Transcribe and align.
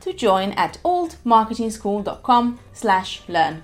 to 0.00 0.12
join 0.12 0.52
at 0.52 0.78
altmarketingschool.com 0.84 2.58
slash 2.72 3.22
learn. 3.28 3.62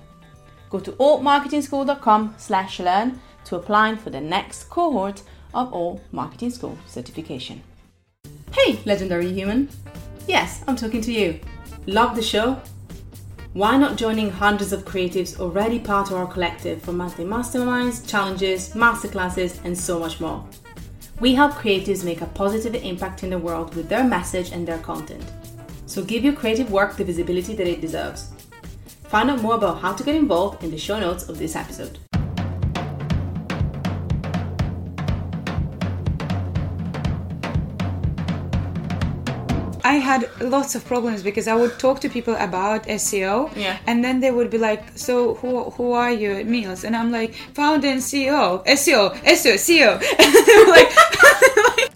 Go 0.69 0.79
to 0.79 0.91
altmarketingschool.com 0.93 2.35
slash 2.37 2.79
learn 2.79 3.19
to 3.45 3.55
apply 3.55 3.95
for 3.95 4.09
the 4.09 4.21
next 4.21 4.69
cohort 4.69 5.21
of 5.53 5.73
Alt 5.73 6.01
Marketing 6.11 6.49
School 6.49 6.77
certification. 6.85 7.63
Hey, 8.51 8.79
legendary 8.85 9.31
human. 9.31 9.69
Yes, 10.27 10.63
I'm 10.67 10.75
talking 10.75 11.01
to 11.01 11.11
you. 11.11 11.39
Love 11.87 12.15
the 12.15 12.21
show? 12.21 12.59
Why 13.53 13.77
not 13.77 13.95
joining 13.95 14.29
hundreds 14.31 14.73
of 14.73 14.83
creatives 14.83 15.39
already 15.39 15.79
part 15.79 16.11
of 16.11 16.17
our 16.17 16.27
collective 16.27 16.81
for 16.81 16.91
monthly 16.91 17.23
masterminds, 17.23 18.05
challenges, 18.05 18.73
masterclasses, 18.73 19.63
and 19.63 19.77
so 19.77 19.97
much 19.97 20.19
more? 20.19 20.45
We 21.21 21.35
help 21.35 21.53
creatives 21.53 22.03
make 22.03 22.19
a 22.19 22.25
positive 22.25 22.75
impact 22.75 23.23
in 23.23 23.29
the 23.29 23.39
world 23.39 23.73
with 23.73 23.87
their 23.87 24.03
message 24.03 24.51
and 24.51 24.67
their 24.67 24.79
content. 24.79 25.23
So 25.95 26.03
give 26.03 26.25
your 26.25 26.33
creative 26.33 26.73
work 26.73 26.97
the 26.97 27.05
visibility 27.05 27.55
that 27.55 27.65
it 27.67 27.79
deserves. 27.79 28.27
Find 29.07 29.31
out 29.31 29.41
more 29.41 29.55
about 29.55 29.79
how 29.79 29.93
to 29.93 30.03
get 30.03 30.13
involved 30.15 30.61
in 30.61 30.69
the 30.69 30.77
show 30.77 30.99
notes 30.99 31.29
of 31.29 31.39
this 31.39 31.55
episode. 31.55 31.99
I 39.85 39.99
had 39.99 40.29
lots 40.41 40.75
of 40.75 40.83
problems 40.83 41.23
because 41.23 41.47
I 41.47 41.55
would 41.55 41.79
talk 41.79 42.01
to 42.01 42.09
people 42.09 42.35
about 42.35 42.83
SEO, 42.89 43.49
Yeah. 43.55 43.77
and 43.87 44.03
then 44.03 44.19
they 44.19 44.31
would 44.31 44.49
be 44.49 44.57
like, 44.57 44.83
"So 44.95 45.35
who 45.35 45.69
who 45.77 45.93
are 45.93 46.11
you, 46.11 46.43
Meals?" 46.43 46.83
And 46.83 46.93
I'm 46.93 47.09
like, 47.11 47.35
"Founder 47.53 47.87
and 47.87 48.01
CEO, 48.01 48.63
SEO, 48.65 49.13
SEO, 49.23 49.55
CEO." 49.57 49.91
And 50.19 50.33
they 50.47 50.55
were 50.59 50.71
like, 50.79 50.91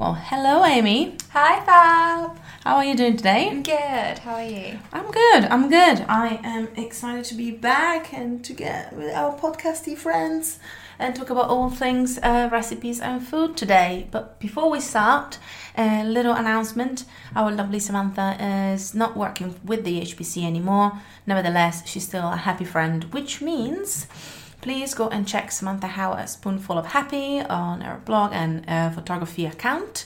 Well, 0.00 0.14
hello, 0.14 0.64
Amy. 0.64 1.18
Hi, 1.34 1.62
Fab. 1.62 2.38
How 2.64 2.76
are 2.76 2.84
you 2.86 2.96
doing 2.96 3.18
today? 3.18 3.50
I'm 3.50 3.62
good. 3.62 4.18
How 4.20 4.36
are 4.36 4.42
you? 4.42 4.78
I'm 4.94 5.10
good. 5.10 5.44
I'm 5.44 5.68
good. 5.68 6.06
I 6.08 6.40
am 6.42 6.68
excited 6.74 7.26
to 7.26 7.34
be 7.34 7.50
back 7.50 8.14
and 8.14 8.42
to 8.46 8.54
get 8.54 8.94
with 8.94 9.12
our 9.14 9.36
podcasty 9.36 9.94
friends 9.94 10.58
and 10.98 11.14
talk 11.14 11.28
about 11.28 11.50
all 11.50 11.68
things 11.68 12.18
uh, 12.22 12.48
recipes 12.50 12.98
and 12.98 13.22
food 13.22 13.58
today. 13.58 14.08
But 14.10 14.40
before 14.40 14.70
we 14.70 14.80
start, 14.80 15.36
a 15.76 16.02
little 16.02 16.32
announcement. 16.32 17.04
Our 17.36 17.52
lovely 17.52 17.78
Samantha 17.78 18.38
is 18.72 18.94
not 18.94 19.18
working 19.18 19.60
with 19.62 19.84
the 19.84 20.00
HBC 20.00 20.46
anymore. 20.46 20.92
Nevertheless, 21.26 21.86
she's 21.86 22.08
still 22.08 22.32
a 22.32 22.36
happy 22.36 22.64
friend, 22.64 23.04
which 23.12 23.42
means 23.42 24.06
please 24.60 24.94
go 24.94 25.08
and 25.08 25.26
check 25.26 25.50
Samantha 25.50 25.86
Howe 25.86 26.14
at 26.14 26.28
Spoonful 26.28 26.78
of 26.78 26.86
Happy 26.86 27.40
on 27.40 27.80
her 27.80 28.00
blog 28.04 28.32
and 28.32 28.68
uh, 28.68 28.90
photography 28.90 29.46
account, 29.46 30.04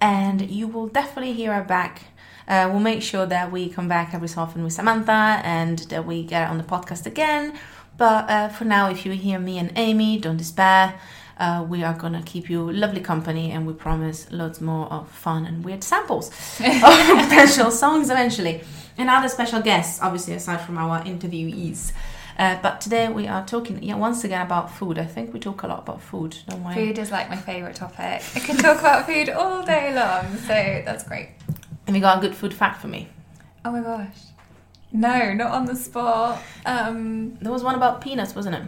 and 0.00 0.50
you 0.50 0.68
will 0.68 0.88
definitely 0.88 1.32
hear 1.32 1.52
her 1.54 1.64
back. 1.64 2.04
Uh, 2.46 2.68
we'll 2.70 2.80
make 2.80 3.02
sure 3.02 3.26
that 3.26 3.52
we 3.52 3.68
come 3.68 3.88
back 3.88 4.14
every 4.14 4.28
so 4.28 4.40
often 4.40 4.64
with 4.64 4.72
Samantha 4.72 5.40
and 5.44 5.80
that 5.90 6.06
we 6.06 6.24
get 6.24 6.48
on 6.48 6.58
the 6.58 6.64
podcast 6.64 7.06
again. 7.06 7.58
But 7.96 8.30
uh, 8.30 8.48
for 8.48 8.64
now, 8.64 8.88
if 8.88 9.04
you 9.04 9.12
hear 9.12 9.38
me 9.38 9.58
and 9.58 9.72
Amy, 9.76 10.18
don't 10.18 10.36
despair. 10.36 10.94
Uh, 11.36 11.64
we 11.68 11.84
are 11.84 11.94
gonna 11.94 12.22
keep 12.22 12.48
you 12.50 12.70
lovely 12.72 13.00
company, 13.00 13.50
and 13.52 13.66
we 13.66 13.72
promise 13.72 14.30
loads 14.32 14.60
more 14.60 14.86
of 14.86 15.08
fun 15.10 15.44
and 15.44 15.64
weird 15.64 15.84
samples 15.84 16.28
of 16.60 16.82
potential 17.24 17.70
songs 17.70 18.10
eventually, 18.10 18.60
and 18.96 19.08
other 19.08 19.28
special 19.28 19.60
guests, 19.60 20.00
obviously 20.00 20.34
aside 20.34 20.60
from 20.60 20.78
our 20.78 21.00
interviewees. 21.02 21.92
Uh, 22.38 22.56
but 22.62 22.80
today 22.80 23.08
we 23.08 23.26
are 23.26 23.44
talking 23.44 23.82
yeah, 23.82 23.96
once 23.96 24.22
again 24.22 24.46
about 24.46 24.70
food. 24.70 24.96
I 24.98 25.04
think 25.04 25.34
we 25.34 25.40
talk 25.40 25.64
a 25.64 25.66
lot 25.66 25.80
about 25.80 26.00
food, 26.00 26.36
don't 26.48 26.62
we? 26.62 26.72
Food 26.74 26.98
is 26.98 27.10
like 27.10 27.28
my 27.28 27.36
favourite 27.36 27.74
topic. 27.74 28.22
I 28.36 28.40
can 28.40 28.56
talk 28.56 28.78
about 28.78 29.06
food 29.06 29.28
all 29.28 29.64
day 29.64 29.92
long, 29.92 30.36
so 30.36 30.82
that's 30.84 31.02
great. 31.02 31.30
Have 31.86 31.96
you 31.96 32.00
got 32.00 32.18
a 32.18 32.20
good 32.20 32.36
food 32.36 32.54
fact 32.54 32.80
for 32.80 32.86
me? 32.86 33.08
Oh 33.64 33.72
my 33.72 33.80
gosh. 33.80 34.16
No, 34.92 35.32
not 35.34 35.50
on 35.50 35.66
the 35.66 35.74
spot. 35.74 36.40
Um, 36.64 37.36
There 37.40 37.50
was 37.52 37.64
one 37.64 37.74
about 37.74 38.00
peanuts, 38.00 38.34
wasn't 38.34 38.54
it? 38.54 38.62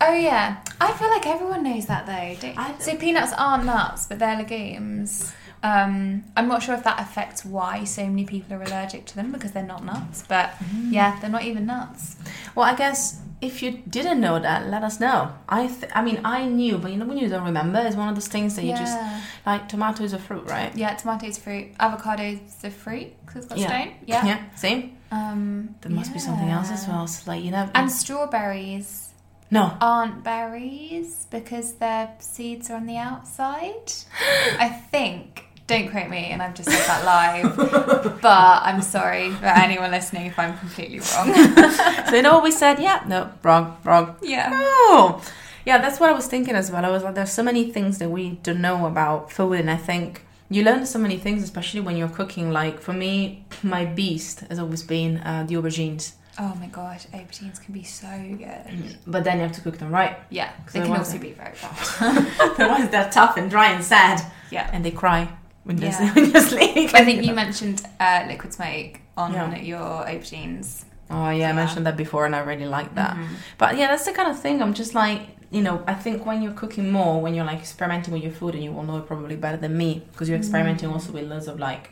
oh 0.00 0.14
yeah. 0.14 0.56
I 0.80 0.92
feel 0.94 1.08
like 1.10 1.26
everyone 1.26 1.62
knows 1.62 1.86
that 1.86 2.06
though. 2.06 2.74
So 2.80 2.96
peanuts 2.96 3.32
aren't 3.36 3.66
nuts, 3.66 4.06
but 4.06 4.18
they're 4.18 4.36
legumes. 4.36 5.32
Um, 5.62 6.24
I'm 6.36 6.48
not 6.48 6.62
sure 6.62 6.74
if 6.74 6.82
that 6.84 7.00
affects 7.00 7.44
why 7.44 7.84
so 7.84 8.04
many 8.06 8.24
people 8.24 8.54
are 8.56 8.62
allergic 8.62 9.06
to 9.06 9.16
them 9.16 9.30
because 9.32 9.52
they're 9.52 9.62
not 9.62 9.84
nuts. 9.84 10.24
But 10.28 10.54
yeah, 10.88 11.18
they're 11.20 11.30
not 11.30 11.44
even 11.44 11.66
nuts. 11.66 12.16
Well, 12.54 12.66
I 12.66 12.74
guess 12.74 13.20
if 13.40 13.62
you 13.62 13.82
didn't 13.88 14.20
know 14.20 14.38
that, 14.40 14.68
let 14.68 14.82
us 14.82 14.98
know. 15.00 15.32
I, 15.48 15.66
th- 15.68 15.90
I 15.94 16.02
mean, 16.02 16.20
I 16.24 16.46
knew, 16.46 16.78
but 16.78 16.90
you 16.92 16.96
know 16.96 17.06
when 17.06 17.18
you 17.18 17.28
don't 17.28 17.44
remember, 17.44 17.78
it's 17.80 17.96
one 17.96 18.08
of 18.08 18.14
those 18.14 18.28
things 18.28 18.56
that 18.56 18.64
you 18.64 18.72
just 18.72 18.98
like. 19.46 19.68
Tomato 19.68 20.02
is 20.04 20.12
a 20.12 20.18
fruit, 20.18 20.44
right? 20.48 20.76
Yeah, 20.76 20.94
tomatoes 20.94 21.38
fruit. 21.38 21.76
Avocado's 21.78 22.40
a 22.64 22.70
fruit 22.70 23.08
because 23.24 23.44
it's 23.44 23.46
got 23.46 23.58
Yeah. 23.58 23.68
stone. 23.68 23.94
Yeah. 24.06 24.26
Yeah. 24.26 24.54
Same. 24.56 24.96
Um, 25.12 25.74
There 25.82 25.92
must 25.92 26.12
be 26.12 26.18
something 26.18 26.48
else 26.48 26.70
as 26.70 26.88
well. 26.88 27.06
So 27.06 27.30
like 27.30 27.44
you 27.44 27.50
know. 27.52 27.68
And 27.74 27.90
strawberries 27.90 29.10
no. 29.50 29.76
aren't 29.80 30.24
berries 30.24 31.26
because 31.30 31.74
their 31.74 32.14
seeds 32.18 32.70
are 32.70 32.76
on 32.76 32.86
the 32.86 32.96
outside. 32.96 33.92
I 34.58 34.68
think. 34.90 35.46
Don't 35.66 35.90
quote 35.90 36.08
me, 36.10 36.26
and 36.32 36.42
I've 36.42 36.54
just 36.54 36.68
said 36.70 36.84
that 36.86 37.04
live. 37.04 38.20
but 38.20 38.62
I'm 38.62 38.82
sorry 38.82 39.30
for 39.30 39.46
anyone 39.46 39.90
listening 39.90 40.26
if 40.26 40.38
I'm 40.38 40.56
completely 40.58 40.98
wrong. 40.98 41.32
so 42.08 42.14
you 42.16 42.22
know 42.22 42.34
what 42.34 42.42
we 42.42 42.50
said? 42.50 42.78
Yeah. 42.78 43.02
No. 43.06 43.30
Wrong. 43.42 43.76
Wrong. 43.84 44.16
yeah. 44.22 44.50
Oh, 44.52 45.22
yeah, 45.64 45.78
that's 45.78 46.00
what 46.00 46.10
I 46.10 46.12
was 46.12 46.26
thinking 46.26 46.54
as 46.56 46.70
well. 46.72 46.84
I 46.84 46.90
was 46.90 47.02
like, 47.04 47.14
there's 47.14 47.30
so 47.32 47.42
many 47.42 47.70
things 47.70 47.98
that 47.98 48.10
we 48.10 48.30
don't 48.42 48.60
know 48.60 48.86
about 48.86 49.30
food, 49.32 49.60
and 49.60 49.70
I 49.70 49.76
think 49.76 50.24
you 50.50 50.64
learn 50.64 50.84
so 50.84 50.98
many 50.98 51.16
things, 51.16 51.42
especially 51.42 51.80
when 51.80 51.96
you're 51.96 52.08
cooking. 52.08 52.50
Like 52.50 52.80
for 52.80 52.92
me, 52.92 53.44
my 53.62 53.84
beast 53.84 54.40
has 54.50 54.58
always 54.58 54.82
been 54.82 55.18
uh, 55.18 55.44
the 55.48 55.54
aubergines, 55.54 56.12
Oh 56.38 56.54
my 56.58 56.66
gosh, 56.66 57.06
aubergines 57.08 57.62
can 57.62 57.74
be 57.74 57.84
so 57.84 58.08
good. 58.38 58.96
but 59.06 59.22
then 59.22 59.36
you 59.36 59.42
have 59.42 59.52
to 59.52 59.60
cook 59.60 59.76
them 59.78 59.92
right. 59.92 60.16
Yeah, 60.30 60.50
they 60.72 60.80
it 60.80 60.86
can 60.86 60.96
also 60.96 61.18
be 61.18 61.32
very 61.32 61.52
bad. 61.62 62.58
ones 62.58 62.90
that 62.90 63.06
are 63.06 63.12
tough 63.12 63.36
and 63.36 63.48
dry 63.50 63.70
and 63.70 63.84
sad, 63.84 64.20
Yeah. 64.50 64.68
and 64.72 64.82
they 64.84 64.90
cry 64.90 65.28
when 65.64 65.78
you're, 65.78 65.90
Yeah. 65.90 66.12
when 66.14 66.30
you're 66.30 66.42
sleeping. 66.42 66.88
I 66.94 67.04
think 67.04 67.24
you 67.24 67.34
mentioned 67.34 67.82
uh, 68.00 68.24
liquid 68.28 68.52
smoke 68.52 69.00
on 69.16 69.32
Yeah. 69.32 69.56
your 69.56 69.80
aubergines. 69.80 70.84
Oh 71.10 71.28
yeah, 71.30 71.50
I 71.50 71.52
mentioned 71.52 71.84
that 71.86 71.96
before, 71.96 72.24
and 72.26 72.34
I 72.34 72.40
really 72.40 72.64
like 72.66 72.94
that. 72.94 73.16
Mhm. 73.16 73.26
But 73.58 73.76
yeah, 73.76 73.88
that's 73.88 74.04
the 74.06 74.12
kind 74.12 74.30
of 74.30 74.38
thing. 74.40 74.62
I'm 74.62 74.72
just 74.74 74.94
like, 74.94 75.20
you 75.50 75.60
know, 75.62 75.82
I 75.86 75.94
think 75.94 76.24
when 76.24 76.40
you're 76.42 76.54
cooking 76.54 76.90
more, 76.90 77.20
when 77.20 77.34
you're 77.34 77.44
like 77.44 77.58
experimenting 77.58 78.14
with 78.14 78.22
your 78.22 78.32
food, 78.32 78.54
and 78.54 78.64
you 78.64 78.72
will 78.72 78.82
know 78.84 78.96
it 78.98 79.06
probably 79.06 79.36
better 79.36 79.58
than 79.58 79.76
me 79.76 80.02
because 80.10 80.28
you're 80.28 80.38
experimenting 80.38 80.88
also 80.88 81.12
with 81.12 81.24
loads 81.28 81.48
of 81.48 81.58
like 81.60 81.90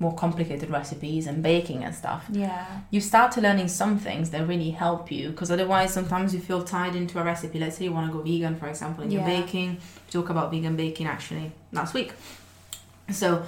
more 0.00 0.14
complicated 0.14 0.68
recipes 0.70 1.26
and 1.26 1.42
baking 1.42 1.84
and 1.84 1.94
stuff. 1.94 2.26
Yeah. 2.28 2.66
You 2.90 3.00
start 3.00 3.32
to 3.32 3.40
learning 3.40 3.68
some 3.68 3.96
things 3.98 4.28
that 4.30 4.46
really 4.46 4.70
help 4.72 5.10
you 5.10 5.30
because 5.30 5.50
otherwise, 5.50 5.94
sometimes 5.94 6.34
you 6.34 6.40
feel 6.40 6.62
tied 6.62 6.94
into 6.96 7.18
a 7.18 7.24
recipe. 7.24 7.58
Let's 7.58 7.76
say 7.78 7.84
you 7.84 7.92
want 7.92 8.08
to 8.10 8.12
go 8.12 8.22
vegan, 8.22 8.56
for 8.56 8.66
example, 8.68 9.04
and 9.04 9.12
you're 9.12 9.24
baking. 9.24 9.70
We 10.06 10.10
talk 10.10 10.28
about 10.28 10.50
vegan 10.50 10.76
baking 10.76 11.06
actually 11.06 11.52
last 11.72 11.94
week. 11.94 12.12
So. 13.10 13.44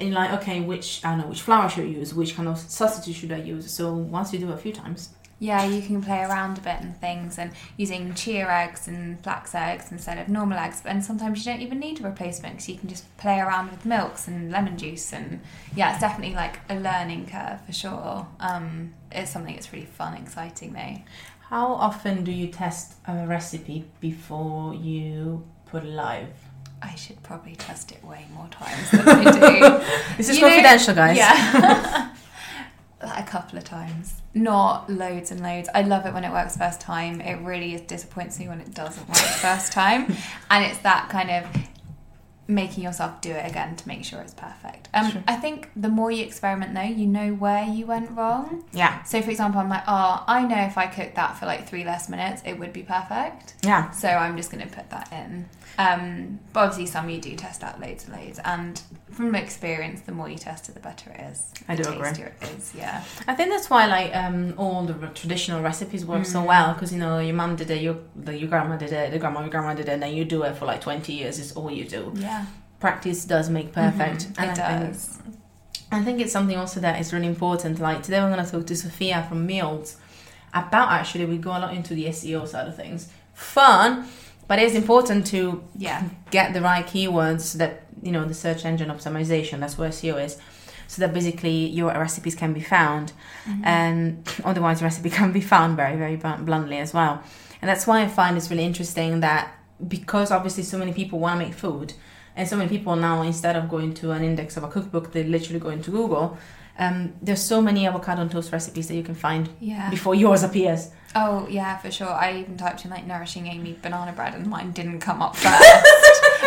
And 0.00 0.10
you're 0.10 0.16
like, 0.16 0.30
okay, 0.40 0.60
which 0.60 1.04
I 1.04 1.10
don't 1.10 1.18
know 1.18 1.26
which 1.26 1.42
flour 1.42 1.68
should 1.68 1.82
I 1.82 1.88
use, 1.88 2.14
which 2.14 2.36
kind 2.36 2.48
of 2.48 2.56
sausage 2.56 3.12
should 3.16 3.32
I 3.32 3.38
use. 3.38 3.68
So 3.68 3.92
once 3.94 4.32
you 4.32 4.38
do 4.38 4.48
it 4.48 4.54
a 4.54 4.56
few 4.56 4.72
times, 4.72 5.08
Yeah, 5.40 5.64
you 5.64 5.82
can 5.82 6.02
play 6.02 6.20
around 6.22 6.58
a 6.58 6.60
bit 6.60 6.80
and 6.80 6.96
things 7.00 7.38
and 7.38 7.52
using 7.76 8.12
chia 8.14 8.48
eggs 8.48 8.88
and 8.88 9.20
flax 9.22 9.54
eggs 9.54 9.92
instead 9.92 10.18
of 10.18 10.28
normal 10.28 10.58
eggs. 10.58 10.82
And 10.84 11.04
sometimes 11.04 11.44
you 11.44 11.52
don't 11.52 11.62
even 11.62 11.78
need 11.78 12.00
a 12.00 12.02
replacement 12.04 12.54
because 12.56 12.68
you 12.68 12.76
can 12.76 12.88
just 12.88 13.16
play 13.18 13.38
around 13.38 13.70
with 13.70 13.86
milks 13.86 14.26
and 14.26 14.50
lemon 14.50 14.76
juice. 14.76 15.12
And 15.12 15.40
yeah, 15.76 15.92
it's 15.92 16.00
definitely 16.00 16.34
like 16.34 16.58
a 16.68 16.74
learning 16.74 17.26
curve 17.26 17.60
for 17.64 17.72
sure. 17.72 18.26
Um, 18.40 18.94
it's 19.12 19.30
something 19.30 19.54
that's 19.54 19.72
really 19.72 19.86
fun, 19.86 20.14
exciting 20.14 20.72
though. 20.72 20.96
How 21.40 21.72
often 21.72 22.24
do 22.24 22.32
you 22.32 22.48
test 22.48 22.94
a 23.06 23.26
recipe 23.26 23.84
before 24.00 24.74
you 24.74 25.46
put 25.66 25.84
it 25.84 25.90
live? 25.90 26.34
I 26.82 26.94
should 26.94 27.22
probably 27.22 27.56
test 27.56 27.92
it 27.92 28.04
way 28.04 28.26
more 28.34 28.48
times 28.48 28.90
than 28.90 29.08
I 29.08 29.22
do. 29.80 29.84
This 30.16 30.28
is 30.28 30.36
You 30.36 30.42
know- 30.42 30.48
confidential, 30.50 30.94
guys. 30.94 31.16
Yeah. 31.16 32.10
a 33.00 33.22
couple 33.24 33.58
of 33.58 33.64
times. 33.64 34.20
Not 34.34 34.90
loads 34.90 35.30
and 35.30 35.40
loads. 35.42 35.68
I 35.74 35.82
love 35.82 36.06
it 36.06 36.12
when 36.14 36.24
it 36.24 36.30
works 36.32 36.56
first 36.56 36.80
time. 36.80 37.20
It 37.20 37.40
really 37.42 37.74
is 37.74 37.80
disappoints 37.82 38.38
me 38.38 38.48
when 38.48 38.60
it 38.60 38.74
doesn't 38.74 39.06
work 39.08 39.16
first 39.16 39.72
time. 39.72 40.14
And 40.50 40.64
it's 40.64 40.78
that 40.78 41.08
kind 41.08 41.30
of 41.30 41.46
making 42.50 42.82
yourself 42.82 43.20
do 43.20 43.30
it 43.30 43.46
again 43.48 43.76
to 43.76 43.86
make 43.86 44.02
sure 44.04 44.20
it's 44.22 44.32
perfect. 44.32 44.88
Um, 44.94 45.10
Sure. 45.10 45.22
I 45.28 45.36
think 45.36 45.68
the 45.76 45.90
more 45.90 46.10
you 46.10 46.24
experiment 46.24 46.74
though, 46.74 46.80
you 46.80 47.06
know 47.06 47.34
where 47.34 47.64
you 47.64 47.84
went 47.86 48.10
wrong. 48.12 48.64
Yeah. 48.72 49.02
So 49.02 49.20
for 49.20 49.30
example, 49.30 49.60
I'm 49.60 49.68
like, 49.68 49.84
oh, 49.86 50.24
I 50.26 50.44
know 50.46 50.56
if 50.64 50.78
I 50.78 50.86
cooked 50.86 51.16
that 51.16 51.36
for 51.38 51.44
like 51.46 51.68
three 51.68 51.84
less 51.84 52.08
minutes, 52.08 52.40
it 52.46 52.58
would 52.58 52.72
be 52.72 52.82
perfect. 52.82 53.54
Yeah. 53.62 53.90
So 53.90 54.08
I'm 54.08 54.36
just 54.36 54.50
going 54.50 54.66
to 54.66 54.74
put 54.74 54.88
that 54.90 55.12
in. 55.12 55.46
Um, 55.78 56.40
but 56.52 56.60
obviously, 56.60 56.86
some 56.86 57.08
you 57.08 57.20
do 57.20 57.36
test 57.36 57.62
out 57.62 57.80
loads 57.80 58.06
and 58.08 58.16
loads. 58.20 58.40
And 58.44 58.82
from 59.12 59.34
experience, 59.36 60.00
the 60.00 60.10
more 60.12 60.28
you 60.28 60.36
test 60.36 60.68
it, 60.68 60.74
the 60.74 60.80
better 60.80 61.10
it 61.10 61.20
is. 61.30 61.52
I 61.68 61.76
the 61.76 61.84
do 61.84 61.90
agree. 61.92 62.08
it 62.08 62.34
is, 62.58 62.74
yeah. 62.76 63.04
I 63.28 63.34
think 63.36 63.50
that's 63.50 63.70
why 63.70 63.86
like 63.86 64.14
um, 64.16 64.54
all 64.58 64.84
the 64.84 64.94
traditional 65.08 65.62
recipes 65.62 66.04
work 66.04 66.24
so 66.26 66.40
Mm. 66.42 66.46
well 66.46 66.74
because 66.74 66.92
you 66.92 66.98
know 66.98 67.20
your 67.20 67.34
mum 67.36 67.54
did 67.56 67.70
it, 67.70 67.80
your 67.80 67.96
the, 68.16 68.36
your 68.36 68.48
grandma 68.48 68.76
did 68.76 68.92
it, 68.92 69.12
the 69.12 69.18
grandma 69.20 69.40
your 69.40 69.50
grandma 69.50 69.74
did 69.74 69.88
it, 69.88 69.92
and 69.92 70.02
then 70.02 70.14
you 70.14 70.24
do 70.24 70.42
it 70.42 70.56
for 70.56 70.64
like 70.66 70.80
twenty 70.80 71.12
years. 71.12 71.38
Is 71.38 71.52
all 71.52 71.70
you 71.70 71.84
do. 71.84 72.12
Yeah. 72.16 72.44
Practice 72.80 73.24
does 73.24 73.48
make 73.48 73.72
perfect. 73.72 74.20
Mhm, 74.28 74.34
and 74.38 74.50
it 74.50 74.58
I 74.64 74.78
think- 74.78 74.90
does. 74.92 75.18
I 75.90 76.02
think 76.04 76.20
it's 76.20 76.32
something 76.32 76.58
also 76.58 76.80
that 76.80 77.00
is 77.00 77.12
really 77.14 77.28
important. 77.28 77.78
Like 77.80 78.02
today, 78.02 78.20
we're 78.20 78.30
going 78.34 78.44
to 78.44 78.50
talk 78.50 78.66
to 78.66 78.76
Sophia 78.76 79.24
from 79.28 79.46
Meals 79.46 79.96
about 80.52 80.90
actually 80.92 81.24
we 81.24 81.38
go 81.38 81.50
a 81.50 81.60
lot 81.60 81.72
into 81.72 81.94
the 81.94 82.04
SEO 82.06 82.46
side 82.46 82.68
of 82.68 82.76
things. 82.76 83.08
Fun, 83.32 84.06
but 84.48 84.58
it's 84.58 84.74
important 84.74 85.26
to 85.28 85.62
Yeah. 85.76 86.02
get 86.30 86.52
the 86.54 86.60
right 86.60 86.84
keywords 86.86 87.42
so 87.42 87.58
that 87.58 87.82
you 88.02 88.12
know 88.12 88.24
the 88.24 88.34
search 88.34 88.64
engine 88.64 88.88
optimization. 88.90 89.60
That's 89.60 89.76
where 89.78 89.90
SEO 89.90 90.16
is. 90.24 90.36
So 90.86 90.96
that 91.02 91.12
basically 91.12 91.66
your 91.66 91.90
recipes 91.92 92.34
can 92.34 92.52
be 92.54 92.60
found, 92.62 93.12
Mm-hmm. 93.46 93.64
and 93.64 94.28
otherwise 94.44 94.78
the 94.80 94.84
recipe 94.84 95.10
can 95.18 95.32
be 95.32 95.40
found 95.40 95.76
very 95.76 95.96
very 95.96 96.16
bluntly 96.16 96.78
as 96.78 96.92
well. 96.94 97.22
And 97.60 97.68
that's 97.68 97.86
why 97.86 98.02
I 98.02 98.08
find 98.08 98.36
it's 98.36 98.50
really 98.50 98.64
interesting 98.64 99.20
that 99.20 99.44
because 99.86 100.30
obviously 100.30 100.62
so 100.64 100.78
many 100.78 100.92
people 100.92 101.18
want 101.18 101.38
to 101.40 101.44
make 101.46 101.54
food, 101.54 101.92
and 102.36 102.48
so 102.48 102.56
many 102.56 102.68
people 102.68 102.94
now 102.96 103.22
instead 103.22 103.54
of 103.56 103.68
going 103.68 103.94
to 103.94 104.12
an 104.12 104.22
index 104.24 104.56
of 104.56 104.62
a 104.64 104.68
cookbook, 104.68 105.12
they 105.12 105.24
literally 105.24 105.60
go 105.60 105.70
into 105.70 105.90
Google. 105.90 106.38
Um, 106.78 107.14
there's 107.20 107.42
so 107.42 107.60
many 107.60 107.86
avocado 107.86 108.28
toast 108.28 108.52
recipes 108.52 108.86
that 108.88 108.94
you 108.94 109.02
can 109.02 109.14
find 109.16 109.48
Yeah. 109.60 109.90
before 109.90 110.14
yours 110.14 110.42
appears. 110.44 110.90
Oh, 111.16 111.46
yeah, 111.50 111.76
for 111.78 111.90
sure. 111.90 112.08
I 112.08 112.38
even 112.38 112.56
typed 112.56 112.84
in 112.84 112.90
like 112.90 113.06
nourishing 113.06 113.46
Amy 113.48 113.76
banana 113.82 114.12
bread 114.12 114.34
and 114.34 114.46
mine 114.46 114.70
didn't 114.72 115.00
come 115.00 115.20
up 115.22 115.34
first. 115.44 115.52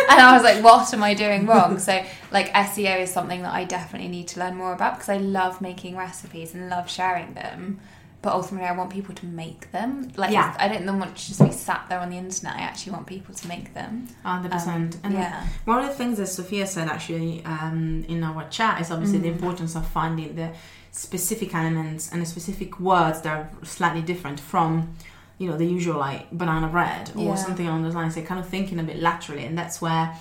and 0.08 0.20
I 0.20 0.32
was 0.34 0.42
like, 0.42 0.62
what 0.64 0.92
am 0.94 1.02
I 1.02 1.14
doing 1.14 1.46
wrong? 1.46 1.78
So, 1.78 2.02
like, 2.30 2.50
SEO 2.54 3.00
is 3.02 3.12
something 3.12 3.42
that 3.42 3.52
I 3.52 3.64
definitely 3.64 4.08
need 4.08 4.28
to 4.28 4.40
learn 4.40 4.56
more 4.56 4.72
about 4.72 4.94
because 4.94 5.08
I 5.10 5.18
love 5.18 5.60
making 5.60 5.96
recipes 5.96 6.54
and 6.54 6.70
love 6.70 6.88
sharing 6.88 7.34
them. 7.34 7.80
But 8.22 8.32
ultimately, 8.34 8.68
I 8.68 8.72
want 8.72 8.90
people 8.90 9.14
to 9.16 9.26
make 9.26 9.72
them. 9.72 10.12
Like, 10.16 10.30
Yeah. 10.30 10.54
I 10.58 10.68
don't 10.68 10.98
want 11.00 11.16
to 11.16 11.26
just 11.26 11.44
be 11.44 11.50
sat 11.50 11.86
there 11.88 11.98
on 11.98 12.10
the 12.10 12.16
internet. 12.16 12.54
I 12.56 12.60
actually 12.60 12.92
want 12.92 13.06
people 13.06 13.34
to 13.34 13.48
make 13.48 13.74
them. 13.74 14.06
Hundred 14.22 14.52
Um, 14.52 14.58
percent. 14.58 14.96
And 15.02 15.14
yeah. 15.14 15.44
One 15.64 15.80
of 15.80 15.86
the 15.88 15.94
things 15.94 16.18
that 16.18 16.28
Sophia 16.28 16.66
said 16.66 16.88
actually 16.88 17.44
um, 17.44 18.04
in 18.08 18.22
our 18.22 18.48
chat 18.48 18.80
is 18.80 18.90
obviously 18.92 19.18
the 19.18 19.28
Mhm. 19.28 19.34
importance 19.34 19.74
of 19.74 19.84
finding 19.86 20.36
the 20.36 20.50
specific 20.92 21.54
elements 21.54 22.10
and 22.12 22.22
the 22.22 22.26
specific 22.26 22.78
words 22.78 23.22
that 23.22 23.32
are 23.36 23.50
slightly 23.64 24.02
different 24.02 24.38
from, 24.38 24.94
you 25.38 25.48
know, 25.50 25.56
the 25.56 25.66
usual 25.66 25.98
like 25.98 26.30
banana 26.30 26.68
bread 26.68 27.10
or 27.16 27.22
Yeah. 27.24 27.34
something 27.34 27.66
along 27.66 27.82
those 27.82 27.94
lines. 27.94 28.14
They're 28.14 28.24
kind 28.24 28.38
of 28.40 28.48
thinking 28.48 28.78
a 28.78 28.84
bit 28.84 29.00
laterally, 29.02 29.44
and 29.46 29.58
that's 29.58 29.80
where 29.82 30.14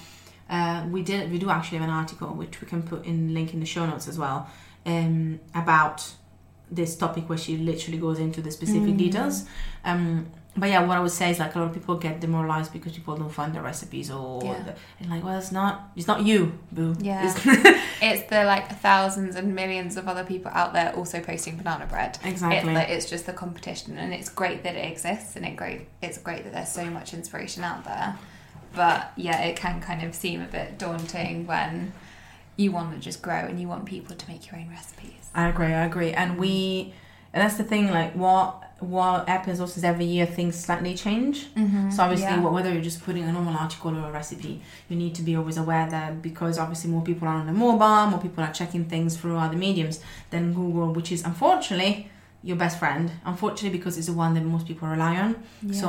uh, 0.50 0.83
we 0.89 1.01
did. 1.01 1.31
We 1.31 1.38
do 1.39 1.50
actually 1.50 1.77
have 1.77 1.88
an 1.88 1.94
article 1.94 2.27
which 2.30 2.59
we 2.62 2.68
can 2.68 2.81
put 2.83 3.06
in 3.06 3.33
link 3.33 3.53
in 3.53 3.59
the 3.62 3.65
show 3.65 3.86
notes 3.86 4.07
as 4.07 4.18
well 4.18 4.48
um, 4.86 5.39
about 5.56 6.13
this 6.72 6.96
topic 6.96 7.28
where 7.30 7.38
she 7.38 7.58
literally 7.58 7.98
goes 8.00 8.18
into 8.20 8.42
the 8.42 8.50
specific 8.52 8.94
Mm. 8.94 8.98
details. 8.98 9.46
Um, 9.84 10.28
but 10.56 10.70
yeah, 10.70 10.84
what 10.86 10.98
I 10.98 11.00
would 11.02 11.12
say 11.12 11.30
is 11.32 11.40
like 11.40 11.56
a 11.56 11.60
lot 11.60 11.68
of 11.70 11.74
people 11.74 11.96
get 11.96 12.20
demoralized 12.20 12.74
because 12.74 12.92
people 12.94 13.16
don't 13.16 13.30
find 13.30 13.54
the 13.54 13.62
recipes 13.62 14.10
or 14.12 14.42
Yeah. 14.44 14.64
the, 14.64 14.76
and 15.00 15.10
like, 15.10 15.24
well, 15.24 15.38
it's 15.38 15.52
not, 15.52 15.92
it's 15.96 16.08
not 16.08 16.26
you, 16.26 16.58
boo. 16.72 16.96
Yeah. 17.00 17.30
It's- 17.30 17.78
It's 18.04 18.24
the 18.32 18.44
like 18.46 18.80
thousands 18.80 19.36
and 19.36 19.54
millions 19.54 19.96
of 19.96 20.08
other 20.08 20.24
people 20.24 20.50
out 20.56 20.74
there 20.74 20.92
also 20.96 21.22
posting 21.22 21.56
banana 21.58 21.86
bread. 21.86 22.18
exactly. 22.24 22.58
It's, 22.58 22.66
like, 22.80 22.90
it's 22.90 23.10
just 23.10 23.26
the 23.28 23.34
competition, 23.34 23.96
and 23.98 24.12
it's 24.12 24.28
great 24.28 24.64
that 24.64 24.76
it 24.76 24.92
exists, 24.92 25.36
and 25.36 25.46
it 25.46 25.56
great 25.56 25.82
it's 26.02 26.18
great 26.18 26.44
that 26.46 26.52
there's 26.54 26.70
so 26.72 26.86
much 26.86 27.14
inspiration 27.14 27.64
out 27.64 27.84
there. 27.86 28.18
But 28.76 29.12
yeah, 29.18 29.40
it 29.44 29.56
can 29.56 29.82
kind 29.82 30.02
of 30.04 30.16
seem 30.16 30.42
a 30.42 30.48
bit 30.48 30.80
daunting 30.80 31.46
when 31.46 31.94
you 32.58 32.72
want 32.72 32.94
to 32.94 33.00
just 33.00 33.22
grow 33.22 33.36
and 33.50 33.60
you 33.62 33.68
want 33.68 33.86
people 33.86 34.16
to 34.16 34.28
make 34.30 34.50
your 34.52 34.60
own 34.60 34.70
recipes. 34.70 35.21
I 35.33 35.48
agree. 35.48 35.68
I 35.68 35.86
agree. 35.86 36.12
And 36.12 36.38
we, 36.38 36.94
and 37.33 37.42
that's 37.42 37.57
the 37.57 37.63
thing. 37.63 37.89
Like, 37.89 38.13
what 38.16 38.72
what 38.81 39.30
happens 39.30 39.60
also 39.60 39.78
is 39.78 39.83
every 39.83 40.06
year 40.06 40.25
things 40.25 40.57
slightly 40.57 40.95
change. 40.95 41.54
Mm-hmm. 41.54 41.92
So 41.92 42.01
obviously, 42.04 42.25
yeah. 42.25 42.39
whether 42.39 42.74
you're 42.74 42.81
just 42.81 43.04
putting 43.04 43.24
a 43.24 43.31
normal 43.31 43.56
article 43.56 43.95
or 43.95 44.10
a 44.10 44.12
recipe, 44.12 44.60
you 44.89 44.95
need 44.95 45.13
to 45.16 45.22
be 45.22 45.36
always 45.36 45.57
aware 45.57 45.88
that 45.89 46.22
because 46.22 46.57
obviously 46.57 46.89
more 46.89 47.04
people 47.04 47.28
are 47.28 47.36
on 47.36 47.45
the 47.45 47.54
mobile, 47.54 48.07
more 48.10 48.19
people 48.19 48.44
are 48.44 48.51
checking 48.51 48.86
things 48.86 49.18
through 49.18 49.38
other 49.38 49.56
mediums 49.56 50.00
than 50.31 50.54
Google, 50.54 50.94
which 50.94 51.12
is 51.12 51.24
unfortunately 51.24 52.10
your 52.44 52.57
best 52.57 52.80
friend. 52.80 53.12
Unfortunately, 53.24 53.77
because 53.77 54.00
it's 54.00 54.07
the 54.07 54.13
one 54.13 54.34
that 54.34 54.44
most 54.44 54.66
people 54.66 54.88
rely 54.88 55.16
on. 55.18 55.36
So 55.72 55.88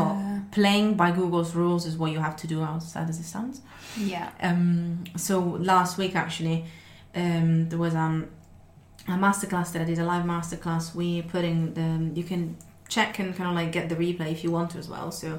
playing 0.50 0.94
by 0.94 1.12
Google's 1.12 1.54
rules 1.54 1.86
is 1.86 1.96
what 1.96 2.12
you 2.12 2.18
have 2.20 2.36
to 2.36 2.46
do, 2.46 2.62
outside 2.62 3.08
as 3.08 3.18
it 3.18 3.24
sounds. 3.24 3.62
yeah, 3.98 4.28
Um, 4.40 5.04
so 5.16 5.40
last 5.40 5.96
week 5.96 6.14
actually, 6.14 6.66
um, 7.14 7.70
there 7.70 7.78
was 7.78 7.94
um, 7.94 8.28
a 9.08 9.12
masterclass 9.12 9.72
that 9.72 9.82
I 9.82 9.84
did, 9.84 9.98
a 9.98 10.04
live 10.04 10.24
masterclass. 10.24 10.94
We 10.94 11.22
put 11.22 11.44
in 11.44 11.74
the 11.74 12.20
you 12.20 12.24
can 12.24 12.56
check 12.88 13.18
and 13.18 13.34
kind 13.34 13.48
of 13.50 13.56
like 13.56 13.72
get 13.72 13.88
the 13.88 13.96
replay 13.96 14.30
if 14.32 14.44
you 14.44 14.50
want 14.50 14.70
to 14.72 14.78
as 14.78 14.88
well. 14.88 15.10
So 15.10 15.38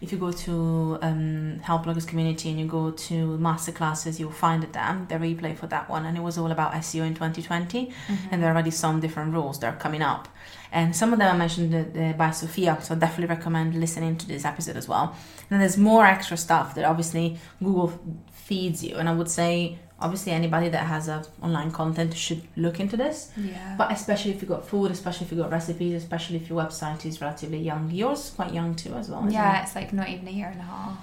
if 0.00 0.10
you 0.10 0.18
go 0.18 0.32
to 0.32 0.98
um, 1.02 1.60
Health 1.62 1.84
Bloggers 1.84 2.06
Community 2.06 2.50
and 2.50 2.58
you 2.58 2.66
go 2.66 2.90
to 2.90 3.38
masterclasses, 3.38 4.18
you'll 4.18 4.32
find 4.32 4.64
it 4.64 4.72
there, 4.72 5.06
the 5.08 5.14
replay 5.14 5.56
for 5.56 5.68
that 5.68 5.88
one. 5.88 6.06
And 6.06 6.16
it 6.16 6.20
was 6.20 6.36
all 6.38 6.50
about 6.50 6.72
SEO 6.72 7.06
in 7.06 7.14
2020 7.14 7.86
Mm-hmm. 7.86 8.14
and 8.30 8.42
there 8.42 8.50
are 8.50 8.52
already 8.54 8.72
some 8.72 8.98
different 9.00 9.32
rules 9.32 9.60
that 9.60 9.74
are 9.74 9.78
coming 9.78 10.02
up. 10.02 10.28
And 10.72 10.96
some 10.96 11.12
of 11.12 11.18
them 11.20 11.34
I 11.34 11.38
mentioned 11.38 11.74
uh, 11.74 12.14
by 12.14 12.30
Sophia, 12.30 12.78
so 12.82 12.94
I 12.94 12.98
definitely 12.98 13.34
recommend 13.36 13.74
listening 13.74 14.16
to 14.16 14.26
this 14.26 14.44
episode 14.44 14.76
as 14.76 14.88
well. 14.88 15.14
And 15.50 15.60
there's 15.60 15.76
more 15.76 16.04
extra 16.04 16.36
stuff 16.36 16.74
that 16.74 16.84
obviously 16.84 17.38
Google 17.62 17.92
feeds 18.32 18.82
you, 18.82 18.96
and 18.96 19.08
I 19.08 19.12
would 19.14 19.28
say 19.30 19.78
obviously 20.02 20.32
anybody 20.32 20.68
that 20.68 20.84
has 20.86 21.08
a 21.08 21.24
online 21.42 21.70
content 21.70 22.14
should 22.14 22.42
look 22.56 22.80
into 22.80 22.96
this. 22.96 23.30
yeah. 23.36 23.74
But 23.78 23.92
especially 23.92 24.32
if 24.32 24.42
you 24.42 24.48
got 24.48 24.66
food, 24.66 24.90
especially 24.90 25.26
if 25.26 25.32
you 25.32 25.38
got 25.38 25.50
recipes, 25.50 25.94
especially 26.02 26.36
if 26.36 26.48
your 26.50 26.58
website 26.62 27.06
is 27.06 27.20
relatively 27.20 27.58
young, 27.60 27.90
yours 27.90 28.18
is 28.26 28.30
quite 28.30 28.52
young 28.52 28.74
too 28.74 28.92
as 28.94 29.08
well. 29.08 29.24
yeah, 29.30 29.62
it's 29.62 29.74
like 29.74 29.92
not 29.92 30.08
even 30.08 30.26
a 30.28 30.30
year 30.30 30.48
and 30.48 30.60
a 30.60 30.64
half. 30.64 30.96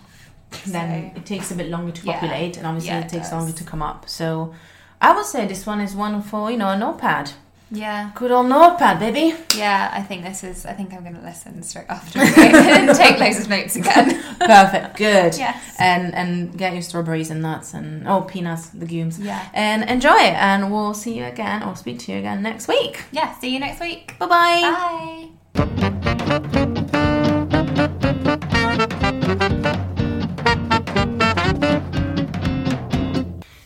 Then 0.66 1.12
So- 1.14 1.20
it 1.20 1.26
takes 1.26 1.52
a 1.52 1.56
bit 1.56 1.70
longer 1.70 1.92
to 1.92 2.06
Yeah. 2.06 2.14
populate, 2.20 2.58
and 2.58 2.66
obviously 2.68 2.90
Yeah, 2.92 3.00
it 3.00 3.06
it 3.06 3.10
takes 3.10 3.30
does. 3.30 3.34
longer 3.38 3.54
to 3.54 3.64
come 3.64 3.82
up. 3.82 4.10
So 4.10 4.54
I 5.02 5.16
would 5.16 5.26
say 5.26 5.48
this 5.48 5.66
one 5.66 5.80
is 5.80 5.96
one 5.96 6.22
for 6.22 6.52
you 6.52 6.58
know 6.58 6.70
a 6.70 6.78
notepad. 6.78 7.32
Yeah, 7.72 8.10
Good 8.16 8.32
old 8.32 8.48
notepad, 8.50 9.00
baby. 9.00 9.36
yeah. 9.56 9.92
I 9.94 10.02
think 10.02 10.24
this 10.24 10.44
is. 10.44 10.66
I 10.66 10.74
think 10.74 10.92
I'm 10.92 11.02
going 11.04 11.14
to 11.16 11.22
listen 11.22 11.62
straight 11.62 11.86
after 11.88 12.18
and 12.20 12.96
take 12.98 13.20
loads 13.20 13.40
of 13.40 13.48
notes 13.48 13.76
again. 13.76 14.20
Perfect. 14.40 14.98
Good. 14.98 15.38
Yes. 15.38 15.76
And 15.78 16.16
and 16.16 16.58
get 16.58 16.74
your 16.74 16.82
strawberries 16.82 17.30
and 17.30 17.44
nuts 17.44 17.76
and 17.76 18.08
oh 18.08 18.22
peanuts, 18.22 18.74
legumes, 18.74 19.20
Yeah. 19.20 19.48
and 19.54 19.88
enjoy 19.88 20.16
it. 20.18 20.34
And 20.34 20.72
we'll 20.72 20.96
see 20.96 21.16
you 21.20 21.26
again 21.26 21.62
or 21.62 21.76
speak 21.76 22.00
to 22.00 22.12
you 22.12 22.18
again 22.18 22.42
next 22.42 22.68
week. 22.68 23.04
Yeah. 23.12 23.38
See 23.40 23.54
you 23.54 23.60
next 23.60 23.80
week. 23.82 24.18
Bye 24.18 24.26
bye. 24.26 25.30
Bye. 25.54 26.40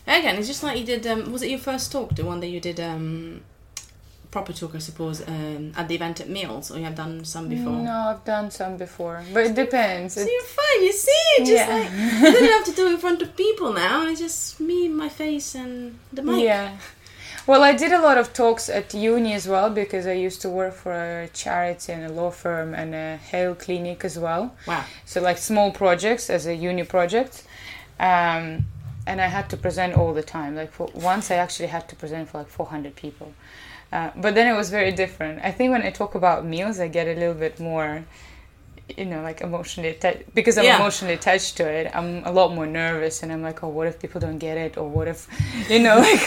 Again, 0.06 0.36
it's 0.36 0.46
just 0.46 0.62
like 0.62 0.78
you 0.78 0.84
did. 0.86 1.06
Um, 1.06 1.32
was 1.32 1.42
it 1.42 1.50
your 1.50 1.58
first 1.58 1.90
talk, 1.90 2.14
the 2.14 2.24
one 2.24 2.40
that 2.40 2.46
you 2.48 2.60
did? 2.60 2.78
Um, 2.78 3.42
proper 4.34 4.52
talk, 4.60 4.72
I 4.74 4.82
suppose, 4.90 5.16
um, 5.34 5.72
at 5.80 5.86
the 5.88 5.94
event 6.00 6.16
at 6.24 6.28
Meals, 6.36 6.66
or 6.70 6.76
you 6.80 6.84
have 6.90 6.96
done 7.04 7.14
some 7.34 7.46
before. 7.54 7.72
No, 7.90 7.98
I've 8.12 8.24
done 8.24 8.50
some 8.60 8.76
before, 8.86 9.16
but 9.34 9.42
it 9.48 9.54
depends. 9.64 10.14
So 10.14 10.20
It- 10.22 10.30
you're 10.34 10.50
fine. 10.60 10.80
You 10.88 10.92
see, 11.06 11.24
it's 11.38 11.48
just 11.54 11.66
Yeah. 11.68 11.74
like 11.76 11.90
you 12.34 12.40
don't 12.40 12.56
have 12.58 12.68
to 12.70 12.76
do 12.80 12.84
it 12.88 12.92
in 12.96 13.00
front 13.06 13.20
of 13.22 13.28
people 13.44 13.68
now. 13.86 13.96
It's 14.08 14.20
just 14.26 14.40
me, 14.68 14.78
my 15.02 15.08
face, 15.22 15.48
and 15.62 15.72
the 16.16 16.22
mic. 16.22 16.42
yeah. 16.52 16.68
Well, 17.46 17.62
I 17.70 17.72
did 17.82 17.92
a 17.92 18.00
lot 18.08 18.16
of 18.22 18.26
talks 18.42 18.64
at 18.78 18.86
uni 18.94 19.32
as 19.40 19.46
well 19.54 19.68
because 19.82 20.04
I 20.14 20.16
used 20.28 20.40
to 20.44 20.48
work 20.60 20.74
for 20.84 20.92
a 21.24 21.28
charity 21.42 21.92
and 21.96 22.02
a 22.10 22.12
law 22.20 22.30
firm 22.44 22.68
and 22.80 22.90
a 22.94 23.08
health 23.32 23.58
clinic 23.66 23.98
as 24.10 24.16
well. 24.26 24.44
Wow. 24.70 24.82
So 25.10 25.16
like 25.28 25.38
small 25.50 25.70
projects 25.82 26.24
as 26.36 26.42
a 26.52 26.54
uni 26.68 26.84
project. 26.96 27.34
Um, 28.10 28.44
and 29.10 29.16
I 29.26 29.28
had 29.36 29.46
to 29.52 29.56
present 29.66 29.90
all 29.98 30.12
the 30.20 30.26
time. 30.36 30.52
Like 30.60 30.72
for 30.78 30.86
once, 31.12 31.24
I 31.34 31.36
actually 31.44 31.68
had 31.76 31.84
to 31.90 31.94
present 32.02 32.24
for 32.30 32.38
like 32.38 32.48
400 32.48 32.96
people. 33.04 33.28
Uh, 33.94 34.10
but 34.24 34.34
then 34.34 34.46
it 34.52 34.56
was 34.56 34.68
very 34.78 34.90
different. 35.02 35.34
I 35.48 35.52
think 35.56 35.68
when 35.74 35.82
I 35.82 35.90
talk 35.90 36.12
about 36.16 36.38
meals, 36.54 36.76
I 36.80 36.88
get 36.88 37.06
a 37.06 37.14
little 37.22 37.38
bit 37.46 37.60
more, 37.60 37.90
you 38.98 39.04
know, 39.10 39.22
like 39.28 39.40
emotionally 39.48 39.90
attached 39.96 40.22
because 40.34 40.58
I'm 40.58 40.64
Yeah. 40.64 40.78
emotionally 40.80 41.14
attached 41.20 41.52
to 41.58 41.64
it. 41.78 41.84
I'm 41.98 42.10
a 42.30 42.32
lot 42.32 42.48
more 42.58 42.66
nervous, 42.66 43.22
and 43.22 43.28
I'm 43.32 43.40
like, 43.48 43.58
oh, 43.62 43.68
what 43.76 43.86
if 43.86 43.96
people 44.04 44.20
don't 44.26 44.40
get 44.48 44.56
it, 44.66 44.72
or 44.80 44.86
what 44.96 45.06
if, 45.14 45.20
you 45.72 45.78
know, 45.86 45.96
like 46.08 46.24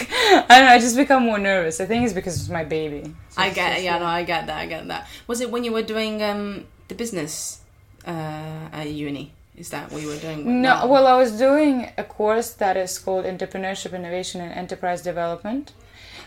I 0.50 0.54
don't 0.56 0.66
know. 0.66 0.72
I 0.76 0.78
just 0.86 0.96
become 0.96 1.22
more 1.30 1.38
nervous. 1.52 1.74
I 1.80 1.86
think 1.90 2.00
it's 2.06 2.14
because 2.20 2.34
it's 2.40 2.48
my 2.60 2.64
baby. 2.64 3.02
So 3.34 3.42
I 3.42 3.50
get 3.50 3.72
just- 3.72 3.84
yeah, 3.84 3.98
no, 3.98 4.06
I 4.06 4.22
get 4.32 4.46
that, 4.48 4.58
I 4.64 4.66
get 4.74 4.88
that. 4.88 5.06
Was 5.26 5.38
it 5.42 5.50
when 5.52 5.62
you 5.66 5.72
were 5.72 5.86
doing 5.94 6.22
um, 6.30 6.64
the 6.90 6.94
business 6.94 7.60
uh, 8.06 8.78
at 8.80 8.88
uni? 8.90 9.32
Is 9.62 9.68
that 9.74 9.90
what 9.92 10.00
you 10.02 10.08
were 10.08 10.16
doing? 10.26 10.62
No, 10.62 10.68
that? 10.68 10.88
well, 10.88 11.06
I 11.06 11.16
was 11.18 11.32
doing 11.46 11.90
a 11.98 12.04
course 12.04 12.50
that 12.62 12.76
is 12.76 12.98
called 12.98 13.24
Entrepreneurship, 13.26 13.92
Innovation, 13.92 14.40
and 14.40 14.52
Enterprise 14.52 15.02
Development. 15.02 15.72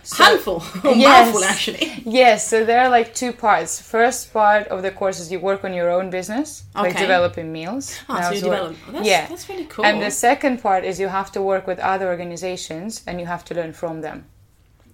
So- 0.03 0.24
handful, 0.24 0.63
oh, 0.84 0.93
Yes. 0.96 1.25
mouthful 1.25 1.43
actually. 1.43 2.03
Yes, 2.05 2.48
so 2.48 2.65
there 2.65 2.81
are 2.81 2.89
like 2.89 3.13
two 3.13 3.31
parts. 3.34 3.79
First 3.81 4.34
part 4.34 4.67
of 4.67 4.81
the 4.81 4.91
course 4.91 5.20
is 5.20 5.31
you 5.31 5.39
work 5.39 5.63
on 5.63 5.74
your 5.74 5.89
own 5.91 6.10
business, 6.10 6.63
like 6.75 6.98
developing 6.98 7.51
meals. 7.51 8.00
Ah, 8.10 8.15
And 8.17 8.25
I 8.25 8.29
so 8.29 8.36
you 8.36 8.41
develop. 8.41 8.75
Oh, 8.88 8.91
that's, 8.93 9.08
yeah. 9.08 9.27
that's 9.27 9.48
really 9.50 9.65
cool. 9.65 9.86
And 9.86 10.01
the 10.01 10.12
second 10.12 10.62
part 10.62 10.84
is 10.86 11.00
you 11.00 11.08
have 11.10 11.31
to 11.34 11.41
work 11.41 11.67
with 11.67 11.79
other 11.79 12.08
organizations 12.08 13.03
and 13.08 13.20
you 13.20 13.25
have 13.27 13.43
to 13.46 13.53
learn 13.55 13.74
from 13.74 14.01
them. 14.01 14.25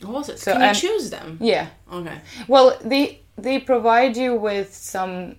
what 0.02 0.14
was 0.14 0.30
it? 0.30 0.40
so 0.40 0.52
Can 0.52 0.62
you 0.62 0.68
I'm- 0.68 0.76
choose 0.76 1.10
them? 1.10 1.38
Yeah. 1.42 1.68
Okay. 1.92 2.18
Well, 2.48 2.68
they 2.92 3.04
they 3.38 3.60
provide 3.60 4.14
you 4.18 4.32
with 4.50 4.70
some 4.74 5.36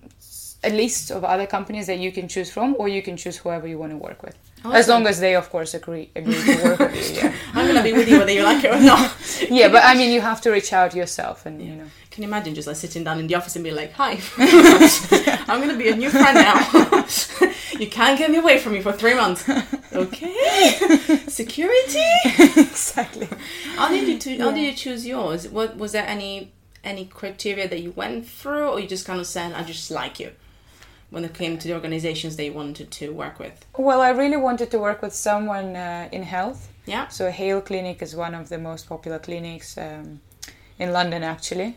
a 0.69 0.69
list 0.69 1.11
of 1.11 1.23
other 1.23 1.47
companies 1.47 1.85
that 1.87 1.99
you 1.99 2.11
can 2.11 2.27
choose 2.27 2.49
from, 2.55 2.75
or 2.79 2.87
you 2.89 3.01
can 3.01 3.15
choose 3.23 3.37
whoever 3.43 3.65
you 3.71 3.77
want 3.83 3.91
to 3.91 3.97
work 3.97 4.19
with, 4.23 4.35
Oh, 4.65 4.71
as 4.73 4.87
long 4.89 5.07
as 5.07 5.19
they, 5.19 5.35
of 5.35 5.49
course, 5.49 5.73
agree 5.73 6.09
agree 6.15 6.33
to 6.33 6.63
work 6.63 6.79
with 6.79 7.15
you. 7.15 7.21
Yeah. 7.21 7.33
I'm 7.53 7.65
gonna 7.67 7.81
be 7.83 7.93
with 7.93 8.09
you 8.09 8.19
whether 8.19 8.31
you 8.31 8.43
like 8.43 8.63
it 8.63 8.71
or 8.73 8.79
not. 8.81 9.15
Yeah, 9.49 9.69
but 9.69 9.83
I 9.85 9.95
mean, 9.95 10.11
you 10.11 10.21
have 10.21 10.41
to 10.41 10.51
reach 10.51 10.73
out 10.73 10.93
yourself, 10.93 11.45
and 11.45 11.61
you 11.61 11.75
know. 11.75 11.85
Can 12.11 12.23
you 12.23 12.29
imagine 12.29 12.53
just 12.55 12.67
like 12.67 12.75
sitting 12.75 13.03
down 13.05 13.19
in 13.19 13.27
the 13.27 13.35
office 13.35 13.55
and 13.55 13.63
be 13.63 13.71
like, 13.71 13.93
"Hi, 13.93 14.19
I'm 15.47 15.61
gonna 15.61 15.77
be 15.77 15.89
a 15.89 15.95
new 15.95 16.09
friend 16.09 16.35
now. 16.35 17.05
you 17.79 17.87
can't 17.87 18.17
get 18.19 18.29
me 18.31 18.37
away 18.37 18.59
from 18.59 18.73
me 18.73 18.81
for 18.81 18.91
three 18.91 19.13
months." 19.15 19.47
Okay, 19.93 20.77
security. 21.27 22.03
exactly. 22.25 23.27
How 23.75 23.87
did 23.89 24.07
you 24.07 24.19
to, 24.19 24.37
How 24.39 24.51
did 24.51 24.61
you 24.61 24.73
choose 24.73 25.05
yours? 25.07 25.47
What 25.47 25.77
was 25.77 25.93
there 25.93 26.05
any 26.05 26.51
any 26.83 27.05
criteria 27.05 27.67
that 27.69 27.79
you 27.81 27.91
went 27.91 28.27
through, 28.27 28.67
or 28.69 28.79
you 28.79 28.87
just 28.87 29.05
kind 29.05 29.19
of 29.21 29.27
said, 29.27 29.53
"I 29.53 29.63
just 29.63 29.89
like 29.89 30.19
you"? 30.19 30.31
When 31.11 31.25
it 31.25 31.33
came 31.33 31.57
to 31.57 31.67
the 31.67 31.73
organizations 31.73 32.35
they 32.35 32.49
wanted 32.51 32.91
to 32.91 33.11
work 33.13 33.39
with. 33.39 33.65
Well, 33.77 33.99
I 34.01 34.09
really 34.11 34.37
wanted 34.37 34.69
to 34.71 34.77
work 34.79 35.01
with 35.01 35.13
someone 35.13 35.75
uh, 35.75 36.07
in 36.11 36.23
health. 36.23 36.67
Yeah. 36.85 37.07
So 37.07 37.31
Hale 37.31 37.61
Clinic 37.61 38.01
is 38.01 38.15
one 38.15 38.35
of 38.35 38.49
the 38.49 38.57
most 38.57 38.87
popular 38.87 39.17
clinics 39.19 39.75
um, 39.77 40.19
in 40.77 40.91
London, 40.93 41.23
actually. 41.23 41.75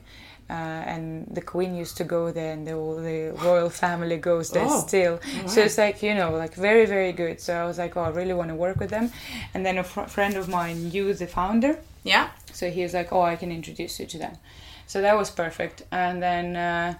Uh, 0.50 0.52
and 0.94 1.26
the 1.30 1.40
Queen 1.40 1.74
used 1.74 1.96
to 1.96 2.04
go 2.04 2.30
there, 2.30 2.52
and 2.52 2.66
the, 2.66 2.74
all 2.74 2.96
the 2.96 3.30
royal 3.42 3.70
family 3.84 4.18
goes 4.18 4.50
there 4.50 4.66
Oh, 4.68 4.80
still. 4.86 5.18
wow. 5.40 5.46
So 5.46 5.62
it's 5.62 5.78
like 5.78 6.02
you 6.02 6.14
know, 6.14 6.32
like 6.36 6.54
very, 6.54 6.84
very 6.84 7.12
good. 7.12 7.40
So 7.40 7.54
I 7.54 7.64
was 7.64 7.78
like, 7.78 7.96
oh, 7.96 8.02
I 8.02 8.08
really 8.10 8.34
want 8.34 8.50
to 8.50 8.54
work 8.54 8.78
with 8.78 8.90
them. 8.90 9.10
And 9.54 9.64
then 9.64 9.78
a 9.78 9.84
fr- 9.84 10.02
friend 10.08 10.36
of 10.36 10.48
mine 10.48 10.88
knew 10.90 11.14
the 11.14 11.26
founder, 11.26 11.78
Yeah. 12.04 12.28
so 12.52 12.70
he 12.70 12.82
was 12.82 12.92
like, 12.92 13.12
oh, 13.12 13.22
I 13.22 13.36
can 13.36 13.50
introduce 13.50 13.98
you 13.98 14.06
to 14.06 14.18
them. 14.18 14.36
So 14.86 15.00
that 15.00 15.16
was 15.16 15.30
perfect. 15.30 15.84
And 15.90 16.22
then 16.22 16.56
uh, 16.56 16.94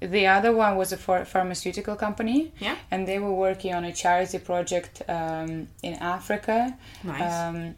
the 0.00 0.26
other 0.26 0.52
one 0.52 0.76
was 0.76 0.92
a 0.92 0.96
ph- 0.96 1.26
pharmaceutical 1.26 1.96
company, 1.96 2.52
Yeah. 2.60 2.76
and 2.90 3.06
they 3.08 3.18
were 3.18 3.32
working 3.32 3.74
on 3.74 3.84
a 3.84 3.92
charity 3.92 4.38
project 4.38 5.02
um, 5.08 5.68
in 5.82 5.94
Africa. 5.94 6.76
Nice. 7.02 7.32
Um, 7.34 7.74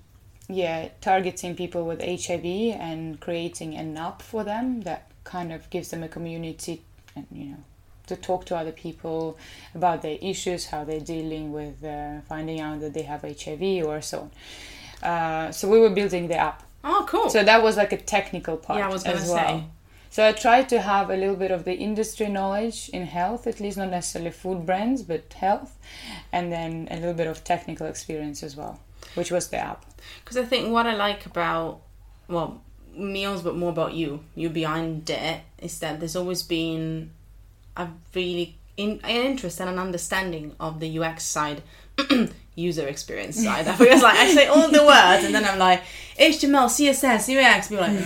yeah, 0.49 0.89
targeting 1.01 1.55
people 1.55 1.85
with 1.85 2.01
HIV 2.01 2.45
and 2.81 3.21
creating 3.21 3.75
an 3.77 3.97
app 3.97 4.23
for 4.23 4.45
them 4.45 4.81
that 4.83 5.11
kind 5.25 5.53
of 5.53 5.69
gives 5.71 5.89
them 5.91 6.03
a 6.03 6.09
community, 6.09 6.83
and 7.15 7.27
you 7.31 7.45
know, 7.51 7.57
to 8.07 8.17
talk 8.17 8.47
to 8.47 8.57
other 8.57 8.73
people 8.73 9.37
about 9.75 10.01
their 10.03 10.17
issues, 10.23 10.67
how 10.67 10.83
they're 10.85 11.01
dealing 11.01 11.53
with 11.53 11.85
uh, 11.85 12.21
finding 12.29 12.61
out 12.61 12.81
that 12.81 12.95
they 12.95 13.03
have 13.03 13.21
HIV 13.23 13.85
or 13.87 14.01
so 14.01 14.31
on. 15.03 15.09
Uh, 15.11 15.53
so 15.53 15.69
we 15.69 15.79
were 15.79 15.91
building 15.91 16.27
the 16.29 16.37
app. 16.37 16.63
oh, 16.83 17.05
cool. 17.09 17.29
So 17.29 17.45
that 17.45 17.63
was 17.63 17.77
like 17.77 17.93
a 17.93 17.99
technical 17.99 18.57
part 18.57 18.79
Yeah, 18.79 18.89
I 18.89 18.93
was 18.93 19.05
gonna 19.05 19.17
as 19.19 19.29
well. 19.29 19.37
say. 19.61 19.65
So 20.11 20.27
I 20.27 20.33
tried 20.33 20.69
to 20.71 20.81
have 20.81 21.11
a 21.11 21.17
little 21.17 21.37
bit 21.37 21.51
of 21.51 21.65
the 21.65 21.75
industry 21.75 22.29
knowledge 22.29 22.89
in 22.91 23.05
health, 23.07 23.47
at 23.47 23.61
least 23.61 23.77
not 23.77 23.91
necessarily 23.91 24.31
food 24.31 24.65
brands, 24.65 25.03
but 25.03 25.33
health, 25.35 25.77
and 26.33 26.51
then 26.51 26.89
a 26.91 26.97
little 26.97 27.15
bit 27.15 27.27
of 27.27 27.45
technical 27.45 27.87
experience 27.87 28.43
as 28.43 28.57
well, 28.57 28.81
which 29.15 29.31
was 29.31 29.49
the 29.49 29.59
app. 29.59 29.85
Because 30.25 30.37
I 30.37 30.45
think 30.45 30.71
what 30.73 30.87
I 30.87 30.95
like 30.95 31.27
about, 31.27 31.81
well, 32.27 32.63
meals, 32.97 33.43
but 33.43 33.57
more 33.57 33.71
about 33.71 33.95
you, 33.95 34.21
you 34.35 34.49
behind 34.49 35.09
it, 35.11 35.41
is 35.61 35.79
that 35.81 36.01
there's 36.01 36.17
always 36.17 36.43
been 36.43 37.11
a 37.77 37.89
really 38.15 38.57
in, 38.77 39.01
an 39.05 39.27
interest 39.27 39.61
and 39.61 39.69
an 39.69 39.79
understanding 39.79 40.55
of 40.59 40.81
the 40.81 40.99
UX 40.99 41.25
side, 41.25 41.63
user 42.55 42.87
experience 42.87 43.43
side. 43.43 43.67
I 43.69 43.75
feel 43.75 44.01
like 44.01 44.17
I 44.17 44.33
say 44.35 44.47
all 44.47 44.71
the 44.71 44.85
words 44.85 45.25
and 45.25 45.35
then 45.35 45.45
I'm 45.45 45.59
like 45.59 45.83
HTML, 46.19 46.69
CSS, 46.69 47.29
UX. 47.29 47.69
People 47.69 47.85
like 47.85 47.99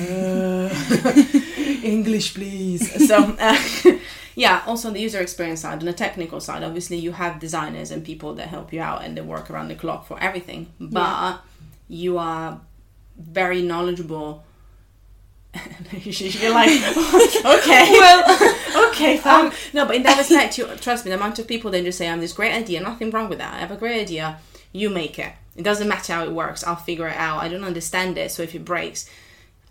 "Uh, 1.06 1.40
English, 1.84 2.34
please. 2.34 3.06
So. 3.08 3.36
Uh, 3.38 3.58
Yeah, 4.34 4.62
also 4.66 4.88
on 4.88 4.94
the 4.94 5.00
user 5.00 5.20
experience 5.20 5.60
side 5.60 5.80
and 5.80 5.88
the 5.88 5.92
technical 5.92 6.40
side, 6.40 6.62
obviously 6.62 6.96
you 6.96 7.12
have 7.12 7.38
designers 7.38 7.90
and 7.90 8.02
people 8.04 8.34
that 8.36 8.48
help 8.48 8.72
you 8.72 8.80
out 8.80 9.04
and 9.04 9.16
they 9.16 9.20
work 9.20 9.50
around 9.50 9.68
the 9.68 9.74
clock 9.74 10.06
for 10.06 10.18
everything. 10.22 10.68
But 10.80 11.40
you 11.88 12.16
are 12.18 12.60
very 13.18 13.62
knowledgeable. 13.62 14.42
You're 15.92 16.54
like, 16.54 16.70
okay, 17.44 17.90
well, 17.92 18.88
okay, 18.88 19.18
fine. 19.18 19.52
no, 19.74 19.84
but 19.84 19.96
in 19.96 20.02
that 20.04 20.16
respect, 20.16 20.56
you 20.56 20.66
trust 20.76 21.04
me. 21.04 21.10
The 21.10 21.16
amount 21.18 21.38
of 21.38 21.46
people 21.46 21.70
that 21.72 21.84
just 21.84 21.98
say, 21.98 22.06
"I 22.08 22.12
have 22.12 22.20
this 22.20 22.32
great 22.32 22.54
idea," 22.54 22.80
nothing 22.80 23.10
wrong 23.10 23.28
with 23.28 23.36
that. 23.36 23.52
I 23.52 23.58
have 23.58 23.70
a 23.70 23.76
great 23.76 24.00
idea. 24.00 24.38
You 24.72 24.88
make 24.88 25.18
it. 25.18 25.34
It 25.54 25.62
doesn't 25.62 25.88
matter 25.88 26.14
how 26.14 26.24
it 26.24 26.32
works. 26.32 26.64
I'll 26.64 26.76
figure 26.76 27.06
it 27.06 27.16
out. 27.18 27.42
I 27.42 27.48
don't 27.48 27.64
understand 27.64 28.16
it, 28.16 28.30
so 28.30 28.42
if 28.42 28.54
it 28.54 28.64
breaks, 28.64 29.10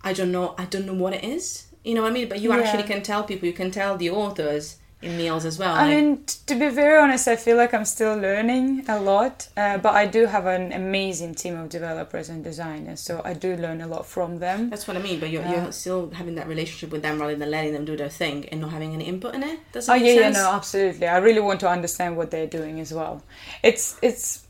I 0.03 0.13
don't 0.13 0.31
know. 0.31 0.53
I 0.55 0.65
don't 0.65 0.85
know 0.85 0.93
what 0.93 1.13
it 1.13 1.23
is. 1.23 1.65
You 1.83 1.95
know 1.95 2.01
what 2.03 2.09
I 2.11 2.13
mean? 2.13 2.29
But 2.29 2.39
you 2.41 2.51
Yeah. 2.53 2.59
actually 2.59 2.83
can 2.83 3.01
tell 3.01 3.23
people. 3.23 3.47
You 3.47 3.53
can 3.53 3.71
tell 3.71 3.97
the 3.97 4.09
authors 4.09 4.77
in 5.01 5.17
meals 5.17 5.45
as 5.45 5.57
well. 5.57 5.73
I 5.73 5.81
like- 5.87 5.89
mean, 5.95 6.23
to 6.45 6.53
be 6.53 6.69
very 6.69 6.95
honest, 6.95 7.27
I 7.27 7.35
feel 7.35 7.57
like 7.57 7.73
I'm 7.73 7.85
still 7.85 8.15
learning 8.15 8.85
a 8.87 8.99
lot, 8.99 9.47
uh, 9.57 9.79
but 9.79 9.95
I 9.95 10.05
do 10.05 10.27
have 10.27 10.45
an 10.45 10.71
amazing 10.71 11.33
team 11.33 11.57
of 11.57 11.69
developers 11.69 12.29
and 12.29 12.43
designers, 12.43 12.99
so 12.99 13.19
I 13.25 13.33
do 13.33 13.55
learn 13.55 13.81
a 13.81 13.87
lot 13.87 14.05
from 14.05 14.37
them. 14.37 14.69
That's 14.69 14.87
what 14.87 14.95
I 14.95 14.99
mean, 15.01 15.19
but 15.19 15.31
you're, 15.31 15.43
you're 15.47 15.71
still 15.71 16.11
having 16.11 16.35
that 16.35 16.47
relationship 16.47 16.91
with 16.91 17.01
them 17.01 17.19
rather 17.19 17.35
than 17.35 17.49
letting 17.49 17.73
them 17.73 17.83
do 17.83 17.97
their 17.97 18.09
thing 18.09 18.47
and 18.51 18.61
not 18.61 18.69
having 18.73 18.93
any 18.93 19.05
input 19.05 19.33
in 19.33 19.41
it. 19.41 19.57
Does 19.71 19.87
that 19.87 19.93
Oh 19.93 19.95
make 19.99 20.05
yeah, 20.15 20.21
yeah, 20.21 20.29
no, 20.29 20.51
absolutely. 20.53 21.07
I 21.07 21.17
really 21.17 21.41
want 21.41 21.59
to 21.61 21.67
understand 21.67 22.15
what 22.15 22.29
they're 22.29 22.45
doing 22.45 22.79
as 22.79 22.93
well. 22.93 23.23
It's 23.63 23.95
it's. 24.03 24.43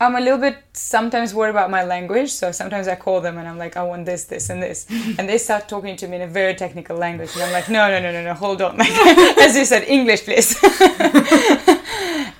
I'm 0.00 0.16
a 0.16 0.20
little 0.20 0.38
bit 0.38 0.58
sometimes 0.72 1.32
worried 1.34 1.50
about 1.50 1.70
my 1.70 1.84
language, 1.84 2.30
so 2.30 2.50
sometimes 2.50 2.88
I 2.88 2.96
call 2.96 3.20
them 3.20 3.38
and 3.38 3.46
I'm 3.46 3.58
like, 3.58 3.76
I 3.76 3.84
want 3.84 4.06
this, 4.06 4.24
this, 4.24 4.50
and 4.50 4.60
this, 4.60 4.86
and 5.18 5.28
they 5.28 5.38
start 5.38 5.68
talking 5.68 5.96
to 5.96 6.08
me 6.08 6.16
in 6.16 6.22
a 6.22 6.26
very 6.26 6.54
technical 6.54 6.96
language, 6.96 7.30
and 7.34 7.44
I'm 7.44 7.52
like, 7.52 7.70
no, 7.70 7.88
no, 7.88 8.00
no, 8.00 8.10
no, 8.10 8.24
no, 8.24 8.34
hold 8.34 8.60
on, 8.60 8.76
like 8.76 8.90
as 9.38 9.56
you 9.56 9.64
said, 9.64 9.84
English, 9.84 10.24
please. 10.24 10.62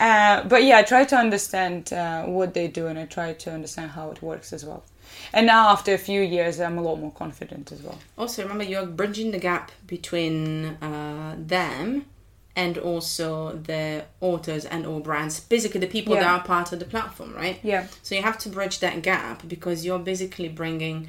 uh, 0.01 0.45
but 0.49 0.65
yeah, 0.65 0.79
I 0.79 0.83
try 0.83 1.05
to 1.05 1.17
understand 1.17 1.93
uh, 1.93 2.25
what 2.25 2.55
they 2.55 2.67
do, 2.67 2.89
and 2.89 2.99
I 2.99 3.07
try 3.07 3.33
to 3.35 3.53
understand 3.53 3.93
how 3.93 4.11
it 4.11 4.21
works 4.21 4.53
as 4.53 4.65
well. 4.65 4.83
And 5.33 5.47
now, 5.47 5.69
after 5.69 5.95
a 5.95 5.99
few 5.99 6.21
years, 6.21 6.61
I'm 6.61 6.79
a 6.79 6.83
lot 6.83 6.97
more 6.97 7.13
confident 7.13 7.71
as 7.71 7.83
well. 7.83 7.99
Also, 8.19 8.43
remember 8.43 8.65
you're 8.65 8.87
bridging 8.87 9.31
the 9.31 9.39
gap 9.39 9.71
between 9.87 10.67
uh, 10.83 11.37
them 11.39 12.07
and 12.57 12.79
also 12.79 13.53
the 13.53 14.05
authors 14.21 14.65
and 14.65 14.87
all 14.87 15.01
brands, 15.01 15.41
basically 15.41 15.81
the 15.81 15.87
people 15.87 16.15
that 16.15 16.25
are 16.25 16.43
part 16.43 16.73
of 16.73 16.79
the 16.79 16.85
platform, 16.85 17.35
right? 17.35 17.59
Yeah. 17.63 17.89
So 18.03 18.15
you 18.15 18.23
have 18.23 18.39
to 18.39 18.49
bridge 18.49 18.79
that 18.81 19.03
gap 19.03 19.43
because 19.49 19.85
you're 19.85 19.99
basically 19.99 20.49
bringing. 20.49 21.09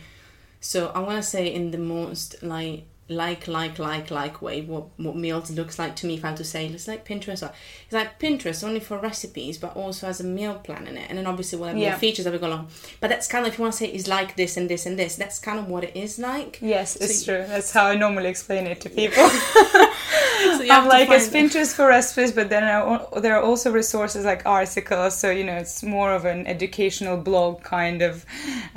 So 0.60 0.92
I 0.96 1.00
want 1.00 1.18
to 1.18 1.24
say 1.24 1.54
in 1.54 1.72
the 1.72 1.78
most 1.78 2.42
like 2.42 2.86
like 3.08 3.48
like 3.48 3.78
like 3.78 4.10
like 4.10 4.42
way 4.42 4.62
what 4.62 4.86
what 4.98 5.16
meals 5.16 5.52
looks 5.52 5.78
like 5.78 5.96
to 5.96 6.08
me 6.08 6.16
if 6.16 6.26
I 6.26 6.30
had 6.30 6.38
to 6.38 6.44
say 6.44 6.66
it's 6.66 6.88
like 6.88 7.08
Pinterest 7.08 7.44
or 7.48 7.52
it's 7.84 7.94
like 7.94 8.20
Pinterest 8.20 8.64
only 8.64 8.80
for 8.80 8.98
recipes 8.98 9.60
but 9.60 9.76
also 9.76 10.08
has 10.08 10.20
a 10.20 10.24
meal 10.24 10.56
plan 10.56 10.88
in 10.88 10.98
it 10.98 11.08
and 11.10 11.20
then 11.20 11.28
obviously 11.28 11.60
we'll 11.60 11.68
have 11.70 11.78
Yeah. 11.78 11.92
more 11.92 12.00
features 12.00 12.26
that 12.26 12.34
we 12.34 12.40
go 12.40 12.48
along 12.48 12.70
but 13.00 13.12
that's 13.12 13.28
kind 13.28 13.46
of 13.46 13.54
if 13.54 13.60
you 13.60 13.62
want 13.62 13.74
to 13.74 13.78
say 13.78 13.88
it's 13.90 14.08
like 14.08 14.36
this 14.36 14.58
and 14.58 14.68
this 14.68 14.88
and 14.88 14.98
this 14.98 15.18
that's 15.18 15.38
kind 15.38 15.60
of 15.60 15.68
what 15.68 15.84
it 15.84 15.96
is 15.96 16.18
like 16.18 16.58
Yes, 16.62 16.96
it's 16.96 17.20
So 17.24 17.34
true. 17.38 17.46
That's 17.48 17.72
how 17.72 17.86
I 17.86 17.96
normally 17.96 18.30
explain 18.30 18.66
it 18.66 18.82
to 18.82 18.90
people. 18.90 19.30
so 19.30 20.62
you 20.64 20.72
have 20.72 20.84
I'm 20.84 20.90
like, 20.90 21.08
it's 21.10 21.30
Pinterest 21.30 21.76
for 21.76 21.88
recipes, 21.88 22.32
but 22.32 22.50
then 22.50 22.64
I 22.64 22.72
al- 22.72 23.10
there 23.22 23.36
are 23.38 23.44
also 23.44 23.72
resources 23.72 24.26
like 24.26 24.46
articles. 24.46 25.18
So, 25.18 25.30
you 25.30 25.44
know, 25.44 25.56
it's 25.56 25.84
more 25.84 26.12
of 26.12 26.26
an 26.26 26.48
educational 26.48 27.18
blog 27.18 27.62
kind 27.64 28.02
of. 28.02 28.26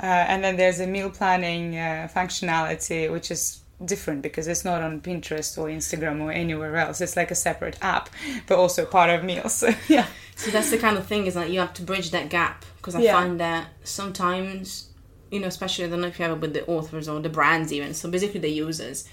Uh, 0.01 0.05
and 0.05 0.43
then 0.43 0.55
there's 0.57 0.79
a 0.79 0.87
meal 0.87 1.09
planning 1.09 1.77
uh, 1.77 2.07
functionality, 2.13 3.11
which 3.11 3.31
is 3.31 3.61
different 3.83 4.21
because 4.21 4.47
it's 4.47 4.65
not 4.65 4.81
on 4.81 5.01
Pinterest 5.01 5.57
or 5.57 5.67
Instagram 5.67 6.21
or 6.21 6.31
anywhere 6.31 6.75
else. 6.75 7.01
It's 7.01 7.15
like 7.15 7.31
a 7.31 7.35
separate 7.35 7.77
app, 7.81 8.09
but 8.47 8.57
also 8.57 8.85
part 8.85 9.09
of 9.09 9.23
meals. 9.23 9.53
So, 9.53 9.73
yeah. 9.87 10.05
So 10.35 10.51
that's 10.51 10.69
the 10.71 10.77
kind 10.77 10.97
of 10.97 11.05
thing 11.07 11.25
is 11.27 11.33
that 11.33 11.49
you 11.49 11.59
have 11.59 11.73
to 11.75 11.81
bridge 11.81 12.11
that 12.11 12.29
gap 12.29 12.65
because 12.77 12.95
I 12.95 13.01
Yeah. 13.01 13.13
find 13.13 13.39
that 13.39 13.67
sometimes, 13.83 14.89
you 15.31 15.39
know, 15.39 15.47
especially 15.47 15.85
I 15.85 15.89
don't 15.89 16.01
know 16.01 16.07
if 16.07 16.19
you 16.19 16.25
have 16.25 16.37
it 16.37 16.41
with 16.41 16.53
the 16.53 16.65
authors 16.67 17.07
or 17.07 17.19
the 17.19 17.29
brands 17.29 17.71
even. 17.71 17.93
So 17.93 18.09
basically 18.09 18.39
the 18.39 18.49
users, 18.49 19.07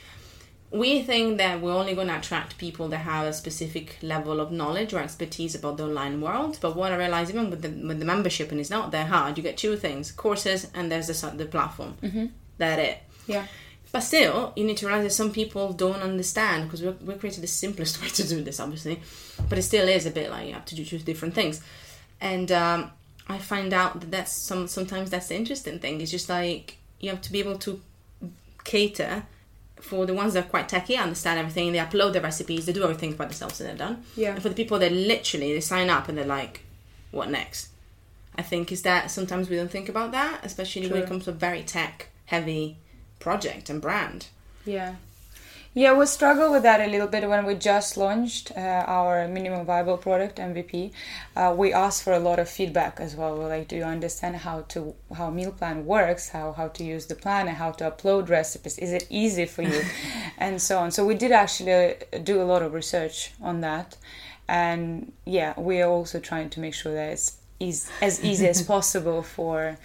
we 0.71 1.03
think 1.03 1.39
that 1.39 1.61
we're 1.61 1.73
only 1.73 1.95
going 1.95 2.09
to 2.09 2.19
attract 2.19 2.59
people 2.59 2.89
that 2.89 2.99
have 2.99 3.27
a 3.27 3.33
specific 3.33 3.97
level 4.03 4.41
of 4.41 4.51
knowledge 4.51 4.93
or 4.93 4.99
expertise 4.99 5.55
about 5.55 5.77
the 5.77 5.85
online 5.85 6.21
world. 6.21 6.59
But 6.61 6.75
what 6.77 6.93
I 6.93 6.97
realize 6.97 7.31
even 7.31 7.51
with 7.51 7.63
the 7.63 7.69
with 7.87 7.99
the 8.01 8.05
membership 8.05 8.51
and 8.51 8.61
it's 8.61 8.71
not 8.71 8.91
that 8.91 9.07
hard, 9.09 9.37
you 9.37 9.43
get 9.45 9.57
two 9.57 9.77
things: 9.77 10.11
courses 10.11 10.67
and 10.75 10.91
there's 10.91 11.07
the 11.07 11.31
the 11.31 11.47
platform. 11.47 11.95
Mm-hmm. 12.03 12.27
That 12.59 12.79
it. 12.79 12.99
Yeah. 13.29 13.47
But 13.97 14.03
still, 14.03 14.53
you 14.57 14.65
need 14.65 14.77
to 14.77 14.87
realize 14.87 15.05
that 15.05 15.15
some 15.15 15.33
people 15.33 15.73
don't 15.73 16.03
understand 16.03 16.65
because 16.65 16.83
we're, 16.83 16.97
we're 17.01 17.17
created 17.17 17.43
the 17.43 17.47
simplest 17.47 17.99
way 18.03 18.09
to 18.09 18.29
do 18.29 18.43
this, 18.43 18.61
obviously. 18.61 19.01
But 19.49 19.57
it 19.57 19.63
still 19.63 19.89
is 19.89 20.05
a 20.05 20.11
bit 20.11 20.31
like 20.31 20.49
you 20.49 20.53
have 20.53 20.67
to 20.67 20.75
do 20.75 20.85
two 20.85 20.99
different 20.99 21.33
things. 21.33 21.63
And 22.21 22.53
um, 22.53 22.91
I 23.27 23.39
find 23.39 23.73
out 23.73 23.99
that 24.01 24.11
that's 24.11 24.33
some 24.33 24.69
sometimes 24.69 25.09
that's 25.09 25.29
the 25.29 25.37
interesting 25.37 25.79
thing. 25.79 26.03
It's 26.03 26.11
just 26.11 26.29
like 26.29 26.77
you 27.01 27.09
have 27.09 27.23
to 27.23 27.33
be 27.33 27.39
able 27.39 27.57
to 27.61 27.81
cater 28.65 29.23
for 29.81 30.05
the 30.05 30.13
ones 30.13 30.35
that 30.35 30.45
are 30.45 30.49
quite 30.49 30.69
techy, 30.69 30.97
understand 30.97 31.39
everything, 31.39 31.73
they 31.73 31.79
upload 31.79 32.13
their 32.13 32.21
recipes, 32.21 32.67
they 32.67 32.75
do 32.75 32.83
everything 32.83 33.15
by 33.15 33.25
themselves 33.25 33.63
and 33.63 33.71
they're 33.71 33.89
done. 33.89 34.05
Yeah. 34.15 34.35
And 34.35 34.43
for 34.43 34.51
the 34.51 34.55
people 34.55 34.79
that 34.79 34.93
literally 34.93 35.55
they 35.55 35.61
sign 35.61 35.89
up 35.89 36.11
and 36.11 36.19
they're 36.19 36.27
like, 36.27 36.61
what 37.13 37.31
next? 37.31 37.71
I 38.37 38.43
think 38.43 38.73
is 38.73 38.83
that 38.83 39.11
sometimes 39.11 39.49
we 39.49 39.57
don't 39.57 39.71
think 39.71 39.89
about 39.89 40.13
that, 40.13 40.41
especially 40.45 40.87
when 40.87 41.01
it 41.01 41.09
comes 41.09 41.25
to 41.25 41.33
very 41.33 41.63
tech 41.63 42.11
heavy 42.27 42.77
project 43.19 43.71
and 43.71 43.81
brand. 43.81 44.27
Yeah. 44.65 44.97
Yeah, 45.79 45.93
we 45.93 46.07
struggled 46.07 46.53
with 46.53 46.63
that 46.63 46.81
a 46.81 46.91
little 46.91 47.07
bit 47.07 47.29
when 47.29 47.45
we 47.45 47.55
just 47.55 47.99
launched 47.99 48.51
uh, 48.57 48.85
our 48.87 49.29
minimum 49.29 49.67
viable 49.67 49.99
product 49.99 50.39
MVP. 50.39 50.91
Uh, 51.37 51.55
we 51.55 51.71
asked 51.71 52.03
for 52.03 52.15
a 52.15 52.19
lot 52.19 52.39
of 52.39 52.49
feedback 52.49 52.99
as 52.99 53.15
well. 53.15 53.37
We're 53.37 53.49
like, 53.49 53.69
do 53.69 53.77
you 53.77 53.85
understand 53.85 54.37
how 54.37 54.63
to 54.69 54.95
how 55.15 55.29
meal 55.29 55.53
plan 55.53 55.85
works, 55.85 56.31
how 56.31 56.53
how 56.53 56.69
to 56.69 56.83
use 56.83 57.05
the 57.05 57.15
plan, 57.15 57.47
and 57.47 57.59
how 57.59 57.73
to 57.73 57.91
upload 57.91 58.31
recipes? 58.31 58.79
Is 58.79 58.95
it 58.95 59.07
easy 59.11 59.45
for 59.45 59.61
you, 59.61 59.83
and 60.39 60.63
so 60.63 60.79
on. 60.79 60.93
So 60.93 61.05
we 61.05 61.15
did 61.15 61.31
actually 61.31 61.97
do 62.25 62.41
a 62.41 62.47
lot 62.53 62.63
of 62.63 62.73
research 62.73 63.33
on 63.43 63.61
that, 63.61 63.99
and 64.49 65.13
yeah, 65.27 65.53
we 65.61 65.83
are 65.83 65.91
also 65.91 66.21
trying 66.21 66.49
to 66.51 66.61
make 66.61 66.73
sure 66.73 66.95
that 66.95 67.13
it's 67.13 67.37
is 67.61 67.91
as 68.01 68.25
easy 68.25 68.49
as 68.49 68.63
possible 68.77 69.23
for 69.23 69.77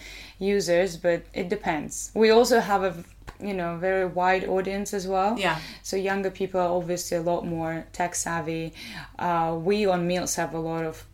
users, 0.42 0.98
but 0.98 1.22
it 1.34 1.48
depends. 1.50 2.12
We 2.14 2.30
also 2.32 2.60
have 2.60 2.84
a 2.84 2.94
you 3.40 3.54
know 3.54 3.78
very 3.78 4.06
wide 4.06 4.44
audience 4.48 4.94
as 4.94 5.08
well. 5.08 5.38
Yeah. 5.40 5.58
So 5.84 5.96
younger 5.96 6.30
people 6.32 6.60
are 6.60 6.70
obviously 6.80 7.18
a 7.18 7.22
lot 7.22 7.46
more 7.46 7.86
tech 7.94 8.16
savvy. 8.16 8.74
Uh, 9.18 9.58
we 9.62 9.86
on 9.86 10.06
Meals 10.08 10.36
have 10.36 10.54
a 10.54 10.60
lot 10.60 10.84
of 10.86 11.06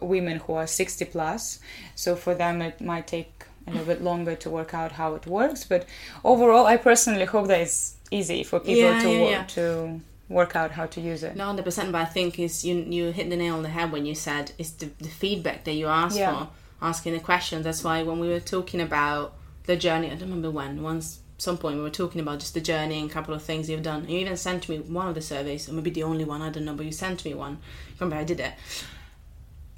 women 0.00 0.38
who 0.38 0.54
are 0.54 0.66
60 0.66 1.04
plus. 1.06 1.60
So 1.94 2.16
for 2.16 2.34
them, 2.34 2.60
it 2.62 2.80
might 2.80 3.06
take 3.06 3.30
a 3.66 3.70
little 3.70 3.86
bit 3.86 4.02
longer 4.02 4.34
to 4.36 4.50
work 4.50 4.74
out 4.74 4.92
how 4.92 5.14
it 5.14 5.26
works. 5.26 5.64
But 5.64 5.86
overall, 6.24 6.66
I 6.66 6.76
personally 6.76 7.24
hope 7.24 7.46
that 7.48 7.60
it's 7.60 7.96
easy 8.10 8.42
for 8.44 8.58
people 8.60 8.82
Yeah, 8.82 9.00
to 9.02 9.08
yeah, 9.10 9.20
wo- 9.20 9.30
yeah. 9.30 9.44
to 9.44 10.00
work 10.28 10.56
out 10.56 10.70
how 10.72 10.86
to 10.86 11.00
use 11.00 11.22
it. 11.22 11.36
No, 11.36 11.44
hundred 11.46 11.64
percent. 11.64 11.90
But 11.92 12.02
I 12.02 12.04
think 12.06 12.38
is 12.38 12.64
you 12.64 12.74
you 12.96 13.10
hit 13.12 13.30
the 13.30 13.36
nail 13.36 13.54
on 13.56 13.62
the 13.62 13.68
head 13.68 13.90
when 13.92 14.04
you 14.06 14.14
said 14.14 14.52
it's 14.58 14.70
the, 14.80 14.86
the 14.98 15.08
feedback 15.08 15.64
that 15.64 15.74
you 15.74 15.86
ask 15.88 16.16
for, 16.16 16.48
asking 16.84 17.14
the 17.14 17.20
questions. 17.20 17.64
That's 17.64 17.82
why 17.82 18.02
when 18.02 18.20
we 18.20 18.28
were 18.28 18.40
talking 18.40 18.80
about 18.80 19.34
the 19.64 19.76
journey, 19.76 20.06
I 20.08 20.10
don't 20.10 20.28
remember 20.28 20.50
when. 20.50 20.82
Once 20.82 21.20
some 21.38 21.58
point 21.58 21.76
we 21.76 21.82
were 21.82 21.90
talking 21.90 22.20
about 22.20 22.38
just 22.38 22.54
the 22.54 22.60
journey 22.60 23.00
and 23.00 23.10
a 23.10 23.12
couple 23.12 23.34
of 23.34 23.42
things 23.42 23.68
you've 23.68 23.82
done. 23.82 24.08
You 24.08 24.18
even 24.20 24.36
sent 24.36 24.68
me 24.68 24.78
one 24.78 25.08
of 25.08 25.14
the 25.14 25.20
surveys, 25.22 25.68
or 25.68 25.72
maybe 25.72 25.90
the 25.90 26.04
only 26.04 26.24
one. 26.24 26.42
I 26.42 26.50
don't 26.50 26.64
know, 26.64 26.74
but 26.74 26.86
you 26.86 26.92
sent 26.92 27.24
me 27.24 27.34
one. 27.34 27.58
Remember, 27.98 28.16
I 28.16 28.24
did 28.24 28.38
it. 28.40 28.52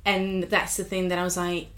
And 0.05 0.45
that's 0.45 0.77
the 0.77 0.85
thing 0.85 1.09
that 1.09 1.19
I 1.19 1.25
was 1.25 1.37
like, 1.37 1.69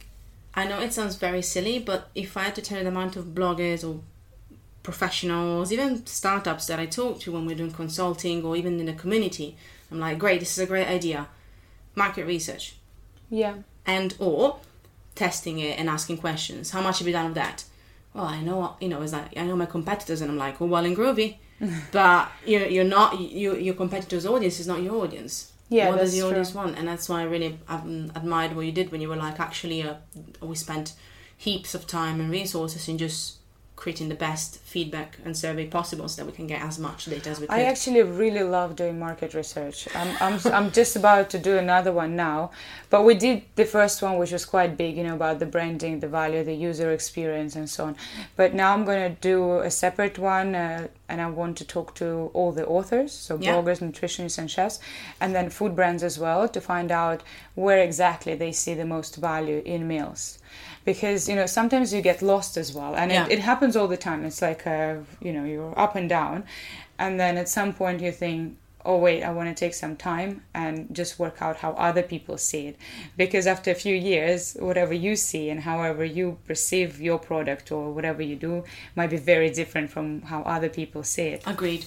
I 0.55 0.67
know 0.67 0.81
it 0.81 0.93
sounds 0.93 1.17
very 1.17 1.43
silly, 1.43 1.79
but 1.79 2.09
if 2.15 2.37
I 2.37 2.45
had 2.45 2.55
to 2.57 2.63
tell 2.63 2.79
you 2.79 2.85
the 2.85 2.91
amount 2.91 3.17
of 3.17 3.27
bloggers 3.27 3.89
or 3.89 4.01
professionals, 4.83 5.73
even 5.73 6.05
startups 6.07 6.67
that 6.67 6.79
I 6.81 6.87
talk 6.87 7.21
to 7.21 7.33
when 7.33 7.47
we're 7.47 7.57
doing 7.57 7.71
consulting 7.71 8.45
or 8.45 8.57
even 8.57 8.81
in 8.81 8.87
the 8.87 8.93
community, 8.95 9.57
I'm 9.91 10.01
like, 10.01 10.19
great, 10.19 10.41
this 10.41 10.53
is 10.53 10.65
a 10.65 10.67
great 10.67 10.89
idea. 10.89 11.29
Market 11.95 12.25
research 12.27 12.75
Yeah. 13.31 13.55
and 13.87 14.15
or 14.19 14.59
testing 15.19 15.59
it 15.59 15.79
and 15.79 15.89
asking 15.91 16.19
questions. 16.19 16.71
How 16.71 16.81
much 16.81 16.99
have 16.99 17.07
you 17.07 17.13
done 17.13 17.27
of 17.27 17.35
that? 17.35 17.65
Well, 18.15 18.25
I 18.25 18.41
know, 18.41 18.77
you 18.81 18.89
know, 18.89 19.03
it's 19.03 19.13
like 19.13 19.37
I 19.37 19.45
know 19.45 19.57
my 19.57 19.67
competitors, 19.67 20.21
and 20.21 20.31
I'm 20.31 20.39
like, 20.39 20.61
oh, 20.63 20.67
well 20.67 20.85
and 20.85 20.97
groovy, 20.97 21.37
but 21.93 22.31
you're 22.47 22.67
you're 22.67 22.85
not 22.85 23.21
you 23.21 23.57
your 23.57 23.75
competitor's 23.75 24.25
audience 24.25 24.61
is 24.61 24.67
not 24.67 24.83
your 24.83 24.95
audience. 25.05 25.53
Yeah, 25.69 25.91
what 25.91 25.99
does 25.99 26.13
that's 26.13 26.23
the 26.23 26.27
audience 26.27 26.53
true. 26.53 26.61
want? 26.61 26.79
And 26.79 26.89
that's 26.89 27.09
why 27.09 27.21
I 27.21 27.25
really 27.25 27.59
um, 27.69 28.11
admired 28.15 28.57
what 28.57 28.65
you 28.65 28.73
did 28.73 28.91
when 28.91 29.03
you 29.03 29.09
were 29.09 29.17
like, 29.17 29.39
actually, 29.39 29.83
uh, 29.83 29.97
we 30.41 30.55
spent 30.55 30.95
heaps 31.37 31.75
of 31.75 31.87
time 31.87 32.21
and 32.21 32.31
resources 32.31 32.89
in 32.89 32.97
just 32.97 33.38
creating 33.79 34.09
the 34.09 34.15
best 34.29 34.59
feedback 34.59 35.17
and 35.25 35.37
survey 35.37 35.67
possible 35.67 36.09
so 36.09 36.17
that 36.21 36.27
we 36.31 36.35
can 36.37 36.47
get 36.49 36.61
as 36.61 36.79
much 36.79 37.05
data 37.05 37.31
as 37.31 37.39
we 37.41 37.47
could. 37.47 37.55
I 37.55 37.63
actually 37.63 38.03
really 38.03 38.43
love 38.43 38.75
doing 38.75 38.99
market 38.99 39.35
research. 39.35 39.89
I'm, 39.95 40.11
I'm, 40.21 40.41
I'm 40.53 40.73
just 40.73 40.97
about 40.97 41.31
to 41.31 41.39
do 41.39 41.57
another 41.57 41.93
one 41.93 42.17
now. 42.17 42.51
But 42.91 43.05
we 43.05 43.15
did 43.15 43.43
the 43.55 43.65
first 43.65 44.03
one, 44.03 44.19
which 44.19 44.33
was 44.33 44.45
quite 44.45 44.77
big, 44.77 44.97
you 44.97 45.05
know, 45.05 45.15
about 45.15 45.39
the 45.39 45.47
branding, 45.47 46.01
the 46.01 46.09
value, 46.09 46.43
the 46.43 46.55
user 46.55 46.91
experience, 46.93 47.55
and 47.55 47.71
so 47.71 47.85
on. 47.87 47.97
But 48.35 48.53
now 48.53 48.75
I'm 48.75 48.85
going 48.85 49.15
to 49.15 49.21
do 49.21 49.61
a 49.61 49.71
separate 49.71 50.19
one, 50.19 50.55
uh, 50.55 50.89
and 51.09 51.21
I 51.21 51.31
want 51.31 51.57
to 51.59 51.65
talk 51.65 51.95
to 51.97 52.31
all 52.35 52.51
the 52.53 52.67
authors, 52.67 53.13
so 53.13 53.39
Yeah. 53.39 53.53
bloggers, 53.53 53.79
nutritionists, 53.81 54.39
and 54.39 54.51
chefs, 54.51 54.81
and 55.21 55.35
then 55.35 55.51
food 55.51 55.77
brands 55.77 56.03
as 56.03 56.19
well, 56.19 56.49
to 56.49 56.61
find 56.61 56.91
out 56.91 57.23
where 57.55 57.79
exactly 57.79 58.35
they 58.35 58.53
see 58.53 58.75
the 58.75 58.85
most 58.85 59.17
value 59.17 59.63
in 59.65 59.87
meals. 59.87 60.39
Because 60.93 61.29
you 61.31 61.37
know 61.39 61.47
sometimes 61.61 61.87
you 61.95 62.01
get 62.13 62.19
lost 62.23 62.53
as 62.63 62.69
well, 62.79 62.93
and 63.01 63.07
Yeah. 63.11 63.27
it, 63.27 63.33
it 63.35 63.41
happens 63.51 63.75
all 63.79 63.89
the 63.97 64.03
time. 64.09 64.21
It's 64.29 64.41
like 64.49 64.63
uh, 64.67 64.95
you 65.27 65.33
know 65.37 65.45
you're 65.53 65.75
up 65.85 65.95
and 66.01 66.09
down, 66.19 66.37
and 67.05 67.13
then 67.23 67.37
at 67.43 67.49
some 67.59 67.71
point 67.81 67.97
you 68.07 68.13
think 68.23 68.41
oh 68.85 68.97
wait 69.07 69.21
i 69.29 69.31
want 69.39 69.49
to 69.53 69.57
take 69.65 69.75
some 69.85 69.95
time 69.97 70.31
and 70.63 70.75
just 71.01 71.13
work 71.19 71.37
out 71.47 71.57
how 71.65 71.71
other 71.89 72.05
people 72.15 72.37
see 72.39 72.63
it 72.71 72.77
because 73.23 73.45
after 73.55 73.71
a 73.73 73.75
few 73.85 73.95
years 74.13 74.57
whatever 74.69 74.95
you 75.07 75.15
see 75.17 75.45
and 75.53 75.61
however 75.71 76.05
you 76.19 76.27
perceive 76.51 76.91
your 77.09 77.19
product 77.31 77.67
or 77.77 77.83
whatever 77.97 78.23
you 78.31 78.37
do 78.49 78.53
might 78.99 79.11
be 79.17 79.21
very 79.35 79.51
different 79.61 79.91
from 79.95 80.07
how 80.33 80.41
other 80.57 80.71
people 80.81 81.03
see 81.03 81.29
it 81.35 81.43
Agreed. 81.55 81.83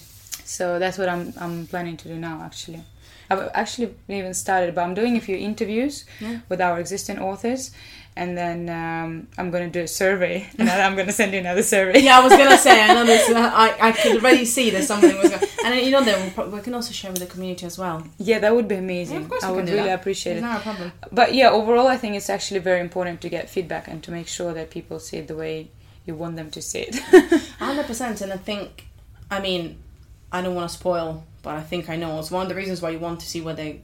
so 0.56 0.78
that's 0.82 0.98
what 1.00 1.08
i'm, 1.14 1.32
I'm 1.44 1.66
planning 1.72 1.96
to 2.02 2.06
do 2.12 2.16
now 2.28 2.36
actually 2.48 2.82
i've 3.30 3.48
actually 3.62 3.88
even 4.18 4.34
started 4.34 4.74
but 4.74 4.82
i'm 4.84 4.94
doing 5.02 5.14
a 5.16 5.20
few 5.28 5.36
interviews 5.50 5.94
Yeah. 6.20 6.40
with 6.50 6.60
our 6.60 6.76
existing 6.84 7.18
authors 7.18 7.62
and 8.14 8.36
then 8.36 8.68
um, 8.68 9.26
i'm 9.38 9.50
going 9.50 9.64
to 9.64 9.78
do 9.78 9.84
a 9.84 9.88
survey 9.88 10.46
and 10.58 10.68
i'm 10.68 10.94
going 10.94 11.06
to 11.06 11.12
send 11.12 11.32
you 11.32 11.38
another 11.40 11.62
survey 11.62 12.00
Yeah, 12.00 12.18
I 12.18 12.22
was 12.22 12.32
gonna 12.36 12.58
say. 12.58 12.82
I 12.82 12.92
know 12.94 13.04
this. 13.06 13.30
I, 13.34 13.76
I 13.88 13.92
could 13.92 14.16
already 14.18 14.44
see 14.44 14.68
that 14.70 14.84
something 14.84 15.16
was 15.18 15.30
going. 15.30 15.42
And 15.64 15.80
you 15.86 15.90
know, 15.90 16.02
then 16.04 16.32
we 16.52 16.60
can 16.60 16.74
also 16.74 16.92
share 16.92 17.10
with 17.10 17.20
the 17.20 17.26
community 17.26 17.64
as 17.66 17.78
well. 17.78 18.06
yeah 18.18 18.38
that 18.40 18.54
would 18.54 18.68
be 18.68 18.74
amazing 18.76 19.16
Yeah, 19.18 19.22
of 19.24 19.30
course 19.30 19.44
i 19.44 19.50
we 19.50 19.56
would 19.56 19.64
can 19.64 19.72
do 19.72 19.76
really 19.78 19.88
that. 19.88 20.00
appreciate 20.00 20.32
It's 20.36 20.42
it 20.44 20.46
not 20.46 20.60
a 20.60 20.62
problem. 20.62 20.92
but 21.10 21.34
yeah 21.34 21.50
overall 21.50 21.88
i 21.88 21.96
think 21.96 22.14
it's 22.16 22.28
actually 22.28 22.60
very 22.60 22.80
important 22.80 23.20
to 23.22 23.28
get 23.28 23.48
feedback 23.48 23.88
and 23.88 24.02
to 24.04 24.10
make 24.10 24.28
sure 24.28 24.52
that 24.52 24.70
people 24.70 24.98
see 25.00 25.18
it 25.18 25.26
the 25.28 25.36
way 25.36 25.70
you 26.06 26.14
want 26.14 26.36
them 26.36 26.50
to 26.50 26.60
see 26.60 26.80
it 26.88 26.96
Hundred 27.58 27.86
percent, 27.86 28.20
and 28.20 28.32
I 28.32 28.36
think, 28.36 28.86
I 29.30 29.38
mean, 29.40 29.78
I 30.32 30.42
don't 30.42 30.54
want 30.56 30.68
to 30.70 30.76
spoil, 30.76 31.24
but 31.44 31.54
I 31.54 31.62
think 31.62 31.88
I 31.88 31.96
know. 31.96 32.18
It's 32.18 32.30
one 32.30 32.42
of 32.42 32.48
the 32.48 32.56
reasons 32.56 32.82
why 32.82 32.90
you 32.90 32.98
want 32.98 33.20
to 33.20 33.26
see 33.26 33.40
where 33.40 33.54
the 33.54 33.78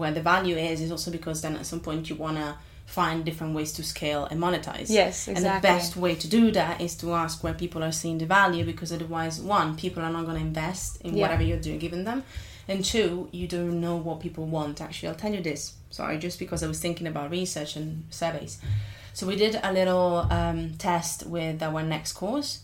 where 0.00 0.12
the 0.12 0.20
value 0.20 0.56
is. 0.56 0.80
Is 0.82 0.90
also 0.90 1.10
because 1.10 1.40
then 1.40 1.56
at 1.56 1.64
some 1.64 1.80
point 1.80 2.10
you 2.10 2.16
want 2.16 2.36
to 2.36 2.54
find 2.86 3.24
different 3.24 3.54
ways 3.54 3.72
to 3.72 3.82
scale 3.82 4.26
and 4.30 4.40
monetize. 4.40 4.88
yes 4.90 5.26
exactly. 5.28 5.34
And 5.34 5.44
the 5.46 5.60
best 5.66 5.96
way 5.96 6.14
to 6.14 6.28
do 6.28 6.50
that 6.52 6.80
is 6.80 6.94
to 6.96 7.12
ask 7.14 7.42
where 7.42 7.54
people 7.54 7.82
are 7.82 7.92
seeing 7.92 8.18
the 8.18 8.26
value, 8.26 8.64
because 8.64 8.92
otherwise, 8.92 9.40
one, 9.40 9.76
people 9.76 10.02
are 10.02 10.10
not 10.12 10.24
going 10.26 10.36
to 10.38 10.42
invest 10.44 11.00
in 11.02 11.16
Yeah. 11.16 11.22
whatever 11.22 11.42
you're 11.42 11.58
doing, 11.60 11.78
giving 11.78 12.04
them, 12.04 12.22
and 12.68 12.84
two, 12.84 13.28
you 13.32 13.46
don't 13.48 13.80
know 13.80 13.96
what 13.96 14.20
people 14.20 14.46
want. 14.46 14.80
Actually, 14.80 15.08
I'll 15.10 15.14
tell 15.16 15.32
you 15.34 15.42
this. 15.42 15.74
Sorry, 15.90 16.18
just 16.18 16.38
because 16.38 16.62
I 16.62 16.66
was 16.66 16.78
thinking 16.80 17.06
about 17.06 17.30
research 17.30 17.76
and 17.76 18.04
surveys. 18.10 18.58
So 19.12 19.26
we 19.26 19.36
did 19.36 19.58
a 19.62 19.72
little 19.72 20.26
um, 20.30 20.74
test 20.78 21.26
with 21.26 21.62
our 21.62 21.82
next 21.82 22.12
course. 22.12 22.60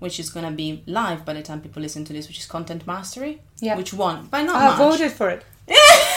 which 0.00 0.18
is 0.18 0.30
going 0.30 0.44
to 0.44 0.50
be 0.50 0.82
live 0.86 1.24
by 1.24 1.32
the 1.32 1.42
time 1.42 1.60
people 1.60 1.80
listen 1.80 2.04
to 2.04 2.12
this, 2.12 2.26
which 2.26 2.38
is 2.38 2.46
content 2.46 2.84
mastery. 2.88 3.40
Yeah. 3.60 3.76
Which 3.76 3.92
one? 3.94 4.26
by 4.26 4.42
not 4.42 4.56
I 4.56 4.66
much. 4.66 4.78
voted 4.78 5.12
for 5.12 5.30
it. 5.30 5.44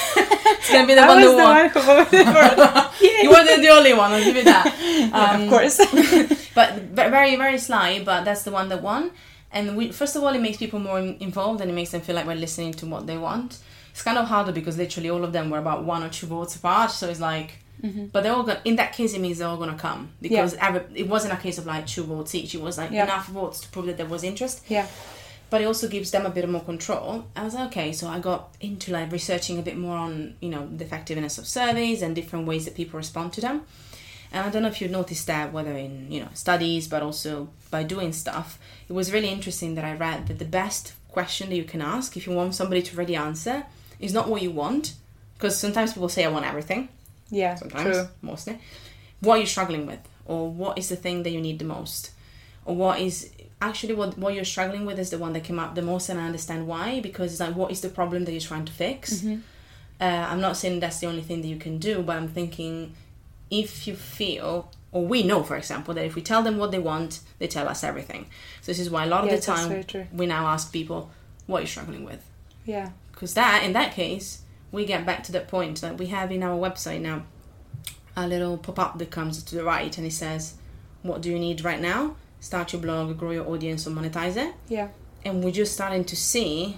It's 0.57 0.69
to 0.69 0.87
be 0.87 0.93
the 0.95 1.01
I 1.01 1.07
one 1.07 1.17
was 1.21 1.31
that 1.31 1.37
the 1.37 1.43
won. 1.43 1.55
one 1.55 1.69
who 1.69 1.81
voted 1.81 2.27
for. 2.27 3.05
You 3.23 3.29
were 3.29 3.43
the, 3.61 3.69
only 3.69 3.93
one. 3.93 4.11
I'll 4.11 4.23
give 4.23 4.35
you 4.35 4.43
that. 4.43 4.67
Yeah, 4.83 5.31
Um, 5.31 5.41
of 5.43 5.49
course. 5.49 5.77
but 6.55 6.73
ve- 6.97 7.09
very 7.09 7.35
very 7.35 7.57
sly 7.57 8.01
but 8.03 8.23
that's 8.25 8.43
the 8.43 8.51
one 8.51 8.69
that 8.69 8.81
won 8.81 9.11
and 9.51 9.75
we 9.77 9.91
first 9.91 10.15
of 10.15 10.23
all 10.23 10.33
it 10.33 10.41
makes 10.41 10.57
people 10.57 10.79
more 10.79 10.99
involved 10.99 11.61
and 11.61 11.69
it 11.69 11.73
makes 11.73 11.91
them 11.91 12.01
feel 12.01 12.15
like 12.15 12.25
we're 12.27 12.35
listening 12.47 12.73
to 12.73 12.85
what 12.85 13.07
they 13.07 13.17
want 13.17 13.59
it's 13.91 14.01
kind 14.03 14.17
of 14.17 14.25
harder 14.27 14.51
because 14.51 14.77
literally 14.77 15.09
all 15.09 15.23
of 15.23 15.31
them 15.33 15.49
were 15.49 15.57
about 15.59 15.83
one 15.83 16.03
or 16.03 16.09
two 16.09 16.27
votes 16.27 16.55
apart 16.55 16.91
so 16.91 17.09
it's 17.09 17.19
like 17.19 17.49
but 18.13 18.23
they're 18.23 18.33
all 18.33 18.43
going 18.43 18.59
in 18.65 18.75
that 18.77 18.93
case 18.93 19.13
it 19.13 19.19
means 19.21 19.39
they're 19.39 19.47
all 19.47 19.57
going 19.57 19.69
to 19.71 19.77
come 19.77 20.11
because 20.21 20.53
every, 20.55 20.81
it 20.95 21.07
wasn't 21.07 21.33
a 21.33 21.37
case 21.37 21.57
of 21.57 21.65
like 21.65 21.85
two 21.85 22.03
votes 22.03 22.33
each 22.35 22.53
it 22.55 22.61
was 22.61 22.77
like 22.77 22.91
Yeah. 22.91 23.03
enough 23.03 23.27
votes 23.27 23.59
to 23.61 23.67
prove 23.69 23.87
that 23.87 23.97
there 23.97 24.05
was 24.05 24.23
interest 24.23 24.61
yeah. 24.69 24.87
But 25.53 25.61
it 25.61 25.65
also 25.65 25.87
gives 25.87 26.09
them 26.09 26.25
a 26.25 26.31
bit 26.31 26.49
more 26.49 26.61
control. 26.61 27.25
I 27.35 27.43
was 27.43 27.53
like, 27.53 27.67
okay, 27.67 27.93
so 27.93 28.07
I 28.07 28.17
got 28.17 28.55
into 28.59 28.91
like 28.91 29.11
researching 29.11 29.59
a 29.59 29.61
bit 29.61 29.77
more 29.77 29.95
on, 29.95 30.33
you 30.39 30.49
know, 30.49 30.67
the 30.67 30.83
effectiveness 30.83 31.37
of 31.37 31.45
surveys 31.45 32.01
and 32.01 32.15
different 32.15 32.47
ways 32.47 32.65
that 32.65 32.73
people 32.73 32.97
respond 32.97 33.33
to 33.33 33.41
them. 33.41 33.61
And 34.31 34.47
I 34.47 34.49
don't 34.49 34.63
know 34.63 34.67
if 34.69 34.81
you've 34.81 34.89
noticed 34.89 35.27
that, 35.27 35.53
whether 35.53 35.73
in, 35.73 36.11
you 36.11 36.21
know, 36.21 36.29
studies, 36.33 36.87
but 36.87 37.03
also 37.03 37.49
by 37.69 37.83
doing 37.83 38.13
stuff. 38.13 38.57
It 38.89 38.93
was 38.93 39.13
really 39.13 39.29
interesting 39.29 39.75
that 39.75 39.85
I 39.85 39.93
read 39.93 40.25
that 40.25 40.39
the 40.39 40.45
best 40.45 40.93
question 41.09 41.49
that 41.49 41.55
you 41.55 41.65
can 41.65 41.83
ask 41.83 42.17
if 42.17 42.25
you 42.25 42.33
want 42.33 42.55
somebody 42.55 42.81
to 42.81 42.95
really 42.97 43.15
answer 43.15 43.63
is 43.99 44.11
not 44.11 44.27
what 44.27 44.41
you 44.41 44.49
want, 44.49 44.95
because 45.35 45.55
sometimes 45.59 45.93
people 45.93 46.09
say, 46.09 46.25
I 46.25 46.29
want 46.29 46.47
everything 46.47 46.89
Yeah. 47.29 47.53
sometimes, 47.53 47.95
True. 47.95 48.07
mostly. 48.23 48.57
What 49.19 49.37
are 49.37 49.41
you 49.41 49.45
struggling 49.45 49.85
with? 49.85 49.99
Or 50.25 50.49
what 50.49 50.79
is 50.79 50.89
the 50.89 50.95
thing 50.95 51.21
that 51.21 51.29
you 51.29 51.41
need 51.41 51.59
the 51.59 51.65
most? 51.65 52.09
Or 52.65 52.75
what 52.75 52.99
is 52.99 53.29
actually 53.69 53.93
what, 53.95 54.17
what 54.17 54.33
you're 54.33 54.45
struggling 54.45 54.85
with 54.85 54.97
is 54.99 55.09
the 55.09 55.17
one 55.17 55.33
that 55.33 55.43
came 55.43 55.59
up 55.59 55.75
the 55.75 55.81
most, 55.81 56.09
and 56.09 56.19
I 56.19 56.25
understand 56.25 56.67
why 56.67 56.99
because 57.01 57.31
it's 57.31 57.39
like, 57.39 57.55
what 57.55 57.71
is 57.71 57.81
the 57.81 57.89
problem 57.89 58.25
that 58.25 58.31
you're 58.31 58.41
trying 58.41 58.65
to 58.65 58.73
fix? 58.73 59.23
Uh, 60.01 60.03
I'm 60.31 60.41
not 60.41 60.57
saying 60.57 60.79
that's 60.79 60.99
the 60.99 61.07
only 61.07 61.21
thing 61.21 61.41
that 61.41 61.47
you 61.47 61.57
can 61.57 61.77
do, 61.77 62.01
but 62.01 62.15
I'm 62.17 62.27
thinking 62.27 62.93
if 63.49 63.87
you 63.87 63.95
feel, 63.95 64.71
or 64.91 65.05
we 65.05 65.23
know, 65.23 65.43
for 65.43 65.55
example, 65.55 65.93
that 65.93 66.05
if 66.05 66.15
we 66.15 66.21
tell 66.21 66.41
them 66.43 66.57
what 66.57 66.71
they 66.71 66.79
want, 66.79 67.19
they 67.39 67.47
tell 67.47 67.67
us 67.67 67.83
everything. 67.83 68.25
So 68.61 68.71
this 68.71 68.79
is 68.79 68.89
why 68.89 69.05
a 69.05 69.07
lot 69.07 69.23
of 69.23 69.29
Yes, 69.29 69.45
the 69.45 69.51
time 69.53 69.69
we 70.13 70.25
now 70.25 70.47
ask 70.47 70.71
people, 70.73 71.11
what 71.45 71.57
you're 71.59 71.61
you 71.63 71.67
struggling 71.67 72.03
with? 72.05 72.23
Yeah. 72.65 72.89
because 73.11 73.33
that 73.35 73.63
in 73.63 73.73
that 73.73 73.93
case 73.93 74.41
we 74.71 74.85
get 74.85 75.05
back 75.05 75.23
to 75.23 75.31
that 75.33 75.47
point 75.47 75.81
that 75.81 75.97
we 75.97 76.07
have 76.07 76.31
in 76.31 76.41
our 76.41 76.57
website 76.57 77.01
now 77.01 77.23
a 78.15 78.27
little 78.27 78.57
pop-up 78.57 78.97
that 78.97 79.11
comes 79.11 79.43
to 79.43 79.55
the 79.55 79.63
right 79.63 79.97
and 79.97 80.07
it 80.07 80.11
says 80.13 80.55
what 81.01 81.21
do 81.21 81.29
you 81.29 81.37
need 81.37 81.63
right 81.63 81.81
now 81.81 82.15
start 82.49 82.73
your 82.73 82.81
blog 82.81 83.17
grow 83.21 83.31
your 83.39 83.47
audience 83.53 83.81
or 83.87 83.91
monetize 83.99 84.35
it 84.45 84.51
Yeah. 84.77 84.87
and 85.25 85.33
we're 85.43 85.57
just 85.63 85.73
starting 85.79 86.03
to 86.11 86.15
see 86.31 86.77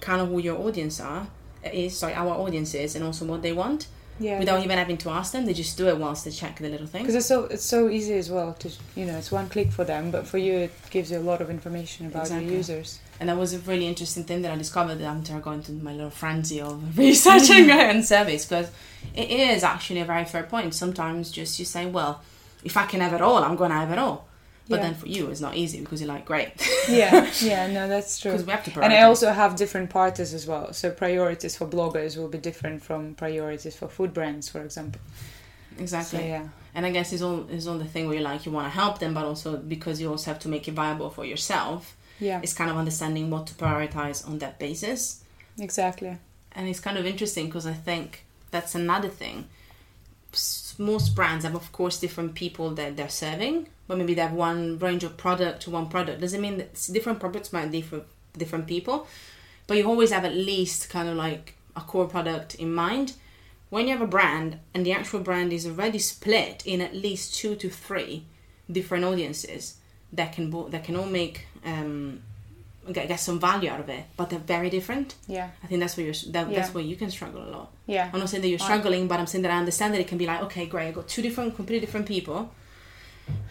kind 0.00 0.20
of 0.22 0.28
who 0.28 0.38
your 0.48 0.58
audience 0.66 0.96
are 1.00 1.22
eh, 1.62 1.84
is 1.84 1.98
sorry 2.00 2.14
our 2.14 2.34
audience 2.44 2.70
is 2.84 2.94
and 2.96 3.02
also 3.08 3.22
what 3.32 3.42
they 3.42 3.52
want 3.52 3.80
Yeah. 4.18 4.38
without 4.42 4.60
even 4.64 4.76
having 4.84 4.98
to 5.04 5.08
ask 5.18 5.28
them 5.34 5.42
they 5.48 5.56
just 5.64 5.76
do 5.76 5.84
it 5.92 5.96
whilst 6.02 6.24
they 6.24 6.30
check 6.42 6.54
the 6.64 6.70
little 6.74 6.86
thing 6.92 7.02
Because 7.02 7.16
it's 7.20 7.30
so 7.34 7.38
it's 7.54 7.68
so 7.76 7.80
easy 7.96 8.14
as 8.22 8.28
well 8.36 8.50
to 8.62 8.66
you 8.98 9.04
know 9.08 9.16
it's 9.20 9.32
one 9.38 9.46
click 9.54 9.70
for 9.78 9.84
them, 9.92 10.10
but 10.14 10.22
for 10.30 10.38
you 10.46 10.54
it 10.66 10.72
gives 10.94 11.10
you 11.10 11.18
a 11.18 11.26
lot 11.30 11.38
of 11.42 11.48
information 11.56 12.00
about 12.06 12.22
Exactly. 12.26 12.46
your 12.48 12.56
users. 12.62 12.88
And 13.20 13.28
that 13.28 13.38
was 13.44 13.50
a 13.58 13.60
really 13.70 13.86
interesting 13.92 14.24
thing 14.28 14.40
that 14.42 14.52
I 14.54 14.56
discovered 14.64 15.00
after 15.02 15.38
going 15.48 15.62
to 15.68 15.72
my 15.88 15.92
little 15.98 16.10
frenzy 16.22 16.60
of 16.60 16.74
researching 17.06 17.64
mm. 17.66 17.90
and 17.90 18.04
surveys 18.04 18.44
because 18.46 18.68
it 19.22 19.28
is 19.30 19.62
actually 19.72 20.00
a 20.00 20.08
very 20.12 20.24
fair 20.32 20.44
point. 20.52 20.74
Sometimes 20.74 21.30
just 21.40 21.58
you 21.60 21.64
say, 21.76 21.84
well, 21.86 22.12
if 22.64 22.74
I 22.82 22.86
can 22.86 23.00
have 23.06 23.14
it 23.18 23.22
all, 23.26 23.40
I'm 23.46 23.56
going 23.56 23.70
to 23.76 23.80
have 23.84 23.92
it 23.96 23.98
all. 23.98 24.18
But 24.68 24.76
Yeah. 24.76 24.82
then 24.86 24.94
for 24.94 25.06
you, 25.06 25.28
it's 25.30 25.40
not 25.42 25.56
easy 25.56 25.80
because 25.80 26.00
you're 26.00 26.08
like, 26.08 26.24
great. 26.24 26.52
Yeah, 26.88 27.30
yeah, 27.42 27.66
no, 27.76 27.86
that's 27.88 28.18
true. 28.18 28.30
Because 28.32 28.46
we 28.46 28.52
have 28.52 28.64
to 28.64 28.80
And 28.82 28.92
I 28.94 29.02
also 29.02 29.30
have 29.30 29.56
different 29.56 29.90
parties 29.90 30.32
as 30.32 30.46
well. 30.46 30.72
So 30.72 30.90
priorities 30.90 31.54
for 31.56 31.66
bloggers 31.66 32.16
will 32.16 32.28
be 32.28 32.38
different 32.38 32.82
from 32.82 33.14
priorities 33.14 33.76
for 33.76 33.88
food 33.88 34.14
brands, 34.14 34.48
for 34.48 34.62
example. 34.62 35.00
Exactly. 35.78 36.20
So 36.20 36.24
yeah, 36.24 36.48
And 36.74 36.86
I 36.86 36.90
guess 36.92 37.12
it's 37.12 37.20
all, 37.22 37.46
it's 37.50 37.66
all 37.66 37.78
the 37.78 37.84
thing 37.84 38.06
where 38.06 38.14
you're 38.14 38.24
like, 38.32 38.46
you 38.46 38.52
want 38.52 38.66
to 38.66 38.70
help 38.70 39.00
them, 39.00 39.12
but 39.12 39.24
also 39.24 39.56
because 39.58 40.00
you 40.00 40.08
also 40.10 40.30
have 40.30 40.40
to 40.40 40.48
make 40.48 40.66
it 40.68 40.72
viable 40.72 41.10
for 41.10 41.24
yourself, 41.26 41.96
yeah, 42.20 42.40
it's 42.42 42.54
kind 42.54 42.70
of 42.70 42.76
understanding 42.76 43.28
what 43.28 43.46
to 43.48 43.54
prioritize 43.54 44.26
on 44.26 44.38
that 44.38 44.58
basis. 44.58 45.22
exactly. 45.60 46.16
and 46.52 46.68
it's 46.68 46.80
kind 46.80 46.96
of 46.96 47.04
interesting 47.04 47.46
because 47.46 47.66
I 47.66 47.72
think 47.74 48.24
that's 48.52 48.74
another 48.76 49.08
thing. 49.08 49.48
Most 50.78 51.14
brands 51.14 51.44
have, 51.44 51.54
of 51.54 51.70
course, 51.72 51.98
different 51.98 52.34
people 52.34 52.70
that 52.74 52.96
they're 52.96 53.08
serving, 53.08 53.68
but 53.86 53.98
maybe 53.98 54.14
they 54.14 54.22
have 54.22 54.32
one 54.32 54.78
range 54.78 55.04
of 55.04 55.16
product 55.16 55.62
to 55.62 55.70
one 55.70 55.88
product. 55.88 56.20
Doesn't 56.20 56.40
mean 56.40 56.58
that 56.58 56.88
different 56.92 57.20
products 57.20 57.52
might 57.52 57.70
differ 57.70 58.00
for 58.00 58.38
different 58.38 58.66
people, 58.66 59.06
but 59.66 59.76
you 59.76 59.86
always 59.86 60.10
have 60.10 60.24
at 60.24 60.34
least 60.34 60.90
kind 60.90 61.08
of 61.08 61.16
like 61.16 61.54
a 61.76 61.80
core 61.80 62.06
product 62.06 62.54
in 62.56 62.74
mind. 62.74 63.14
When 63.70 63.86
you 63.86 63.92
have 63.92 64.02
a 64.02 64.06
brand 64.06 64.58
and 64.72 64.84
the 64.84 64.92
actual 64.92 65.20
brand 65.20 65.52
is 65.52 65.66
already 65.66 65.98
split 65.98 66.62
in 66.64 66.80
at 66.80 66.94
least 66.94 67.34
two 67.34 67.56
to 67.56 67.68
three 67.68 68.24
different 68.70 69.04
audiences 69.04 69.76
that 70.12 70.32
can 70.32 70.50
bo- 70.50 70.68
that 70.68 70.84
can 70.84 70.96
all 70.96 71.06
make 71.06 71.46
um, 71.64 72.22
get, 72.92 73.08
get 73.08 73.20
some 73.20 73.38
value 73.40 73.70
out 73.70 73.80
of 73.80 73.88
it, 73.88 74.04
but 74.16 74.30
they're 74.30 74.38
very 74.38 74.70
different. 74.70 75.14
Yeah, 75.26 75.48
I 75.62 75.66
think 75.66 75.80
that's 75.80 75.96
where 75.96 76.06
you're 76.06 76.14
that, 76.32 76.50
Yeah. 76.50 76.56
that's 76.60 76.74
where 76.74 76.84
you 76.84 76.96
can 76.96 77.10
struggle 77.10 77.42
a 77.42 77.50
lot. 77.50 77.70
yeah, 77.86 78.10
I'm 78.12 78.20
not 78.20 78.28
saying 78.28 78.42
that 78.42 78.48
you're 78.48 78.58
struggling, 78.58 79.08
but 79.08 79.18
I'm 79.20 79.26
saying 79.26 79.42
that 79.42 79.50
I 79.52 79.58
understand 79.58 79.94
that 79.94 80.00
it 80.00 80.08
can 80.08 80.18
be 80.18 80.26
like, 80.26 80.42
okay, 80.42 80.66
great, 80.66 80.88
I 80.88 80.90
got 80.92 81.08
two 81.08 81.22
different, 81.22 81.56
completely 81.56 81.84
different 81.86 82.06
people. 82.06 82.50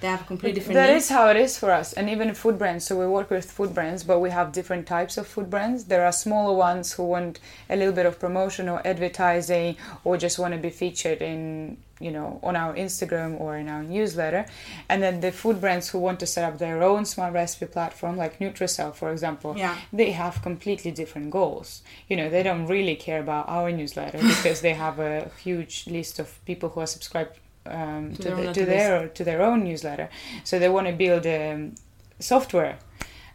They 0.02 0.08
have 0.10 0.26
completely 0.28 0.56
different 0.60 0.76
That 0.76 0.92
needs. 0.92 1.06
is 1.06 1.10
how 1.12 1.30
it 1.30 1.38
is 1.38 1.58
for 1.58 1.72
us, 1.72 1.94
and 1.94 2.10
even 2.10 2.34
food 2.34 2.58
brands. 2.60 2.86
So 2.86 3.00
we 3.00 3.08
work 3.08 3.30
with 3.30 3.50
food 3.50 3.74
brands, 3.74 4.04
but 4.04 4.20
we 4.20 4.30
have 4.32 4.52
different 4.52 4.86
types 4.86 5.18
of 5.18 5.26
food 5.28 5.50
brands. 5.50 5.86
There 5.86 6.06
are 6.06 6.12
smaller 6.12 6.54
ones 6.56 6.92
who 6.94 7.04
want 7.04 7.40
a 7.70 7.76
little 7.78 7.94
bit 7.94 8.06
of 8.06 8.20
promotion 8.20 8.68
or 8.68 8.86
advertising, 8.86 9.78
or 10.04 10.18
just 10.18 10.38
want 10.40 10.54
to 10.54 10.60
be 10.60 10.70
featured 10.70 11.22
in, 11.22 11.78
you 12.02 12.12
know, 12.12 12.40
on 12.44 12.58
our 12.58 12.74
Instagram 12.76 13.40
or 13.40 13.56
in 13.58 13.70
our 13.70 13.82
newsletter. 13.82 14.46
And 14.90 15.02
then 15.02 15.22
the 15.22 15.32
food 15.32 15.62
brands 15.62 15.90
who 15.90 16.00
want 16.00 16.20
to 16.20 16.26
set 16.28 16.44
up 16.44 16.60
their 16.60 16.84
own 16.84 17.06
smart 17.06 17.34
recipe 17.34 17.68
platform, 17.68 18.18
like 18.18 18.40
Nutricell, 18.40 18.94
for 18.94 19.10
example, 19.12 19.56
Yeah. 19.58 19.78
they 19.94 20.12
have 20.12 20.42
completely 20.42 20.92
different 20.92 21.32
goals. 21.32 21.82
You 22.10 22.18
know, 22.18 22.30
they 22.30 22.44
don't 22.44 22.68
really 22.68 22.96
care 22.98 23.22
about 23.22 23.48
our 23.48 23.72
newsletter 23.72 24.18
because 24.34 24.60
they 24.62 24.74
have 24.74 25.00
a 25.00 25.32
huge 25.42 25.88
list 25.88 26.20
of 26.20 26.44
people 26.46 26.70
who 26.70 26.82
are 26.82 26.88
subscribed 26.88 27.38
um, 27.66 28.14
To 28.16 28.22
to, 28.22 28.24
their 28.24 28.36
own 28.38 28.46
the, 28.46 28.54
to 28.54 28.66
their 28.66 29.08
to 29.10 29.24
their 29.24 29.42
own 29.42 29.64
newsletter. 29.64 30.10
So 30.44 30.60
they 30.60 30.70
want 30.70 30.88
to 30.88 30.94
build 30.94 31.26
um, 31.28 31.76
software. 32.20 32.78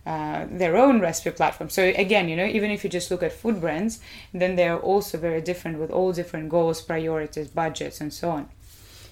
Uh, 0.06 0.46
their 0.50 0.74
own 0.74 1.00
recipe 1.00 1.30
platform. 1.36 1.68
So 1.68 1.82
again, 1.82 2.30
you 2.30 2.36
know, 2.36 2.46
even 2.46 2.70
if 2.70 2.82
you 2.82 2.88
just 2.88 3.10
look 3.10 3.22
at 3.22 3.30
food 3.30 3.60
brands, 3.60 4.00
then 4.32 4.56
they 4.56 4.66
are 4.66 4.78
also 4.78 5.18
very 5.18 5.42
different 5.42 5.78
with 5.78 5.90
all 5.90 6.12
different 6.12 6.48
goals, 6.48 6.80
priorities, 6.80 7.48
budgets, 7.48 8.00
and 8.00 8.10
so 8.10 8.30
on. 8.30 8.48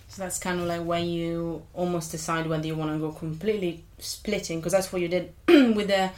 So 0.09 0.23
that's 0.23 0.39
kind 0.39 0.59
of 0.59 0.67
like 0.67 0.85
when 0.85 1.07
you 1.07 1.65
almost 1.75 2.13
decide 2.13 2.47
whether 2.47 2.67
you 2.67 2.75
want 2.77 2.93
to 2.93 2.99
go 2.99 3.13
completely 3.13 3.85
splitting, 3.99 4.61
because 4.61 4.73
that's 4.73 4.91
what 4.91 5.03
you 5.03 5.09
did 5.09 5.35
with 5.49 5.89
the 5.89 6.11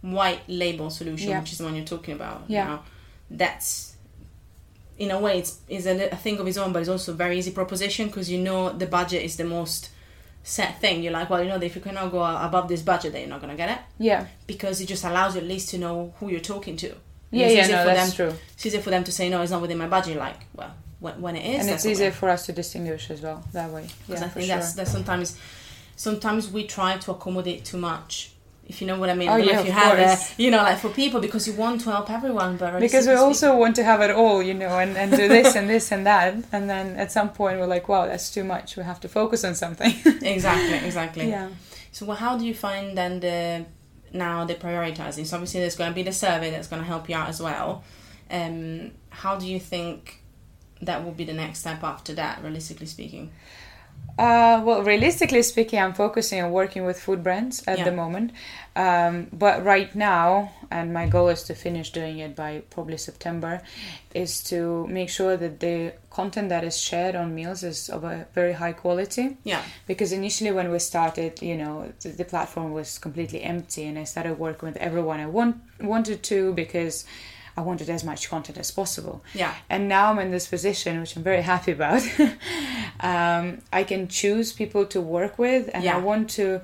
white 0.00 0.40
label 0.48 0.90
solution, 0.90 1.28
Yeah. 1.30 1.40
which 1.40 1.52
is 1.52 1.58
the 1.58 1.64
one 1.64 1.76
you're 1.76 1.84
talking 1.84 2.14
about. 2.14 2.42
Yeah. 2.48 2.64
Now, 2.64 2.82
that's 3.30 3.93
in 4.98 5.10
a 5.10 5.18
way 5.18 5.38
it's 5.38 5.58
is 5.68 5.86
a, 5.86 6.08
a 6.10 6.16
thing 6.16 6.38
of 6.38 6.46
its 6.46 6.56
own, 6.56 6.72
but 6.72 6.80
it's 6.80 6.88
also 6.88 7.12
a 7.12 7.14
very 7.14 7.38
easy 7.38 7.50
proposition 7.50 8.06
because 8.06 8.30
you 8.30 8.38
know 8.38 8.70
the 8.70 8.86
budget 8.86 9.22
is 9.22 9.36
the 9.36 9.44
most 9.44 9.90
set 10.42 10.80
thing. 10.80 11.02
You're 11.02 11.12
like, 11.12 11.30
well, 11.30 11.42
you 11.42 11.48
know, 11.48 11.56
if 11.56 11.74
you 11.74 11.80
cannot 11.82 12.10
go 12.12 12.22
above 12.22 12.68
this 12.68 12.82
budget, 12.82 13.12
then 13.12 13.22
you're 13.22 13.30
not 13.30 13.40
gonna 13.40 13.56
get 13.56 13.70
it 13.70 13.78
Yeah, 13.98 14.26
because 14.46 14.80
it 14.80 14.86
just 14.86 15.04
allows 15.04 15.34
you 15.34 15.40
at 15.40 15.46
least 15.46 15.70
to 15.70 15.78
know 15.78 16.14
who 16.20 16.28
you're 16.28 16.40
talking 16.40 16.76
to. 16.78 16.90
And 16.90 16.96
yeah, 17.40 17.46
it's 17.46 17.68
yeah. 17.68 17.76
No, 17.76 17.82
for 17.82 17.94
that's 17.94 18.14
them, 18.14 18.28
true. 18.30 18.38
It's 18.54 18.66
easier 18.66 18.80
for 18.80 18.90
them 18.90 19.04
to 19.04 19.12
say 19.12 19.28
no, 19.30 19.42
it's 19.42 19.50
not 19.50 19.62
within 19.62 19.78
my 19.78 19.88
budget. 19.88 20.16
Like, 20.16 20.36
well, 20.54 20.72
when, 21.00 21.20
when 21.20 21.36
it 21.36 21.44
is, 21.54 21.60
And 21.66 21.70
it's 21.70 21.86
easier 21.86 22.10
for 22.12 22.28
us 22.28 22.46
to 22.46 22.52
distinguish 22.52 23.10
as 23.10 23.20
well 23.20 23.42
that 23.52 23.70
way. 23.70 23.86
because 24.06 24.20
Yeah, 24.20 24.26
I 24.26 24.30
think 24.30 24.46
sure. 24.46 24.56
that's 24.56 24.74
that's 24.74 24.92
sometimes 24.92 25.38
sometimes 25.96 26.50
we 26.50 26.66
try 26.66 26.98
to 26.98 27.10
accommodate 27.12 27.64
too 27.64 27.78
much. 27.78 28.30
If 28.66 28.80
you 28.80 28.86
know 28.86 28.98
what 28.98 29.10
I 29.10 29.14
mean, 29.14 29.28
Oh, 29.28 29.34
I 29.34 29.38
yeah, 29.38 29.60
if 29.60 29.66
you 29.66 29.72
have 29.72 29.98
a, 29.98 30.42
you 30.42 30.50
know, 30.50 30.58
like 30.58 30.78
for 30.78 30.88
people 30.88 31.20
because 31.20 31.46
you 31.46 31.52
want 31.52 31.82
to 31.82 31.90
help 31.90 32.10
everyone, 32.10 32.56
but 32.56 32.80
because 32.80 33.06
we 33.06 33.12
also 33.12 33.56
want 33.56 33.76
to 33.76 33.84
have 33.84 34.00
it 34.00 34.10
all, 34.10 34.42
you 34.42 34.54
know, 34.54 34.78
and, 34.78 34.96
and 34.96 35.10
do 35.12 35.28
this 35.28 35.54
and 35.54 35.68
this 35.68 35.92
and 35.92 36.06
that. 36.06 36.34
And 36.50 36.68
then 36.70 36.96
at 36.96 37.12
some 37.12 37.28
point 37.30 37.58
we're 37.58 37.66
like, 37.66 37.88
wow, 37.88 38.06
that's 38.06 38.30
too 38.32 38.42
much. 38.42 38.76
We 38.76 38.82
have 38.82 39.00
to 39.00 39.08
focus 39.08 39.44
on 39.44 39.54
something. 39.54 39.92
exactly, 40.22 40.78
exactly. 40.86 41.28
yeah. 41.28 41.50
So, 41.92 42.06
well, 42.06 42.16
how 42.16 42.38
do 42.38 42.46
you 42.46 42.54
find 42.54 42.96
then 42.96 43.20
the 43.20 43.66
now 44.12 44.46
the 44.46 44.54
prioritizing? 44.54 45.26
So 45.26 45.36
obviously 45.36 45.60
there's 45.60 45.76
going 45.76 45.90
to 45.90 45.94
be 45.94 46.02
the 46.02 46.12
survey 46.12 46.50
that's 46.50 46.68
going 46.68 46.80
to 46.80 46.88
help 46.88 47.08
you 47.08 47.16
out 47.16 47.28
as 47.28 47.42
well. 47.42 47.84
Um, 48.30 48.92
how 49.10 49.36
do 49.36 49.46
you 49.46 49.60
think 49.60 50.22
that 50.80 51.04
will 51.04 51.12
be 51.12 51.24
the 51.24 51.34
next 51.34 51.58
step 51.60 51.84
after 51.84 52.14
that, 52.14 52.42
realistically 52.42 52.86
speaking? 52.86 53.30
Uh, 54.16 54.62
well, 54.64 54.82
realistically 54.82 55.42
speaking, 55.42 55.80
I'm 55.80 55.92
focusing 55.92 56.40
on 56.40 56.52
working 56.52 56.84
with 56.84 57.00
food 57.00 57.24
brands 57.24 57.64
at 57.66 57.78
Yeah. 57.78 57.84
the 57.84 57.92
moment. 57.92 58.30
Um, 58.76 59.26
but 59.32 59.64
right 59.64 59.92
now, 59.94 60.52
and 60.70 60.92
my 60.92 61.06
goal 61.06 61.28
is 61.28 61.42
to 61.44 61.54
finish 61.54 61.90
doing 61.90 62.18
it 62.18 62.36
by 62.36 62.62
probably 62.70 62.96
September, 62.96 63.60
is 64.14 64.40
to 64.44 64.86
make 64.86 65.08
sure 65.10 65.36
that 65.36 65.58
the 65.58 65.94
content 66.10 66.48
that 66.50 66.62
is 66.62 66.78
shared 66.80 67.16
on 67.16 67.34
meals 67.34 67.64
is 67.64 67.88
of 67.88 68.04
a 68.04 68.26
very 68.34 68.52
high 68.52 68.72
quality. 68.72 69.36
Yeah. 69.42 69.62
Because 69.88 70.12
initially, 70.12 70.52
when 70.52 70.70
we 70.70 70.78
started, 70.78 71.42
you 71.42 71.56
know, 71.56 71.92
the, 72.00 72.10
the 72.10 72.24
platform 72.24 72.72
was 72.72 72.98
completely 72.98 73.42
empty, 73.42 73.84
and 73.84 73.98
I 73.98 74.04
started 74.04 74.38
working 74.38 74.68
with 74.68 74.76
everyone 74.76 75.18
I 75.18 75.26
want, 75.26 75.56
wanted 75.80 76.22
to 76.24 76.52
because 76.54 77.04
I 77.56 77.60
wanted 77.60 77.88
as 77.88 78.02
much 78.02 78.28
content 78.28 78.58
as 78.58 78.70
possible. 78.70 79.22
Yeah. 79.32 79.54
And 79.70 79.88
now 79.88 80.10
I'm 80.10 80.18
in 80.18 80.30
this 80.30 80.46
position, 80.48 81.00
which 81.00 81.16
I'm 81.16 81.22
very 81.22 81.42
happy 81.42 81.72
about. 81.72 82.02
um, 83.00 83.62
I 83.72 83.84
can 83.84 84.08
choose 84.08 84.52
people 84.52 84.86
to 84.86 85.00
work 85.00 85.38
with, 85.38 85.70
and 85.72 85.84
Yeah. 85.84 85.96
I 85.96 85.98
want 86.00 86.30
to 86.30 86.60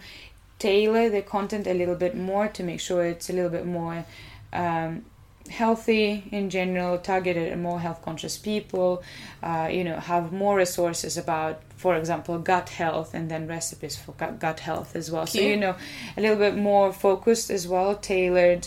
tailor 0.58 1.08
the 1.08 1.22
content 1.22 1.66
a 1.66 1.74
little 1.74 1.94
bit 1.94 2.16
more 2.16 2.48
to 2.48 2.62
make 2.62 2.80
sure 2.80 3.04
it's 3.04 3.30
a 3.30 3.32
little 3.32 3.50
bit 3.50 3.66
more 3.66 4.04
um, 4.52 5.04
healthy 5.48 6.24
in 6.30 6.50
general, 6.50 6.98
targeted 6.98 7.50
at 7.52 7.58
more 7.58 7.80
health 7.80 8.02
conscious 8.02 8.36
people. 8.36 9.02
Uh, 9.42 9.68
you 9.70 9.84
know, 9.84 9.98
have 9.98 10.32
more 10.32 10.56
resources 10.56 11.16
about, 11.16 11.60
for 11.76 11.96
example, 11.96 12.38
gut 12.38 12.68
health, 12.68 13.14
and 13.14 13.30
then 13.30 13.46
recipes 13.46 13.96
for 13.96 14.12
gut, 14.12 14.38
gut 14.38 14.60
health 14.60 14.94
as 14.96 15.10
well. 15.10 15.26
So 15.26 15.40
you 15.40 15.56
know, 15.56 15.76
a 16.16 16.20
little 16.20 16.36
bit 16.36 16.56
more 16.56 16.92
focused 16.92 17.50
as 17.50 17.66
well, 17.68 17.94
tailored. 17.96 18.66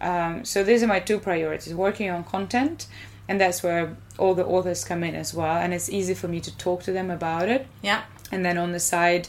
Um, 0.00 0.44
so 0.44 0.62
these 0.64 0.82
are 0.82 0.86
my 0.86 1.00
two 1.00 1.18
priorities: 1.18 1.74
working 1.74 2.10
on 2.10 2.24
content, 2.24 2.86
and 3.28 3.40
that's 3.40 3.62
where 3.62 3.96
all 4.18 4.34
the 4.34 4.44
authors 4.46 4.84
come 4.84 5.04
in 5.04 5.14
as 5.14 5.34
well. 5.34 5.56
And 5.56 5.72
it's 5.74 5.88
easy 5.88 6.14
for 6.14 6.28
me 6.28 6.40
to 6.40 6.56
talk 6.56 6.82
to 6.84 6.92
them 6.92 7.10
about 7.10 7.48
it. 7.48 7.66
Yeah. 7.82 8.02
And 8.32 8.44
then 8.44 8.58
on 8.58 8.72
the 8.72 8.80
side, 8.80 9.28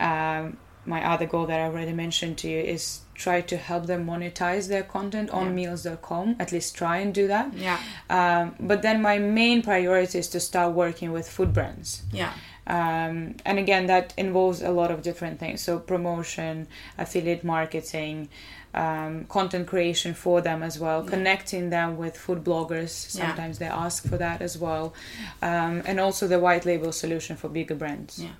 um, 0.00 0.56
my 0.84 1.04
other 1.08 1.26
goal 1.26 1.46
that 1.46 1.60
I 1.60 1.64
already 1.64 1.92
mentioned 1.92 2.38
to 2.38 2.48
you 2.48 2.58
is 2.58 3.00
try 3.14 3.40
to 3.40 3.56
help 3.56 3.86
them 3.86 4.04
monetize 4.06 4.68
their 4.68 4.82
content 4.82 5.30
on 5.30 5.46
Yeah. 5.46 5.52
meals.com. 5.52 6.36
At 6.40 6.50
least 6.50 6.74
try 6.76 6.96
and 6.98 7.14
do 7.14 7.28
that. 7.28 7.54
Yeah. 7.54 7.78
Um, 8.10 8.56
but 8.58 8.82
then 8.82 9.00
my 9.00 9.18
main 9.18 9.62
priority 9.62 10.18
is 10.18 10.28
to 10.28 10.40
start 10.40 10.72
working 10.74 11.12
with 11.12 11.28
food 11.28 11.52
brands. 11.52 12.02
Yeah. 12.12 12.32
Um, 12.66 13.36
and 13.44 13.58
again, 13.58 13.86
that 13.86 14.12
involves 14.16 14.60
a 14.62 14.70
lot 14.70 14.90
of 14.90 15.02
different 15.02 15.38
things. 15.38 15.60
So 15.62 15.78
promotion, 15.78 16.66
affiliate 16.98 17.44
marketing, 17.44 18.28
um, 18.74 19.24
content 19.26 19.66
creation 19.66 20.14
for 20.14 20.40
them 20.40 20.62
as 20.62 20.78
well, 20.78 21.02
Yeah. 21.04 21.10
connecting 21.10 21.70
them 21.70 21.96
with 21.98 22.16
food 22.16 22.42
bloggers. 22.42 23.14
Yeah. 23.14 23.26
Sometimes 23.28 23.58
they 23.58 23.66
ask 23.66 24.08
for 24.08 24.16
that 24.16 24.40
as 24.40 24.56
well, 24.56 24.94
um, 25.42 25.82
and 25.86 26.00
also 26.00 26.26
the 26.26 26.38
white 26.38 26.64
label 26.64 26.92
solution 26.92 27.36
for 27.36 27.48
bigger 27.48 27.74
brands. 27.74 28.18
Yeah. 28.18 28.30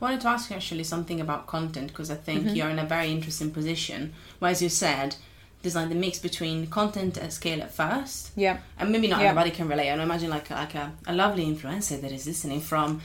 I 0.00 0.04
wanted 0.04 0.20
to 0.22 0.28
ask 0.28 0.50
you 0.50 0.56
actually 0.56 0.84
something 0.84 1.20
about 1.20 1.46
content 1.46 1.88
because 1.88 2.10
I 2.10 2.14
think 2.14 2.44
Mm-hmm. 2.46 2.54
you're 2.56 2.70
in 2.70 2.78
a 2.78 2.86
very 2.86 3.10
interesting 3.10 3.50
position 3.50 4.12
where, 4.38 4.50
as 4.52 4.62
you 4.62 4.68
said, 4.68 5.16
there's 5.62 5.74
like 5.74 5.90
the 5.90 5.94
mix 5.94 6.18
between 6.18 6.68
content 6.68 7.18
at 7.18 7.32
scale 7.34 7.60
at 7.60 7.70
first, 7.74 8.30
Yeah. 8.36 8.58
and 8.78 8.90
maybe 8.90 9.08
not 9.08 9.20
Yeah. 9.20 9.26
everybody 9.30 9.50
can 9.50 9.68
relate. 9.68 9.88
And 9.88 10.00
imagine 10.00 10.30
like 10.30 10.48
like 10.50 10.74
a, 10.74 10.92
a 11.06 11.12
lovely 11.12 11.44
influencer 11.44 12.00
that 12.00 12.12
is 12.12 12.26
listening 12.26 12.60
from 12.62 13.02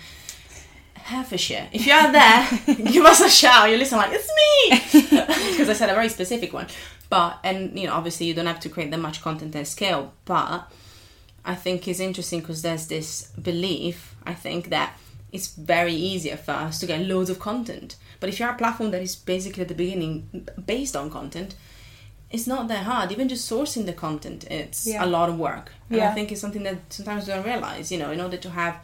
Hertfordshire. 1.06 1.70
If 1.72 1.86
you're 1.86 2.12
there, 2.12 2.48
give 2.92 3.06
us 3.06 3.22
a 3.22 3.30
shout. 3.30 3.70
You 3.70 3.78
listen 3.78 3.98
like 3.98 4.12
it's 4.12 4.30
me 4.40 5.00
because 5.52 5.70
I 5.70 5.74
said 5.74 5.90
a 5.90 5.94
very 5.94 6.10
specific 6.10 6.52
one. 6.52 6.68
But 7.10 7.40
and 7.44 7.78
you 7.80 7.86
know 7.88 7.94
obviously 7.94 8.26
you 8.26 8.34
don't 8.34 8.48
have 8.48 8.60
to 8.62 8.70
create 8.70 8.90
that 8.92 9.00
much 9.00 9.22
content 9.22 9.56
at 9.56 9.68
scale, 9.68 10.14
but 10.26 10.72
I 11.46 11.54
think 11.56 11.88
it's 11.88 12.00
interesting 12.00 12.40
because 12.40 12.64
there's 12.64 12.88
this 12.88 13.28
belief, 13.40 14.16
I 14.26 14.34
think, 14.34 14.70
that 14.70 14.98
it's 15.32 15.54
very 15.54 15.94
easier 15.94 16.38
for 16.38 16.54
us 16.54 16.80
to 16.80 16.88
get 16.88 17.02
loads 17.02 17.30
of 17.30 17.38
content. 17.40 17.98
But 18.20 18.30
if 18.30 18.40
you're 18.40 18.50
a 18.50 18.56
platform 18.56 18.90
that 18.92 19.02
is 19.04 19.16
basically 19.16 19.62
at 19.62 19.68
the 19.68 19.76
beginning 19.76 20.48
based 20.66 20.96
on 20.96 21.12
content, 21.12 21.54
it's 22.32 22.48
not 22.48 22.68
that 22.70 22.84
hard. 22.86 23.12
Even 23.12 23.30
just 23.30 23.50
sourcing 23.50 23.86
the 23.86 23.94
content, 23.94 24.46
it's 24.50 24.88
Yeah. 24.88 25.06
a 25.06 25.08
lot 25.08 25.30
of 25.30 25.38
work. 25.38 25.72
And 25.92 26.02
I 26.02 26.14
think 26.16 26.32
it's 26.32 26.42
something 26.42 26.64
that 26.64 26.78
sometimes 26.92 27.28
we 27.28 27.34
don't 27.34 27.46
realize, 27.46 27.92
you 27.92 28.00
know, 28.00 28.10
in 28.12 28.20
order 28.22 28.38
to 28.38 28.50
have 28.50 28.78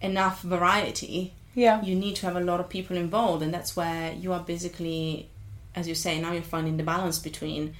enough 0.00 0.42
variety, 0.42 1.32
Yeah. 1.54 1.82
you 1.82 1.94
need 1.94 2.16
to 2.16 2.26
have 2.26 2.36
a 2.36 2.40
lot 2.40 2.60
of 2.60 2.68
people 2.68 2.96
involved. 2.96 3.42
And 3.42 3.52
that's 3.52 3.76
where 3.76 4.12
you 4.12 4.32
are 4.32 4.40
basically, 4.40 5.28
as 5.74 5.88
you 5.88 5.94
say, 5.94 6.20
now 6.20 6.32
you're 6.32 6.42
finding 6.42 6.76
the 6.76 6.82
balance 6.84 7.18
between 7.18 7.74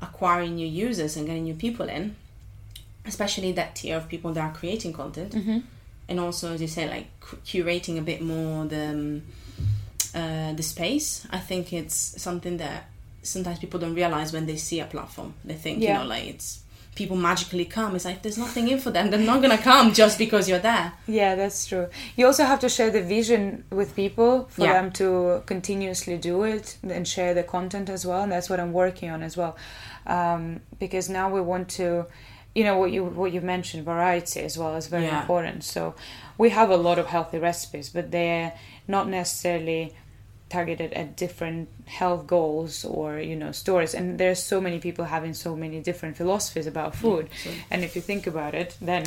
acquiring 0.00 0.56
new 0.56 0.66
users 0.66 1.16
and 1.16 1.26
getting 1.26 1.44
new 1.44 1.54
people 1.54 1.88
in 1.88 2.16
especially 3.04 3.50
that 3.52 3.74
tier 3.74 3.96
of 3.96 4.08
people 4.08 4.32
that 4.32 4.40
are 4.42 4.52
creating 4.52 4.92
content 4.92 5.32
Mm-hmm. 5.32 5.58
and 6.08 6.20
also 6.20 6.52
as 6.54 6.60
you 6.60 6.68
say 6.68 6.88
like 6.88 7.06
curating 7.44 7.98
a 7.98 8.02
bit 8.02 8.20
more 8.22 8.64
the 8.66 8.88
um, 8.90 9.22
uh, 10.14 10.52
the 10.52 10.62
space 10.62 11.26
i 11.30 11.38
think 11.38 11.72
it's 11.72 11.96
something 12.22 12.58
that 12.58 12.84
sometimes 13.22 13.58
people 13.58 13.80
don't 13.80 13.94
realize 13.94 14.32
when 14.32 14.46
they 14.46 14.56
see 14.56 14.78
a 14.80 14.84
platform 14.86 15.34
they 15.44 15.54
think 15.54 15.80
Yeah. 15.82 15.92
you 15.98 15.98
know 16.02 16.08
like 16.10 16.26
it's 16.26 16.60
people 16.94 17.16
magically 17.16 17.64
come 17.64 17.96
it's 17.96 18.04
like 18.04 18.22
there's 18.22 18.36
nothing 18.36 18.68
in 18.68 18.78
for 18.78 18.90
them 18.90 19.10
they're 19.10 19.18
not 19.18 19.40
gonna 19.40 19.56
come 19.56 19.92
just 19.94 20.18
because 20.18 20.46
you're 20.48 20.58
there 20.58 20.92
Yeah, 21.06 21.34
that's 21.34 21.66
true. 21.66 21.86
You 22.16 22.26
also 22.26 22.44
have 22.44 22.60
to 22.60 22.68
share 22.68 22.90
the 22.90 23.02
vision 23.02 23.64
with 23.70 23.96
people 23.96 24.46
for 24.50 24.64
Yeah. 24.66 24.74
them 24.74 24.92
to 24.92 25.42
continuously 25.46 26.18
do 26.18 26.42
it 26.44 26.76
and 26.82 27.06
share 27.08 27.32
the 27.34 27.42
content 27.42 27.88
as 27.88 28.04
well. 28.06 28.22
And 28.22 28.30
that's 28.32 28.48
what 28.50 28.60
I'm 28.60 28.72
working 28.72 29.10
on 29.10 29.22
as 29.22 29.36
well, 29.36 29.56
um, 30.06 30.60
because 30.78 31.08
now 31.08 31.30
we 31.30 31.40
want 31.40 31.68
to, 31.80 32.06
you 32.54 32.64
know, 32.64 32.76
what 32.78 32.90
you 32.92 33.04
what 33.04 33.32
you 33.32 33.40
mentioned, 33.40 33.84
variety 33.84 34.40
as 34.40 34.58
well 34.58 34.76
is 34.76 34.86
very 34.86 35.04
Yeah. 35.06 35.20
important. 35.20 35.64
So 35.64 35.94
we 36.38 36.50
have 36.50 36.70
a 36.70 36.76
lot 36.76 36.98
of 36.98 37.06
healthy 37.06 37.38
recipes, 37.38 37.88
but 37.88 38.10
they're 38.10 38.52
not 38.86 39.08
necessarily 39.08 39.94
targeted 40.56 40.90
at 41.00 41.16
different 41.24 41.68
health 42.00 42.22
goals 42.36 42.84
or 42.84 43.08
you 43.30 43.36
know 43.42 43.52
stores 43.62 43.92
and 43.98 44.06
there's 44.20 44.42
so 44.52 44.58
many 44.66 44.78
people 44.86 45.04
having 45.16 45.34
so 45.46 45.50
many 45.64 45.78
different 45.90 46.14
philosophies 46.20 46.66
about 46.74 46.90
food. 47.04 47.24
so- 47.42 47.50
and 47.70 47.78
if 47.86 47.90
you 47.96 48.02
think 48.10 48.22
about 48.32 48.52
it 48.62 48.70
then 48.92 49.04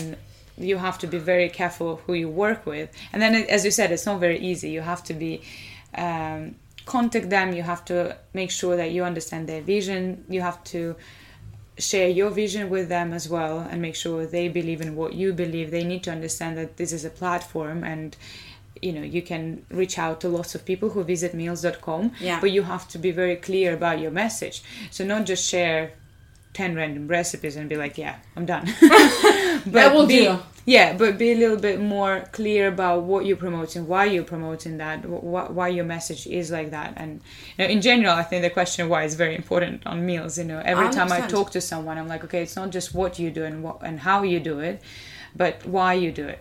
you 0.58 0.78
have 0.78 0.98
to 1.04 1.08
be 1.08 1.18
very 1.34 1.50
careful 1.50 1.90
who 2.06 2.14
you 2.14 2.30
work 2.30 2.66
with. 2.66 2.90
And 3.12 3.22
then 3.22 3.34
as 3.56 3.66
you 3.66 3.72
said 3.72 3.92
it's 3.92 4.06
not 4.06 4.20
very 4.28 4.40
easy. 4.40 4.70
You 4.78 4.82
have 4.94 5.04
to 5.10 5.14
be 5.14 5.42
um, 6.06 6.56
contact 6.86 7.30
them. 7.30 7.54
You 7.54 7.64
have 7.64 7.84
to 7.86 7.98
make 8.34 8.52
sure 8.52 8.76
that 8.82 8.92
you 8.92 9.04
understand 9.04 9.48
their 9.50 9.62
vision. 9.62 10.24
You 10.30 10.42
have 10.50 10.64
to 10.76 10.96
share 11.78 12.08
your 12.20 12.30
vision 12.30 12.70
with 12.70 12.88
them 12.88 13.12
as 13.20 13.28
well 13.28 13.60
and 13.60 13.82
make 13.82 13.96
sure 14.04 14.26
they 14.26 14.48
believe 14.48 14.82
in 14.86 14.96
what 14.96 15.14
you 15.14 15.34
believe. 15.34 15.72
They 15.72 15.84
need 15.84 16.04
to 16.08 16.12
understand 16.12 16.58
that 16.58 16.78
this 16.78 16.92
is 16.94 17.04
a 17.04 17.10
platform 17.10 17.84
and 17.84 18.16
you 18.82 18.92
know 18.92 19.02
you 19.02 19.22
can 19.22 19.66
reach 19.70 19.98
out 19.98 20.20
to 20.22 20.28
lots 20.30 20.56
of 20.56 20.66
people 20.66 20.90
who 20.90 21.04
visit 21.04 21.34
meals.com 21.34 22.12
Yeah. 22.20 22.40
but 22.42 22.52
you 22.52 22.64
have 22.64 22.88
to 22.90 22.98
be 22.98 23.12
very 23.12 23.36
clear 23.36 23.74
about 23.74 24.00
your 24.00 24.12
message. 24.12 24.64
So 24.92 25.06
not 25.06 25.26
just 25.26 25.48
share 25.50 25.92
10 26.54 26.76
random 26.76 27.08
recipes 27.10 27.56
and 27.58 27.68
be 27.68 27.76
like 27.76 27.98
yeah 27.98 28.16
i'm 28.38 28.46
done. 28.46 28.66
But 29.66 29.72
That 29.74 29.94
will 29.96 30.08
be, 30.08 30.20
do. 30.26 30.40
yeah 30.66 30.96
but 30.96 31.18
be 31.18 31.32
a 31.32 31.36
little 31.36 31.58
bit 31.58 31.80
more 31.82 32.24
clear 32.32 32.68
about 32.68 33.04
what 33.04 33.26
you're 33.26 33.36
promoting 33.48 33.88
why 33.88 34.06
you're 34.06 34.24
promoting 34.36 34.78
that 34.78 35.00
wh- 35.04 35.52
why 35.58 35.68
your 35.70 35.86
message 35.86 36.28
is 36.28 36.52
like 36.52 36.72
that. 36.72 36.94
And 36.98 37.22
you 37.58 37.64
know, 37.66 37.70
in 37.76 37.82
general 37.82 38.14
i 38.14 38.24
think 38.24 38.42
the 38.44 38.50
question 38.50 38.88
why 38.90 39.04
is 39.04 39.16
very 39.16 39.36
important 39.36 39.86
on 39.86 40.06
meals 40.06 40.38
you 40.38 40.44
know. 40.46 40.62
Every 40.74 40.90
time 40.98 41.12
i 41.12 41.20
talk 41.28 41.52
to 41.52 41.62
someone 41.62 41.98
i'm 41.98 42.08
like 42.08 42.24
okay 42.24 42.42
it's 42.44 42.56
not 42.56 42.70
just 42.78 42.94
what 42.94 43.20
you 43.20 43.32
do 43.32 43.44
and 43.44 43.62
what 43.64 43.78
and 43.84 44.00
how 44.00 44.24
you 44.24 44.40
do 44.40 44.60
it 44.60 44.82
but 45.36 45.54
why 45.66 45.92
you 45.94 46.12
do 46.12 46.26
it 46.28 46.40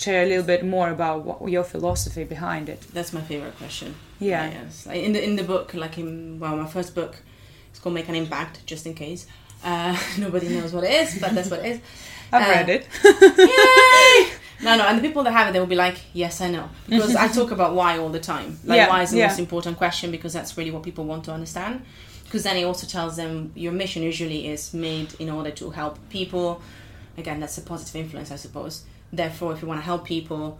share 0.00 0.22
a 0.24 0.26
little 0.26 0.44
bit 0.44 0.64
more 0.64 0.90
about 0.90 1.24
what, 1.24 1.50
your 1.50 1.64
philosophy 1.64 2.24
behind 2.24 2.68
it 2.68 2.80
that's 2.92 3.12
my 3.12 3.20
favorite 3.20 3.56
question 3.58 3.94
Yeah. 4.18 4.50
yes 4.50 4.86
in 4.86 5.12
the 5.12 5.22
in 5.22 5.36
the 5.36 5.44
book 5.44 5.74
like 5.74 5.98
in 5.98 6.38
well 6.40 6.56
my 6.56 6.66
first 6.66 6.94
book 6.94 7.16
it's 7.70 7.78
called 7.80 7.94
make 7.94 8.08
an 8.08 8.14
impact 8.14 8.64
just 8.66 8.86
in 8.86 8.94
case 8.94 9.26
uh, 9.64 9.96
nobody 10.18 10.48
knows 10.48 10.72
what 10.72 10.84
it 10.84 10.92
is 11.02 11.18
but 11.20 11.34
that's 11.34 11.50
what 11.50 11.60
it 11.60 11.66
is 11.72 11.80
i've 12.32 12.42
Uh, 12.42 12.50
read 12.50 12.68
it 12.68 12.86
Yay! 13.38 14.32
No, 14.64 14.76
no, 14.76 14.84
and 14.86 14.96
the 14.98 15.02
people 15.02 15.24
that 15.24 15.32
have 15.32 15.48
it, 15.48 15.52
they 15.52 15.58
will 15.58 15.66
be 15.66 15.74
like, 15.74 15.98
"Yes, 16.12 16.40
I 16.40 16.48
know," 16.48 16.68
because 16.88 17.16
I 17.16 17.26
talk 17.26 17.50
about 17.50 17.74
why 17.74 17.98
all 17.98 18.10
the 18.10 18.20
time. 18.20 18.58
Like, 18.64 18.76
Yeah, 18.76 18.88
why 18.88 19.02
is 19.02 19.10
the 19.10 19.18
yeah. 19.18 19.26
most 19.26 19.40
important 19.40 19.76
question? 19.76 20.12
Because 20.12 20.32
that's 20.32 20.56
really 20.56 20.70
what 20.70 20.84
people 20.84 21.04
want 21.04 21.24
to 21.24 21.32
understand. 21.32 21.82
Because 22.24 22.44
then 22.44 22.56
it 22.56 22.62
also 22.62 22.86
tells 22.86 23.16
them 23.16 23.50
your 23.56 23.72
mission 23.72 24.04
usually 24.04 24.46
is 24.46 24.72
made 24.72 25.08
in 25.18 25.28
order 25.30 25.50
to 25.50 25.70
help 25.70 25.98
people. 26.10 26.62
Again, 27.18 27.40
that's 27.40 27.58
a 27.58 27.62
positive 27.62 27.96
influence, 28.04 28.30
I 28.30 28.36
suppose. 28.36 28.84
Therefore, 29.12 29.52
if 29.52 29.62
you 29.62 29.68
want 29.68 29.80
to 29.80 29.84
help 29.84 30.04
people, 30.06 30.58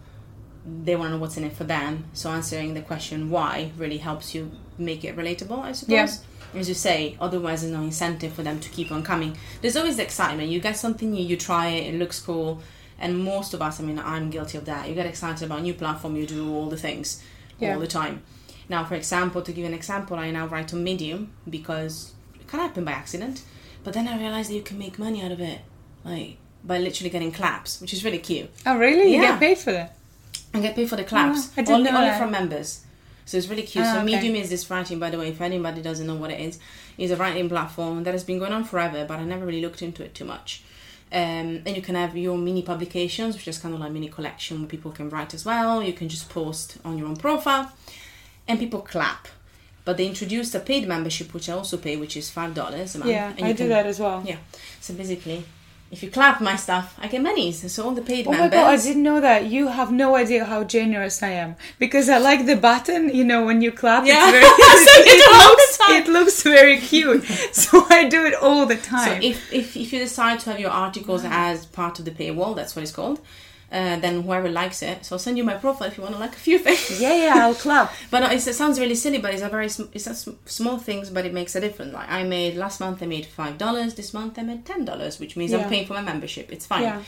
they 0.65 0.95
want 0.95 1.09
to 1.09 1.15
know 1.15 1.21
what's 1.21 1.37
in 1.37 1.43
it 1.43 1.53
for 1.53 1.63
them. 1.63 2.05
So 2.13 2.29
answering 2.29 2.73
the 2.73 2.81
question 2.81 3.29
why 3.29 3.71
really 3.77 3.97
helps 3.97 4.33
you 4.35 4.51
make 4.77 5.03
it 5.03 5.15
relatable, 5.17 5.59
I 5.59 5.71
suppose. 5.73 5.91
Yeah. 5.91 6.59
As 6.59 6.69
you 6.69 6.75
say, 6.75 7.17
otherwise 7.19 7.61
there's 7.61 7.73
no 7.73 7.81
incentive 7.81 8.31
for 8.33 8.43
them 8.43 8.59
to 8.59 8.69
keep 8.69 8.91
on 8.91 9.03
coming. 9.03 9.35
There's 9.61 9.75
always 9.75 9.97
the 9.97 10.03
excitement. 10.03 10.49
You 10.49 10.59
get 10.59 10.77
something 10.77 11.11
new, 11.11 11.23
you 11.23 11.35
try 11.35 11.67
it, 11.69 11.93
it 11.93 11.97
looks 11.97 12.19
cool, 12.21 12.61
and 12.99 13.17
most 13.23 13.55
of 13.55 13.61
us, 13.61 13.79
I 13.79 13.83
mean, 13.83 13.97
I'm 13.97 14.29
guilty 14.29 14.59
of 14.59 14.65
that. 14.65 14.87
You 14.87 14.93
get 14.93 15.07
excited 15.07 15.43
about 15.43 15.59
a 15.59 15.61
new 15.63 15.73
platform, 15.73 16.15
you 16.15 16.27
do 16.27 16.53
all 16.53 16.69
the 16.69 16.77
things 16.77 17.23
Yeah. 17.59 17.73
all 17.73 17.79
the 17.79 17.87
time. 17.87 18.21
Now, 18.69 18.85
for 18.85 18.93
example, 18.95 19.41
to 19.41 19.51
give 19.51 19.57
you 19.59 19.65
an 19.65 19.73
example, 19.73 20.17
I 20.17 20.29
now 20.31 20.45
write 20.45 20.73
on 20.73 20.83
Medium 20.83 21.31
because 21.49 22.13
it 22.39 22.47
can 22.47 22.59
happen 22.59 22.85
by 22.85 22.91
accident, 22.91 23.41
but 23.83 23.93
then 23.93 24.07
I 24.07 24.17
realized 24.19 24.51
that 24.51 24.55
you 24.55 24.61
can 24.61 24.77
make 24.77 24.99
money 24.99 25.23
out 25.23 25.31
of 25.31 25.41
it, 25.41 25.61
like 26.05 26.37
by 26.63 26.77
literally 26.79 27.09
getting 27.09 27.31
claps, 27.31 27.81
which 27.81 27.93
is 27.93 28.03
really 28.05 28.19
cute. 28.19 28.49
oh 28.65 28.77
really 28.77 29.13
you 29.13 29.21
Yeah. 29.21 29.31
get 29.31 29.39
paid 29.39 29.57
for 29.57 29.71
that 29.71 29.95
and 30.53 30.61
get 30.63 30.75
paid 30.75 30.89
for 30.89 30.95
the 30.95 31.03
claps. 31.03 31.47
Oh, 31.49 31.51
I 31.57 31.61
didn't 31.61 31.75
only 31.75 31.91
know 31.91 32.01
only 32.03 32.17
from 32.17 32.31
members. 32.31 32.81
So 33.25 33.37
it's 33.37 33.47
really 33.47 33.63
cute. 33.63 33.85
Ah, 33.85 33.93
so 33.93 33.97
okay. 33.99 34.05
Medium 34.15 34.35
is 34.35 34.49
this 34.49 34.69
writing, 34.69 34.99
by 34.99 35.09
the 35.09 35.17
way, 35.17 35.29
if 35.29 35.39
anybody 35.41 35.81
doesn't 35.81 36.05
know 36.05 36.15
what 36.15 36.29
it 36.31 36.39
is, 36.41 36.59
is 36.97 37.09
a 37.11 37.15
writing 37.15 37.47
platform 37.49 38.03
that 38.03 38.13
has 38.13 38.23
been 38.25 38.37
going 38.37 38.51
on 38.51 38.63
forever, 38.65 39.05
but 39.07 39.17
I 39.19 39.23
never 39.23 39.45
really 39.45 39.61
looked 39.61 39.81
into 39.81 40.03
it 40.03 40.13
too 40.13 40.25
much. 40.25 40.61
Um, 41.11 41.61
and 41.65 41.75
you 41.75 41.81
can 41.81 41.95
have 41.95 42.17
your 42.17 42.37
mini 42.37 42.63
publications, 42.63 43.35
which 43.35 43.47
is 43.47 43.57
kind 43.59 43.73
of 43.73 43.79
like 43.79 43.91
mini 43.91 44.09
collection 44.09 44.59
where 44.59 44.67
people 44.67 44.91
can 44.91 45.09
write 45.09 45.33
as 45.33 45.45
well. 45.45 45.81
You 45.81 45.93
can 45.93 46.09
just 46.09 46.27
post 46.29 46.77
on 46.83 46.97
your 46.97 47.07
own 47.07 47.15
profile, 47.15 47.71
and 48.47 48.59
people 48.59 48.81
clap. 48.81 49.27
But 49.85 49.97
they 49.97 50.07
introduced 50.07 50.53
a 50.55 50.59
paid 50.59 50.87
membership, 50.87 51.33
which 51.33 51.47
I 51.49 51.53
also 51.53 51.77
pay, 51.77 51.95
which 51.97 52.15
is 52.17 52.29
five 52.29 52.53
dollars 52.53 52.95
a 52.95 52.99
month. 52.99 53.11
Yeah, 53.11 53.31
and 53.37 53.45
I 53.45 53.49
you 53.49 53.53
do 53.53 53.57
can- 53.59 53.69
that 53.69 53.85
as 53.85 53.99
well. 53.99 54.21
Yeah. 54.25 54.37
So 54.81 54.93
basically, 54.95 55.45
if 55.91 56.01
you 56.01 56.09
clap 56.09 56.41
my 56.41 56.55
stuff, 56.55 56.95
I 56.99 57.07
get 57.07 57.21
monies. 57.21 57.71
So 57.71 57.85
all 57.85 57.91
the 57.91 58.01
paid 58.01 58.25
Oh 58.27 58.31
my 58.31 58.47
god, 58.47 58.53
I 58.73 58.77
didn't 58.77 59.03
know 59.03 59.21
that. 59.21 59.45
You 59.45 59.67
have 59.67 59.91
no 59.91 60.15
idea 60.15 60.43
how 60.45 60.63
generous 60.63 61.21
I 61.21 61.29
am 61.29 61.55
because 61.77 62.09
I 62.09 62.17
like 62.17 62.45
the 62.47 62.55
button. 62.55 63.09
You 63.13 63.23
know, 63.23 63.45
when 63.45 63.61
you 63.61 63.71
clap, 63.71 64.05
Yeah. 64.05 64.31
it's 64.33 64.33
very, 64.33 64.43
So 64.87 64.91
it 65.05 65.47
looks, 65.49 65.79
it 65.89 66.07
looks 66.11 66.43
very 66.43 66.77
cute. 66.79 67.23
so 67.53 67.85
I 67.89 68.05
do 68.09 68.25
it 68.25 68.33
all 68.33 68.65
the 68.65 68.77
time. 68.77 69.21
So 69.21 69.27
if, 69.27 69.53
if, 69.53 69.77
if 69.77 69.93
you 69.93 69.99
decide 69.99 70.39
to 70.41 70.51
have 70.51 70.59
your 70.59 70.71
articles 70.71 71.23
as 71.25 71.65
part 71.67 71.99
of 71.99 72.05
the 72.05 72.11
paywall, 72.11 72.55
that's 72.55 72.75
what 72.75 72.81
it's 72.81 72.91
called, 72.91 73.19
uh, 73.73 73.97
then 73.99 74.21
whoever 74.21 74.49
likes 74.49 74.81
it, 74.83 75.03
so 75.03 75.15
I'll 75.15 75.19
send 75.19 75.37
you 75.37 75.43
my 75.43 75.55
profile 75.55 75.87
if 75.89 75.97
you 75.97 76.03
want 76.03 76.15
to 76.15 76.19
like 76.21 76.33
a 76.33 76.43
few 76.47 76.59
things. 76.65 77.01
yeah, 77.01 77.15
yeah, 77.25 77.33
I'll 77.45 77.55
clap. 77.55 77.91
But 78.11 78.19
no, 78.21 78.27
it's, 78.29 78.45
it 78.47 78.53
sounds 78.53 78.79
really 78.79 78.95
silly, 78.95 79.17
but 79.17 79.33
it's 79.33 79.41
a 79.41 79.49
very 79.49 79.67
sm- 79.69 79.91
it's 79.93 80.07
a 80.07 80.13
sm- 80.13 80.39
small 80.45 80.77
things, 80.77 81.09
but 81.09 81.25
it 81.25 81.33
makes 81.33 81.55
a 81.55 81.59
difference. 81.59 81.91
Like 81.93 82.09
I 82.09 82.23
made 82.23 82.55
last 82.55 82.79
month, 82.79 83.01
I 83.03 83.07
made 83.07 83.25
five 83.25 83.57
dollars. 83.57 83.95
This 83.95 84.13
month, 84.13 84.37
I 84.39 84.43
made 84.43 84.63
ten 84.65 84.85
dollars, 84.85 85.19
which 85.19 85.35
means 85.35 85.51
Yeah. 85.51 85.59
I'm 85.63 85.69
paying 85.69 85.87
for 85.87 85.93
my 85.95 86.01
membership. 86.01 86.51
It's 86.51 86.65
fine. 86.67 86.83
Yeah. 86.83 87.01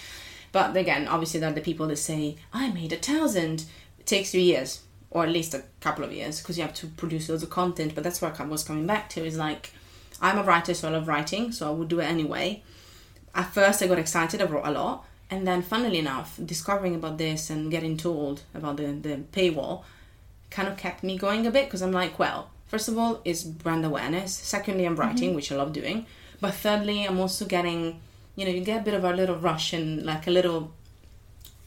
But 0.51 0.75
again, 0.75 1.07
obviously, 1.07 1.39
there 1.39 1.49
are 1.49 1.53
the 1.53 1.61
people 1.61 1.87
that 1.87 1.97
say 1.97 2.37
I 2.53 2.71
made 2.71 2.91
a 2.93 2.97
thousand. 2.97 3.65
It 3.99 4.05
takes 4.05 4.33
you 4.33 4.41
years, 4.41 4.81
or 5.11 5.23
at 5.23 5.29
least 5.29 5.53
a 5.53 5.63
couple 5.81 6.03
of 6.05 6.11
years, 6.13 6.39
because 6.39 6.57
you 6.57 6.63
have 6.63 6.73
to 6.75 6.87
produce 6.87 7.29
loads 7.29 7.43
of 7.43 7.49
content. 7.49 7.93
But 7.93 8.03
that's 8.03 8.21
what 8.21 8.39
I 8.39 8.45
was 8.45 8.63
coming 8.63 8.87
back 8.87 9.09
to. 9.09 9.25
Is 9.25 9.37
like 9.37 9.71
I'm 10.21 10.37
a 10.37 10.43
writer, 10.43 10.73
so 10.73 10.87
I 10.87 10.91
love 10.91 11.07
writing, 11.07 11.51
so 11.51 11.67
I 11.67 11.71
would 11.71 11.89
do 11.89 11.99
it 11.99 12.05
anyway. 12.05 12.63
At 13.35 13.53
first, 13.53 13.83
I 13.83 13.87
got 13.87 13.99
excited. 13.99 14.41
I 14.41 14.45
wrote 14.45 14.65
a 14.65 14.71
lot, 14.71 15.05
and 15.29 15.47
then, 15.47 15.61
funnily 15.61 15.99
enough, 15.99 16.39
discovering 16.43 16.95
about 16.95 17.17
this 17.17 17.49
and 17.49 17.71
getting 17.71 17.97
told 17.97 18.43
about 18.53 18.77
the 18.77 18.87
the 18.87 19.17
paywall 19.31 19.83
kind 20.51 20.67
of 20.67 20.77
kept 20.77 21.03
me 21.03 21.17
going 21.17 21.45
a 21.45 21.51
bit 21.51 21.65
because 21.65 21.81
I'm 21.81 21.91
like, 21.91 22.17
well, 22.19 22.49
first 22.67 22.87
of 22.87 22.97
all, 22.97 23.21
it's 23.25 23.43
brand 23.43 23.85
awareness. 23.85 24.33
Secondly, 24.33 24.85
I'm 24.85 24.95
writing, 24.95 25.35
which 25.35 25.51
I 25.51 25.55
love 25.55 25.73
doing. 25.73 26.05
But 26.39 26.53
thirdly, 26.53 27.05
I'm 27.05 27.19
also 27.19 27.45
getting, 27.45 27.99
you 28.35 28.45
know, 28.45 28.51
you 28.51 28.61
get 28.61 28.81
a 28.81 28.83
bit 28.83 28.93
of 28.93 29.03
a 29.03 29.13
little 29.13 29.35
rush 29.35 29.73
and 29.73 30.05
like 30.05 30.27
a 30.27 30.31
little, 30.31 30.73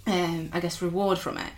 um, 0.06 0.50
I 0.52 0.60
guess, 0.60 0.80
reward 0.80 1.18
from 1.18 1.38
it. 1.38 1.52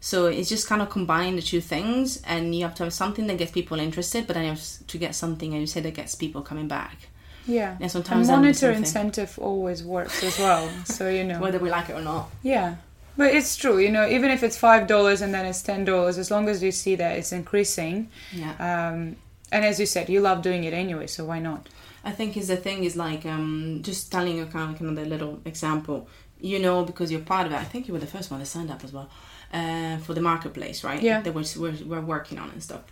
So 0.00 0.26
it's 0.26 0.48
just 0.48 0.68
kind 0.68 0.82
of 0.82 0.90
combine 0.90 1.36
the 1.36 1.42
two 1.42 1.60
things, 1.60 2.22
and 2.22 2.54
you 2.54 2.62
have 2.64 2.74
to 2.76 2.84
have 2.84 2.92
something 2.92 3.26
that 3.28 3.38
gets 3.38 3.52
people 3.52 3.78
interested, 3.80 4.26
but 4.26 4.34
then 4.34 4.44
you 4.44 4.50
have 4.50 4.86
to 4.86 4.98
get 4.98 5.14
something, 5.14 5.52
and 5.52 5.60
you 5.60 5.66
say 5.66 5.80
that 5.80 5.94
gets 5.94 6.14
people 6.14 6.42
coming 6.42 6.68
back. 6.68 7.08
Yeah. 7.46 7.76
And 7.80 7.90
sometimes 7.90 8.26
the 8.26 8.32
monitor 8.34 8.70
incentive 8.70 9.38
always 9.38 9.82
works 9.82 10.22
as 10.22 10.38
well. 10.38 10.68
So 10.84 11.08
you 11.08 11.24
know. 11.24 11.40
whether 11.40 11.58
we 11.58 11.70
like 11.70 11.88
it 11.88 11.94
or 11.94 12.02
not. 12.02 12.30
Yeah. 12.42 12.76
But 13.16 13.34
it's 13.34 13.56
true, 13.56 13.78
you 13.78 13.90
know, 13.90 14.06
even 14.06 14.30
if 14.30 14.42
it's 14.42 14.58
five 14.58 14.86
dollars 14.86 15.22
and 15.22 15.32
then 15.32 15.46
it's 15.46 15.62
ten 15.62 15.84
dollars, 15.84 16.18
as 16.18 16.30
long 16.30 16.48
as 16.48 16.62
you 16.62 16.70
see 16.70 16.96
that 16.96 17.16
it's 17.18 17.32
increasing, 17.32 18.10
Yeah. 18.32 18.52
um, 18.60 19.16
and 19.50 19.64
as 19.64 19.80
you 19.80 19.86
said, 19.86 20.10
you 20.10 20.20
love 20.20 20.42
doing 20.42 20.64
it 20.64 20.74
anyway, 20.74 21.06
so 21.06 21.24
why 21.24 21.38
not? 21.38 21.68
I 22.04 22.12
think 22.12 22.36
is 22.36 22.48
the 22.48 22.56
thing 22.56 22.84
is 22.84 22.94
like 22.94 23.24
um, 23.24 23.80
just 23.82 24.12
telling 24.12 24.36
you 24.36 24.44
kind 24.46 24.74
of 24.74 24.80
another 24.80 25.06
little 25.06 25.40
example. 25.44 26.08
You 26.38 26.58
know, 26.58 26.84
because 26.84 27.10
you're 27.10 27.22
part 27.22 27.46
of 27.46 27.52
it. 27.52 27.56
I 27.56 27.64
think 27.64 27.88
you 27.88 27.94
were 27.94 28.00
the 28.00 28.06
first 28.06 28.30
one 28.30 28.40
that 28.40 28.46
signed 28.46 28.70
up 28.70 28.84
as 28.84 28.92
well 28.92 29.08
uh, 29.54 29.96
for 29.98 30.12
the 30.12 30.20
marketplace, 30.20 30.84
right? 30.84 31.00
Yeah. 31.02 31.22
That 31.22 31.32
we're, 31.32 31.44
we're, 31.58 31.78
we're 31.86 32.02
working 32.02 32.38
on 32.38 32.50
and 32.50 32.62
stuff. 32.62 32.82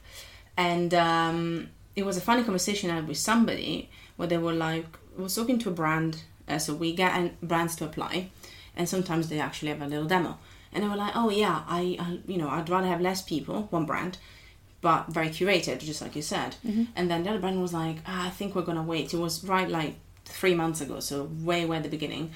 And 0.56 0.94
um, 0.94 1.68
it 1.94 2.06
was 2.06 2.16
a 2.16 2.22
funny 2.22 2.42
conversation 2.42 2.90
I 2.90 2.94
had 2.94 3.06
with 3.06 3.18
somebody 3.18 3.90
where 4.16 4.28
they 4.28 4.38
were 4.38 4.52
like, 4.52 4.86
I 5.18 5.22
was 5.22 5.34
talking 5.34 5.58
to 5.60 5.68
a 5.68 5.72
brand, 5.72 6.22
uh, 6.48 6.58
so 6.58 6.74
we 6.74 6.94
get 6.94 7.16
an- 7.16 7.36
brands 7.42 7.76
to 7.76 7.84
apply, 7.84 8.30
and 8.76 8.88
sometimes 8.88 9.28
they 9.28 9.38
actually 9.40 9.68
have 9.70 9.82
a 9.82 9.86
little 9.86 10.06
demo. 10.06 10.38
And 10.72 10.82
they 10.82 10.88
were 10.88 10.96
like, 10.96 11.12
oh 11.14 11.30
yeah, 11.30 11.62
I, 11.68 11.96
I 12.00 12.18
you 12.26 12.36
know, 12.36 12.48
I'd 12.48 12.68
rather 12.68 12.88
have 12.88 13.00
less 13.00 13.22
people, 13.22 13.68
one 13.70 13.86
brand, 13.86 14.18
but 14.80 15.06
very 15.08 15.28
curated, 15.28 15.78
just 15.80 16.02
like 16.02 16.16
you 16.16 16.22
said. 16.22 16.56
And 16.96 17.10
then 17.10 17.22
the 17.22 17.30
other 17.30 17.38
brand 17.38 17.62
was 17.62 17.72
like, 17.72 17.98
ah, 18.06 18.26
I 18.26 18.30
think 18.30 18.54
we're 18.54 18.62
gonna 18.62 18.82
wait. 18.82 19.14
It 19.14 19.18
was 19.18 19.44
right 19.44 19.68
like 19.68 19.94
three 20.24 20.54
months 20.54 20.80
ago, 20.80 21.00
so 21.00 21.24
way, 21.42 21.64
way 21.64 21.76
at 21.76 21.82
the 21.84 21.88
beginning, 21.88 22.32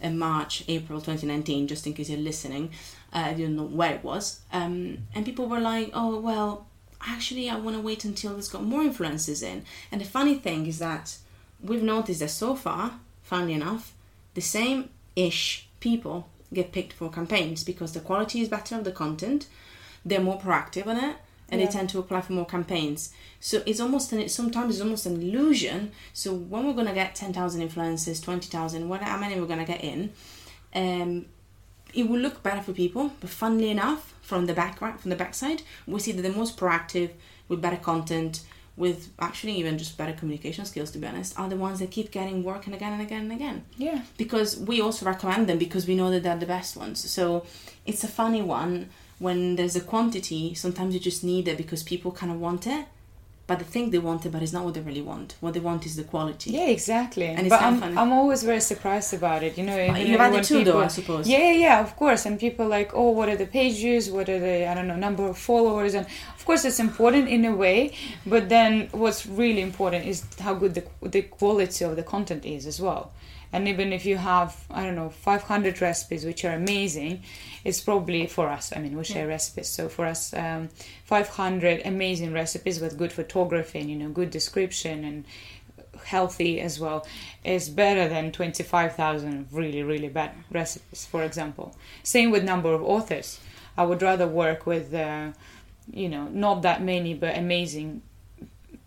in 0.00 0.18
March, 0.18 0.64
April 0.68 1.00
2019, 1.00 1.68
just 1.68 1.86
in 1.86 1.92
case 1.92 2.08
you're 2.10 2.18
listening. 2.18 2.70
Uh, 3.12 3.24
I 3.26 3.34
didn't 3.34 3.56
know 3.56 3.64
where 3.64 3.94
it 3.94 4.02
was. 4.02 4.40
Um, 4.52 4.98
and 5.14 5.24
people 5.24 5.46
were 5.46 5.60
like, 5.60 5.90
oh, 5.92 6.18
well, 6.18 6.66
actually, 7.06 7.50
I 7.50 7.56
want 7.56 7.76
to 7.76 7.82
wait 7.82 8.04
until 8.04 8.36
it's 8.38 8.48
got 8.48 8.64
more 8.64 8.82
influences 8.82 9.42
in. 9.42 9.64
And 9.92 10.00
the 10.00 10.04
funny 10.06 10.36
thing 10.36 10.66
is 10.66 10.78
that 10.78 11.18
we've 11.62 11.82
noticed 11.82 12.20
that 12.20 12.30
so 12.30 12.54
far, 12.54 12.98
funnily 13.22 13.54
enough, 13.54 13.92
the 14.34 14.40
same 14.40 14.88
ish 15.16 15.68
people 15.80 16.28
get 16.52 16.72
picked 16.72 16.92
for 16.92 17.10
campaigns 17.10 17.64
because 17.64 17.92
the 17.92 18.00
quality 18.00 18.40
is 18.40 18.48
better 18.48 18.76
of 18.76 18.84
the 18.84 18.92
content, 18.92 19.46
they're 20.04 20.20
more 20.20 20.40
proactive 20.40 20.86
on 20.86 20.96
it, 20.96 21.16
and 21.48 21.60
Yeah. 21.60 21.66
they 21.66 21.72
tend 21.72 21.90
to 21.90 21.98
apply 21.98 22.20
for 22.22 22.32
more 22.32 22.46
campaigns. 22.46 23.10
So 23.40 23.62
it's 23.66 23.80
almost 23.80 24.12
an 24.12 24.28
sometimes 24.28 24.74
it's 24.74 24.82
almost 24.82 25.06
an 25.06 25.20
illusion. 25.22 25.92
So 26.12 26.32
when 26.34 26.66
we're 26.66 26.72
gonna 26.74 26.94
get 26.94 27.14
ten 27.14 27.32
thousand 27.32 27.68
influencers, 27.68 28.22
twenty 28.22 28.48
thousand, 28.48 28.88
what 28.88 29.02
how 29.02 29.18
many 29.18 29.38
we're 29.40 29.46
gonna 29.46 29.64
get 29.64 29.82
in, 29.84 30.12
um, 30.74 31.26
it 31.94 32.08
will 32.08 32.18
look 32.18 32.42
better 32.42 32.62
for 32.62 32.72
people. 32.72 33.12
But 33.20 33.30
funnily 33.30 33.70
enough, 33.70 34.14
from 34.22 34.46
the 34.46 34.54
background, 34.54 35.00
from 35.00 35.10
the 35.10 35.16
backside, 35.16 35.62
we 35.86 36.00
see 36.00 36.12
that 36.12 36.22
the 36.22 36.30
most 36.30 36.56
proactive, 36.56 37.10
with 37.48 37.60
better 37.60 37.76
content, 37.76 38.40
with 38.76 39.10
actually 39.18 39.52
even 39.56 39.76
just 39.76 39.98
better 39.98 40.12
communication 40.14 40.64
skills, 40.64 40.90
to 40.92 40.98
be 40.98 41.06
honest, 41.06 41.38
are 41.38 41.48
the 41.48 41.56
ones 41.56 41.78
that 41.80 41.90
keep 41.90 42.10
getting 42.10 42.42
work 42.42 42.66
and 42.66 42.74
again 42.74 42.92
and 42.94 43.02
again 43.02 43.22
and 43.22 43.32
again 43.32 43.64
Yeah. 43.76 44.00
because 44.16 44.58
we 44.58 44.80
also 44.80 45.04
recommend 45.06 45.46
them 45.48 45.58
because 45.58 45.86
we 45.86 45.94
know 45.94 46.10
that 46.10 46.22
they're 46.22 46.38
the 46.38 46.46
best 46.46 46.76
ones. 46.76 46.98
So 47.10 47.44
it's 47.84 48.02
a 48.02 48.08
funny 48.08 48.40
one 48.42 48.88
when 49.18 49.56
there's 49.56 49.76
a 49.76 49.80
quantity. 49.80 50.54
Sometimes 50.54 50.94
you 50.94 51.00
just 51.00 51.22
need 51.22 51.48
it 51.48 51.56
because 51.58 51.82
people 51.82 52.12
kind 52.12 52.32
of 52.32 52.40
want 52.40 52.66
it, 52.66 52.86
but 53.52 53.58
they 53.58 53.70
think 53.70 53.92
they 53.92 53.98
want 53.98 54.24
it, 54.24 54.32
but 54.32 54.42
it's 54.42 54.54
not 54.54 54.64
what 54.64 54.72
they 54.72 54.80
really 54.80 55.02
want. 55.02 55.34
What 55.40 55.52
they 55.52 55.60
want 55.60 55.84
is 55.84 55.94
the 55.96 56.04
quality. 56.04 56.52
Yeah, 56.52 56.68
exactly. 56.68 57.26
And 57.26 57.40
it's 57.40 57.50
but 57.50 57.60
I'm, 57.60 57.78
funny. 57.78 57.96
I'm 57.98 58.10
always 58.10 58.42
very 58.42 58.60
surprised 58.60 59.12
about 59.12 59.42
it. 59.42 59.58
You 59.58 59.64
know, 59.64 59.76
you've 59.76 60.18
had 60.18 60.34
it 60.34 60.44
too, 60.44 60.64
though, 60.64 60.80
I 60.80 60.88
suppose. 60.88 61.28
Yeah, 61.28 61.38
yeah, 61.38 61.52
yeah, 61.66 61.80
of 61.80 61.94
course. 61.96 62.24
And 62.24 62.40
people 62.40 62.66
like, 62.66 62.94
oh, 62.94 63.10
what 63.10 63.28
are 63.28 63.36
the 63.36 63.46
page 63.46 63.74
views? 63.74 64.10
What 64.10 64.30
are 64.30 64.40
the 64.40 64.66
I 64.70 64.74
don't 64.74 64.88
know 64.88 64.96
number 64.96 65.24
of 65.28 65.36
followers? 65.36 65.92
And 65.92 66.06
of 66.36 66.42
course, 66.46 66.64
it's 66.64 66.80
important 66.80 67.28
in 67.28 67.44
a 67.44 67.54
way. 67.54 67.78
But 68.24 68.48
then, 68.48 68.88
what's 68.92 69.26
really 69.26 69.60
important 69.60 70.06
is 70.06 70.24
how 70.40 70.54
good 70.54 70.72
the 70.78 70.84
the 71.02 71.22
quality 71.22 71.84
of 71.84 71.96
the 71.96 72.06
content 72.14 72.46
is 72.46 72.66
as 72.66 72.80
well. 72.80 73.12
And 73.52 73.68
even 73.68 73.92
if 73.92 74.06
you 74.06 74.16
have, 74.16 74.56
I 74.70 74.84
don't 74.84 74.94
know, 74.94 75.10
500 75.10 75.80
recipes, 75.82 76.24
which 76.24 76.44
are 76.44 76.54
amazing, 76.54 77.22
it's 77.64 77.80
probably 77.80 78.26
for 78.26 78.48
us. 78.48 78.72
I 78.74 78.80
mean, 78.80 78.96
we 78.96 79.04
share 79.04 79.26
recipes. 79.26 79.68
So 79.68 79.88
for 79.88 80.06
us, 80.06 80.32
um, 80.34 80.70
500 81.04 81.82
amazing 81.84 82.32
recipes 82.32 82.80
with 82.80 82.96
good 82.96 83.12
photography 83.12 83.80
and, 83.80 83.90
you 83.90 83.96
know, 83.96 84.08
good 84.08 84.30
description 84.30 85.04
and 85.04 85.24
healthy 86.04 86.60
as 86.60 86.80
well 86.80 87.06
is 87.44 87.68
better 87.68 88.08
than 88.08 88.32
25,000 88.32 89.48
really, 89.52 89.82
really 89.82 90.08
bad 90.08 90.32
recipes, 90.50 91.04
for 91.04 91.22
example. 91.22 91.76
Same 92.02 92.30
with 92.30 92.44
number 92.44 92.72
of 92.72 92.82
authors. 92.82 93.38
I 93.76 93.84
would 93.84 94.02
rather 94.02 94.26
work 94.26 94.66
with, 94.66 94.92
uh, 94.94 95.32
you 95.90 96.08
know, 96.08 96.28
not 96.28 96.62
that 96.62 96.82
many, 96.82 97.14
but 97.14 97.36
amazing 97.36 98.02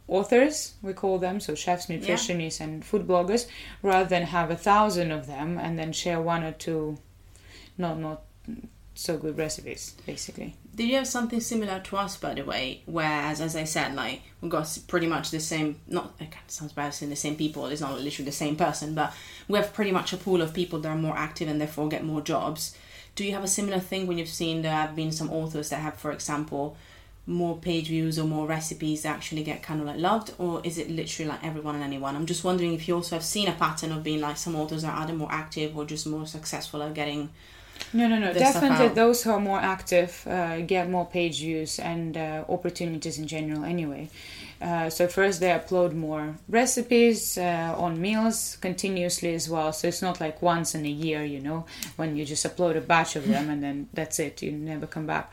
authors 0.08 0.76
we 0.82 0.94
call 0.94 1.18
them 1.18 1.40
so 1.40 1.56
chefs 1.56 1.88
nutritionists 1.88 2.62
and 2.62 2.86
food 2.86 3.08
bloggers 3.08 3.48
rather 3.82 4.08
than 4.08 4.24
have 4.24 4.52
a 4.52 4.56
thousand 4.56 5.12
of 5.12 5.26
them 5.28 5.58
and 5.58 5.80
then 5.80 5.92
share 5.92 6.22
one 6.22 6.44
or 6.44 6.52
two 6.52 6.98
not 7.78 7.98
not 7.98 8.22
so 8.94 9.18
good 9.18 9.38
recipes 9.38 9.96
basically 10.06 10.56
Did 10.76 10.90
you 10.90 10.96
have 10.98 11.08
something 11.08 11.40
similar 11.40 11.80
to 11.80 11.98
us, 11.98 12.18
by 12.18 12.34
the 12.34 12.44
way? 12.44 12.82
Whereas, 12.86 13.40
as 13.40 13.56
I 13.56 13.64
said, 13.64 13.96
like 13.96 14.22
we 14.42 14.50
got 14.50 14.78
pretty 14.88 15.08
much 15.08 15.32
the 15.32 15.40
same. 15.40 15.80
Not 15.88 16.14
of 16.20 16.28
sounds 16.48 16.74
bad 16.74 16.94
saying 16.94 17.10
the 17.10 17.16
same 17.16 17.38
people. 17.38 17.66
It's 17.68 17.80
not 17.80 18.00
literally 18.00 18.26
the 18.26 18.34
same 18.34 18.58
person, 18.58 18.94
but 18.94 19.14
we 19.48 19.58
have 19.58 19.74
pretty 19.74 19.92
much 19.92 20.12
a 20.12 20.18
pool 20.18 20.42
of 20.42 20.54
people 20.54 20.80
that 20.80 20.90
are 20.90 20.98
more 20.98 21.18
active 21.18 21.48
and 21.48 21.62
therefore 21.62 21.88
get 21.88 22.04
more 22.04 22.20
jobs. 22.22 22.76
Do 23.16 23.24
you 23.24 23.32
have 23.32 23.46
a 23.46 23.48
similar 23.48 23.80
thing 23.80 24.06
when 24.06 24.18
you've 24.18 24.28
seen 24.28 24.62
there 24.62 24.74
have 24.74 24.96
been 24.98 25.14
some 25.14 25.32
authors 25.32 25.70
that 25.70 25.80
have, 25.80 25.96
for 25.96 26.12
example, 26.12 26.76
more 27.28 27.58
page 27.58 27.88
views 27.88 28.20
or 28.20 28.26
more 28.26 28.46
recipes 28.46 29.06
actually 29.06 29.44
get 29.44 29.64
kind 29.64 29.80
of 29.82 29.88
like 29.88 29.98
loved, 29.98 30.34
or 30.38 30.62
is 30.64 30.78
it 30.78 30.90
literally 30.90 31.30
like 31.30 31.44
everyone 31.44 31.76
and 31.76 31.84
anyone? 31.84 32.16
I'm 32.16 32.26
just 32.26 32.44
wondering 32.44 32.74
if 32.74 32.88
you 32.88 32.96
also 32.96 33.16
have 33.16 33.24
seen 33.26 33.48
a 33.48 33.54
pattern 33.54 33.92
of 33.92 34.04
being 34.04 34.22
like 34.22 34.38
some 34.38 34.56
authors 34.56 34.84
are 34.84 34.96
either 35.02 35.14
more 35.14 35.32
active 35.32 35.76
or 35.78 35.86
just 35.86 36.06
more 36.08 36.28
successful 36.28 36.84
at 36.84 36.94
getting. 36.94 37.30
no 37.94 38.08
no 38.08 38.18
no 38.18 38.32
definitely 38.34 38.88
those 38.90 39.24
who 39.24 39.32
are 39.32 39.40
more 39.40 39.60
active 39.60 40.26
uh, 40.28 40.62
get 40.62 40.90
more 40.90 41.06
page 41.06 41.40
views 41.40 41.78
and 41.80 42.16
uh, 42.16 42.46
opportunities 42.48 43.18
in 43.20 43.28
general 43.28 43.66
anyway 43.66 44.10
Uh, 44.62 44.90
so 44.90 45.08
first 45.08 45.40
they 45.40 45.50
upload 45.50 45.94
more 45.94 46.36
recipes 46.48 47.38
uh, 47.38 47.76
on 47.78 48.00
meals 48.02 48.58
continuously 48.62 49.34
as 49.36 49.50
well. 49.50 49.72
So 49.74 49.88
it's 49.88 50.02
not 50.02 50.20
like 50.20 50.42
once 50.42 50.74
in 50.76 50.86
a 50.86 50.90
year, 50.90 51.24
you 51.24 51.40
know, 51.40 51.66
when 51.98 52.16
you 52.16 52.26
just 52.26 52.46
upload 52.46 52.76
a 52.78 52.82
batch 52.82 53.16
of 53.16 53.28
them 53.28 53.50
and 53.50 53.62
then 53.62 53.90
that's 53.94 54.20
it. 54.20 54.42
You 54.42 54.52
never 54.54 54.88
come 54.88 55.06
back. 55.06 55.32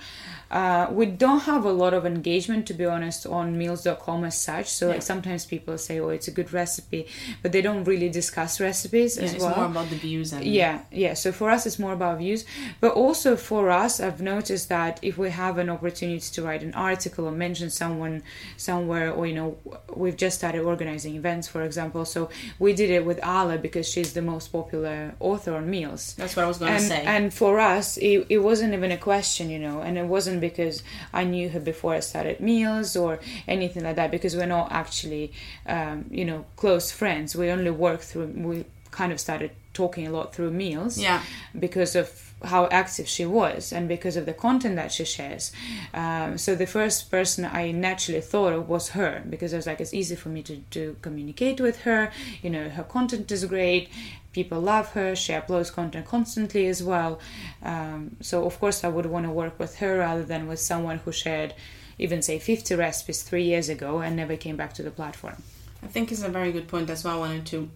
Uh, 0.51 0.87
we 0.91 1.07
don't 1.07 1.41
have 1.41 1.65
a 1.65 1.73
lot 1.73 1.95
of 1.95 2.05
engagement, 2.05 2.67
to 2.67 2.75
be 2.75 2.85
honest, 2.85 3.25
on 3.27 3.57
meals.com 3.57 4.25
as 4.25 4.39
such. 4.41 4.67
So 4.69 4.89
Yeah. 4.89 4.95
like 4.95 5.03
sometimes 5.03 5.47
people 5.47 5.79
say, 5.79 5.99
"Oh, 6.01 6.11
it's 6.11 6.29
a 6.29 6.31
good 6.31 6.53
recipe," 6.53 7.07
but 7.43 7.53
they 7.53 7.63
don't 7.63 7.85
really 7.85 8.11
discuss 8.11 8.61
recipes 8.61 9.17
Yeah, 9.17 9.25
as 9.25 9.35
it's 9.35 9.43
well. 9.43 9.57
more 9.57 9.65
about 9.67 9.89
the 9.89 9.97
views 9.97 10.33
and 10.33 10.45
Yeah, 10.45 10.81
yeah. 10.91 11.15
So 11.15 11.33
for 11.33 11.49
us, 11.51 11.65
it's 11.65 11.79
more 11.79 11.93
about 11.95 12.19
views, 12.19 12.45
but 12.81 12.93
also 12.93 13.37
for 13.37 13.71
us, 13.71 13.99
I've 14.01 14.21
noticed 14.21 14.69
that 14.69 14.99
if 15.01 15.17
we 15.17 15.31
have 15.31 15.57
an 15.59 15.71
opportunity 15.71 16.21
to 16.37 16.43
write 16.43 16.63
an 16.63 16.75
article 16.75 17.27
or 17.27 17.33
mention 17.33 17.71
someone 17.71 18.23
somewhere, 18.57 19.12
or 19.17 19.27
you 19.27 19.35
know, 19.35 19.57
we've 19.95 20.17
just 20.17 20.39
started 20.39 20.63
organizing 20.63 21.15
events, 21.15 21.49
for 21.49 21.63
example. 21.63 22.05
So 22.05 22.31
we 22.59 22.73
did 22.73 22.91
it 22.91 23.05
with 23.05 23.19
Ala 23.25 23.59
because 23.59 23.89
she's 23.89 24.13
the 24.13 24.23
most 24.23 24.49
popular 24.49 25.15
author 25.21 25.55
on 25.55 25.69
meals. 25.69 26.15
That's 26.15 26.37
what 26.37 26.45
I 26.45 26.49
was 26.49 26.59
going 26.59 26.75
to 26.75 26.81
say. 26.81 27.03
and 27.05 27.33
for 27.33 27.59
us, 27.59 27.97
it, 27.99 28.27
it 28.29 28.39
wasn't 28.39 28.75
even 28.75 28.93
a 28.93 28.99
question, 28.99 29.51
you 29.51 29.59
know, 29.59 29.81
and 29.81 29.99
it 29.99 30.07
wasn't 30.07 30.41
because 30.41 30.83
I 31.13 31.25
knew 31.25 31.49
her 31.51 31.61
before 31.61 31.95
I 31.95 32.01
started 32.01 32.41
meals 32.41 32.97
or 32.97 33.21
anything 33.47 33.85
like 33.85 33.97
that, 33.97 34.11
because 34.11 34.37
we're 34.37 34.47
not 34.47 34.73
actually, 34.73 35.33
um, 35.67 36.07
you 36.11 36.25
know, 36.25 36.45
close 36.57 36.91
friends. 36.91 37.37
We 37.37 37.51
only 37.51 37.71
work 37.71 38.01
through, 38.01 38.27
we 38.27 38.65
kind 38.91 39.13
of 39.13 39.19
started 39.21 39.51
talking 39.75 40.07
a 40.07 40.11
lot 40.11 40.35
through 40.35 40.51
meals 40.51 40.99
yeah. 40.99 41.23
because 41.59 41.97
of 41.97 42.32
how 42.45 42.67
active 42.71 43.09
she 43.09 43.25
was 43.27 43.73
and 43.73 43.89
because 43.89 44.17
of 44.17 44.27
the 44.27 44.35
content 44.35 44.77
that 44.77 44.93
she 44.93 45.05
shares. 45.05 45.53
Um, 45.95 46.39
so 46.39 46.55
the 46.55 46.67
first 46.67 47.11
person 47.11 47.45
I 47.45 47.73
naturally 47.73 48.21
thought 48.21 48.53
of 48.53 48.69
was 48.69 48.91
her 48.91 49.23
because 49.29 49.53
I 49.53 49.57
was 49.57 49.67
like, 49.67 49.81
it's 49.81 49.95
easy 49.95 50.17
for 50.17 50.29
me 50.29 50.43
to, 50.43 50.57
to 50.71 50.97
communicate 51.03 51.61
with 51.61 51.83
her. 51.83 52.13
You 52.43 52.51
know, 52.51 52.69
her 52.69 52.85
content 52.85 53.31
is 53.31 53.45
great. 53.45 53.89
People 54.33 54.61
love 54.61 54.91
her. 54.91 55.15
She 55.15 55.33
uploads 55.33 55.73
content 55.73 56.07
constantly 56.07 56.67
as 56.67 56.83
well. 56.83 57.21
Um, 57.63 58.17
so 58.21 58.45
of 58.45 58.59
course 58.59 58.85
I 58.85 58.89
would 58.89 59.07
want 59.07 59.27
to 59.27 59.33
work 59.33 59.59
with 59.59 59.77
her 59.79 59.99
rather 59.99 60.23
than 60.23 60.49
with 60.49 60.59
someone 60.59 60.99
who 60.99 61.13
shared 61.13 61.55
even 61.99 62.23
say 62.23 62.39
50 62.39 62.75
recipes 62.75 63.23
three 63.23 63.45
years 63.45 63.69
ago 63.69 64.01
and 64.01 64.17
never 64.17 64.37
came 64.37 64.57
back 64.57 64.73
to 64.75 64.83
the 64.83 64.91
platform. 64.91 65.43
I 65.83 65.87
think 65.87 66.11
it's 66.11 66.23
a 66.23 66.29
very 66.29 66.53
good 66.53 66.69
point. 66.69 66.87
That's 66.87 67.05
why 67.05 67.13
I 67.13 67.17
wanted 67.17 67.47
to 67.47 67.71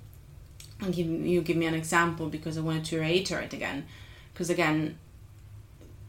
give 0.90 1.06
you 1.06 1.40
give 1.40 1.56
me 1.56 1.66
an 1.66 1.74
example 1.74 2.28
because 2.28 2.58
I 2.58 2.60
wanted 2.60 2.84
to 2.86 3.00
reiterate 3.00 3.52
again. 3.52 3.86
Because 4.36 4.50
again, 4.50 4.98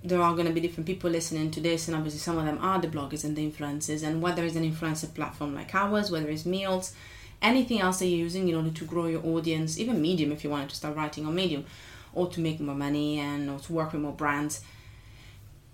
there 0.03 0.21
are 0.21 0.33
going 0.33 0.47
to 0.47 0.51
be 0.51 0.59
different 0.59 0.85
people 0.85 1.09
listening 1.09 1.49
to 1.51 1.61
this, 1.61 1.87
and 1.87 1.95
obviously 1.95 2.19
some 2.19 2.37
of 2.37 2.43
them 2.43 2.59
are 2.61 2.77
the 2.77 2.89
bloggers 2.89 3.23
and 3.23 3.37
the 3.37 3.49
influencers. 3.49 4.03
And 4.03 4.21
whether 4.21 4.43
it's 4.43 4.57
an 4.57 4.69
influencer 4.69 5.13
platform 5.13 5.55
like 5.55 5.73
ours, 5.73 6.11
whether 6.11 6.27
it's 6.27 6.45
Meals, 6.45 6.93
anything 7.41 7.79
else 7.79 7.99
that 7.99 8.07
you're 8.07 8.19
using 8.19 8.49
in 8.49 8.55
order 8.55 8.69
to 8.69 8.83
grow 8.83 9.05
your 9.05 9.25
audience, 9.25 9.79
even 9.79 10.01
Medium 10.01 10.33
if 10.33 10.43
you 10.43 10.49
wanted 10.49 10.67
to 10.71 10.75
start 10.75 10.97
writing 10.97 11.25
on 11.25 11.35
Medium, 11.35 11.63
or 12.13 12.27
to 12.27 12.41
make 12.41 12.59
more 12.59 12.75
money 12.75 13.17
and 13.17 13.49
or 13.49 13.59
to 13.59 13.71
work 13.71 13.93
with 13.93 14.01
more 14.01 14.11
brands, 14.11 14.59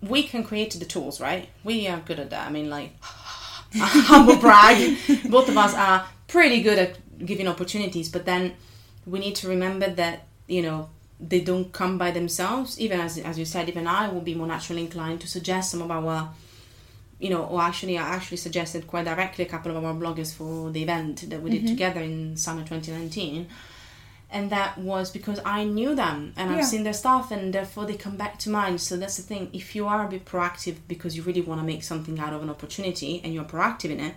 we 0.04 0.22
can 0.22 0.44
create 0.44 0.74
the 0.74 0.86
tools, 0.86 1.20
right? 1.20 1.50
We 1.64 1.88
are 1.88 2.02
good 2.02 2.20
at 2.20 2.30
that. 2.30 2.48
I 2.48 2.52
mean, 2.52 2.70
like 2.70 2.92
humble 3.74 4.36
brag. 4.36 5.00
Both 5.28 5.50
of 5.50 5.58
us 5.58 5.74
are 5.74 6.06
pretty 6.28 6.62
good 6.62 6.78
at 6.78 7.26
giving 7.26 7.48
opportunities, 7.48 8.10
but 8.10 8.26
then 8.26 8.54
we 9.08 9.18
need 9.18 9.34
to 9.38 9.48
remember 9.48 9.90
that 9.90 10.28
you 10.48 10.62
know 10.62 10.90
they 11.30 11.42
don't 11.42 11.72
come 11.72 11.98
by 11.98 12.12
themselves. 12.12 12.80
Even 12.80 13.00
as 13.00 13.18
as 13.18 13.40
you 13.40 13.46
said, 13.46 13.70
even 13.70 13.88
I 13.88 14.10
will 14.10 14.22
be 14.22 14.36
more 14.36 14.48
naturally 14.48 14.82
inclined 14.82 15.22
to 15.22 15.28
suggest 15.28 15.72
some 15.72 15.82
of 15.82 15.92
our, 15.92 16.30
you 17.20 17.30
know, 17.30 17.44
or 17.46 17.62
actually 17.62 17.98
I 17.98 18.08
actually 18.10 18.38
suggested 18.38 18.88
quite 18.88 19.06
directly 19.06 19.46
a 19.46 19.48
couple 19.48 19.76
of 19.76 19.84
our 19.84 19.94
bloggers 19.94 20.34
for 20.34 20.72
the 20.72 20.84
event 20.84 21.30
that 21.30 21.42
we 21.42 21.52
did 21.52 21.62
mm-hmm. 21.62 21.68
together 21.70 22.02
in 22.02 22.38
summer 22.38 22.62
2019. 22.62 23.48
And 24.30 24.50
that 24.50 24.80
was 24.80 25.12
because 25.12 25.40
I 25.46 25.64
knew 25.64 25.94
them 25.94 26.34
and 26.36 26.50
I've 26.50 26.66
seen 26.66 26.84
their 26.84 26.94
stuff, 26.94 27.30
and 27.30 27.54
therefore 27.54 27.86
they 27.86 27.96
come 27.96 28.18
back 28.18 28.40
to 28.40 28.50
mind. 28.50 28.82
So 28.82 28.98
that's 28.98 29.18
the 29.18 29.22
thing. 29.22 29.52
If 29.54 29.76
you 29.76 29.86
are 29.86 30.04
a 30.08 30.10
bit 30.10 30.26
proactive 30.26 30.78
because 30.88 31.16
you 31.16 31.22
really 31.22 31.42
want 31.42 31.62
to 31.62 31.68
make 31.68 31.84
something 31.84 32.20
out 32.20 32.34
of 32.34 32.42
an 32.42 32.50
opportunity 32.50 33.22
and 33.24 33.32
you're 33.32 33.44
proactive 33.44 33.92
in 33.92 34.00
it, 34.00 34.16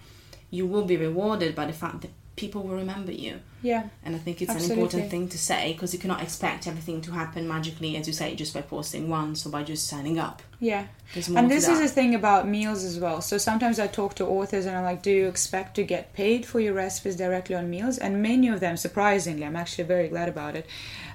you 0.50 0.66
will 0.66 0.86
be 0.86 0.96
rewarded 0.96 1.54
by 1.54 1.66
the 1.66 1.74
fact 1.74 2.00
that 2.00 2.10
people 2.36 2.62
will 2.62 2.76
remember 2.76 3.12
you. 3.12 3.40
Yeah. 3.62 3.88
And 4.04 4.14
I 4.14 4.18
think 4.18 4.42
it's 4.42 4.54
an 4.54 4.70
important 4.70 5.10
thing 5.10 5.28
to 5.28 5.38
say 5.38 5.72
because 5.72 5.92
you 5.92 5.98
cannot 5.98 6.22
expect 6.22 6.66
everything 6.66 7.00
to 7.02 7.10
happen 7.10 7.48
magically, 7.48 7.96
as 7.96 8.06
you 8.06 8.12
say, 8.12 8.34
just 8.36 8.54
by 8.54 8.60
posting 8.60 9.08
once 9.08 9.44
or 9.46 9.48
by 9.48 9.64
just 9.64 9.88
signing 9.88 10.18
up. 10.18 10.42
Yeah. 10.60 10.86
There's 11.14 11.28
more 11.28 11.38
And 11.38 11.50
this 11.50 11.66
is 11.66 11.80
the 11.80 11.88
thing 11.88 12.14
about 12.14 12.46
meals 12.46 12.84
as 12.84 13.00
well. 13.00 13.20
So 13.22 13.38
sometimes 13.38 13.80
I 13.80 13.86
talk 13.86 14.14
to 14.16 14.26
authors 14.26 14.66
and 14.66 14.76
I'm 14.76 14.84
like, 14.84 15.02
do 15.02 15.10
you 15.10 15.26
expect 15.26 15.74
to 15.76 15.82
get 15.82 16.12
paid 16.12 16.46
for 16.46 16.60
your 16.60 16.74
recipes 16.74 17.16
directly 17.16 17.56
on 17.56 17.68
meals? 17.70 17.98
And 17.98 18.22
many 18.22 18.48
of 18.48 18.60
them, 18.60 18.76
surprisingly, 18.76 19.44
I'm 19.44 19.56
actually 19.56 19.84
very 19.84 20.08
glad 20.08 20.28
about 20.28 20.54
it. 20.54 20.66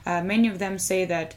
Uh, 0.06 0.22
many 0.24 0.48
of 0.48 0.58
them 0.58 0.80
say 0.80 1.06
that 1.06 1.36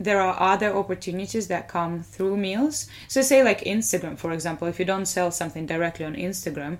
there 0.00 0.18
are 0.18 0.34
other 0.40 0.74
opportunities 0.74 1.46
that 1.48 1.68
come 1.68 2.02
through 2.02 2.38
meals. 2.38 2.88
So, 3.06 3.20
say 3.20 3.44
like 3.44 3.60
Instagram, 3.64 4.18
for 4.18 4.32
example, 4.32 4.66
if 4.66 4.78
you 4.78 4.86
don't 4.86 5.04
sell 5.04 5.30
something 5.30 5.66
directly 5.66 6.06
on 6.06 6.14
Instagram, 6.14 6.78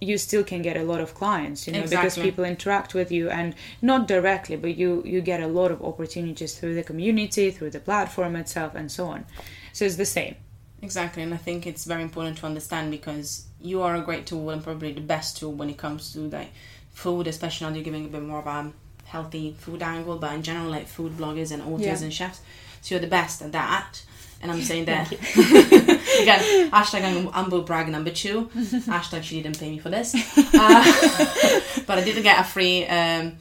you 0.00 0.16
still 0.16 0.44
can 0.44 0.62
get 0.62 0.76
a 0.76 0.84
lot 0.84 1.00
of 1.00 1.14
clients, 1.14 1.66
you 1.66 1.72
know, 1.72 1.82
because 1.82 2.16
people 2.16 2.44
interact 2.44 2.94
with 2.94 3.10
you 3.10 3.28
and 3.28 3.56
not 3.82 4.06
directly, 4.06 4.56
but 4.56 4.76
you 4.76 5.02
you 5.04 5.20
get 5.20 5.40
a 5.40 5.48
lot 5.48 5.72
of 5.72 5.82
opportunities 5.82 6.56
through 6.56 6.76
the 6.76 6.84
community, 6.84 7.50
through 7.50 7.70
the 7.70 7.80
platform 7.80 8.36
itself, 8.36 8.76
and 8.76 8.90
so 8.90 9.06
on. 9.06 9.26
So 9.72 9.84
it's 9.84 9.96
the 9.96 10.06
same. 10.06 10.36
Exactly, 10.80 11.22
and 11.22 11.34
I 11.34 11.38
think 11.38 11.66
it's 11.66 11.84
very 11.86 12.02
important 12.02 12.38
to 12.38 12.46
understand 12.46 12.92
because 12.92 13.46
you 13.60 13.82
are 13.82 13.96
a 13.96 14.02
great 14.02 14.26
tool 14.26 14.50
and 14.50 14.62
probably 14.62 14.92
the 14.92 15.00
best 15.00 15.38
tool 15.38 15.52
when 15.52 15.70
it 15.70 15.78
comes 15.78 16.12
to 16.12 16.20
like 16.20 16.52
food, 16.92 17.26
especially 17.26 17.66
now 17.66 17.74
you're 17.74 17.82
giving 17.82 18.04
a 18.04 18.08
bit 18.08 18.22
more 18.22 18.38
of 18.38 18.46
a 18.46 18.72
healthy 19.06 19.54
food 19.58 19.82
angle, 19.82 20.16
but 20.18 20.32
in 20.34 20.42
general, 20.42 20.70
like 20.70 20.86
food 20.88 21.12
bloggers 21.16 21.50
and 21.52 21.62
authors 21.62 21.86
Yeah. 22.00 22.04
and 22.04 22.12
chefs. 22.12 22.40
So 22.82 22.94
you're 22.94 23.00
the 23.02 23.06
best 23.08 23.42
at 23.42 23.52
that. 23.52 24.02
And 24.42 24.52
I'm 24.52 24.60
saying 24.62 24.84
that 24.86 25.10
again. 25.12 26.70
Hashtag 26.70 27.00
hum- 27.00 27.32
humble 27.32 27.62
brag 27.62 27.88
number 27.88 28.10
two. 28.10 28.46
hashtag 28.54 29.22
she 29.22 29.40
didn't 29.42 29.58
pay 29.58 29.70
me 29.70 29.78
for 29.78 29.88
this, 29.88 30.14
uh, 30.54 31.82
but 31.86 31.98
I 31.98 32.04
did 32.04 32.22
get 32.22 32.38
a 32.38 32.44
free 32.44 32.84
um, 32.86 33.36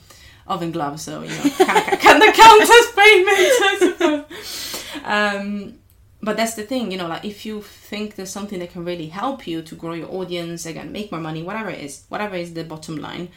oven 0.47 0.72
glove, 0.72 1.01
so 1.01 1.22
you 1.24 1.30
know, 1.30 1.49
kind 1.57 2.24
of 2.24 2.34
count 2.34 2.61
as 2.61 2.91
payment, 2.95 3.38
I 3.38 3.78
suppose. 3.80 5.03
Um, 5.03 5.74
but 6.22 6.38
that's 6.38 6.53
the 6.53 6.64
thing, 6.64 6.89
you 6.91 6.97
know, 6.97 7.07
like 7.07 7.26
if 7.26 7.45
you 7.45 7.61
think 7.61 8.16
there's 8.16 8.30
something 8.32 8.59
that 8.59 8.72
can 8.72 8.86
really 8.86 9.07
help 9.07 9.45
you 9.45 9.61
to 9.64 9.76
grow 9.76 9.91
your 9.93 10.09
audience, 10.09 10.66
again, 10.66 10.93
make 10.93 11.11
more 11.11 11.20
money, 11.20 11.43
whatever 11.43 11.70
it 11.70 11.82
is, 11.82 12.05
whatever 12.07 12.36
is 12.38 12.53
the 12.53 12.64
bottom 12.64 12.95
line, 12.95 13.28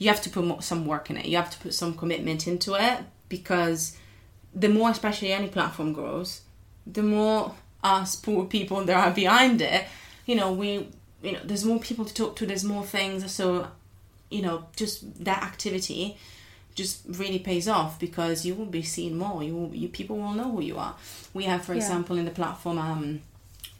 you 0.00 0.08
have 0.08 0.22
to 0.22 0.30
put 0.30 0.64
some 0.64 0.86
work 0.86 1.10
in 1.10 1.16
it. 1.18 1.26
You 1.26 1.36
have 1.36 1.50
to 1.50 1.58
put 1.58 1.74
some 1.74 1.92
commitment 1.94 2.48
into 2.48 2.74
it 2.74 3.00
because 3.28 3.96
the 4.54 4.68
more, 4.68 4.90
especially 4.90 5.30
any 5.30 5.48
platform 5.48 5.92
grows, 5.92 6.40
the 6.86 7.02
more 7.02 7.54
us 7.84 8.16
poor 8.16 8.46
people 8.46 8.82
there 8.84 8.96
are 8.96 9.10
behind 9.10 9.60
it. 9.60 9.84
You 10.24 10.36
know, 10.36 10.52
we, 10.52 10.88
you 11.22 11.32
know, 11.32 11.40
there's 11.44 11.66
more 11.66 11.78
people 11.78 12.06
to 12.06 12.14
talk 12.14 12.34
to. 12.36 12.46
There's 12.46 12.64
more 12.64 12.82
things. 12.84 13.30
So, 13.30 13.68
you 14.30 14.40
know, 14.40 14.64
just 14.74 15.22
that 15.22 15.42
activity 15.42 16.16
just 16.74 17.02
really 17.06 17.38
pays 17.38 17.68
off 17.68 17.98
because 18.00 18.46
you 18.46 18.54
will 18.54 18.64
be 18.80 18.82
seen 18.82 19.18
more. 19.18 19.42
You, 19.42 19.54
will, 19.54 19.74
you 19.74 19.88
people 19.88 20.16
will 20.16 20.32
know 20.32 20.50
who 20.52 20.62
you 20.62 20.78
are. 20.78 20.94
We 21.34 21.44
have, 21.44 21.62
for 21.62 21.72
Yeah. 21.74 21.80
example, 21.80 22.16
in 22.16 22.24
the 22.24 22.30
platform, 22.30 22.78
um, 22.78 23.20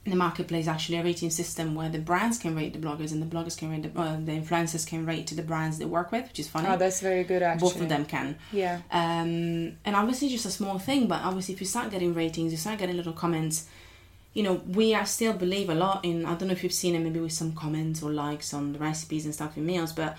the 0.06 0.16
marketplace, 0.16 0.66
actually 0.66 0.96
a 0.96 1.04
rating 1.04 1.28
system 1.30 1.74
where 1.74 1.90
the 1.90 1.98
brands 1.98 2.38
can 2.38 2.56
rate 2.56 2.72
the 2.72 2.78
bloggers 2.78 3.12
and 3.12 3.22
the 3.22 3.26
bloggers 3.26 3.56
can 3.56 3.70
rate 3.70 3.82
the, 3.82 4.00
uh, 4.00 4.16
the 4.16 4.32
influencers 4.32 4.86
can 4.86 5.04
rate 5.04 5.26
the 5.26 5.42
brands 5.42 5.78
they 5.78 5.84
work 5.84 6.10
with, 6.10 6.26
which 6.28 6.38
is 6.38 6.48
funny. 6.48 6.68
Oh, 6.68 6.76
that's 6.78 7.00
very 7.02 7.22
good 7.22 7.42
actually. 7.42 7.68
Both 7.68 7.80
of 7.82 7.88
them 7.90 8.06
can. 8.06 8.38
Yeah. 8.50 8.80
Um, 8.90 9.76
and 9.84 9.94
obviously, 9.94 10.28
just 10.30 10.46
a 10.46 10.50
small 10.50 10.78
thing, 10.78 11.06
but 11.06 11.20
obviously, 11.22 11.54
if 11.54 11.60
you 11.60 11.66
start 11.66 11.90
getting 11.90 12.14
ratings, 12.14 12.50
you 12.50 12.58
start 12.58 12.78
getting 12.78 12.96
little 12.96 13.12
comments. 13.12 13.66
You 14.32 14.42
know, 14.44 14.54
we 14.66 14.94
are 14.94 15.04
still 15.06 15.32
believe 15.34 15.68
a 15.68 15.74
lot 15.74 16.04
in. 16.04 16.24
I 16.24 16.34
don't 16.34 16.48
know 16.48 16.52
if 16.54 16.62
you've 16.62 16.72
seen 16.72 16.94
it, 16.94 17.00
maybe 17.00 17.20
with 17.20 17.32
some 17.32 17.52
comments 17.52 18.02
or 18.02 18.10
likes 18.10 18.54
on 18.54 18.72
the 18.72 18.78
recipes 18.78 19.24
and 19.26 19.34
stuff 19.34 19.56
in 19.58 19.66
meals, 19.66 19.92
but 19.92 20.16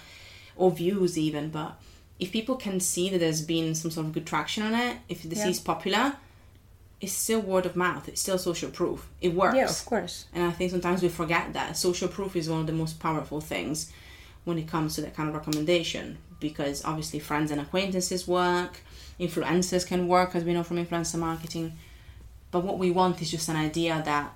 or 0.57 0.69
views 0.69 1.17
even. 1.17 1.49
But 1.49 1.79
if 2.19 2.31
people 2.31 2.55
can 2.55 2.79
see 2.79 3.09
that 3.09 3.17
there's 3.19 3.41
been 3.41 3.73
some 3.73 3.89
sort 3.89 4.05
of 4.05 4.13
good 4.13 4.27
traction 4.27 4.61
on 4.63 4.75
it, 4.75 4.97
if 5.09 5.23
this 5.23 5.39
Yeah. 5.39 5.47
is 5.47 5.59
popular, 5.59 6.15
it's 7.01 7.13
still 7.13 7.41
word 7.41 7.65
of 7.65 7.75
mouth. 7.75 8.07
It's 8.07 8.21
still 8.21 8.37
social 8.37 8.69
proof. 8.69 9.09
It 9.19 9.33
works. 9.33 9.55
Yeah, 9.55 9.65
of 9.65 9.85
course. 9.85 10.25
And 10.33 10.43
I 10.43 10.51
think 10.51 10.69
sometimes 10.69 11.01
we 11.01 11.09
forget 11.09 11.53
that 11.53 11.75
social 11.75 12.07
proof 12.07 12.35
is 12.35 12.47
one 12.47 12.61
of 12.61 12.67
the 12.67 12.73
most 12.73 12.99
powerful 12.99 13.41
things 13.41 13.91
when 14.43 14.59
it 14.59 14.67
comes 14.67 14.95
to 14.95 15.01
that 15.01 15.15
kind 15.15 15.27
of 15.27 15.35
recommendation 15.35 16.19
because 16.39 16.83
obviously 16.85 17.19
friends 17.19 17.51
and 17.51 17.59
acquaintances 17.59 18.27
work, 18.27 18.81
influencers 19.19 19.85
can 19.85 20.07
work 20.07 20.35
as 20.35 20.43
we 20.43 20.53
know 20.53 20.63
from 20.63 20.83
influencer 20.83 21.17
marketing. 21.17 21.73
But 22.51 22.63
what 22.63 22.77
we 22.77 22.91
want 22.91 23.21
is 23.21 23.31
just 23.31 23.49
an 23.49 23.55
idea 23.55 24.01
that 24.05 24.33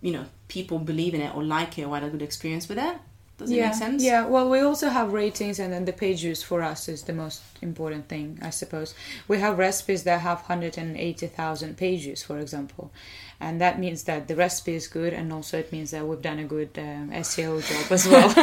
you 0.00 0.12
know 0.12 0.26
people 0.48 0.78
believe 0.78 1.14
in 1.14 1.20
it 1.20 1.34
or 1.34 1.42
like 1.42 1.78
it 1.78 1.84
or 1.84 1.94
had 1.94 2.04
a 2.04 2.10
good 2.10 2.22
experience 2.22 2.68
with 2.68 2.78
it. 2.78 2.96
Does 3.38 3.52
it 3.52 3.54
yeah, 3.54 3.66
make 3.66 3.74
sense? 3.74 4.02
Yeah, 4.02 4.26
well, 4.26 4.50
we 4.50 4.58
also 4.58 4.88
have 4.88 5.12
ratings, 5.12 5.60
and 5.60 5.72
then 5.72 5.84
the 5.84 5.92
page 5.92 6.22
views 6.22 6.42
for 6.42 6.60
us 6.60 6.88
is 6.88 7.04
the 7.04 7.12
most 7.12 7.40
important 7.62 8.08
thing, 8.08 8.38
I 8.42 8.50
suppose. 8.50 8.94
We 9.28 9.38
have 9.38 9.58
recipes 9.58 10.02
that 10.02 10.22
have 10.22 10.38
180,000 10.38 11.76
page 11.76 12.02
views, 12.02 12.24
for 12.24 12.40
example, 12.40 12.90
and 13.38 13.60
that 13.60 13.78
means 13.78 14.02
that 14.04 14.26
the 14.26 14.34
recipe 14.34 14.74
is 14.74 14.88
good, 14.88 15.12
and 15.12 15.32
also 15.32 15.56
it 15.56 15.70
means 15.70 15.92
that 15.92 16.04
we've 16.04 16.20
done 16.20 16.40
a 16.40 16.44
good 16.44 16.70
um, 16.78 17.10
SEO 17.12 17.64
job 17.64 17.92
as 17.92 18.08
well. 18.08 18.28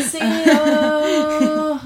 SEO. 0.00 0.46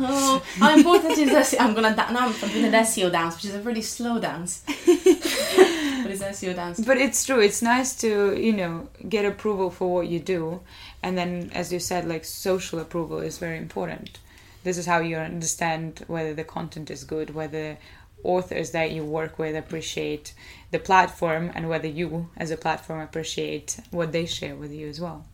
Oh, 0.03 0.43
how 0.59 0.77
important 0.77 1.19
is 1.19 1.31
SEO? 1.31 1.61
I'm 1.61 1.75
gonna 1.75 1.97
da- 1.97 2.13
now 2.13 2.29
I'm 2.29 2.49
doing 2.49 2.67
an 2.67 2.73
SEO 2.73 3.11
dance, 3.11 3.35
which 3.37 3.47
is 3.47 3.55
a 3.57 3.61
really 3.61 3.83
slow 3.83 4.21
dance. 4.21 4.63
but 4.67 4.77
it's 4.87 6.23
SEO 6.23 6.55
dance. 6.55 6.79
but 6.81 6.97
it's 6.97 7.25
true. 7.27 7.41
It's 7.41 7.61
nice 7.61 7.97
to 8.03 8.39
you 8.39 8.53
know 8.53 8.89
get 9.09 9.25
approval 9.25 9.71
for 9.71 9.93
what 9.93 10.07
you 10.07 10.21
do, 10.21 10.61
and 11.03 11.17
then, 11.17 11.51
as 11.55 11.73
you 11.73 11.79
said, 11.81 12.07
like 12.07 12.25
social 12.25 12.79
approval 12.79 13.19
is 13.21 13.39
very 13.39 13.59
important. 13.59 14.19
This 14.63 14.77
is 14.77 14.87
how 14.87 14.99
you 15.01 15.17
understand 15.17 16.05
whether 16.07 16.35
the 16.35 16.45
content 16.45 16.91
is 16.91 17.05
good, 17.05 17.35
whether 17.35 17.79
authors 18.23 18.73
that 18.73 18.91
you 18.93 19.03
work 19.05 19.39
with 19.39 19.57
appreciate 19.57 20.35
the 20.71 20.79
platform, 20.79 21.51
and 21.55 21.69
whether 21.69 21.89
you, 21.89 22.29
as 22.37 22.51
a 22.51 22.57
platform, 22.57 23.01
appreciate 23.01 23.79
what 23.91 24.13
they 24.13 24.27
share 24.27 24.55
with 24.55 24.73
you 24.73 24.87
as 24.89 25.01
well. 25.01 25.25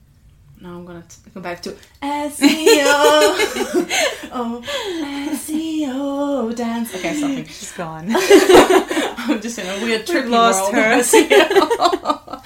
Now 0.60 0.70
I'm 0.76 0.86
gonna 0.86 1.02
t- 1.02 1.30
go 1.34 1.40
back 1.40 1.60
to 1.62 1.70
SEO. 2.02 2.40
oh, 4.32 4.62
SEO 5.34 6.54
dance. 6.56 6.94
Okay, 6.94 7.20
something 7.20 7.44
She's 7.44 7.72
gone. 7.72 8.06
I'm 8.14 9.40
just 9.42 9.58
in 9.58 9.66
a 9.66 9.82
weird 9.84 10.06
trippy 10.06 10.30
lost 10.30 10.72
world. 10.72 10.74
her. 10.74 12.42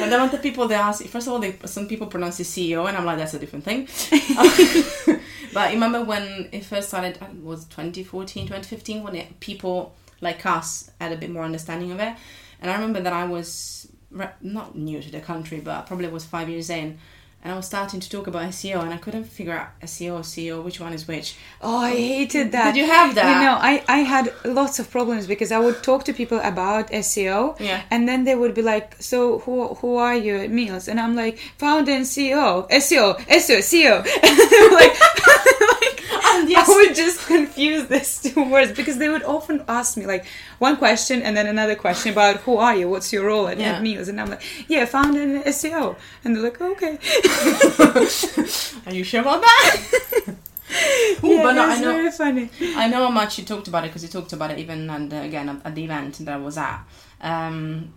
And 0.00 0.12
then 0.12 0.30
the 0.30 0.38
people 0.38 0.66
they 0.68 0.74
ask, 0.74 1.04
first 1.06 1.26
of 1.26 1.32
all, 1.32 1.38
they 1.38 1.56
some 1.64 1.86
people 1.86 2.06
pronounce 2.06 2.40
it 2.40 2.44
CEO, 2.44 2.88
and 2.88 2.96
I'm 2.96 3.04
like, 3.04 3.18
that's 3.18 3.34
a 3.34 3.38
different 3.38 3.64
thing. 3.64 3.88
but 5.52 5.68
I 5.68 5.72
remember 5.72 6.04
when 6.04 6.48
it 6.52 6.64
first 6.64 6.88
started, 6.88 7.16
it 7.16 7.42
was 7.42 7.64
2014, 7.66 8.46
2015, 8.46 9.02
when 9.02 9.16
it, 9.16 9.40
people 9.40 9.94
like 10.20 10.44
us 10.46 10.90
had 11.00 11.12
a 11.12 11.16
bit 11.16 11.30
more 11.30 11.44
understanding 11.44 11.92
of 11.92 12.00
it. 12.00 12.14
And 12.60 12.70
I 12.70 12.74
remember 12.74 13.00
that 13.00 13.12
I 13.12 13.24
was 13.24 13.88
re- 14.10 14.30
not 14.40 14.76
new 14.76 15.02
to 15.02 15.10
the 15.10 15.20
country, 15.20 15.60
but 15.60 15.86
probably 15.86 16.08
was 16.08 16.24
five 16.24 16.48
years 16.48 16.70
in. 16.70 16.98
And 17.44 17.52
I 17.52 17.56
was 17.56 17.66
starting 17.66 18.00
to 18.00 18.08
talk 18.08 18.26
about 18.26 18.42
SEO, 18.52 18.80
and 18.82 18.90
I 18.94 18.96
couldn't 18.96 19.24
figure 19.24 19.52
out 19.52 19.68
SEO 19.82 20.14
or 20.14 20.20
CEO, 20.22 20.64
which 20.64 20.80
one 20.80 20.94
is 20.94 21.06
which. 21.06 21.36
Oh, 21.60 21.76
I 21.76 21.90
hated 21.90 22.52
that. 22.52 22.72
Did 22.72 22.76
you 22.80 22.86
have 22.86 23.14
that? 23.16 23.28
You 23.28 23.44
know, 23.44 23.56
I, 23.60 23.84
I 23.86 23.98
had 23.98 24.32
lots 24.46 24.78
of 24.78 24.90
problems 24.90 25.26
because 25.26 25.52
I 25.52 25.58
would 25.58 25.82
talk 25.82 26.04
to 26.04 26.14
people 26.14 26.40
about 26.42 26.88
SEO, 26.90 27.60
Yeah. 27.60 27.82
and 27.90 28.08
then 28.08 28.24
they 28.24 28.34
would 28.34 28.54
be 28.54 28.62
like, 28.62 28.96
"So 28.98 29.40
who 29.40 29.74
who 29.80 29.96
are 29.96 30.16
you 30.16 30.34
at 30.44 30.50
Meals?" 30.50 30.88
And 30.88 30.98
I'm 30.98 31.14
like, 31.14 31.36
"Founder 31.58 31.92
and 31.92 32.06
CEO, 32.06 32.66
SEO, 32.70 33.06
SEO, 33.40 33.58
CEO." 33.70 33.96
And 34.26 34.34
they 34.50 34.60
were 34.64 34.74
like, 34.82 34.94
like 35.82 35.93
yes. 36.48 36.68
I 36.68 36.72
would 36.72 36.94
just 36.94 37.26
confuse 37.26 37.86
these 37.88 38.20
two 38.24 38.48
words 38.50 38.72
because 38.72 38.98
they 38.98 39.08
would 39.08 39.22
often 39.22 39.64
ask 39.68 39.96
me 39.96 40.06
like 40.06 40.26
one 40.58 40.76
question 40.76 41.22
and 41.22 41.36
then 41.36 41.46
another 41.46 41.74
question 41.74 42.12
about 42.12 42.36
who 42.38 42.56
are 42.56 42.74
you, 42.74 42.88
what's 42.88 43.12
your 43.12 43.26
role 43.26 43.48
at, 43.48 43.58
Yeah. 43.58 43.80
Meals, 43.80 44.08
and 44.08 44.20
I'm 44.20 44.30
like, 44.30 44.42
"Yeah, 44.68 44.84
founder 44.86 45.20
and 45.22 45.44
SEO," 45.44 45.96
and 46.24 46.34
they're 46.34 46.42
like, 46.42 46.60
"Okay." 46.60 46.98
Are 48.86 48.92
you 48.92 49.04
sure 49.04 49.20
about 49.20 49.40
that? 49.42 49.80
Ooh, 51.22 51.28
yeah, 51.28 51.42
but 51.42 51.52
no, 51.52 51.64
I 51.64 51.80
know. 51.80 51.92
very 51.92 52.10
funny. 52.10 52.50
I 52.76 52.88
know 52.88 53.04
how 53.04 53.10
much 53.10 53.38
you 53.38 53.44
talked 53.44 53.68
about 53.68 53.84
it 53.84 53.88
because 53.88 54.02
you 54.02 54.08
talked 54.08 54.32
about 54.32 54.50
it 54.50 54.58
even 54.58 54.90
and 54.90 55.12
uh, 55.12 55.16
again 55.18 55.48
at 55.48 55.64
at 55.64 55.74
the 55.74 55.84
event 55.84 56.18
that 56.24 56.34
I 56.34 56.36
was 56.38 56.58
at. 56.58 56.80
Um, 57.20 57.92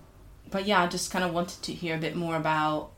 but 0.51 0.65
yeah, 0.65 0.83
I 0.83 0.87
just 0.87 1.11
kind 1.11 1.25
of 1.25 1.33
wanted 1.33 1.61
to 1.63 1.73
hear 1.73 1.95
a 1.95 1.99
bit 1.99 2.15
more 2.15 2.35
about 2.35 2.91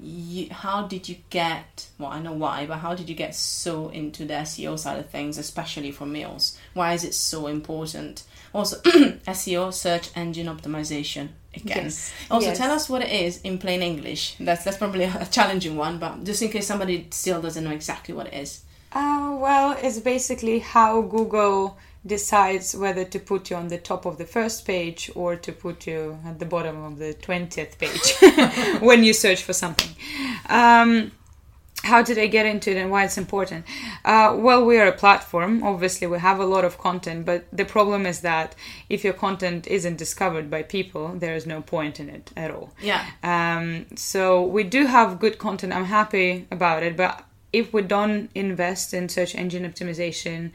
you, 0.00 0.48
how 0.50 0.86
did 0.86 1.08
you 1.08 1.16
get? 1.30 1.88
Well, 1.98 2.10
I 2.10 2.20
know 2.20 2.32
why, 2.32 2.66
but 2.66 2.78
how 2.78 2.94
did 2.94 3.08
you 3.08 3.14
get 3.14 3.34
so 3.34 3.88
into 3.88 4.24
the 4.24 4.34
SEO 4.34 4.78
side 4.78 4.98
of 4.98 5.08
things, 5.10 5.38
especially 5.38 5.90
for 5.90 6.06
meals? 6.06 6.58
Why 6.74 6.92
is 6.92 7.04
it 7.04 7.14
so 7.14 7.46
important? 7.46 8.24
Also, 8.52 8.80
SEO, 8.82 9.72
search 9.72 10.10
engine 10.14 10.46
optimization. 10.46 11.28
Again. 11.54 11.84
Yes, 11.84 12.12
Also, 12.30 12.48
yes. 12.48 12.58
tell 12.58 12.70
us 12.70 12.88
what 12.88 13.00
it 13.00 13.10
is 13.10 13.40
in 13.40 13.56
plain 13.56 13.80
English. 13.80 14.36
That's 14.38 14.62
that's 14.62 14.76
probably 14.76 15.04
a 15.04 15.26
challenging 15.30 15.76
one, 15.76 15.98
but 15.98 16.22
just 16.24 16.42
in 16.42 16.50
case 16.50 16.66
somebody 16.66 17.06
still 17.10 17.40
doesn't 17.40 17.64
know 17.64 17.70
exactly 17.70 18.14
what 18.14 18.26
it 18.26 18.34
is. 18.34 18.60
Uh, 18.92 19.36
well, 19.40 19.76
it's 19.82 19.98
basically 20.00 20.58
how 20.58 21.00
Google 21.00 21.78
decides 22.06 22.74
whether 22.76 23.04
to 23.04 23.18
put 23.18 23.50
you 23.50 23.56
on 23.56 23.68
the 23.68 23.78
top 23.78 24.06
of 24.06 24.18
the 24.18 24.24
first 24.24 24.64
page 24.64 25.10
or 25.14 25.36
to 25.36 25.52
put 25.52 25.86
you 25.86 26.18
at 26.24 26.38
the 26.38 26.46
bottom 26.46 26.82
of 26.84 26.98
the 26.98 27.14
20th 27.14 27.78
page 27.78 28.80
when 28.80 29.02
you 29.02 29.12
search 29.12 29.42
for 29.42 29.52
something. 29.52 29.90
Um, 30.48 31.12
how 31.82 32.02
did 32.02 32.18
I 32.18 32.26
get 32.26 32.46
into 32.46 32.70
it 32.70 32.76
and 32.76 32.90
why 32.90 33.04
it's 33.04 33.18
important? 33.18 33.64
Uh, 34.04 34.34
well, 34.38 34.64
we 34.64 34.78
are 34.78 34.86
a 34.86 34.92
platform. 34.92 35.62
Obviously, 35.62 36.06
we 36.06 36.18
have 36.18 36.40
a 36.40 36.44
lot 36.44 36.64
of 36.64 36.78
content, 36.78 37.24
but 37.24 37.46
the 37.52 37.64
problem 37.64 38.06
is 38.06 38.20
that 38.20 38.54
if 38.88 39.04
your 39.04 39.12
content 39.12 39.66
isn't 39.66 39.96
discovered 39.96 40.50
by 40.50 40.62
people, 40.62 41.08
there 41.14 41.34
is 41.34 41.46
no 41.46 41.62
point 41.62 42.00
in 42.00 42.08
it 42.08 42.32
at 42.36 42.50
all. 42.50 42.72
Yeah. 42.80 43.06
Um, 43.22 43.86
so 43.94 44.42
we 44.42 44.64
do 44.64 44.86
have 44.86 45.20
good 45.20 45.38
content. 45.38 45.72
I'm 45.72 45.84
happy 45.84 46.46
about 46.50 46.82
it, 46.82 46.96
but 46.96 47.25
if 47.56 47.72
we 47.72 47.80
don't 47.80 48.28
invest 48.34 48.92
in 48.92 49.08
search 49.08 49.34
engine 49.34 49.64
optimization, 49.70 50.50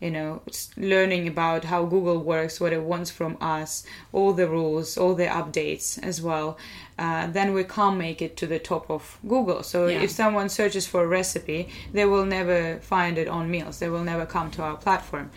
you 0.00 0.08
know, 0.08 0.40
learning 0.76 1.26
about 1.26 1.64
how 1.64 1.84
Google 1.84 2.18
works, 2.18 2.60
what 2.60 2.72
it 2.72 2.82
wants 2.82 3.10
from 3.10 3.36
us, 3.40 3.84
all 4.12 4.32
the 4.32 4.46
rules, 4.46 4.96
all 4.96 5.14
the 5.16 5.26
updates 5.26 6.00
as 6.00 6.22
well, 6.22 6.56
uh, 6.96 7.26
then 7.26 7.54
we 7.54 7.64
can't 7.64 7.96
make 7.96 8.22
it 8.22 8.36
to 8.36 8.46
the 8.46 8.60
top 8.60 8.88
of 8.88 9.18
Google. 9.26 9.64
So 9.64 9.88
Yeah. 9.88 10.02
if 10.02 10.10
someone 10.12 10.48
searches 10.48 10.86
for 10.86 11.02
a 11.02 11.08
recipe, 11.08 11.68
they 11.92 12.04
will 12.04 12.26
never 12.38 12.78
find 12.82 13.18
it 13.18 13.26
on 13.26 13.50
Meals. 13.50 13.80
They 13.80 13.88
will 13.88 14.04
never 14.04 14.24
come 14.24 14.52
to 14.52 14.62
our 14.62 14.76
platform. 14.76 15.30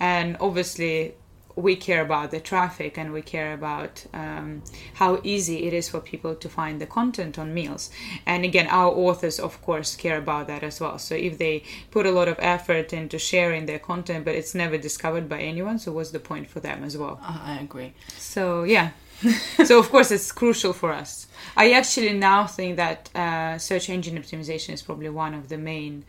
And 0.00 0.36
obviously, 0.40 1.14
we 1.56 1.76
care 1.76 2.02
about 2.02 2.30
the 2.30 2.40
traffic 2.40 2.98
and 2.98 3.12
we 3.12 3.22
care 3.22 3.52
about 3.54 4.04
um, 4.12 4.62
how 4.94 5.20
easy 5.22 5.64
it 5.66 5.72
is 5.72 5.88
for 5.88 6.00
people 6.00 6.34
to 6.34 6.48
find 6.48 6.80
the 6.80 6.86
content 6.86 7.38
on 7.38 7.54
meals. 7.54 7.90
And 8.26 8.44
again 8.44 8.66
our 8.68 8.90
authors 8.92 9.38
of 9.38 9.60
course 9.62 9.94
care 9.96 10.18
about 10.18 10.46
that 10.48 10.62
as 10.62 10.80
well. 10.80 10.98
So 10.98 11.14
if 11.14 11.38
they 11.38 11.62
put 11.90 12.06
a 12.06 12.10
lot 12.10 12.28
of 12.28 12.36
effort 12.40 12.92
into 12.92 13.18
sharing 13.18 13.66
their 13.66 13.78
content 13.78 14.24
but 14.24 14.34
it's 14.34 14.54
never 14.54 14.76
discovered 14.76 15.28
by 15.28 15.40
anyone 15.40 15.78
so 15.78 15.92
what's 15.92 16.10
the 16.10 16.20
point 16.20 16.48
for 16.48 16.60
them 16.60 16.82
as 16.84 16.96
well? 16.96 17.20
I 17.22 17.54
I 17.54 17.62
agree. 17.62 17.92
so 18.16 18.64
yeah. 18.64 18.90
So 19.64 19.78
of 19.78 19.90
course 19.90 20.10
it's 20.10 20.32
crucial 20.32 20.72
for 20.72 20.92
us. 20.92 21.28
I 21.56 21.72
actually 21.72 22.12
now 22.12 22.46
think 22.46 22.76
that 22.76 23.10
uh, 23.14 23.58
search 23.58 23.88
engine 23.88 24.18
optimization 24.18 24.74
is 24.74 24.82
probably 24.82 25.08
one 25.08 25.34
of 25.34 25.48
the 25.48 25.56
main 25.56 26.04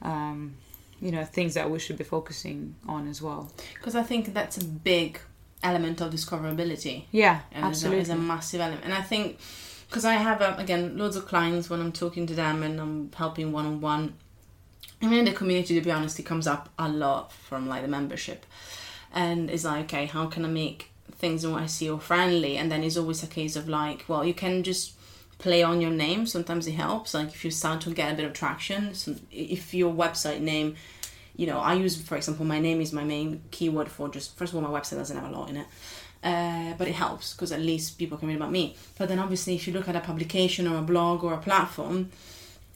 um, 0.00 0.54
you 1.00 1.10
know 1.12 1.24
things 1.24 1.54
that 1.54 1.70
we 1.70 1.78
should 1.78 1.98
be 1.98 2.04
focusing 2.04 2.74
on 2.88 3.06
as 3.08 3.20
well 3.20 3.50
Because 3.74 3.94
I 3.94 4.02
think 4.02 4.32
that's 4.34 4.56
a 4.56 4.64
big 4.64 5.18
element 5.62 6.00
of 6.00 6.12
discoverability. 6.12 7.04
yeah 7.10 7.40
And 7.52 7.64
it's 7.66 7.82
a- 7.82 7.86
absolutely 7.86 8.00
It's 8.00 8.10
a 8.10 8.16
massive 8.16 8.60
element. 8.60 8.84
And 8.84 8.94
I 8.94 9.02
think, 9.02 9.38
because 9.88 10.04
I 10.04 10.14
have, 10.14 10.40
um, 10.42 10.58
again, 10.58 10.96
loads 10.98 11.16
of 11.16 11.26
clients 11.26 11.68
when 11.70 11.80
I'm 11.80 11.92
talking 11.92 12.26
to 12.26 12.34
them 12.34 12.62
and 12.62 12.80
I'm 12.80 13.10
helping 13.16 13.52
one 13.52 13.66
on 13.66 13.80
one. 13.80 14.14
I 15.02 15.06
mean, 15.06 15.20
in 15.20 15.24
the 15.26 15.32
community, 15.32 15.74
to 15.74 15.80
be 15.84 15.90
honest, 15.90 16.18
it 16.18 16.24
comes 16.24 16.46
up 16.46 16.68
a 16.78 16.88
lot 16.88 17.32
from 17.32 17.68
like 17.68 17.82
the 17.82 17.88
membership. 17.88 18.46
And 19.12 19.50
it's 19.50 19.64
like, 19.64 19.84
okay, 19.84 20.06
how 20.06 20.26
can 20.26 20.44
I 20.44 20.48
make 20.48 20.90
things 21.18 21.44
more 21.44 21.60
SEO 21.60 22.00
friendly? 22.00 22.56
And 22.58 22.70
then 22.70 22.82
it's 22.82 22.96
always 22.96 23.22
a 23.22 23.26
case 23.26 23.56
of 23.56 23.68
like, 23.68 24.04
well, 24.08 24.24
you 24.24 24.34
can 24.34 24.62
just 24.62 24.92
play 25.38 25.62
on 25.62 25.80
your 25.80 25.90
name. 25.90 26.26
Sometimes 26.26 26.66
it 26.66 26.72
helps. 26.72 27.14
Like 27.14 27.28
if 27.28 27.44
you 27.44 27.50
start 27.50 27.80
to 27.82 27.90
get 27.90 28.12
a 28.12 28.16
bit 28.16 28.24
of 28.24 28.32
traction, 28.32 28.94
so 28.94 29.14
if 29.30 29.74
your 29.74 29.92
website 29.92 30.40
name, 30.40 30.76
you 31.36 31.46
know, 31.46 31.58
I 31.58 31.74
use, 31.74 32.00
for 32.00 32.16
example, 32.16 32.46
my 32.46 32.58
name 32.58 32.80
is 32.80 32.92
my 32.92 33.04
main 33.04 33.42
keyword 33.50 33.88
for 33.90 34.08
just, 34.08 34.36
first 34.38 34.52
of 34.52 34.56
all, 34.56 34.70
my 34.70 34.80
website 34.80 34.96
doesn't 34.96 35.16
have 35.16 35.30
a 35.30 35.36
lot 35.36 35.50
in 35.50 35.58
it. 35.58 35.66
Uh, 36.24 36.72
but 36.78 36.88
it 36.88 36.94
helps 36.94 37.34
because 37.34 37.52
at 37.52 37.60
least 37.60 37.98
people 37.98 38.18
can 38.18 38.26
read 38.28 38.36
about 38.36 38.50
me. 38.50 38.74
But 38.98 39.08
then 39.08 39.18
obviously, 39.18 39.54
if 39.54 39.66
you 39.68 39.72
look 39.74 39.88
at 39.88 39.94
a 39.94 40.00
publication 40.00 40.66
or 40.66 40.78
a 40.78 40.82
blog 40.82 41.22
or 41.22 41.34
a 41.34 41.38
platform, 41.38 42.10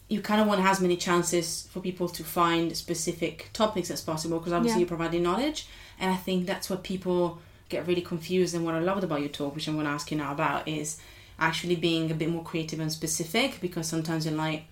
you 0.09 0.21
kind 0.21 0.41
of 0.41 0.47
want 0.47 0.61
as 0.61 0.81
many 0.81 0.97
chances 0.97 1.67
for 1.73 1.81
people 1.81 2.09
to 2.09 2.23
find 2.23 2.77
specific 2.77 3.49
topics 3.53 3.91
as 3.91 4.03
possible 4.03 4.39
because 4.39 4.53
obviously 4.53 4.81
Yeah. 4.81 4.81
you're 4.81 4.89
providing 4.89 5.23
knowledge. 5.23 5.67
And 5.99 6.11
I 6.13 6.17
think 6.17 6.47
that's 6.47 6.69
what 6.69 6.83
people 6.85 7.39
get 7.69 7.87
really 7.87 8.03
confused. 8.03 8.55
And 8.55 8.65
what 8.65 8.75
I 8.75 8.81
loved 8.81 9.05
about 9.05 9.21
your 9.21 9.29
talk, 9.31 9.55
which 9.55 9.67
I'm 9.69 9.75
going 9.75 9.87
to 9.87 9.93
ask 9.93 10.11
you 10.11 10.17
now 10.19 10.33
about, 10.33 10.69
is 10.69 10.99
actually 11.41 11.77
being 11.77 12.11
a 12.11 12.15
bit 12.15 12.29
more 12.29 12.45
creative 12.45 12.79
and 12.79 12.93
specific 12.93 13.61
because 13.61 13.89
sometimes 13.89 14.27
you're 14.27 14.35
like, 14.35 14.65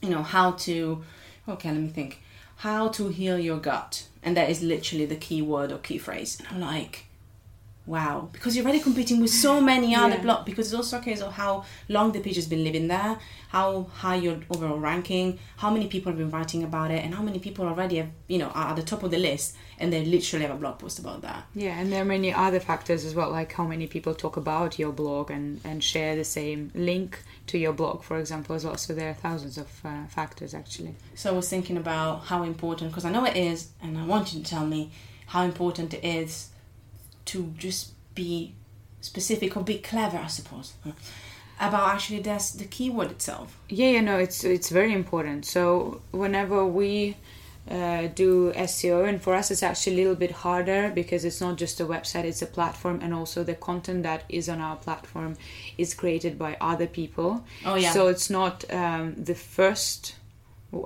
you 0.00 0.08
know, 0.08 0.22
how 0.22 0.52
to, 0.52 1.02
okay, 1.48 1.70
let 1.70 1.80
me 1.80 1.88
think, 1.88 2.20
how 2.56 2.88
to 2.88 3.08
heal 3.08 3.38
your 3.38 3.58
gut. 3.58 4.06
And 4.22 4.36
that 4.36 4.50
is 4.50 4.62
literally 4.62 5.06
the 5.06 5.16
key 5.16 5.42
word 5.42 5.70
or 5.70 5.78
key 5.78 5.98
phrase. 5.98 6.38
And 6.38 6.48
I'm 6.48 6.60
like, 6.60 7.06
wow 7.84 8.28
because 8.32 8.54
you're 8.54 8.64
already 8.64 8.78
competing 8.80 9.20
with 9.20 9.30
so 9.30 9.60
many 9.60 9.94
other 9.94 10.14
Yeah. 10.16 10.22
blogs 10.22 10.44
because 10.44 10.66
it's 10.68 10.74
also 10.74 10.98
a 10.98 11.02
case 11.02 11.20
of 11.20 11.32
how 11.32 11.64
long 11.88 12.12
the 12.12 12.20
page 12.20 12.36
has 12.36 12.46
been 12.46 12.62
living 12.62 12.86
there 12.88 13.18
how 13.48 13.88
high 13.94 14.14
your 14.16 14.36
overall 14.50 14.78
ranking 14.78 15.38
how 15.56 15.70
many 15.70 15.86
people 15.88 16.10
have 16.12 16.18
been 16.18 16.30
writing 16.30 16.62
about 16.62 16.90
it 16.92 17.04
and 17.04 17.14
how 17.14 17.22
many 17.22 17.38
people 17.40 17.66
already 17.66 17.96
have 17.96 18.10
you 18.28 18.38
know 18.38 18.48
are 18.54 18.68
at 18.70 18.76
the 18.76 18.82
top 18.82 19.02
of 19.02 19.10
the 19.10 19.18
list 19.18 19.56
and 19.80 19.92
they 19.92 20.04
literally 20.04 20.46
have 20.46 20.54
a 20.54 20.58
blog 20.58 20.78
post 20.78 21.00
about 21.00 21.22
that 21.22 21.44
Yeah, 21.54 21.76
and 21.78 21.92
there 21.92 22.02
are 22.02 22.04
many 22.04 22.32
other 22.32 22.60
factors 22.60 23.04
as 23.04 23.16
well, 23.16 23.30
like 23.30 23.52
how 23.52 23.64
many 23.66 23.88
people 23.88 24.14
talk 24.14 24.36
about 24.36 24.78
your 24.78 24.92
blog 24.92 25.30
and, 25.32 25.60
and 25.64 25.82
share 25.82 26.14
the 26.14 26.24
same 26.24 26.70
link 26.74 27.18
to 27.48 27.58
your 27.58 27.72
blog, 27.72 28.04
for 28.04 28.16
example, 28.18 28.54
as 28.54 28.64
well. 28.64 28.76
So 28.76 28.94
there 28.94 29.10
are 29.10 29.14
thousands 29.14 29.58
of 29.58 29.68
uh, 29.84 30.06
factors 30.06 30.54
actually. 30.54 30.94
So 31.16 31.32
I 31.32 31.34
was 31.34 31.48
thinking 31.48 31.76
about 31.76 32.24
how 32.26 32.44
important, 32.44 32.92
because 32.92 33.04
I 33.04 33.10
know 33.10 33.24
it 33.24 33.36
is, 33.36 33.70
and 33.82 33.98
I 33.98 34.04
want 34.04 34.32
you 34.32 34.40
to 34.40 34.48
tell 34.48 34.64
me 34.64 34.92
how 35.26 35.42
important 35.42 35.92
it 35.94 36.04
is 36.04 36.50
to 37.26 37.54
just 37.58 37.92
be 38.14 38.54
specific 39.00 39.56
or 39.56 39.62
be 39.62 39.78
clever, 39.78 40.18
I 40.18 40.28
suppose, 40.28 40.74
about 41.60 41.94
actually 41.94 42.20
that's 42.20 42.50
the 42.52 42.64
keyword 42.64 43.10
itself. 43.10 43.58
Yeah, 43.68 43.90
yeah, 43.90 44.00
no, 44.00 44.18
it's 44.18 44.44
it's 44.44 44.70
very 44.70 44.92
important. 44.92 45.46
So 45.46 46.00
whenever 46.10 46.66
we 46.66 47.16
uh, 47.70 48.08
do 48.08 48.52
SEO, 48.52 49.08
and 49.08 49.22
for 49.22 49.34
us 49.34 49.50
it's 49.50 49.62
actually 49.62 49.94
a 49.94 49.96
little 49.96 50.14
bit 50.14 50.32
harder 50.32 50.90
because 50.90 51.24
it's 51.24 51.40
not 51.40 51.56
just 51.56 51.80
a 51.80 51.84
website; 51.84 52.24
it's 52.24 52.42
a 52.42 52.46
platform, 52.46 53.00
and 53.02 53.14
also 53.14 53.44
the 53.44 53.54
content 53.54 54.02
that 54.02 54.24
is 54.28 54.48
on 54.48 54.60
our 54.60 54.76
platform 54.76 55.36
is 55.78 55.94
created 55.94 56.38
by 56.38 56.56
other 56.60 56.86
people. 56.86 57.44
Oh, 57.64 57.76
yeah. 57.76 57.92
So 57.92 58.08
it's 58.08 58.30
not 58.30 58.64
um, 58.72 59.14
the 59.16 59.34
first. 59.34 60.16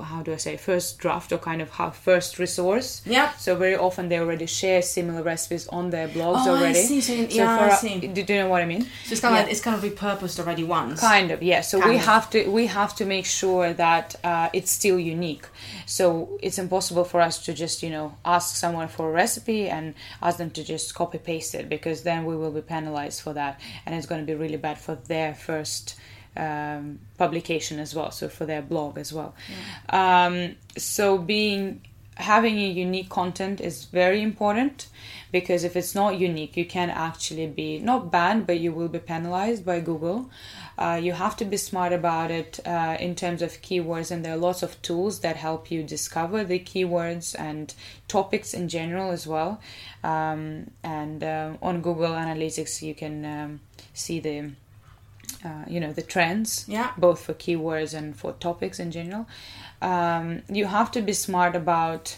How 0.03 0.20
do 0.22 0.32
I 0.32 0.37
say 0.37 0.57
first 0.57 0.99
draft 0.99 1.30
or 1.30 1.39
kind 1.39 1.62
of 1.62 1.70
how 1.70 1.91
first 1.91 2.41
resource? 2.41 3.03
Yeah. 3.07 3.32
So 3.34 3.55
very 3.55 3.76
often 3.76 4.09
they 4.09 4.18
already 4.18 4.47
share 4.47 4.82
similar 4.82 5.22
recipes 5.22 5.68
on 5.68 5.91
their 5.91 6.09
blogs 6.09 6.45
Oh, 6.45 6.55
I 6.55 6.59
already. 6.59 6.82
see. 6.82 7.01
So, 7.01 7.12
yeah, 7.12 7.55
I 7.61 7.70
for, 7.70 7.76
see. 7.76 8.01
Do 8.01 8.20
you 8.20 8.41
know 8.41 8.49
what 8.49 8.62
I 8.62 8.66
mean? 8.66 8.82
So 8.82 9.12
it's 9.12 9.20
kind 9.20 9.34
of 9.37 9.43
like, 9.43 9.51
it's 9.53 9.61
kind 9.61 9.76
of 9.76 9.82
repurposed 9.89 10.41
already 10.41 10.64
once. 10.64 11.01
Kind 11.01 11.30
of, 11.30 11.41
yeah. 11.41 11.61
So 11.61 11.78
Kind 11.78 11.91
we 11.93 11.97
of. 11.99 12.05
have 12.05 12.28
to 12.30 12.49
we 12.51 12.66
have 12.66 12.97
to 12.97 13.05
make 13.05 13.26
sure 13.26 13.72
that 13.74 14.16
uh, 14.24 14.49
it's 14.53 14.72
still 14.72 14.99
unique. 14.99 15.47
So 15.87 16.37
it's 16.43 16.59
impossible 16.59 17.05
for 17.05 17.20
us 17.20 17.45
to 17.45 17.55
just 17.55 17.82
you 17.84 17.91
know 17.91 18.16
ask 18.24 18.57
someone 18.57 18.89
for 18.89 19.09
a 19.09 19.12
recipe 19.12 19.68
and 19.68 19.95
ask 20.20 20.39
them 20.39 20.51
to 20.51 20.64
just 20.64 20.95
copy 20.97 21.18
paste 21.18 21.55
it 21.55 21.68
because 21.68 22.03
then 22.03 22.24
we 22.24 22.37
will 22.37 22.51
be 22.51 22.61
penalized 22.61 23.20
for 23.22 23.32
that, 23.34 23.61
and 23.84 23.95
it's 23.95 24.07
going 24.07 24.20
to 24.20 24.26
be 24.26 24.34
really 24.34 24.57
bad 24.57 24.78
for 24.78 24.97
their 24.97 25.32
first 25.34 25.95
um, 26.37 26.99
publication 27.18 27.78
as 27.78 27.95
well. 27.95 28.11
So 28.11 28.28
for 28.28 28.47
their 28.47 28.62
blog 28.62 28.99
as 28.99 29.12
well. 29.12 29.34
Um, 29.89 30.57
so 30.76 31.18
being 31.18 31.80
having 32.16 32.59
a 32.59 32.68
unique 32.68 33.11
content 33.11 33.61
is 33.61 33.84
very 33.84 34.22
important 34.22 34.89
because 35.32 35.64
if 35.64 35.76
it's 35.76 35.95
not 35.95 36.18
unique 36.18 36.57
you 36.57 36.64
can 36.64 36.89
actually 36.89 37.47
be 37.47 37.78
not 37.78 38.11
banned 38.11 38.47
but 38.47 38.59
you 38.59 38.72
will 38.72 38.89
be 38.89 38.99
penalized 38.99 39.66
by 39.66 39.78
google 39.78 40.30
uh, 40.78 40.99
you 41.03 41.12
have 41.12 41.37
to 41.37 41.45
be 41.45 41.59
smart 41.59 41.93
about 41.93 42.30
it 42.30 42.59
uh, 42.64 42.97
in 42.99 43.14
terms 43.14 43.43
of 43.43 43.51
keywords 43.61 44.11
and 44.11 44.24
there 44.24 44.32
are 44.32 44.39
lots 44.39 44.62
of 44.62 44.80
tools 44.80 45.20
that 45.20 45.37
help 45.37 45.70
you 45.70 45.82
discover 45.82 46.43
the 46.43 46.59
keywords 46.59 47.39
and 47.39 47.74
topics 48.09 48.55
in 48.55 48.66
general 48.66 49.11
as 49.11 49.26
well 49.26 49.61
um, 50.03 50.70
and 50.82 51.22
um, 51.22 51.59
on 51.61 51.82
google 51.82 52.12
analytics 52.12 52.80
you 52.80 52.95
can 52.95 53.26
um, 53.26 53.61
see 53.93 54.20
the 54.20 54.51
uh, 55.45 55.64
you 55.68 55.80
know 55.80 55.93
the 55.93 56.03
trends 56.03 56.64
Yeah. 56.68 56.91
both 56.97 57.20
for 57.20 57.34
keywords 57.34 57.95
and 57.95 58.16
for 58.16 58.32
topics 58.32 58.78
in 58.78 58.91
general 58.91 59.26
um, 59.82 60.43
you 60.49 60.66
have 60.66 60.91
to 60.93 61.03
be 61.03 61.12
smart 61.12 61.55
about 61.55 62.16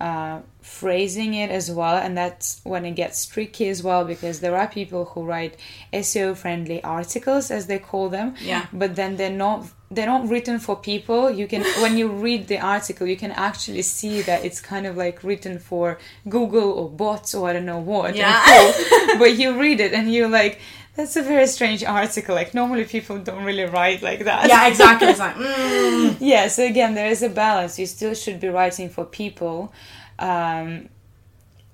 uh, 0.00 0.40
phrasing 0.62 1.34
it 1.34 1.50
as 1.50 1.70
well 1.70 1.96
and 1.96 2.16
that's 2.16 2.60
when 2.64 2.84
it 2.86 2.92
gets 2.92 3.26
tricky 3.26 3.68
as 3.68 3.82
well 3.82 4.04
because 4.04 4.40
there 4.40 4.56
are 4.56 4.66
people 4.66 5.04
who 5.06 5.22
write 5.24 5.56
seo 5.92 6.34
friendly 6.36 6.82
articles 6.82 7.50
as 7.50 7.66
they 7.66 7.78
call 7.78 8.08
them 8.08 8.34
Yeah. 8.40 8.66
but 8.72 8.96
then 8.96 9.16
they're 9.16 9.30
not 9.30 9.66
they're 9.90 10.06
not 10.06 10.28
written 10.28 10.58
for 10.58 10.76
people 10.76 11.30
you 11.30 11.46
can 11.46 11.64
when 11.82 11.98
you 11.98 12.08
read 12.08 12.46
the 12.46 12.58
article 12.58 13.06
you 13.06 13.16
can 13.16 13.32
actually 13.32 13.82
see 13.82 14.22
that 14.22 14.44
it's 14.44 14.60
kind 14.60 14.86
of 14.86 14.96
like 14.96 15.22
written 15.24 15.58
for 15.58 15.98
google 16.28 16.70
or 16.70 16.88
bots 16.88 17.34
or 17.34 17.48
i 17.50 17.52
don't 17.52 17.66
know 17.66 17.80
what 17.80 18.14
Yeah. 18.16 18.72
but 19.18 19.36
you 19.36 19.58
read 19.60 19.80
it 19.80 19.92
and 19.92 20.12
you're 20.14 20.28
like 20.28 20.60
that's 20.96 21.16
a 21.16 21.22
very 21.22 21.46
strange 21.46 21.84
article 21.84 22.34
like 22.34 22.52
normally 22.54 22.84
people 22.84 23.18
don't 23.18 23.44
really 23.44 23.64
write 23.64 24.02
like 24.02 24.24
that 24.24 24.48
Yeah, 24.48 24.66
exactly. 24.68 25.08
It's 25.08 25.18
like, 25.18 25.34
mm. 25.36 26.16
yeah 26.20 26.48
so 26.48 26.64
again 26.64 26.94
there 26.94 27.10
is 27.10 27.22
a 27.22 27.28
balance 27.28 27.78
you 27.78 27.86
still 27.86 28.14
should 28.14 28.40
be 28.40 28.48
writing 28.48 28.88
for 28.88 29.04
people 29.04 29.72
um, 30.18 30.88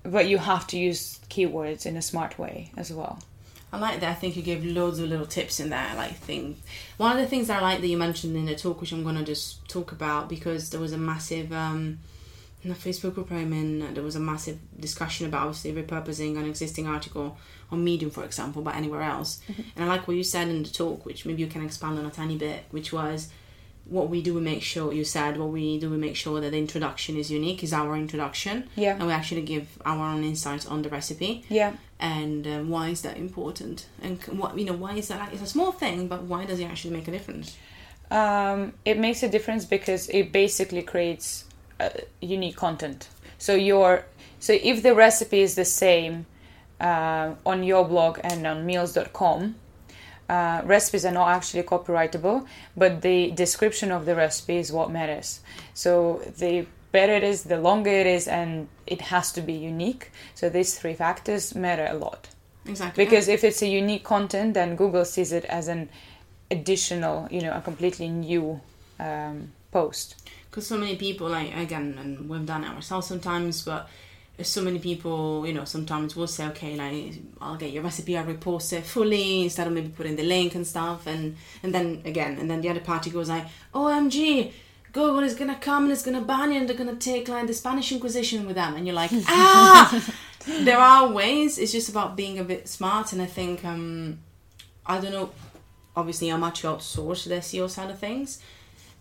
but 0.03 0.27
you 0.27 0.37
have 0.37 0.67
to 0.67 0.77
use 0.77 1.19
keywords 1.29 1.85
in 1.85 1.97
a 1.97 2.01
smart 2.01 2.39
way 2.39 2.71
as 2.77 2.93
well 2.93 3.19
I 3.71 3.79
like 3.79 3.99
that. 3.99 4.11
I 4.11 4.13
think 4.13 4.37
you 4.37 4.43
gave 4.43 4.63
loads 4.63 4.99
of 4.99 5.09
little 5.09 5.25
tips 5.25 5.59
in 5.59 5.69
there. 5.69 5.93
Like 5.95 6.15
thing. 6.15 6.55
One 6.95 7.11
of 7.11 7.17
the 7.17 7.27
things 7.27 7.49
I 7.49 7.59
like 7.59 7.81
that 7.81 7.87
you 7.87 7.97
mentioned 7.97 8.35
in 8.37 8.45
the 8.45 8.55
talk, 8.55 8.79
which 8.79 8.93
I'm 8.93 9.03
going 9.03 9.17
to 9.17 9.23
just 9.23 9.67
talk 9.67 9.91
about, 9.91 10.29
because 10.29 10.69
there 10.69 10.79
was 10.79 10.93
a 10.93 10.97
massive 10.97 11.51
um, 11.51 11.99
in 12.63 12.69
the 12.69 12.75
Facebook 12.75 13.15
group 13.15 13.31
I'm 13.31 13.51
in. 13.51 13.93
There 13.93 14.03
was 14.03 14.15
a 14.15 14.21
massive 14.21 14.59
discussion 14.79 15.27
about 15.27 15.47
obviously 15.47 15.73
repurposing 15.73 16.37
an 16.37 16.45
existing 16.45 16.87
article 16.87 17.37
on 17.71 17.83
Medium, 17.83 18.11
for 18.11 18.23
example, 18.23 18.61
but 18.61 18.75
anywhere 18.75 19.01
else. 19.01 19.41
And 19.75 19.85
I 19.85 19.87
like 19.87 20.07
what 20.07 20.17
you 20.17 20.23
said 20.23 20.47
in 20.47 20.63
the 20.63 20.69
talk, 20.69 21.05
which 21.05 21.25
maybe 21.25 21.41
you 21.41 21.47
can 21.47 21.63
expand 21.65 21.99
on 21.99 22.05
a 22.05 22.11
tiny 22.11 22.37
bit, 22.37 22.63
which 22.71 22.93
was 22.93 23.29
what 23.85 24.09
we 24.09 24.21
do 24.21 24.33
we 24.33 24.41
make 24.41 24.61
sure 24.61 24.91
you 24.91 25.05
said 25.05 25.37
what 25.37 25.47
we 25.47 25.79
do 25.79 25.89
we 25.89 25.95
make 25.95 26.13
sure 26.15 26.41
that 26.41 26.51
the 26.51 26.57
introduction 26.57 27.15
is 27.15 27.31
unique 27.31 27.63
is 27.63 27.71
our 27.71 27.95
introduction 27.95 28.67
Yeah. 28.75 28.95
and 28.97 29.07
we 29.07 29.13
actually 29.13 29.43
give 29.43 29.65
our 29.85 30.09
own 30.09 30.25
insights 30.25 30.65
on 30.65 30.81
the 30.81 30.89
recipe 30.89 31.45
yeah 31.47 31.71
and 31.97 32.45
um, 32.45 32.69
why 32.69 32.89
is 32.89 33.01
that 33.03 33.15
important 33.15 33.85
and 34.01 34.21
what 34.23 34.57
you 34.59 34.65
know 34.65 34.73
why 34.73 34.95
is 34.95 35.07
that 35.07 35.19
like, 35.21 35.31
it's 35.31 35.41
a 35.41 35.47
small 35.47 35.71
thing 35.71 36.09
but 36.09 36.23
why 36.23 36.43
does 36.43 36.59
it 36.59 36.65
actually 36.65 36.93
make 36.97 37.07
a 37.07 37.11
difference 37.11 37.55
um, 38.11 38.73
it 38.85 38.97
makes 38.97 39.23
a 39.23 39.29
difference 39.29 39.65
because 39.65 40.09
it 40.09 40.31
basically 40.31 40.81
creates 40.81 41.45
uh, 41.79 41.89
unique 42.21 42.55
content. 42.55 43.09
So 43.37 43.53
your 43.55 44.05
so 44.39 44.53
if 44.53 44.83
the 44.83 44.95
recipe 44.95 45.41
is 45.41 45.55
the 45.55 45.65
same 45.65 46.25
uh, 46.79 47.33
on 47.45 47.63
your 47.63 47.85
blog 47.87 48.19
and 48.23 48.45
on 48.45 48.65
meals.com, 48.65 49.55
uh, 50.29 50.61
recipes 50.65 51.05
are 51.05 51.11
not 51.11 51.29
actually 51.29 51.63
copyrightable, 51.63 52.45
but 52.75 53.01
the 53.01 53.31
description 53.31 53.91
of 53.91 54.05
the 54.05 54.15
recipe 54.15 54.57
is 54.57 54.71
what 54.71 54.91
matters. 54.91 55.39
So 55.73 56.21
the 56.37 56.67
better 56.91 57.13
it 57.13 57.23
is, 57.23 57.43
the 57.43 57.59
longer 57.59 57.91
it 57.91 58.07
is, 58.07 58.27
and 58.27 58.67
it 58.85 59.01
has 59.01 59.31
to 59.33 59.41
be 59.41 59.53
unique. 59.53 60.11
So 60.35 60.49
these 60.49 60.77
three 60.77 60.93
factors 60.93 61.55
matter 61.55 61.87
a 61.89 61.93
lot. 61.93 62.29
exactly 62.65 63.05
Because 63.05 63.27
if 63.27 63.43
it's 63.43 63.61
a 63.61 63.67
unique 63.67 64.03
content, 64.03 64.53
then 64.53 64.75
Google 64.75 65.05
sees 65.05 65.31
it 65.31 65.45
as 65.45 65.67
an 65.67 65.89
additional, 66.51 67.27
you 67.31 67.41
know, 67.41 67.53
a 67.53 67.61
completely 67.61 68.09
new 68.09 68.59
um, 68.99 69.51
post. 69.71 70.15
because 70.49 70.67
so 70.67 70.77
many 70.77 70.95
people 70.95 71.29
like 71.29 71.55
again 71.55 71.95
and 71.99 72.27
we've 72.29 72.45
done 72.45 72.63
it 72.63 72.69
ourselves 72.69 73.05
sometimes 73.07 73.63
but 73.63 73.87
so 74.43 74.61
many 74.61 74.77
people 74.77 75.47
you 75.47 75.53
know 75.53 75.65
sometimes 75.65 76.15
will 76.15 76.27
say 76.27 76.45
okay 76.45 76.75
like 76.75 77.15
i'll 77.41 77.55
get 77.55 77.71
your 77.71 77.81
recipe 77.81 78.15
i'll 78.15 78.25
repost 78.25 78.71
it 78.71 78.85
fully 78.85 79.43
instead 79.43 79.65
of 79.65 79.73
maybe 79.73 79.89
putting 79.89 80.15
the 80.15 80.23
link 80.23 80.53
and 80.55 80.65
stuff. 80.65 81.07
And 81.07 81.35
and 81.63 81.73
then 81.73 82.01
again 82.05 82.37
and 82.37 82.49
then 82.49 82.61
the 82.61 82.69
other 82.69 82.79
party 82.79 83.09
goes 83.09 83.29
like 83.29 83.45
omg 83.73 84.51
google 84.93 85.19
is 85.19 85.35
gonna 85.35 85.55
come 85.55 85.83
and 85.83 85.91
it's 85.91 86.03
gonna 86.03 86.21
ban 86.21 86.51
you 86.51 86.59
and 86.59 86.69
they're 86.69 86.77
gonna 86.77 86.95
take 86.95 87.27
like 87.27 87.47
the 87.47 87.53
spanish 87.53 87.91
inquisition 87.91 88.45
with 88.45 88.55
them. 88.55 88.75
And 88.75 88.85
you're 88.85 88.95
like 88.95 89.11
ah! 89.27 90.13
There 90.61 90.79
are 90.79 91.11
ways 91.11 91.57
it's 91.57 91.71
just 91.71 91.89
about 91.89 92.15
being 92.15 92.39
a 92.39 92.43
bit 92.43 92.69
smart 92.69 93.11
and 93.11 93.21
i 93.21 93.25
think 93.25 93.65
um 93.65 94.19
i 94.85 94.97
don't 94.97 95.11
know 95.11 95.31
obviously 95.93 96.29
how 96.29 96.37
much 96.37 96.63
you 96.63 96.69
outsource 96.69 97.27
the 97.27 97.35
seo 97.35 97.69
side 97.69 97.89
of 97.89 97.99
things 97.99 98.39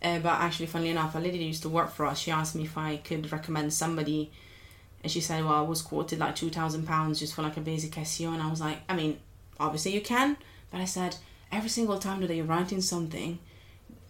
uh, 0.02 0.18
but 0.18 0.40
actually, 0.40 0.66
funnily 0.66 0.90
enough, 0.90 1.14
a 1.14 1.18
lady 1.18 1.38
used 1.38 1.62
to 1.62 1.68
work 1.68 1.90
for 1.90 2.06
us, 2.06 2.18
she 2.18 2.30
asked 2.30 2.54
me 2.54 2.64
if 2.64 2.76
I 2.76 2.98
could 2.98 3.32
recommend 3.32 3.72
somebody, 3.72 4.30
and 5.06 5.10
she 5.12 5.20
said, 5.20 5.44
"Well, 5.44 5.54
I 5.54 5.60
was 5.60 5.82
quoted 5.82 6.18
like 6.18 6.34
two 6.34 6.50
thousand 6.50 6.84
pounds 6.84 7.20
just 7.20 7.32
for 7.32 7.42
like 7.42 7.56
a 7.56 7.60
basic 7.60 7.92
SEO," 7.92 8.32
and 8.34 8.42
I 8.42 8.50
was 8.50 8.60
like, 8.60 8.78
"I 8.88 8.96
mean, 8.96 9.20
obviously 9.60 9.94
you 9.94 10.00
can," 10.00 10.36
but 10.72 10.80
I 10.80 10.84
said, 10.84 11.14
every 11.52 11.68
single 11.68 12.00
time 12.00 12.20
that 12.26 12.34
you're 12.34 12.44
writing 12.44 12.80
something, 12.80 13.38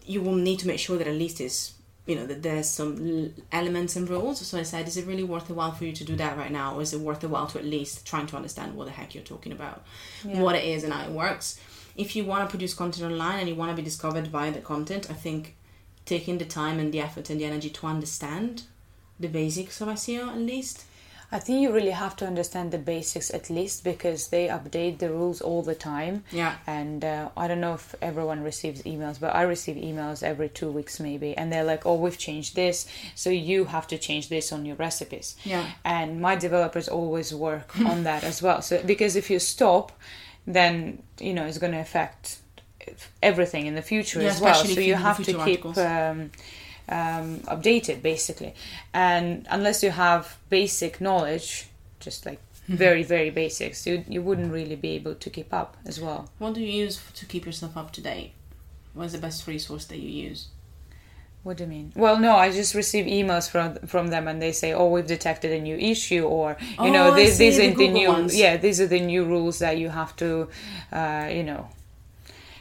you 0.07 0.23
will 0.23 0.33
need 0.33 0.57
to 0.57 0.67
make 0.67 0.79
sure 0.79 0.97
that 0.97 1.05
at 1.05 1.13
least 1.13 1.39
is 1.39 1.73
you 2.07 2.15
know 2.15 2.25
that 2.25 2.41
there's 2.41 2.67
some 2.67 3.31
elements 3.51 3.95
and 3.95 4.09
rules. 4.09 4.43
So 4.47 4.57
I 4.57 4.63
said, 4.63 4.87
"Is 4.87 4.97
it 4.97 5.05
really 5.05 5.23
worth 5.23 5.51
a 5.51 5.53
while 5.53 5.71
for 5.71 5.85
you 5.85 5.93
to 5.93 6.03
do 6.03 6.15
that 6.15 6.35
right 6.35 6.51
now, 6.51 6.73
or 6.75 6.81
is 6.81 6.93
it 6.95 6.99
worth 6.99 7.23
a 7.23 7.27
while 7.27 7.45
to 7.45 7.59
at 7.59 7.65
least 7.65 8.07
trying 8.07 8.25
to 8.31 8.35
understand 8.35 8.73
what 8.73 8.85
the 8.85 8.91
heck 8.91 9.13
you're 9.13 9.23
talking 9.23 9.51
about, 9.51 9.85
what 10.23 10.55
it 10.55 10.65
is, 10.65 10.83
and 10.83 10.91
how 10.93 11.05
it 11.05 11.11
works?" 11.11 11.59
If 11.95 12.15
you 12.15 12.25
want 12.25 12.43
to 12.43 12.49
produce 12.49 12.73
content 12.73 13.11
online 13.11 13.37
and 13.37 13.47
you 13.47 13.53
want 13.53 13.69
to 13.69 13.75
be 13.75 13.83
discovered 13.83 14.25
via 14.35 14.51
the 14.51 14.61
content, 14.61 15.11
I 15.11 15.13
think 15.13 15.57
taking 16.05 16.39
the 16.39 16.45
time 16.45 16.79
and 16.79 16.91
the 16.91 17.01
effort 17.01 17.29
and 17.29 17.39
the 17.39 17.45
energy 17.45 17.69
to 17.69 17.85
understand 17.85 18.63
the 19.19 19.27
basics 19.27 19.81
of 19.81 19.87
SEO 19.89 20.29
at 20.29 20.37
least. 20.37 20.85
I 21.29 21.39
think 21.39 21.59
you 21.61 21.73
really 21.73 21.91
have 21.91 22.15
to 22.17 22.25
understand 22.25 22.71
the 22.71 22.77
basics 22.77 23.33
at 23.33 23.49
least 23.49 23.83
because 23.83 24.29
they 24.29 24.47
update 24.47 24.99
the 24.99 25.09
rules 25.09 25.41
all 25.41 25.61
the 25.61 25.75
time. 25.75 26.23
Yeah. 26.31 26.55
And 26.65 27.03
uh, 27.03 27.29
I 27.35 27.49
don't 27.49 27.59
know 27.59 27.73
if 27.73 27.93
everyone 28.01 28.43
receives 28.43 28.81
emails, 28.83 29.19
but 29.19 29.35
I 29.35 29.41
receive 29.41 29.75
emails 29.75 30.23
every 30.23 30.47
two 30.47 30.71
weeks 30.71 31.01
maybe, 31.01 31.35
and 31.35 31.51
they're 31.51 31.65
like, 31.65 31.85
"Oh, 31.85 31.95
we've 31.95 32.17
changed 32.17 32.55
this, 32.55 32.87
so 33.13 33.29
you 33.29 33.65
have 33.65 33.87
to 33.87 33.97
change 33.97 34.29
this 34.29 34.53
on 34.53 34.65
your 34.65 34.77
recipes." 34.77 35.35
Yeah. 35.43 35.65
And 35.83 36.21
my 36.21 36.37
developers 36.37 36.87
always 36.87 37.33
work 37.33 37.77
on 37.85 38.03
that 38.03 38.23
as 38.23 38.41
well. 38.41 38.61
So 38.61 38.81
because 38.85 39.17
if 39.17 39.29
you 39.29 39.39
stop, 39.39 39.91
then 40.45 41.03
you 41.19 41.33
know 41.33 41.45
it's 41.45 41.57
going 41.57 41.73
to 41.73 41.79
affect 41.81 42.37
everything 43.21 43.65
in 43.67 43.75
the 43.75 43.81
future 43.81 44.21
Yeah, 44.21 44.29
as 44.29 44.39
well. 44.39 44.53
especially 44.53 44.75
So 44.75 44.81
you 44.81 44.95
have 44.95 45.21
to 45.25 45.33
keep. 45.43 45.65
Um, 45.77 46.31
um, 46.89 47.39
updated 47.41 48.01
basically 48.01 48.53
and 48.93 49.45
unless 49.49 49.83
you 49.83 49.91
have 49.91 50.37
basic 50.49 51.01
knowledge 51.01 51.67
just 51.99 52.25
like 52.25 52.39
very 52.67 53.03
very 53.03 53.29
basics 53.29 53.85
you, 53.87 54.03
you 54.07 54.21
wouldn't 54.21 54.51
really 54.51 54.75
be 54.75 54.89
able 54.91 55.15
to 55.15 55.29
keep 55.29 55.53
up 55.53 55.77
as 55.85 55.99
well 55.99 56.29
What 56.37 56.53
do 56.53 56.61
you 56.61 56.71
use 56.85 57.01
to 57.15 57.25
keep 57.25 57.45
yourself 57.45 57.77
up 57.77 57.91
to 57.93 58.01
date? 58.01 58.31
What's 58.93 59.13
the 59.13 59.19
best 59.19 59.47
resource 59.47 59.85
that 59.85 59.99
you 59.99 60.09
use? 60.29 60.47
what 61.43 61.55
do 61.57 61.63
you 61.63 61.69
mean 61.69 61.93
well 61.95 62.17
no 62.19 62.35
i 62.35 62.51
just 62.51 62.75
receive 62.75 63.05
emails 63.05 63.49
from 63.49 63.75
from 63.87 64.07
them 64.07 64.27
and 64.27 64.41
they 64.41 64.51
say 64.51 64.73
oh 64.73 64.87
we've 64.89 65.07
detected 65.07 65.51
a 65.53 65.61
new 65.61 65.77
issue 65.77 66.23
or 66.25 66.57
you 66.59 66.75
Oh, 66.79 66.91
know 66.91 67.15
these, 67.15 67.37
these 67.37 67.57
are 67.57 67.67
the 67.67 67.71
Google 67.71 67.93
new 67.93 68.09
ones. 68.09 68.35
yeah 68.35 68.57
these 68.57 68.81
are 68.81 68.87
the 68.87 68.99
new 68.99 69.23
rules 69.23 69.59
that 69.59 69.77
you 69.77 69.87
have 69.87 70.13
to 70.17 70.49
uh, 70.91 71.29
you 71.31 71.43
know 71.43 71.69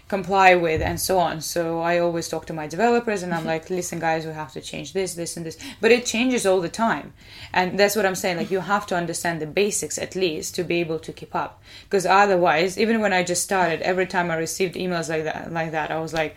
comply 0.09 0.55
with 0.55 0.81
and 0.81 1.01
so 1.01 1.19
on 1.19 1.41
so 1.41 1.81
i 1.81 1.99
always 1.99 2.29
talk 2.29 2.47
to 2.47 2.53
my 2.53 2.67
developers 2.67 3.23
and 3.23 3.35
i'm 3.35 3.45
like 3.45 3.69
listen 3.71 3.99
guys 3.99 4.25
we 4.25 4.33
have 4.33 4.53
to 4.53 4.61
change 4.61 4.93
this 4.93 5.15
this 5.15 5.37
and 5.37 5.45
this 5.45 5.59
but 5.81 5.91
it 5.91 6.07
changes 6.07 6.47
all 6.47 6.61
the 6.61 6.69
time 6.69 7.13
and 7.53 7.79
that's 7.79 7.97
what 7.97 8.07
i'm 8.07 8.15
saying 8.15 8.37
like 8.37 8.51
you 8.51 8.61
have 8.61 8.87
to 8.87 8.97
understand 8.97 9.41
the 9.41 9.47
basics 9.47 9.99
at 9.99 10.15
least 10.15 10.55
to 10.55 10.63
be 10.63 10.77
able 10.77 10.99
to 10.99 11.13
keep 11.13 11.35
up 11.35 11.61
because 11.85 12.07
otherwise 12.07 12.79
even 12.79 13.01
when 13.01 13.13
i 13.13 13.23
just 13.23 13.43
started 13.43 13.83
every 13.83 14.07
time 14.07 14.31
i 14.31 14.37
received 14.37 14.77
emails 14.77 15.09
like 15.09 15.25
that 15.25 15.53
like 15.53 15.73
that 15.73 15.91
i 15.91 15.99
was 15.99 16.15
like 16.15 16.37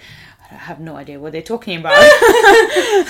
i 0.52 0.56
have 0.56 0.80
no 0.80 0.96
idea 0.96 1.20
what 1.20 1.32
they're 1.32 1.42
talking 1.42 1.78
about 1.80 1.94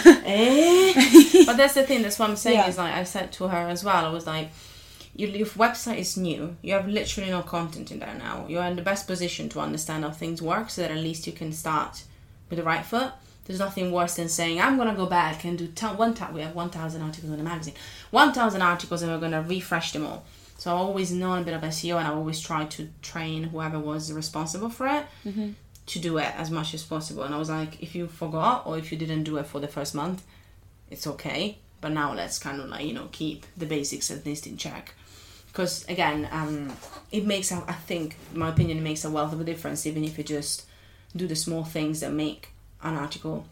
Eh? 0.26 0.94
but 1.46 1.58
that's 1.58 1.74
the 1.74 1.84
thing. 1.84 2.02
That's 2.02 2.20
what 2.20 2.30
I'm 2.30 2.36
saying. 2.36 2.60
Yeah. 2.60 2.68
Is 2.68 2.78
like 2.78 2.94
I 2.94 3.04
said 3.04 3.32
to 3.34 3.48
her 3.48 3.70
as 3.70 3.84
well. 3.84 4.06
I 4.06 4.10
was 4.10 4.28
like, 4.28 4.50
your, 5.20 5.30
your 5.32 5.48
website 5.48 5.98
is 5.98 6.16
new. 6.16 6.56
You 6.62 6.74
have 6.74 6.88
literally 6.88 7.30
no 7.30 7.42
content 7.42 7.92
in 7.92 8.00
there 8.00 8.16
now. 8.18 8.46
You're 8.48 8.64
in 8.64 8.78
the 8.78 8.82
best 8.82 9.06
position 9.06 9.50
to 9.50 9.60
understand 9.60 10.06
how 10.06 10.12
things 10.12 10.42
work, 10.42 10.70
so 10.70 10.82
that 10.82 10.92
at 10.92 10.98
least 10.98 11.28
you 11.28 11.34
can 11.34 11.52
start 11.52 12.04
with 12.50 12.58
the 12.58 12.64
right 12.64 12.86
foot. 12.86 13.12
There's 13.44 13.60
nothing 13.60 13.92
worse 13.92 14.16
than 14.16 14.30
saying 14.30 14.62
I'm 14.62 14.78
gonna 14.78 14.96
go 14.96 15.08
back 15.08 15.44
and 15.44 15.58
do 15.58 15.68
t- 15.68 15.86
one 15.88 16.14
time. 16.14 16.34
We 16.34 16.42
have 16.42 16.56
1,000 16.56 17.02
articles 17.02 17.32
in 17.32 17.38
the 17.38 17.44
magazine, 17.44 17.74
1,000 18.12 18.62
articles, 18.62 19.02
and 19.02 19.12
we're 19.12 19.20
gonna 19.20 19.42
refresh 19.42 19.92
them 19.92 20.06
all. 20.06 20.24
So 20.58 20.72
I 20.72 20.78
always 20.78 21.12
know 21.12 21.34
a 21.34 21.42
bit 21.42 21.54
of 21.54 21.64
SEO, 21.64 21.98
and 21.98 22.08
I 22.08 22.12
always 22.12 22.40
try 22.40 22.66
to 22.66 22.90
train 23.02 23.44
whoever 23.46 23.78
was 23.78 24.14
responsible 24.14 24.70
for 24.70 24.88
it 24.88 25.06
mm-hmm. 25.26 25.52
to 25.88 26.00
do 26.00 26.18
it 26.18 26.34
as 26.38 26.50
much 26.50 26.74
as 26.74 26.84
possible. 26.84 27.24
And 27.24 27.36
I 27.36 27.38
was 27.38 27.50
like, 27.50 27.82
if 27.84 27.94
you 27.94 28.08
forgot 28.08 28.66
or 28.66 28.78
if 28.78 28.92
you 28.92 28.98
didn't 28.98 29.24
do 29.24 29.38
it 29.38 29.48
for 29.48 29.60
the 29.60 29.68
first 29.68 29.94
month, 29.94 30.24
it's 30.90 31.08
okay. 31.08 31.58
But 31.82 31.92
now 31.92 32.14
let's 32.14 32.40
kind 32.40 32.62
of 32.62 32.70
like 32.70 32.86
you 32.86 32.94
know 32.94 33.10
keep 33.12 33.46
the 33.58 33.66
basics 33.66 34.12
at 34.12 34.26
least 34.26 34.48
in 34.48 34.58
check. 34.58 34.94
Because 35.60 35.84
again, 35.90 36.26
um, 36.32 36.72
it 37.12 37.26
makes 37.26 37.52
I 37.52 37.60
think, 37.60 38.16
in 38.32 38.40
my 38.40 38.48
opinion, 38.48 38.78
it 38.78 38.82
makes 38.82 39.04
a 39.04 39.10
wealth 39.10 39.34
of 39.34 39.42
a 39.42 39.44
difference. 39.44 39.86
Even 39.86 40.06
if 40.06 40.18
you 40.18 40.24
just 40.24 40.66
do 41.14 41.28
the 41.28 41.36
small 41.36 41.66
things 41.66 42.00
that 42.00 42.14
make 42.14 42.54
an 42.82 42.96
article 42.96 43.46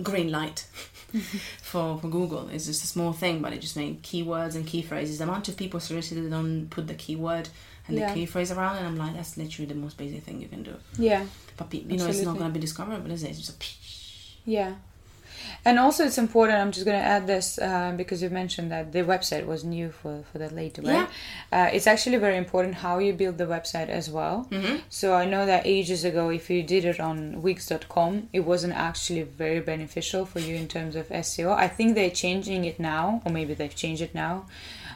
green 0.00 0.30
light 0.30 0.60
for, 1.60 1.98
for 1.98 2.06
Google. 2.08 2.48
It's 2.50 2.66
just 2.66 2.84
a 2.84 2.86
small 2.86 3.12
thing, 3.12 3.42
but 3.42 3.52
it 3.52 3.60
just 3.60 3.76
makes 3.76 4.08
keywords 4.08 4.54
and 4.54 4.64
key 4.64 4.80
phrases. 4.80 5.18
The 5.18 5.24
amount 5.24 5.48
of 5.48 5.56
people 5.56 5.80
seriously 5.80 6.20
that 6.20 6.30
don't 6.30 6.68
put 6.70 6.86
the 6.86 6.94
keyword 6.94 7.48
and 7.88 7.98
Yeah. 7.98 8.06
the 8.06 8.14
key 8.14 8.26
phrase 8.26 8.52
around, 8.52 8.76
and 8.76 8.86
I'm 8.86 8.96
like, 8.96 9.14
that's 9.16 9.36
literally 9.36 9.66
the 9.66 9.74
most 9.74 9.96
basic 9.96 10.22
thing 10.22 10.40
you 10.40 10.46
can 10.46 10.62
do. 10.62 10.76
yeah 10.98 11.26
But 11.56 11.74
you 11.74 11.96
know, 11.96 12.06
it's 12.06 12.22
not 12.22 12.38
going 12.38 12.50
to 12.50 12.54
be 12.54 12.60
discoverable, 12.60 13.10
is 13.10 13.24
it? 13.24 13.30
It's 13.30 13.40
just 13.40 13.60
a 13.60 13.66
Yeah. 14.48 14.74
And 15.64 15.78
also, 15.78 16.04
it's 16.04 16.18
important. 16.18 16.58
I'm 16.58 16.72
just 16.72 16.84
going 16.84 16.98
to 16.98 17.04
add 17.04 17.26
this 17.26 17.58
uh, 17.58 17.92
because 17.96 18.22
you 18.22 18.30
mentioned 18.30 18.70
that 18.70 18.92
the 18.92 19.00
website 19.00 19.46
was 19.46 19.64
new 19.64 19.90
for, 19.90 20.24
for 20.32 20.38
that 20.38 20.52
later, 20.54 20.82
right? 20.82 21.08
Uh, 21.52 21.68
it's 21.72 21.86
actually 21.86 22.16
very 22.16 22.36
important 22.36 22.76
how 22.76 22.98
you 22.98 23.12
build 23.12 23.38
the 23.38 23.44
website 23.46 23.88
as 23.88 24.10
well. 24.10 24.46
Mhm. 24.50 24.80
So 24.88 25.14
I 25.14 25.24
know 25.24 25.46
that 25.46 25.62
ages 25.66 26.04
ago, 26.04 26.30
if 26.30 26.48
you 26.50 26.62
did 26.62 26.84
it 26.84 27.00
on 27.00 27.42
Wix.com, 27.42 28.28
it 28.32 28.40
wasn't 28.40 28.74
actually 28.74 29.22
very 29.22 29.60
beneficial 29.60 30.24
for 30.24 30.40
you 30.40 30.54
in 30.56 30.68
terms 30.68 30.96
of 30.96 31.08
SEO. 31.10 31.52
I 31.52 31.68
think 31.68 31.94
they're 31.94 32.10
changing 32.10 32.64
it 32.64 32.78
now, 32.80 33.22
or 33.24 33.32
maybe 33.32 33.54
they've 33.54 33.74
changed 33.74 34.02
it 34.02 34.14
now. 34.14 34.46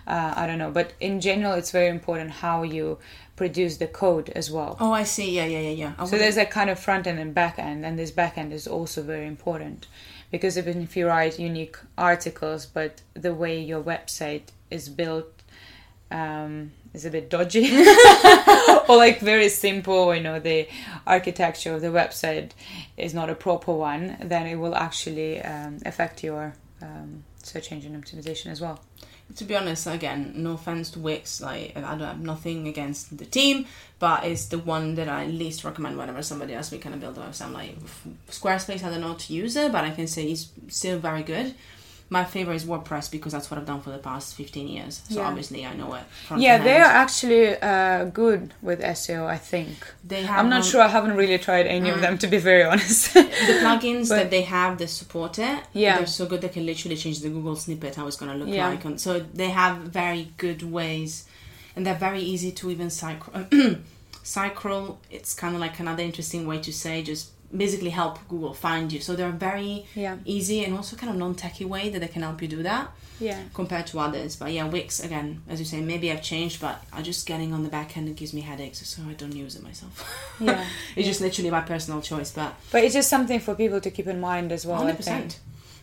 Uh, 0.07 0.33
I 0.37 0.47
don't 0.49 0.59
know, 0.59 0.71
but 0.71 0.95
in 0.99 1.21
general, 1.21 1.53
it's 1.55 1.71
very 1.71 1.89
important 1.89 2.31
how 2.31 2.63
you 2.65 2.99
produce 3.37 3.77
the 3.77 3.87
code 3.87 4.31
as 4.31 4.51
well. 4.51 4.77
Oh, 4.81 4.93
I 4.93 5.05
see. 5.05 5.37
Yeah, 5.37 5.47
yeah, 5.47 5.61
yeah, 5.61 5.71
yeah. 5.71 5.93
I 5.99 6.07
So 6.07 6.19
there's 6.19 6.37
a 6.37 6.45
kind 6.45 6.69
of 6.71 6.79
front 6.79 7.07
end 7.07 7.19
and 7.21 7.33
back 7.33 7.59
end, 7.59 7.85
and 7.87 7.99
this 7.99 8.11
back 8.11 8.37
end 8.37 8.53
is 8.53 8.67
also 8.67 9.03
very 9.03 9.27
important 9.27 9.87
because 10.33 10.59
even 10.59 10.83
if 10.83 10.97
you 10.97 11.07
write 11.07 11.39
unique 11.39 11.77
articles, 11.97 12.67
but 12.67 13.03
the 13.15 13.33
way 13.33 13.61
your 13.61 13.83
website 13.83 14.49
is 14.71 14.89
built 14.89 15.31
um, 16.11 16.73
is 16.95 17.05
a 17.05 17.11
bit 17.11 17.29
dodgy 17.29 17.71
or 18.89 18.97
like 18.97 19.21
very 19.21 19.51
simple, 19.51 20.15
you 20.15 20.23
know, 20.23 20.41
the 20.41 20.67
architecture 21.07 21.75
of 21.75 21.83
the 21.83 21.89
website 21.89 22.51
is 22.97 23.13
not 23.13 23.29
a 23.29 23.35
proper 23.35 23.73
one, 23.73 24.17
then 24.21 24.47
it 24.47 24.57
will 24.57 24.75
actually 24.75 25.41
um, 25.43 25.79
affect 25.85 26.25
your 26.25 26.55
um, 26.81 27.25
search 27.43 27.71
engine 27.71 28.01
optimization 28.01 28.47
as 28.47 28.61
well. 28.61 28.81
To 29.37 29.45
be 29.45 29.57
honest, 29.57 29.87
again, 29.87 30.33
no 30.37 30.53
offense 30.53 30.91
to 30.91 30.99
Wix, 30.99 31.41
like 31.41 31.77
I 31.77 31.81
don't 31.81 32.01
have 32.01 32.21
nothing 32.21 32.69
against 32.69 33.17
the 33.17 33.25
team, 33.25 33.67
but 33.99 34.25
it's 34.25 34.47
the 34.47 34.59
one 34.59 34.95
that 34.97 35.09
I 35.09 35.27
least 35.27 35.65
recommend 35.65 35.97
whenever 35.97 36.23
somebody 36.23 36.55
asks 36.55 36.73
me 36.73 36.79
kind 36.79 36.95
of 36.95 37.01
build 37.01 37.19
a 37.19 37.21
website. 37.21 37.47
I'm 37.47 37.53
like 37.53 37.77
Squarespace, 38.29 38.85
I 38.85 38.91
don't 38.91 39.01
know 39.01 39.09
how 39.09 39.15
to 39.15 39.33
use 39.33 39.57
it, 39.57 39.73
but 39.73 39.85
I 39.85 39.91
can 39.91 40.07
say 40.07 40.31
it's 40.31 40.49
still 40.69 40.99
very 40.99 41.23
good. 41.23 41.55
My 42.19 42.25
favorite 42.25 42.57
is 42.57 42.65
WordPress 42.73 43.11
because 43.11 43.33
that's 43.33 43.49
what 43.51 43.57
I've 43.59 43.65
done 43.73 43.81
for 43.81 43.91
the 43.97 44.03
past 44.11 44.35
15 44.35 44.69
years. 44.69 45.01
So 45.09 45.21
Yeah. 45.21 45.29
obviously 45.29 45.61
I 45.65 45.73
know 45.81 45.91
it. 45.95 46.05
Yeah, 46.47 46.59
they 46.69 46.77
are 46.87 46.93
actually 47.05 47.45
uh, 47.71 48.05
good 48.23 48.43
with 48.61 48.81
SEO, 48.83 49.23
I 49.37 49.39
think. 49.39 49.77
They 50.13 50.23
have 50.31 50.39
I'm 50.41 50.51
not 50.51 50.63
sure. 50.71 50.83
I 50.83 50.89
haven't 50.89 51.17
really 51.17 51.39
tried 51.39 51.67
any 51.67 51.89
of 51.89 51.97
Mm. 51.99 52.03
them, 52.05 52.19
to 52.19 52.27
be 52.35 52.37
very 52.51 52.65
honest. 52.71 53.15
the 53.15 53.55
plugins 53.65 54.09
But- 54.11 54.17
that 54.19 54.31
they 54.31 54.43
have 54.43 54.73
that 54.81 54.91
support 55.01 55.39
it 55.39 55.59
Yeah. 55.73 55.97
they're 55.97 56.07
so 56.21 56.27
good 56.27 56.41
they 56.43 56.51
can 56.57 56.67
literally 56.73 56.97
change 57.05 57.19
the 57.21 57.31
google 57.37 57.57
snippet 57.57 57.95
how 57.99 58.07
it's 58.09 58.19
going 58.21 58.31
to 58.33 58.39
look 58.41 58.49
Yeah. 58.55 58.69
like 58.69 58.85
and 58.89 59.01
so 59.01 59.11
they 59.41 59.51
have 59.63 59.75
very 60.03 60.25
good 60.45 60.61
ways 60.79 61.25
and 61.75 61.81
they're 61.87 62.03
very 62.09 62.23
easy 62.35 62.51
to 62.59 62.65
even 62.75 62.91
cycle 62.91 63.33
cycle 64.23 65.01
it's 65.11 65.33
kind 65.35 65.55
of 65.55 65.61
like 65.67 65.77
another 65.81 66.03
interesting 66.03 66.47
way 66.47 66.59
to 66.61 66.73
say 66.73 66.95
just 67.03 67.31
basically 67.57 67.91
help 67.91 68.19
google 68.29 68.55
find 68.55 68.93
you 68.93 69.01
so 69.01 69.15
they're 69.15 69.31
very 69.31 69.85
yeah, 69.95 70.17
easy 70.25 70.65
and 70.65 70.75
also 70.75 70.97
kind 70.97 71.11
of 71.13 71.17
non-techy 71.19 71.65
way 71.65 71.89
that 71.91 72.01
they 72.01 72.09
can 72.09 72.23
help 72.23 72.41
you 72.41 72.49
do 72.49 72.63
that 72.63 72.91
yeah, 73.21 73.41
compared 73.55 73.87
to 73.87 74.01
others 74.01 74.35
but 74.37 74.51
yeah 74.53 74.65
wix 74.67 74.99
again 74.99 75.43
as 75.49 75.61
you 75.61 75.67
say 75.67 75.81
maybe 75.81 76.11
i've 76.11 76.23
changed 76.23 76.61
but 76.61 76.83
i 76.93 77.01
just 77.03 77.27
getting 77.27 77.53
on 77.53 77.63
the 77.63 77.69
back 77.69 77.97
end 77.97 78.09
it 78.09 78.17
gives 78.17 78.33
me 78.33 78.41
headaches 78.41 78.85
so 78.89 79.03
i 79.09 79.13
don't 79.13 79.37
use 79.37 79.55
it 79.55 79.63
myself 79.63 80.35
yeah. 80.41 80.65
it's 80.97 81.07
just 81.07 81.21
literally 81.21 81.51
my 81.51 81.61
personal 81.61 82.01
choice 82.01 82.31
but 82.33 82.55
But 82.73 82.83
it's 82.85 82.95
just 82.95 83.09
something 83.11 83.39
for 83.39 83.55
people 83.55 83.81
to 83.81 83.91
keep 83.91 84.07
in 84.07 84.19
mind 84.19 84.51
as 84.51 84.65
well. 84.67 84.79
Hundred 84.79 84.97
percent. 84.97 85.39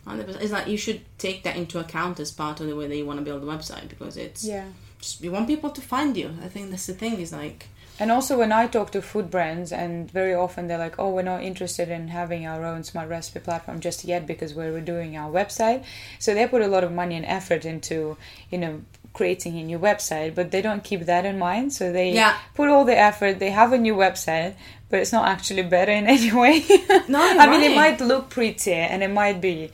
Hundred 0.06 0.26
percent. 0.26 0.44
It's 0.44 0.52
like 0.52 0.68
you 0.68 0.78
should 0.78 1.02
take 1.18 1.44
that 1.44 1.56
into 1.56 1.80
account 1.80 2.20
as 2.20 2.32
part 2.32 2.60
of 2.62 2.68
the 2.68 2.76
way 2.76 2.88
that 2.88 2.96
you 2.98 3.06
want 3.06 3.20
to 3.20 3.24
build 3.26 3.44
a 3.44 3.46
website 3.46 3.88
because 3.90 4.18
it's 4.18 4.44
Yeah. 4.44 4.66
just 5.00 5.22
you 5.24 5.32
want 5.32 5.48
people 5.48 5.70
to 5.70 5.82
find 5.82 6.18
you. 6.18 6.30
I 6.44 6.48
think 6.50 6.72
that's 6.72 6.88
the 6.88 6.94
thing. 6.94 7.20
Is 7.22 7.32
like 7.32 7.68
And 8.00 8.12
also, 8.12 8.38
when 8.38 8.52
I 8.52 8.68
talk 8.68 8.92
to 8.92 9.02
food 9.02 9.30
brands, 9.30 9.72
and 9.74 10.10
very 10.10 10.34
often 10.34 10.68
they're 10.68 10.78
like, 10.78 10.98
"Oh, 10.98 11.10
we're 11.10 11.22
not 11.34 11.44
interested 11.44 11.90
in 11.90 12.08
having 12.10 12.48
our 12.48 12.64
own 12.66 12.84
smart 12.84 13.10
recipe 13.10 13.40
platform 13.42 13.80
just 13.82 14.06
yet 14.06 14.26
because 14.26 14.54
we're 14.54 14.72
redoing 14.72 15.16
our 15.22 15.30
website." 15.30 15.84
So 16.18 16.34
they 16.34 16.48
put 16.48 16.62
a 16.62 16.68
lot 16.68 16.84
of 16.84 16.92
money 16.92 17.16
and 17.16 17.26
effort 17.26 17.66
into, 17.66 18.16
you 18.50 18.58
know, 18.58 18.82
creating 19.14 19.58
a 19.60 19.64
new 19.64 19.80
website, 19.80 20.34
but 20.36 20.52
they 20.52 20.62
don't 20.62 20.84
keep 20.84 21.02
that 21.06 21.26
in 21.26 21.38
mind. 21.38 21.74
So 21.74 21.92
they 21.92 22.12
Yeah. 22.14 22.36
put 22.56 22.70
all 22.70 22.86
the 22.86 22.98
effort. 22.98 23.40
They 23.40 23.50
have 23.52 23.74
a 23.74 23.78
new 23.78 23.96
website, 23.96 24.54
but 24.90 25.00
it's 25.00 25.12
not 25.12 25.28
actually 25.28 25.64
better 25.64 25.92
in 25.92 26.08
any 26.18 26.32
way. 26.32 26.64
No, 27.08 27.20
I 27.20 27.48
mean, 27.50 27.64
it 27.64 27.76
might 27.76 28.00
look 28.00 28.30
pretty, 28.30 28.74
and 28.74 29.04
it 29.04 29.10
might 29.12 29.42
be, 29.42 29.72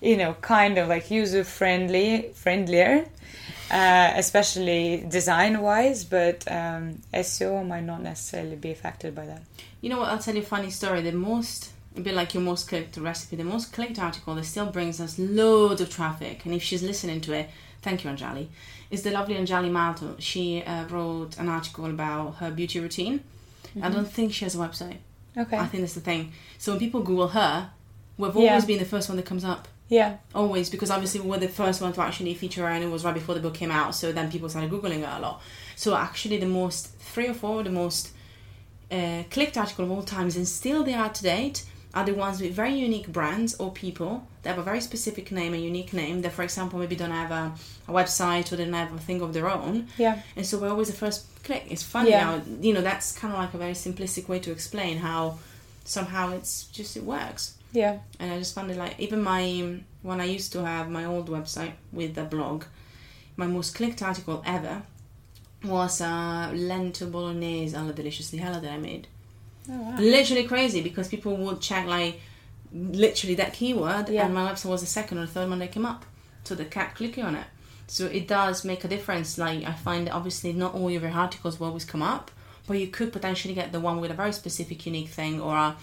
you 0.00 0.16
know, 0.16 0.34
kind 0.40 0.78
of 0.78 0.88
like 0.88 1.10
user 1.10 1.44
friendly, 1.44 2.30
friendlier. 2.34 3.04
Uh, 3.72 4.12
especially 4.16 5.02
design 5.08 5.58
wise, 5.62 6.04
but 6.04 6.44
um, 6.50 7.00
SEO 7.14 7.66
might 7.66 7.84
not 7.84 8.02
necessarily 8.02 8.54
be 8.54 8.70
affected 8.70 9.14
by 9.14 9.24
that. 9.24 9.40
you 9.80 9.88
know 9.88 9.98
what? 9.98 10.10
I'll 10.10 10.18
tell 10.18 10.34
you 10.34 10.42
a 10.42 10.44
funny 10.44 10.70
story. 10.70 11.00
The 11.00 11.12
most 11.12 11.72
a 11.96 12.00
bit 12.00 12.14
like 12.14 12.34
your 12.34 12.42
most 12.42 12.68
clicked 12.68 12.96
recipe, 12.96 13.36
the 13.36 13.44
most 13.44 13.72
clicked 13.72 13.98
article 13.98 14.34
that 14.34 14.44
still 14.44 14.66
brings 14.66 15.00
us 15.00 15.18
loads 15.18 15.80
of 15.80 15.90
traffic. 15.90 16.44
And 16.44 16.54
if 16.54 16.62
she's 16.62 16.82
listening 16.82 17.20
to 17.22 17.32
it, 17.32 17.50
thank 17.82 18.04
you, 18.04 18.10
Anjali. 18.10 18.48
Is 18.90 19.02
the 19.02 19.10
lovely 19.10 19.36
Anjali 19.36 19.70
Mahto. 19.70 20.16
She 20.18 20.62
uh, 20.62 20.86
wrote 20.86 21.38
an 21.38 21.48
article 21.48 21.86
about 21.86 22.36
her 22.36 22.50
beauty 22.50 22.78
routine. 22.80 23.24
I 23.80 23.88
don't 23.88 24.10
think 24.10 24.34
she 24.34 24.44
has 24.44 24.54
a 24.54 24.58
website. 24.58 24.98
Okay. 25.36 25.56
I 25.56 25.64
think 25.66 25.82
that's 25.82 25.94
the 25.94 26.00
thing. 26.00 26.32
So 26.58 26.72
when 26.72 26.78
people 26.78 27.02
Google 27.02 27.28
her, 27.28 27.70
we've 28.18 28.34
Yeah. 28.36 28.50
always 28.50 28.64
been 28.64 28.78
the 28.78 28.84
first 28.84 29.08
one 29.08 29.16
that 29.16 29.26
comes 29.26 29.44
up. 29.44 29.68
Yeah. 29.88 30.16
always 30.34 30.70
because 30.70 30.90
obviously 30.90 31.20
we 31.20 31.28
were 31.28 31.38
the 31.38 31.48
first 31.48 31.82
one 31.82 31.92
to 31.92 32.00
actually 32.00 32.32
feature 32.32 32.62
her 32.62 32.68
and 32.68 32.82
it 32.82 32.88
was 32.90 33.04
right 33.04 33.12
before 33.12 33.34
the 33.34 33.42
book 33.42 33.52
came 33.52 33.70
out 33.70 33.94
so 33.94 34.10
then 34.10 34.30
people 34.30 34.48
started 34.48 34.70
googling 34.70 35.04
her 35.04 35.18
a 35.18 35.20
lot 35.20 35.42
so 35.76 35.94
actually 35.94 36.38
the 36.38 36.46
most 36.46 36.96
three 36.98 37.28
or 37.28 37.34
four 37.34 37.58
of 37.58 37.64
the 37.66 37.70
most 37.70 38.10
uh, 38.90 39.22
clicked 39.30 39.58
article 39.58 39.84
of 39.84 39.90
all 39.90 40.02
times 40.02 40.34
and 40.36 40.48
still 40.48 40.82
they 40.82 40.94
are 40.94 41.10
to 41.10 41.22
date 41.22 41.64
are 41.94 42.06
the 42.06 42.14
ones 42.14 42.40
with 42.40 42.52
very 42.54 42.74
unique 42.74 43.08
brands 43.08 43.54
or 43.56 43.70
people 43.70 44.26
that 44.42 44.50
have 44.50 44.58
a 44.58 44.62
very 44.62 44.80
specific 44.80 45.30
name 45.30 45.52
a 45.52 45.58
unique 45.58 45.92
name 45.92 46.22
that 46.22 46.32
for 46.32 46.42
example 46.42 46.78
maybe 46.78 46.96
don't 46.96 47.10
have 47.10 47.30
a, 47.30 47.52
a 47.86 47.92
website 47.92 48.50
or 48.50 48.56
they 48.56 48.64
don't 48.64 48.72
have 48.72 48.94
a 48.94 48.98
thing 48.98 49.20
of 49.20 49.34
their 49.34 49.50
own 49.50 49.88
Yeah. 49.98 50.20
and 50.36 50.46
so 50.46 50.56
we're 50.58 50.70
always 50.70 50.88
the 50.88 50.94
first 50.96 51.26
click 51.44 51.64
it's 51.68 51.82
funny 51.82 52.10
Yeah. 52.10 52.24
how 52.24 52.40
you 52.62 52.72
know 52.72 52.80
that's 52.80 53.12
kind 53.12 53.34
of 53.34 53.38
like 53.38 53.52
a 53.52 53.58
very 53.58 53.74
simplistic 53.74 54.26
way 54.26 54.38
to 54.40 54.50
explain 54.50 54.98
how 54.98 55.38
somehow 55.84 56.32
it's 56.32 56.64
just 56.68 56.96
it 56.96 57.04
works 57.04 57.58
Yeah. 57.72 57.98
and 58.20 58.30
I 58.32 58.38
just 58.38 58.54
found 58.54 58.70
it 58.70 58.76
like 58.76 58.98
even 59.00 59.22
my 59.22 59.78
when 60.02 60.20
I 60.20 60.24
used 60.24 60.52
to 60.52 60.64
have 60.64 60.90
my 60.90 61.04
old 61.04 61.28
website 61.28 61.72
with 61.92 62.14
the 62.14 62.24
blog, 62.24 62.64
my 63.36 63.46
most 63.46 63.74
clicked 63.74 64.02
article 64.02 64.42
ever 64.44 64.82
was 65.64 66.00
uh, 66.00 66.50
a 66.50 66.54
lentil 66.54 67.08
bolognese 67.08 67.74
alla 67.76 67.92
Deliciously 67.92 68.40
Ella 68.40 68.60
that 68.60 68.72
I 68.72 68.78
made. 68.78 69.06
Oh, 69.70 69.80
wow. 69.80 69.96
Literally 69.98 70.44
crazy 70.44 70.82
because 70.82 71.08
people 71.08 71.36
would 71.36 71.60
check 71.60 71.86
like 71.86 72.20
literally 72.72 73.34
that 73.36 73.52
keyword, 73.52 74.08
Yeah. 74.08 74.24
and 74.26 74.34
my 74.34 74.50
website 74.50 74.70
was 74.70 74.80
the 74.80 74.86
second 74.86 75.18
or 75.18 75.22
the 75.22 75.32
third 75.32 75.48
one 75.48 75.58
that 75.60 75.72
came 75.72 75.86
up, 75.86 76.04
so 76.44 76.54
they 76.54 76.64
kept 76.64 76.96
clicking 76.96 77.24
on 77.24 77.34
it. 77.36 77.46
So 77.86 78.06
it 78.06 78.26
does 78.26 78.64
make 78.64 78.84
a 78.84 78.88
difference. 78.88 79.38
Like 79.38 79.64
I 79.64 79.72
find 79.72 80.06
that 80.06 80.14
obviously 80.14 80.52
not 80.52 80.74
all 80.74 80.86
of 80.88 81.02
your 81.02 81.10
articles 81.10 81.60
will 81.60 81.68
always 81.68 81.84
come 81.84 82.02
up, 82.02 82.30
but 82.66 82.78
you 82.78 82.88
could 82.88 83.12
potentially 83.12 83.54
get 83.54 83.70
the 83.72 83.80
one 83.80 84.00
with 84.00 84.10
a 84.10 84.14
very 84.14 84.32
specific, 84.32 84.84
unique 84.86 85.10
thing 85.10 85.40
or 85.40 85.54
a 85.56 85.76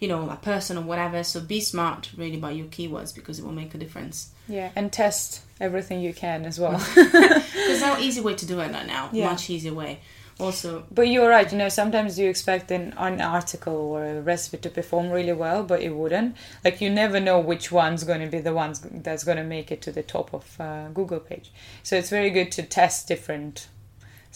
you 0.00 0.08
know, 0.08 0.28
a 0.30 0.36
person 0.36 0.76
or 0.76 0.82
whatever. 0.82 1.22
So 1.22 1.40
be 1.40 1.60
smart 1.60 2.10
really 2.16 2.36
about 2.36 2.56
your 2.56 2.66
keywords 2.66 3.14
because 3.14 3.38
it 3.38 3.44
will 3.44 3.52
make 3.52 3.74
a 3.74 3.78
difference. 3.78 4.30
Yeah. 4.48 4.70
And 4.76 4.92
test 4.92 5.42
everything 5.60 6.00
you 6.00 6.12
can 6.12 6.44
as 6.44 6.60
well. 6.60 6.78
There's 6.94 7.80
no 7.80 7.98
easy 7.98 8.20
way 8.20 8.34
to 8.34 8.46
do 8.46 8.60
it 8.60 8.70
right 8.70 8.86
now. 8.86 9.10
Yeah. 9.12 9.30
Much 9.30 9.50
easier 9.50 9.74
way. 9.74 10.00
Also, 10.38 10.84
But 10.90 11.08
you're 11.08 11.30
right, 11.30 11.50
you 11.50 11.56
know, 11.56 11.70
sometimes 11.70 12.18
you 12.18 12.28
expect 12.28 12.70
an, 12.70 12.92
an 12.98 13.22
article 13.22 13.72
or 13.72 14.04
a 14.04 14.20
recipe 14.20 14.58
to 14.58 14.68
perform 14.68 15.08
really 15.08 15.32
well, 15.32 15.62
but 15.62 15.80
it 15.80 15.94
wouldn't. 15.94 16.36
Like, 16.62 16.82
you 16.82 16.90
never 16.90 17.18
know 17.18 17.40
which 17.40 17.72
one's 17.72 18.04
going 18.04 18.20
to 18.20 18.26
be 18.26 18.40
the 18.40 18.52
ones 18.52 18.80
that's 18.80 19.24
going 19.24 19.38
to 19.38 19.44
make 19.44 19.72
it 19.72 19.80
to 19.82 19.92
the 19.92 20.02
top 20.02 20.34
of 20.34 20.60
uh, 20.60 20.88
Google 20.88 21.20
page. 21.20 21.52
So 21.82 21.96
it's 21.96 22.10
very 22.10 22.28
good 22.28 22.52
to 22.52 22.62
test 22.62 23.08
different 23.08 23.68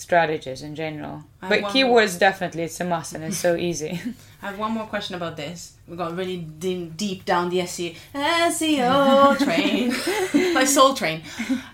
strategies 0.01 0.63
in 0.63 0.75
general. 0.75 1.25
But 1.41 1.61
keywords, 1.65 2.19
definitely, 2.19 2.63
it's 2.65 2.81
a 2.81 2.85
must 2.85 3.15
and 3.15 3.23
it's 3.25 3.37
so 3.39 3.55
easy. 3.69 4.01
I 4.43 4.47
have 4.47 4.59
one 4.59 4.73
more 4.73 4.87
question 4.87 5.15
about 5.15 5.37
this. 5.37 5.75
We 5.87 5.97
got 5.97 6.17
really 6.17 6.39
deep, 6.39 6.97
deep 6.97 7.25
down 7.25 7.51
the 7.51 7.59
SEO, 7.61 7.95
SEO 8.15 9.39
train, 9.45 10.55
like 10.55 10.67
Soul 10.67 10.95
Train. 10.95 11.23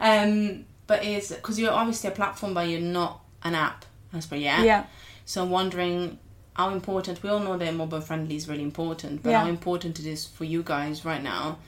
Um, 0.00 0.64
but 0.86 1.04
it's 1.04 1.32
because 1.32 1.58
you're 1.58 1.72
obviously 1.72 2.08
a 2.08 2.12
platform, 2.12 2.54
but 2.54 2.68
you're 2.68 2.80
not 2.80 3.20
an 3.44 3.54
app, 3.54 3.84
as 4.12 4.26
per 4.26 4.36
yeah. 4.36 4.62
yeah. 4.64 4.84
So 5.24 5.42
I'm 5.42 5.50
wondering 5.50 6.18
how 6.54 6.70
important. 6.70 7.22
We 7.22 7.30
all 7.30 7.40
know 7.40 7.56
that 7.56 7.74
mobile 7.74 8.00
friendly 8.00 8.36
is 8.36 8.48
really 8.48 8.62
important, 8.62 9.22
but 9.22 9.30
Yeah. 9.30 9.42
how 9.42 9.48
important 9.48 9.98
it 10.00 10.06
is 10.06 10.26
for 10.26 10.44
you 10.44 10.62
guys 10.62 11.04
right 11.04 11.22
now. 11.22 11.58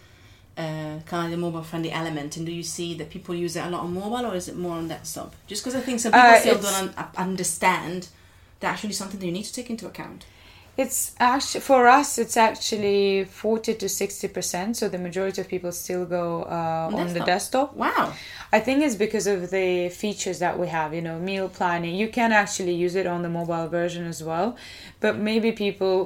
Uh, 0.58 0.98
kind 1.06 1.24
of 1.26 1.30
the 1.30 1.36
mobile 1.36 1.62
friendly 1.62 1.92
element, 1.92 2.36
and 2.36 2.44
do 2.44 2.52
you 2.52 2.64
see 2.64 2.92
that 2.98 3.08
people 3.10 3.32
use 3.44 3.54
it 3.58 3.64
a 3.64 3.70
lot 3.70 3.82
on 3.86 3.94
mobile, 3.94 4.26
or 4.26 4.34
is 4.34 4.48
it 4.48 4.56
more 4.56 4.76
on 4.80 4.88
desktop? 4.88 5.30
Just 5.46 5.62
because 5.62 5.78
I 5.78 5.82
think 5.86 6.00
some 6.00 6.10
people 6.10 6.34
Uh, 6.34 6.40
still 6.40 6.60
don't 6.66 6.98
un- 6.98 7.08
understand 7.16 8.08
that 8.60 8.72
actually 8.72 8.92
something 8.94 9.20
that 9.20 9.26
you 9.26 9.36
need 9.38 9.44
to 9.44 9.54
take 9.58 9.70
into 9.70 9.86
account. 9.86 10.24
It's 10.76 11.12
actually 11.18 11.60
for 11.70 11.86
us. 12.00 12.18
It's 12.18 12.36
actually 12.36 13.24
forty 13.24 13.74
to 13.74 13.88
sixty 13.88 14.28
percent. 14.36 14.76
So 14.76 14.88
the 14.88 14.98
majority 14.98 15.40
of 15.40 15.48
people 15.48 15.70
still 15.72 16.04
go 16.18 16.24
uh, 16.42 17.00
on 17.00 17.06
the 17.18 17.24
desktop. 17.24 17.26
desktop. 17.26 17.76
Wow. 17.76 18.12
I 18.52 18.60
think 18.60 18.82
it's 18.86 18.98
because 19.06 19.26
of 19.34 19.50
the 19.50 19.90
features 19.90 20.38
that 20.38 20.54
we 20.58 20.66
have. 20.78 20.88
You 20.92 21.02
know, 21.02 21.18
meal 21.30 21.48
planning. 21.48 21.94
You 22.02 22.08
can 22.18 22.30
actually 22.32 22.74
use 22.86 22.94
it 23.00 23.06
on 23.06 23.22
the 23.22 23.28
mobile 23.28 23.68
version 23.68 24.04
as 24.06 24.20
well, 24.22 24.56
but 25.00 25.16
maybe 25.16 25.52
people 25.52 25.96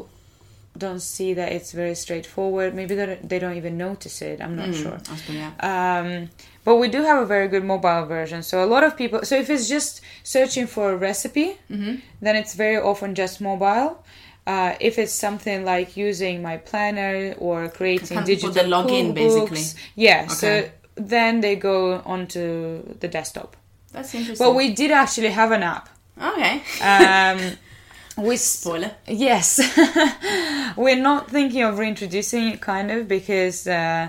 don't 0.77 1.01
see 1.01 1.35
that 1.35 1.53
it's 1.53 1.73
very 1.73 1.95
straightforward. 1.95 2.75
Maybe 2.75 2.95
they 2.95 3.07
don't, 3.07 3.29
they 3.29 3.39
don't 3.39 3.57
even 3.57 3.77
notice 3.77 4.23
it. 4.23 4.41
I'm 4.41 4.57
not 4.57 4.69
Mm, 4.71 4.83
sure. 4.83 4.99
yeah. 5.35 5.51
Um, 5.61 6.31
but 6.65 6.77
we 6.77 6.89
do 6.89 7.03
have 7.03 7.23
a 7.23 7.27
very 7.27 7.49
good 7.49 7.65
mobile 7.65 8.07
version. 8.07 8.43
So 8.43 8.65
a 8.65 8.67
lot 8.75 8.83
of 8.85 8.97
people. 8.97 9.23
So 9.25 9.37
if 9.37 9.51
it's 9.51 9.69
just 9.69 10.01
searching 10.23 10.67
for 10.67 10.93
a 10.93 10.97
recipe, 10.97 11.59
Mm-hmm. 11.71 11.97
then 12.21 12.37
it's 12.37 12.55
very 12.55 12.79
often 12.79 13.15
just 13.15 13.41
mobile. 13.41 14.03
Uh, 14.47 14.75
if 14.81 14.99
it's 14.99 15.13
something 15.13 15.65
like 15.65 15.97
using 15.97 16.43
my 16.43 16.57
planner 16.57 17.35
or 17.39 17.69
creating 17.69 18.09
Kind 18.17 18.21
of 18.21 18.27
people 18.27 18.51
digital 18.51 18.53
that 18.63 18.69
log 18.69 18.91
in, 18.91 19.15
cookbooks, 19.15 19.51
basically. 19.51 19.81
yeah. 19.95 20.23
Okay. 20.25 20.35
So 20.35 20.71
then 20.97 21.41
they 21.41 21.55
go 21.57 22.01
onto 22.05 22.83
the 22.99 23.09
desktop. 23.09 23.57
That's 23.93 24.15
interesting. 24.15 24.45
But 24.45 24.55
we 24.55 24.73
did 24.73 24.91
actually 24.91 25.29
have 25.31 25.53
an 25.53 25.63
app. 25.63 25.89
okay. 26.21 26.61
Um, 26.81 27.39
we 28.17 28.37
Spoiler. 28.37 28.93
Yes. 29.07 29.61
We're 30.77 31.01
not 31.01 31.31
thinking 31.31 31.63
of 31.63 31.79
reintroducing 31.79 32.49
it, 32.49 32.61
kind 32.61 32.91
of, 32.91 33.09
because 33.09 33.67
uh, 33.67 34.09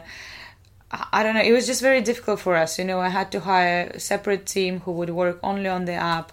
I 1.12 1.24
don't 1.24 1.34
know, 1.34 1.42
it 1.42 1.52
was 1.52 1.66
just 1.66 1.82
very 1.82 2.02
difficult 2.02 2.40
for 2.40 2.56
us. 2.56 2.78
You 2.78 2.86
know, 2.86 3.00
I 3.00 3.10
had 3.10 3.32
to 3.32 3.40
hire 3.40 3.92
a 3.94 4.00
separate 4.00 4.46
team 4.46 4.82
who 4.82 4.92
would 4.94 5.10
work 5.10 5.40
only 5.42 5.68
on 5.68 5.86
the 5.86 5.94
app. 5.94 6.32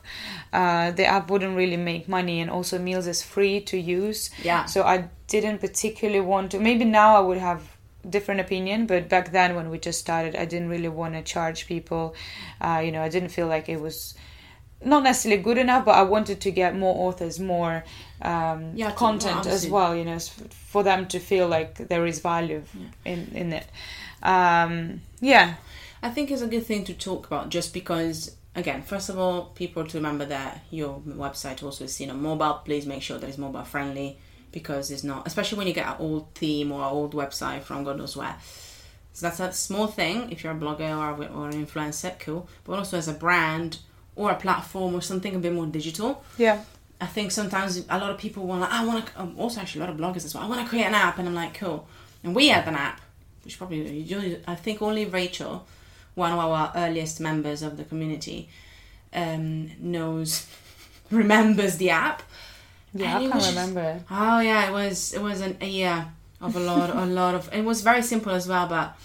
Uh, 0.53 0.91
the 0.91 1.07
app 1.07 1.31
wouldn't 1.31 1.57
really 1.57 1.77
make 1.77 2.09
money, 2.09 2.41
and 2.41 2.51
also 2.51 2.79
Meals 2.79 3.07
is 3.07 3.23
free 3.23 3.61
to 3.62 3.79
use. 3.79 4.31
Yeah. 4.43 4.64
So 4.64 4.83
I 4.83 5.09
didn't 5.29 5.59
particularly 5.59 6.21
want 6.21 6.51
to. 6.53 6.61
Maybe 6.61 6.85
now 6.85 7.16
I 7.16 7.21
would 7.21 7.39
have 7.39 7.62
different 8.09 8.41
opinion 8.41 8.87
but 8.87 9.11
back 9.11 9.31
then 9.31 9.55
when 9.55 9.68
we 9.68 9.79
just 9.79 10.01
started 10.01 10.35
i 10.35 10.47
didn't 10.47 10.71
really 10.71 10.89
want 10.89 11.12
to 11.12 11.23
charge 11.23 11.66
people 11.66 12.14
uh, 12.62 12.81
you 12.83 12.91
know 12.91 13.03
i 13.03 13.11
didn't 13.11 13.29
feel 13.29 13.47
like 13.47 13.68
it 13.68 13.79
was 13.79 14.14
not 14.85 15.03
necessarily 15.03 15.43
good 15.43 15.59
enough, 15.59 15.85
but 15.85 15.95
I 15.95 16.03
wanted 16.03 16.41
to 16.41 16.51
get 16.51 16.76
more 16.76 17.09
authors, 17.09 17.39
more 17.39 17.85
um, 18.22 18.72
Yeah, 18.74 18.93
content 18.93 19.47
as 19.47 19.68
well. 19.68 19.95
You 19.95 20.05
know, 20.05 20.18
for 20.18 20.83
them 20.83 21.07
to 21.09 21.18
feel 21.18 21.49
like 21.49 21.89
there 21.89 22.07
is 22.07 22.20
value 22.20 22.62
in 23.05 23.31
in 23.35 23.53
it. 23.53 23.66
Um, 24.22 25.03
yeah, 25.20 25.55
I 26.03 26.11
think 26.11 26.31
it's 26.31 26.43
a 26.43 26.47
good 26.47 26.66
thing 26.66 26.85
to 26.85 26.95
talk 26.95 27.26
about 27.26 27.51
just 27.51 27.72
because, 27.74 28.37
again, 28.55 28.83
first 28.83 29.09
of 29.09 29.18
all, 29.18 29.47
people 29.55 29.85
to 29.87 29.99
remember 29.99 30.24
that 30.26 30.62
your 30.70 31.01
website 31.01 31.62
also 31.62 31.85
is 31.85 31.95
seen 31.95 32.11
on 32.11 32.22
mobile. 32.22 32.61
Please 32.64 32.87
make 32.87 33.03
sure 33.03 33.18
that 33.18 33.28
it's 33.28 33.39
mobile 33.39 33.64
friendly 33.64 34.18
because 34.53 34.91
it's 34.91 35.05
not, 35.05 35.26
especially 35.26 35.59
when 35.59 35.66
you 35.66 35.72
get 35.72 35.87
an 35.87 35.97
old 35.99 36.35
theme 36.35 36.72
or 36.72 36.83
an 36.83 36.89
old 36.89 37.14
website 37.14 37.62
from 37.62 37.85
God 37.85 37.99
knows 37.99 38.16
where. 38.16 38.37
So 39.12 39.26
that's 39.26 39.41
a 39.41 39.53
small 39.53 39.87
thing 39.87 40.31
if 40.31 40.43
you're 40.45 40.53
a 40.53 40.57
blogger 40.57 40.97
or, 40.97 41.24
or 41.35 41.49
an 41.49 41.66
influencer, 41.66 42.18
cool. 42.18 42.49
But 42.64 42.78
also 42.78 42.99
as 42.99 43.09
a 43.09 43.12
brand 43.12 43.78
or 44.17 44.31
a 44.31 44.35
platform 44.35 44.95
or 44.95 45.01
something 45.01 45.35
a 45.35 45.39
bit 45.39 45.53
more 45.53 45.67
digital. 45.67 46.23
yeah, 46.39 46.63
I 47.01 47.07
think 47.07 47.31
sometimes 47.31 47.85
a 47.89 47.99
lot 47.99 48.11
of 48.11 48.19
people 48.19 48.47
want 48.47 48.61
like 48.61 48.71
I 48.73 48.85
want 48.85 49.07
to 49.07 49.21
um, 49.21 49.35
also 49.39 49.61
actually 49.61 49.81
a 49.83 49.85
lot 49.87 49.93
of 49.95 49.99
bloggers 50.01 50.25
as 50.25 50.35
well. 50.35 50.45
I 50.45 50.49
want 50.49 50.63
to 50.63 50.69
create 50.69 50.85
an 50.87 50.95
app, 50.95 51.19
and 51.19 51.27
I'm 51.29 51.35
like, 51.35 51.55
cool. 51.55 51.87
And 52.23 52.35
we 52.35 52.49
have 52.49 52.69
an 52.69 52.75
app, 52.75 53.01
which 53.45 53.57
probably 53.57 54.05
I 54.47 54.55
think 54.55 54.83
only 54.83 55.07
Rachel, 55.07 55.67
one 56.15 56.33
of 56.33 56.39
our 56.39 56.73
earliest 56.77 57.21
members 57.21 57.63
of 57.63 57.77
the 57.79 57.85
community, 57.85 58.49
um, 59.15 59.71
knows, 59.81 60.47
remembers 61.11 61.77
the 61.79 61.91
app. 61.91 62.23
yeah. 62.93 63.17
And 63.17 63.25
I 63.25 63.29
can't 63.31 63.35
just- 63.35 63.51
remember. 63.51 63.81
it. 63.83 64.03
Oh 64.11 64.41
yeah, 64.41 64.69
it 64.69 64.73
was 64.73 65.15
it 65.15 65.23
was 65.23 65.41
an, 65.41 65.57
a 65.63 65.67
year 65.67 66.09
of 66.43 66.57
a 66.57 66.61
lot 66.61 66.91
a 66.91 67.07
lot 67.07 67.35
of 67.35 67.49
it 67.53 67.65
was 67.65 67.81
very 67.83 68.03
simple 68.03 68.33
as 68.33 68.47
well, 68.49 68.67
but 68.67 68.97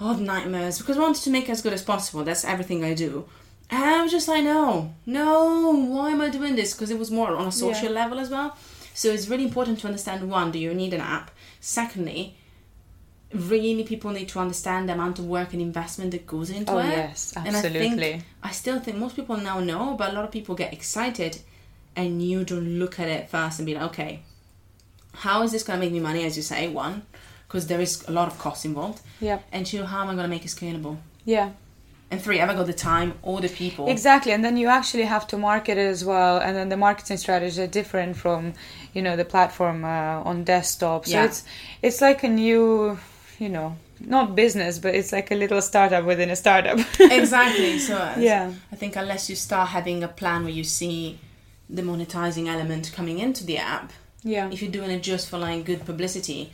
all 0.00 0.14
the 0.14 0.22
nightmares 0.22 0.78
because 0.78 0.96
I 0.96 1.00
wanted 1.00 1.22
to 1.24 1.30
make 1.30 1.48
it 1.48 1.52
as 1.52 1.62
good 1.62 1.72
as 1.74 1.82
possible. 1.82 2.24
That's 2.24 2.44
everything 2.44 2.84
I 2.84 2.94
do. 2.94 3.26
And 3.70 3.84
I 3.84 4.02
was 4.02 4.12
just 4.12 4.28
like, 4.28 4.44
no, 4.44 4.94
no, 5.06 5.70
why 5.88 6.10
am 6.10 6.20
I 6.20 6.28
doing 6.28 6.54
this? 6.54 6.72
Because 6.74 6.90
it 6.90 6.98
was 6.98 7.10
more 7.10 7.34
on 7.36 7.48
a 7.48 7.52
social 7.52 7.90
level 7.92 8.18
as 8.20 8.30
well. 8.30 8.56
So 8.94 9.10
it's 9.10 9.28
really 9.28 9.44
important 9.44 9.80
to 9.80 9.86
understand 9.88 10.30
one, 10.30 10.52
do 10.52 10.58
you 10.58 10.72
need 10.72 10.94
an 10.94 11.00
app? 11.00 11.30
Secondly, 11.60 12.36
really 13.32 13.82
people 13.82 14.10
need 14.12 14.28
to 14.30 14.38
understand 14.38 14.88
the 14.88 14.92
amount 14.92 15.18
of 15.18 15.26
work 15.26 15.52
and 15.52 15.60
investment 15.60 16.12
that 16.12 16.26
goes 16.26 16.48
into 16.50 16.72
Oh 16.72 16.78
it. 16.78 16.88
yes, 16.90 17.32
And 17.36 17.56
I 17.56 17.58
absolutely. 17.58 17.96
think 18.12 18.24
I 18.42 18.50
still 18.52 18.78
think 18.78 18.96
most 18.98 19.16
people 19.16 19.36
now 19.36 19.58
know, 19.60 19.94
but 19.98 20.10
a 20.10 20.12
lot 20.12 20.24
of 20.24 20.30
people 20.30 20.54
get 20.54 20.72
excited 20.72 21.40
and 21.96 22.22
you 22.22 22.44
don't 22.44 22.78
look 22.78 23.00
at 23.00 23.08
it 23.08 23.28
first 23.28 23.58
and 23.58 23.66
be 23.66 23.74
like, 23.74 23.84
okay, 23.90 24.22
how 25.12 25.42
is 25.42 25.50
this 25.52 25.62
going 25.62 25.78
to 25.80 25.84
make 25.84 25.92
me 25.92 26.00
money, 26.00 26.24
as 26.24 26.36
you 26.36 26.42
say? 26.42 26.68
One, 26.68 27.02
because 27.48 27.66
there 27.66 27.80
is 27.80 28.04
a 28.06 28.12
lot 28.12 28.28
of 28.28 28.38
cost 28.38 28.64
involved. 28.64 29.00
yeah, 29.20 29.40
And 29.50 29.66
two, 29.66 29.82
how 29.84 30.02
am 30.02 30.08
I 30.10 30.12
going 30.14 30.24
to 30.24 30.28
make 30.28 30.44
it 30.44 30.48
scalable? 30.48 30.98
yeah. 31.24 31.50
And 32.10 32.22
three, 32.22 32.38
have 32.38 32.48
I 32.48 32.54
got 32.54 32.66
the 32.66 32.72
time 32.72 33.14
or 33.22 33.40
the 33.40 33.48
people? 33.48 33.88
Exactly, 33.88 34.30
and 34.32 34.44
then 34.44 34.56
you 34.56 34.68
actually 34.68 35.02
have 35.04 35.26
to 35.28 35.36
market 35.36 35.76
it 35.76 35.86
as 35.86 36.04
well, 36.04 36.38
and 36.38 36.56
then 36.56 36.68
the 36.68 36.76
marketing 36.76 37.16
strategies 37.16 37.58
are 37.58 37.66
different 37.66 38.16
from, 38.16 38.54
you 38.94 39.02
know, 39.02 39.16
the 39.16 39.24
platform 39.24 39.84
uh, 39.84 40.22
on 40.22 40.44
desktop. 40.44 41.06
So 41.06 41.12
Yeah. 41.12 41.24
it's 41.24 41.44
it's 41.82 42.00
like 42.00 42.22
a 42.22 42.28
new, 42.28 42.96
you 43.40 43.48
know, 43.48 43.76
not 43.98 44.36
business, 44.36 44.78
but 44.78 44.94
it's 44.94 45.10
like 45.10 45.32
a 45.32 45.34
little 45.34 45.60
startup 45.60 46.04
within 46.04 46.30
a 46.30 46.36
startup. 46.36 46.78
exactly. 47.00 47.78
So 47.80 47.96
Yeah. 48.18 48.52
I 48.70 48.76
think 48.76 48.94
unless 48.94 49.28
you 49.28 49.34
start 49.36 49.70
having 49.70 50.04
a 50.04 50.08
plan 50.08 50.44
where 50.44 50.52
you 50.52 50.64
see 50.64 51.18
the 51.68 51.82
monetizing 51.82 52.46
element 52.46 52.92
coming 52.94 53.18
into 53.18 53.44
the 53.44 53.58
app, 53.58 53.92
yeah, 54.22 54.48
if 54.52 54.62
you're 54.62 54.70
doing 54.70 54.90
it 54.92 55.02
just 55.02 55.28
for 55.28 55.38
like 55.38 55.64
good 55.64 55.84
publicity, 55.84 56.52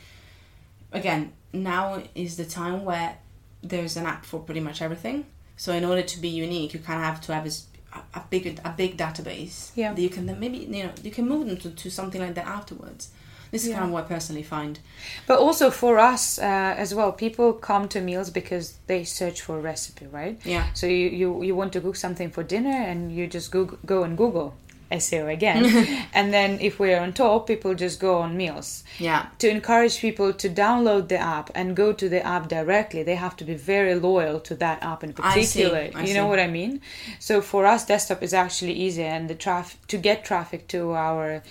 again, 0.91 1.33
now 1.53 2.01
is 2.15 2.37
the 2.37 2.45
time 2.45 2.85
where 2.85 3.17
there's 3.61 3.95
an 3.97 4.05
app 4.07 4.25
for 4.25 4.39
pretty 4.39 4.59
much 4.59 4.81
everything. 4.81 5.25
So 5.57 5.73
in 5.73 5.85
order 5.85 6.01
to 6.01 6.19
be 6.19 6.29
unique, 6.29 6.73
you 6.73 6.79
kind 6.79 6.99
of 6.99 7.05
have 7.05 7.21
to 7.21 7.33
have 7.33 7.45
a, 7.45 7.99
a 8.19 8.23
big 8.29 8.59
a 8.65 8.73
big 8.75 8.97
database. 8.97 9.71
Yeah. 9.75 9.93
That 9.93 10.01
you 10.01 10.09
can 10.09 10.25
then 10.25 10.39
maybe 10.39 10.57
you 10.57 10.83
know 10.83 10.91
you 11.03 11.11
can 11.11 11.27
move 11.27 11.47
them 11.47 11.57
to, 11.57 11.69
to 11.69 11.89
something 11.89 12.21
like 12.21 12.35
that 12.35 12.47
afterwards. 12.47 13.09
This 13.51 13.63
is 13.65 13.69
Yeah. 13.69 13.75
kind 13.75 13.85
of 13.85 13.91
what 13.93 14.05
I 14.05 14.07
personally 14.07 14.41
find. 14.41 14.79
But 15.27 15.37
also 15.37 15.69
for 15.69 15.99
us 15.99 16.39
uh, 16.39 16.41
as 16.75 16.95
well, 16.95 17.11
people 17.11 17.53
come 17.53 17.87
to 17.89 18.01
meals 18.01 18.31
because 18.31 18.73
they 18.87 19.03
search 19.03 19.41
for 19.41 19.59
a 19.59 19.61
recipe, 19.61 20.07
right? 20.07 20.41
Yeah. 20.43 20.65
So 20.73 20.87
you, 20.87 21.09
you, 21.09 21.43
you 21.43 21.55
want 21.55 21.71
to 21.73 21.81
cook 21.81 21.95
something 21.95 22.31
for 22.31 22.41
dinner 22.41 22.71
and 22.71 23.11
you 23.15 23.27
just 23.27 23.51
Google, 23.51 23.77
go 23.85 24.01
and 24.01 24.17
Google 24.17 24.55
SEO 24.93 25.31
again. 25.31 25.65
and 26.13 26.33
then 26.33 26.59
if 26.59 26.79
we're 26.79 26.99
on 26.99 27.13
top, 27.13 27.47
people 27.47 27.73
just 27.73 27.99
go 27.99 28.19
on 28.19 28.37
meals. 28.37 28.83
Yeah. 28.99 29.27
To 29.39 29.49
encourage 29.49 29.99
people 29.99 30.33
to 30.33 30.49
download 30.49 31.07
the 31.07 31.17
app 31.17 31.49
and 31.55 31.75
go 31.75 31.93
to 31.93 32.09
the 32.09 32.25
app 32.25 32.47
directly, 32.47 33.03
they 33.03 33.15
have 33.15 33.35
to 33.37 33.43
be 33.43 33.55
very 33.55 33.95
loyal 33.95 34.39
to 34.41 34.55
that 34.55 34.83
app 34.83 35.03
in 35.03 35.13
particular. 35.13 35.79
I 35.79 35.89
see. 35.89 35.95
I 35.95 36.03
you 36.03 36.13
know 36.13 36.25
see. 36.25 36.29
what 36.29 36.39
I 36.39 36.47
mean? 36.47 36.81
So 37.19 37.41
for 37.41 37.65
us, 37.65 37.85
desktop 37.85 38.23
is 38.23 38.33
actually 38.33 38.73
easier, 38.73 39.07
and 39.07 39.29
the 39.29 39.35
traffic 39.35 39.85
to 39.87 39.97
get 39.97 40.25
traffic 40.25 40.67
to 40.69 40.91
our 40.93 41.43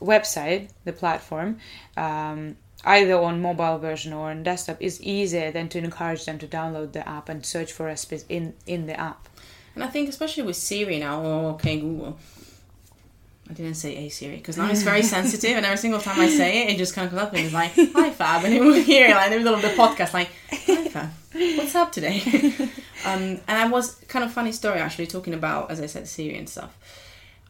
website, 0.00 0.70
the 0.84 0.92
platform, 0.92 1.58
um, 1.96 2.56
either 2.84 3.16
on 3.18 3.40
mobile 3.40 3.78
version 3.78 4.12
or 4.12 4.30
on 4.30 4.42
desktop, 4.42 4.76
is 4.80 5.00
easier 5.02 5.50
than 5.50 5.68
to 5.68 5.78
encourage 5.78 6.24
them 6.24 6.38
to 6.38 6.46
download 6.46 6.92
the 6.92 7.06
app 7.08 7.28
and 7.28 7.44
search 7.44 7.72
for 7.72 7.86
recipes 7.86 8.24
in 8.28 8.54
in 8.66 8.86
the 8.86 8.98
app. 8.98 9.28
And 9.74 9.84
I 9.84 9.88
think 9.88 10.08
especially 10.08 10.44
with 10.44 10.56
Siri 10.56 10.98
now, 10.98 11.22
or 11.22 11.50
okay 11.52 11.78
Google. 11.78 12.18
I 13.48 13.52
didn't 13.52 13.74
say 13.74 13.94
hey 13.94 14.08
Siri 14.08 14.36
because 14.36 14.56
now 14.56 14.70
it's 14.70 14.82
very 14.82 15.02
sensitive, 15.16 15.56
and 15.56 15.64
every 15.64 15.78
single 15.78 16.00
time 16.00 16.20
I 16.20 16.28
say 16.28 16.62
it, 16.62 16.74
it 16.74 16.78
just 16.78 16.94
kind 16.94 17.06
of 17.06 17.10
comes 17.10 17.22
up 17.22 17.32
and 17.32 17.44
it's 17.44 17.54
like 17.54 17.72
hi 17.74 18.10
Fab, 18.10 18.44
and 18.44 18.52
it 18.52 18.60
will 18.60 18.74
hear 18.74 19.10
like 19.10 19.26
in 19.26 19.32
the 19.32 19.38
middle 19.38 19.54
of 19.54 19.62
the 19.62 19.68
podcast 19.68 20.12
like 20.14 20.30
hi 20.50 20.88
Fab, 20.88 21.10
what's 21.32 21.74
up 21.74 21.92
today? 21.92 22.20
um, 23.04 23.22
and 23.22 23.42
I 23.48 23.68
was 23.68 23.94
kind 24.08 24.24
of 24.24 24.32
funny 24.32 24.52
story 24.52 24.78
actually 24.80 25.06
talking 25.06 25.34
about 25.34 25.70
as 25.70 25.80
I 25.80 25.86
said 25.86 26.08
Siri 26.08 26.36
and 26.36 26.48
stuff. 26.48 26.76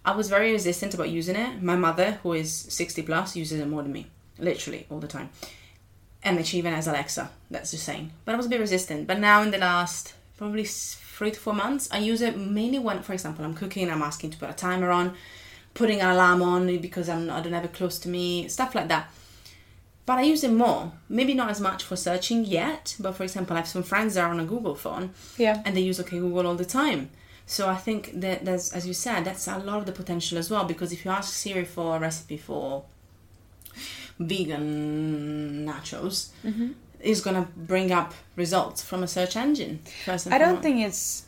I 0.04 0.14
was 0.14 0.28
very 0.28 0.52
resistant 0.52 0.94
about 0.94 1.08
using 1.08 1.34
it. 1.34 1.62
My 1.62 1.76
mother, 1.76 2.12
who 2.22 2.34
is 2.34 2.52
sixty 2.52 3.02
plus, 3.02 3.34
uses 3.34 3.60
it 3.60 3.66
more 3.66 3.82
than 3.82 3.92
me, 3.92 4.06
literally 4.38 4.86
all 4.90 5.00
the 5.00 5.08
time. 5.08 5.30
And 6.22 6.36
then 6.36 6.44
she 6.44 6.58
even 6.58 6.72
has 6.74 6.88
Alexa. 6.88 7.30
That's 7.50 7.70
just 7.70 7.84
saying. 7.84 8.10
But 8.24 8.34
I 8.34 8.36
was 8.36 8.46
a 8.46 8.48
bit 8.48 8.60
resistant. 8.60 9.06
But 9.06 9.20
now 9.20 9.42
in 9.42 9.50
the 9.52 9.58
last 9.58 10.14
probably 10.36 10.64
three 10.64 11.30
to 11.30 11.38
four 11.38 11.54
months, 11.54 11.88
I 11.92 11.98
use 11.98 12.20
it 12.20 12.36
mainly 12.36 12.78
when, 12.78 13.02
for 13.02 13.12
example, 13.12 13.44
I'm 13.44 13.54
cooking. 13.54 13.90
I'm 13.90 14.02
asking 14.02 14.30
to 14.32 14.38
put 14.38 14.50
a 14.50 14.52
timer 14.52 14.90
on, 14.90 15.14
putting 15.80 16.00
an 16.00 16.10
alarm 16.16 16.40
on 16.42 16.60
because 16.78 17.08
I'm 17.08 17.30
I 17.30 17.40
don't 17.42 17.52
have 17.58 17.64
it 17.70 17.72
close 17.80 17.96
to 18.00 18.08
me, 18.08 18.48
stuff 18.48 18.74
like 18.74 18.88
that. 18.88 19.04
But 20.06 20.18
I 20.18 20.22
use 20.32 20.42
it 20.44 20.52
more. 20.52 20.92
Maybe 21.08 21.34
not 21.34 21.50
as 21.50 21.60
much 21.60 21.82
for 21.88 21.96
searching 21.96 22.44
yet. 22.44 22.96
But 23.04 23.12
for 23.16 23.24
example, 23.24 23.54
I 23.56 23.60
have 23.60 23.68
some 23.68 23.82
friends 23.82 24.14
that 24.14 24.24
are 24.24 24.30
on 24.30 24.40
a 24.40 24.44
Google 24.44 24.74
phone 24.76 25.10
Yeah. 25.36 25.62
and 25.64 25.76
they 25.76 25.80
use 25.90 25.98
OK 26.00 26.18
Google 26.18 26.46
all 26.46 26.54
the 26.54 26.64
time. 26.80 27.10
So 27.44 27.68
I 27.68 27.76
think 27.86 28.02
that 28.20 28.44
there's, 28.44 28.72
as 28.72 28.86
you 28.86 28.94
said, 28.94 29.24
that's 29.24 29.46
a 29.48 29.58
lot 29.58 29.78
of 29.78 29.86
the 29.86 29.92
potential 30.02 30.38
as 30.38 30.48
well. 30.50 30.64
Because 30.64 30.92
if 30.92 31.04
you 31.04 31.10
ask 31.10 31.32
Siri 31.32 31.64
for 31.64 31.96
a 31.96 31.98
recipe 32.00 32.36
for 32.36 32.84
vegan 34.18 35.66
nachos, 35.66 36.30
Mm-hmm. 36.44 36.68
it's 37.00 37.20
gonna 37.20 37.46
bring 37.56 37.92
up 37.92 38.14
results 38.36 38.82
from 38.82 39.02
a 39.02 39.08
search 39.08 39.36
engine. 39.36 39.80
I 40.06 40.38
don't 40.38 40.62
think 40.62 40.80
it's 40.80 41.25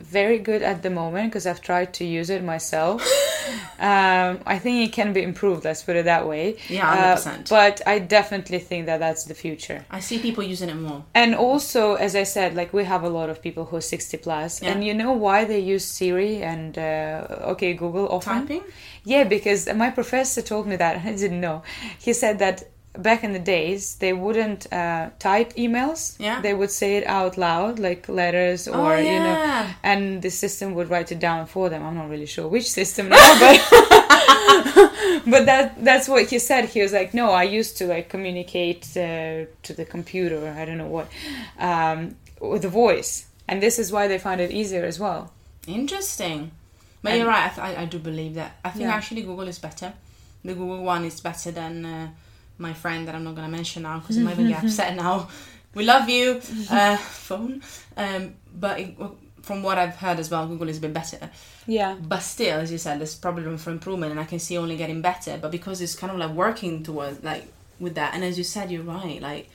very 0.00 0.38
good 0.38 0.62
at 0.62 0.82
the 0.82 0.90
moment 0.90 1.30
because 1.30 1.46
I've 1.46 1.60
tried 1.60 1.92
to 1.94 2.04
use 2.04 2.30
it 2.30 2.42
myself. 2.44 3.02
um, 3.78 4.40
I 4.46 4.58
think 4.58 4.88
it 4.88 4.92
can 4.92 5.12
be 5.12 5.22
improved. 5.22 5.64
Let's 5.64 5.82
put 5.82 5.96
it 5.96 6.04
that 6.04 6.26
way. 6.28 6.56
Yeah, 6.68 6.90
Uh, 6.90 7.16
100%. 7.16 7.48
but 7.48 7.80
I 7.86 7.98
definitely 7.98 8.58
think 8.58 8.86
that 8.86 8.98
that's 8.98 9.24
the 9.24 9.34
future. 9.34 9.84
I 9.90 10.00
see 10.00 10.18
people 10.18 10.44
using 10.44 10.68
it 10.68 10.74
more. 10.76 11.04
And 11.14 11.34
also, 11.34 11.94
as 11.94 12.14
I 12.14 12.24
said, 12.24 12.54
like 12.54 12.72
we 12.72 12.84
have 12.84 13.02
a 13.04 13.08
lot 13.08 13.28
of 13.30 13.42
people 13.42 13.64
who 13.66 13.76
are 13.76 13.80
60 13.80 14.16
plus, 14.18 14.62
Yeah. 14.62 14.70
and 14.72 14.84
you 14.84 14.94
know 14.94 15.12
why 15.12 15.44
they 15.44 15.60
use 15.60 15.84
Siri 15.84 16.42
and 16.42 16.78
uh, 16.78 17.26
okay 17.52 17.74
Google 17.74 18.08
often? 18.08 18.40
Typing? 18.42 18.62
Yeah, 19.04 19.24
because 19.24 19.66
my 19.74 19.90
professor 19.90 20.42
told 20.42 20.66
me 20.66 20.76
that 20.76 20.94
I 21.04 21.12
didn't 21.12 21.40
know. 21.40 21.62
He 21.98 22.12
said 22.12 22.38
that 22.38 22.64
back 22.98 23.22
in 23.24 23.32
the 23.32 23.38
days 23.38 23.96
they 23.96 24.12
wouldn't 24.12 24.72
uh, 24.72 25.10
type 25.18 25.52
emails. 25.54 26.16
Yeah. 26.18 26.40
They 26.40 26.54
would 26.54 26.70
say 26.70 26.96
it 26.96 27.06
out 27.06 27.36
loud, 27.36 27.78
like 27.78 28.08
letters 28.08 28.66
or 28.68 28.94
Oh, 28.94 28.96
you 28.98 29.18
know, 29.18 29.66
and 29.82 30.22
the 30.22 30.30
system 30.30 30.74
would 30.74 30.88
write 30.90 31.12
it 31.12 31.18
down 31.18 31.46
for 31.46 31.68
them. 31.68 31.82
I'm 31.84 31.94
not 31.94 32.08
really 32.10 32.26
sure 32.26 32.48
which 32.48 32.70
system 32.70 33.08
now, 33.08 33.38
but 33.40 33.56
but 35.26 35.46
that 35.46 35.74
that's 35.84 36.08
what 36.08 36.28
he 36.30 36.38
said. 36.38 36.66
He 36.66 36.80
was 36.82 36.92
like, 36.92 37.14
"No, 37.14 37.30
I 37.30 37.42
used 37.44 37.76
to 37.78 37.86
like 37.86 38.08
communicate 38.08 38.84
uh, 38.96 39.46
to 39.62 39.72
the 39.74 39.84
computer. 39.84 40.38
or 40.46 40.50
I 40.50 40.64
don't 40.64 40.78
know 40.78 40.88
what 40.88 41.08
um, 41.58 42.16
with 42.40 42.62
the 42.62 42.68
voice, 42.68 43.26
and 43.48 43.62
this 43.62 43.78
is 43.78 43.90
why 43.92 44.08
they 44.08 44.18
find 44.18 44.40
it 44.40 44.50
easier 44.50 44.84
as 44.84 44.98
well." 44.98 45.32
Interesting. 45.66 46.50
But 47.02 47.10
And- 47.12 47.18
you're 47.20 47.28
right. 47.28 47.44
I, 47.50 47.54
th- 47.54 47.78
I, 47.78 47.82
I 47.82 47.84
do 47.86 47.98
believe 47.98 48.34
that. 48.34 48.56
I 48.64 48.70
think 48.70 48.84
Yeah. 48.84 48.94
actually 48.94 49.22
Google 49.22 49.48
is 49.48 49.58
better. 49.58 49.92
The 50.44 50.54
Google 50.54 50.82
one 50.82 51.04
is 51.04 51.20
better 51.20 51.50
than 51.50 51.84
uh, 51.84 52.08
my 52.58 52.72
friend 52.72 53.06
that 53.08 53.14
I'm 53.14 53.24
not 53.24 53.34
gonna 53.34 53.48
mention 53.48 53.82
now 53.82 53.98
because 53.98 54.18
I 54.18 54.22
might 54.22 54.32
even 54.32 54.48
get 54.48 54.64
upset 54.64 54.94
now. 54.96 55.28
We 55.74 55.84
love 55.84 56.08
you, 56.08 56.40
uh, 56.70 56.96
phone. 56.96 57.62
Um, 57.96 58.34
but 58.58 58.80
it, 58.80 58.96
from 59.42 59.62
what 59.62 59.78
I've 59.78 59.94
heard 59.96 60.18
as 60.18 60.30
well, 60.30 60.46
Google 60.46 60.68
is 60.68 60.78
a 60.78 60.80
bit 60.80 60.92
better. 60.94 61.30
Yeah, 61.66 61.94
But 62.00 62.20
still, 62.20 62.58
as 62.60 62.72
you 62.72 62.78
said, 62.78 62.98
there's 63.00 63.14
probably 63.14 63.44
room 63.44 63.58
for 63.58 63.70
improvement, 63.70 64.10
and 64.12 64.20
I 64.20 64.24
can 64.24 64.38
see 64.38 64.56
only 64.58 64.76
getting 64.76 65.02
better. 65.02 65.38
But 65.40 65.50
because 65.52 65.80
it's 65.80 65.94
kind 65.94 66.12
of 66.12 66.18
like 66.18 66.30
working 66.30 66.82
towards 66.82 67.22
like 67.22 67.44
with 67.78 67.94
that, 67.96 68.14
and 68.14 68.24
as 68.24 68.38
you 68.38 68.44
said, 68.44 68.70
you're 68.70 68.82
right. 68.82 69.20
Like 69.20 69.50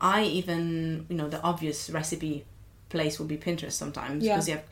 I 0.00 0.24
even 0.24 1.06
you 1.08 1.16
know 1.16 1.28
the 1.28 1.40
obvious 1.42 1.88
recipe 1.90 2.44
place 2.90 3.18
would 3.18 3.28
be 3.28 3.36
Pinterest 3.38 3.72
sometimes 3.72 4.22
Yeah. 4.24 4.34
because 4.34 4.48
you 4.48 4.54
have. 4.56 4.64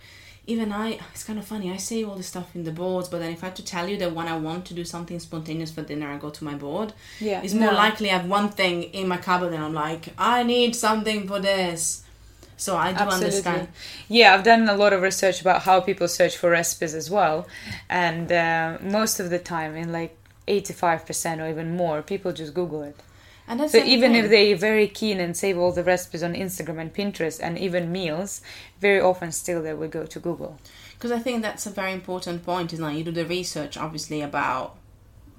Even 0.46 0.72
I, 0.72 0.98
it's 1.14 1.22
kind 1.22 1.38
of 1.38 1.44
funny. 1.44 1.70
I 1.70 1.76
save 1.76 2.08
all 2.08 2.16
this 2.16 2.26
stuff 2.26 2.54
in 2.56 2.64
the 2.64 2.72
boards, 2.72 3.08
but 3.08 3.20
then 3.20 3.30
if 3.32 3.44
I 3.44 3.46
had 3.46 3.56
to 3.56 3.64
tell 3.64 3.88
you 3.88 3.96
that 3.98 4.12
when 4.12 4.26
I 4.26 4.36
want 4.36 4.66
to 4.66 4.74
do 4.74 4.84
something 4.84 5.18
spontaneous 5.20 5.70
for 5.70 5.82
dinner, 5.82 6.10
I 6.10 6.16
go 6.18 6.30
to 6.30 6.44
my 6.44 6.54
board. 6.54 6.92
yeah. 7.20 7.40
It's 7.44 7.54
more 7.54 7.70
No. 7.70 7.76
likely 7.76 8.10
I 8.10 8.14
have 8.18 8.28
one 8.28 8.48
thing 8.48 8.82
in 8.82 9.06
my 9.06 9.18
cupboard 9.18 9.52
and 9.52 9.62
I'm 9.62 9.72
like, 9.74 10.08
I 10.18 10.42
need 10.42 10.74
something 10.74 11.28
for 11.28 11.38
this. 11.38 12.02
So 12.56 12.76
I 12.76 12.92
do 12.92 13.04
understand. 13.04 13.68
Yeah, 14.08 14.34
I've 14.34 14.44
done 14.44 14.68
a 14.68 14.76
lot 14.76 14.92
of 14.92 15.00
research 15.02 15.40
about 15.40 15.62
how 15.62 15.80
people 15.80 16.06
search 16.08 16.36
for 16.36 16.50
recipes 16.50 16.94
as 16.94 17.10
well, 17.10 17.46
and 17.88 18.30
uh, 18.30 18.78
most 18.80 19.18
of 19.18 19.30
the 19.30 19.38
time, 19.40 19.74
in 19.74 19.90
like 19.90 20.16
eighty-five 20.46 21.04
percent 21.04 21.40
or 21.40 21.48
even 21.48 21.76
more, 21.76 22.02
people 22.02 22.30
just 22.32 22.54
Google 22.54 22.82
it. 22.82 22.96
And 23.48 23.58
that's 23.60 23.72
So 23.72 23.78
even 23.78 24.12
thing. 24.12 24.24
if 24.24 24.30
they're 24.30 24.56
very 24.56 24.86
keen 24.88 25.18
and 25.20 25.36
save 25.36 25.58
all 25.58 25.72
the 25.72 25.82
recipes 25.84 26.22
on 26.22 26.34
Instagram 26.34 26.78
and 26.80 26.94
Pinterest 26.94 27.40
and 27.42 27.58
even 27.58 27.90
meals, 27.92 28.40
very 28.80 29.00
often 29.00 29.32
still 29.32 29.62
they 29.62 29.74
will 29.74 29.88
go 29.88 30.06
to 30.06 30.20
Google. 30.20 30.58
Because 30.94 31.10
I 31.12 31.18
think 31.18 31.42
that's 31.42 31.66
a 31.66 31.70
very 31.70 31.92
important 31.92 32.44
point, 32.44 32.72
is 32.72 32.80
like 32.80 32.96
you 32.96 33.04
do 33.04 33.10
the 33.10 33.26
research 33.26 33.76
obviously 33.76 34.22
about, 34.22 34.76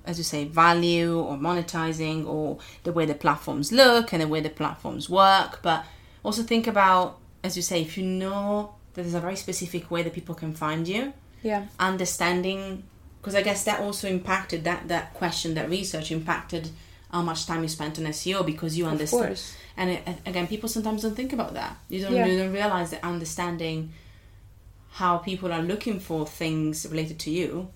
as 0.05 0.17
you 0.17 0.23
say, 0.23 0.43
value 0.43 1.17
or 1.17 1.37
monetizing 1.37 2.27
or 2.27 2.59
the 2.83 2.91
way 2.91 3.05
the 3.05 3.15
platforms 3.15 3.71
look 3.71 4.11
and 4.11 4.21
the 4.21 4.27
way 4.27 4.41
the 4.41 4.49
platforms 4.49 5.09
work. 5.09 5.61
But 5.61 5.85
also 6.23 6.43
think 6.43 6.67
about, 6.67 7.17
as 7.43 7.55
you 7.55 7.63
say, 7.63 7.81
if 7.81 7.97
you 7.97 8.03
know 8.05 8.75
that 8.93 9.03
there's 9.03 9.13
a 9.13 9.21
very 9.21 9.37
specific 9.37 9.89
way 9.89 10.03
that 10.03 10.13
people 10.13 10.35
can 10.35 10.53
find 10.53 10.87
you, 10.87 11.13
Yeah. 11.41 11.67
understanding, 11.79 12.83
because 13.21 13.33
I 13.33 13.41
guess 13.41 13.63
that 13.63 13.79
also 13.79 14.07
impacted 14.09 14.65
that 14.65 14.89
that 14.89 15.13
question, 15.13 15.53
that 15.55 15.69
research 15.69 16.11
impacted 16.11 16.69
how 17.13 17.21
much 17.21 17.45
time 17.45 17.61
you 17.61 17.69
spent 17.69 17.97
on 17.99 18.05
SEO 18.05 18.43
because 18.45 18.75
you 18.77 18.85
understand. 18.87 19.39
And 19.77 19.89
it, 19.91 20.01
again, 20.25 20.47
people 20.47 20.67
sometimes 20.67 21.03
don't 21.03 21.15
think 21.15 21.31
about 21.31 21.53
that. 21.53 21.77
You 21.87 22.01
don't, 22.01 22.13
Yeah. 22.13 22.25
you 22.25 22.37
don't 22.39 22.51
realize 22.53 22.89
that 22.91 23.03
understanding 23.03 23.93
how 24.99 25.17
people 25.19 25.51
are 25.53 25.61
looking 25.61 25.99
for 25.99 26.25
things 26.25 26.85
related 26.89 27.17
to 27.19 27.29
you 27.31 27.69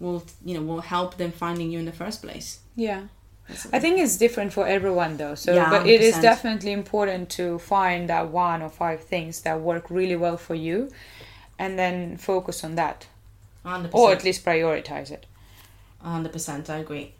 will, 0.00 0.24
you 0.44 0.54
know, 0.54 0.62
will 0.62 0.80
help 0.80 1.16
them 1.16 1.30
finding 1.32 1.70
you 1.72 1.78
in 1.78 1.84
the 1.84 1.92
first 2.02 2.22
place. 2.22 2.48
Yeah. 2.76 3.02
I 3.72 3.78
think 3.80 3.98
it's 4.00 4.16
different 4.16 4.52
for 4.52 4.66
everyone 4.66 5.16
though. 5.16 5.34
So, 5.34 5.54
Yeah, 5.54 5.70
but 5.70 5.86
it 5.86 6.00
is 6.00 6.14
100%. 6.14 6.22
definitely 6.22 6.72
important 6.72 7.28
to 7.30 7.58
find 7.58 8.08
that 8.08 8.28
one 8.30 8.62
or 8.62 8.68
five 8.70 9.00
things 9.04 9.42
that 9.42 9.60
work 9.60 9.90
really 9.90 10.16
well 10.16 10.36
for 10.36 10.54
you, 10.54 10.90
and 11.58 11.78
then 11.78 12.16
focus 12.16 12.64
on 12.64 12.76
that, 12.76 13.06
100%. 13.64 13.90
or 13.92 14.12
at 14.12 14.24
least 14.24 14.44
prioritize 14.44 15.10
it. 15.10 15.26
hundred 16.00 16.32
percent, 16.32 16.68
I 16.70 16.78
agree. 16.78 17.14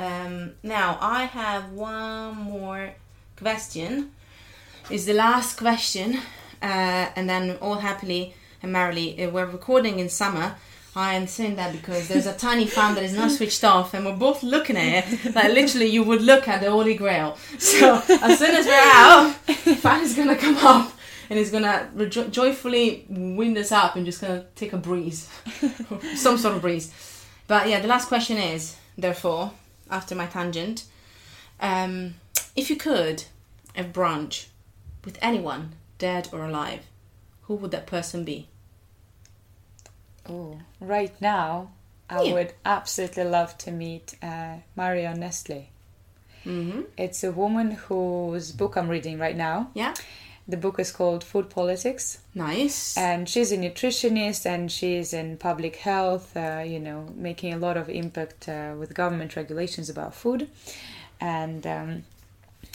Um, 0.00 0.52
now 0.62 0.96
I 1.00 1.24
have 1.24 1.72
one 1.72 2.34
more 2.34 2.94
question. 3.36 4.12
Is 4.88 5.04
the 5.04 5.12
last 5.12 5.58
question, 5.58 6.16
uh, 6.62 7.06
and 7.16 7.28
then 7.28 7.58
all 7.60 7.74
happily 7.76 8.34
and 8.62 8.72
merrily, 8.72 9.22
uh, 9.22 9.28
we're 9.28 9.44
recording 9.44 9.98
in 9.98 10.08
summer. 10.08 10.56
I 10.96 11.14
am 11.14 11.26
saying 11.26 11.56
that 11.56 11.72
because 11.72 12.08
there's 12.08 12.26
a 12.26 12.32
tiny 12.32 12.66
fan 12.66 12.94
that 12.94 13.04
is 13.04 13.12
not 13.12 13.30
switched 13.30 13.62
off, 13.62 13.92
and 13.92 14.06
we're 14.06 14.16
both 14.16 14.42
looking 14.42 14.78
at 14.78 15.04
it. 15.12 15.34
Like 15.34 15.52
literally, 15.52 15.86
you 15.86 16.02
would 16.02 16.22
look 16.22 16.48
at 16.48 16.62
the 16.62 16.70
Holy 16.70 16.94
Grail. 16.94 17.36
So 17.58 18.02
as 18.08 18.38
soon 18.38 18.54
as 18.56 18.66
we're 18.66 18.90
out, 19.06 19.32
fan 19.84 20.02
is 20.02 20.14
gonna 20.14 20.36
come 20.36 20.56
up. 20.56 20.92
And 21.28 21.38
it's 21.38 21.50
gonna 21.50 21.88
rejo- 21.94 22.30
joyfully 22.32 23.04
wind 23.08 23.56
us 23.58 23.70
up 23.70 23.94
and 23.96 24.04
just 24.06 24.20
gonna 24.20 24.46
take 24.56 24.72
a 24.72 24.78
breeze, 24.78 25.28
some 26.16 26.38
sort 26.38 26.56
of 26.56 26.62
breeze. 26.62 26.90
But 27.46 27.68
yeah, 27.68 27.80
the 27.80 27.86
last 27.86 28.08
question 28.08 28.38
is, 28.38 28.74
therefore, 28.98 29.52
after 29.90 30.14
my 30.14 30.26
tangent, 30.26 30.84
um, 31.60 32.14
if 32.56 32.70
you 32.70 32.76
could 32.76 33.24
a 33.76 33.84
brunch 33.84 34.46
with 35.04 35.18
anyone, 35.22 35.74
dead 35.98 36.28
or 36.32 36.44
alive, 36.46 36.86
who 37.42 37.54
would 37.56 37.70
that 37.72 37.86
person 37.86 38.24
be? 38.24 38.48
Oh, 40.28 40.60
right 40.80 41.12
now, 41.20 41.70
I 42.08 42.22
Yeah. 42.22 42.32
would 42.34 42.52
absolutely 42.64 43.24
love 43.24 43.56
to 43.58 43.70
meet 43.70 44.16
uh, 44.22 44.56
Marion 44.76 45.20
Nestle. 45.20 45.68
Mm-hmm. 46.44 46.82
It's 46.96 47.22
a 47.22 47.32
woman 47.32 47.72
whose 47.72 48.52
book 48.52 48.76
I'm 48.76 48.88
reading 48.88 49.18
right 49.18 49.36
now. 49.36 49.70
Yeah. 49.74 49.94
The 50.50 50.56
book 50.56 50.78
is 50.78 50.90
called 50.92 51.22
Food 51.24 51.48
Politics. 51.48 52.18
Nice. 52.34 52.96
and 52.96 53.28
she's 53.28 53.50
a 53.52 53.56
nutritionist 53.56 54.46
and 54.46 54.70
she's 54.70 55.12
in 55.12 55.36
public 55.36 55.76
health 55.76 56.36
uh, 56.36 56.62
you 56.74 56.80
know 56.86 57.00
making 57.16 57.52
a 57.52 57.58
lot 57.66 57.76
of 57.76 57.88
impact 57.88 58.48
uh, 58.48 58.74
with 58.80 58.94
government 58.94 59.36
regulations 59.36 59.88
about 59.88 60.14
food 60.14 60.48
and 61.20 61.66
um, 61.66 62.04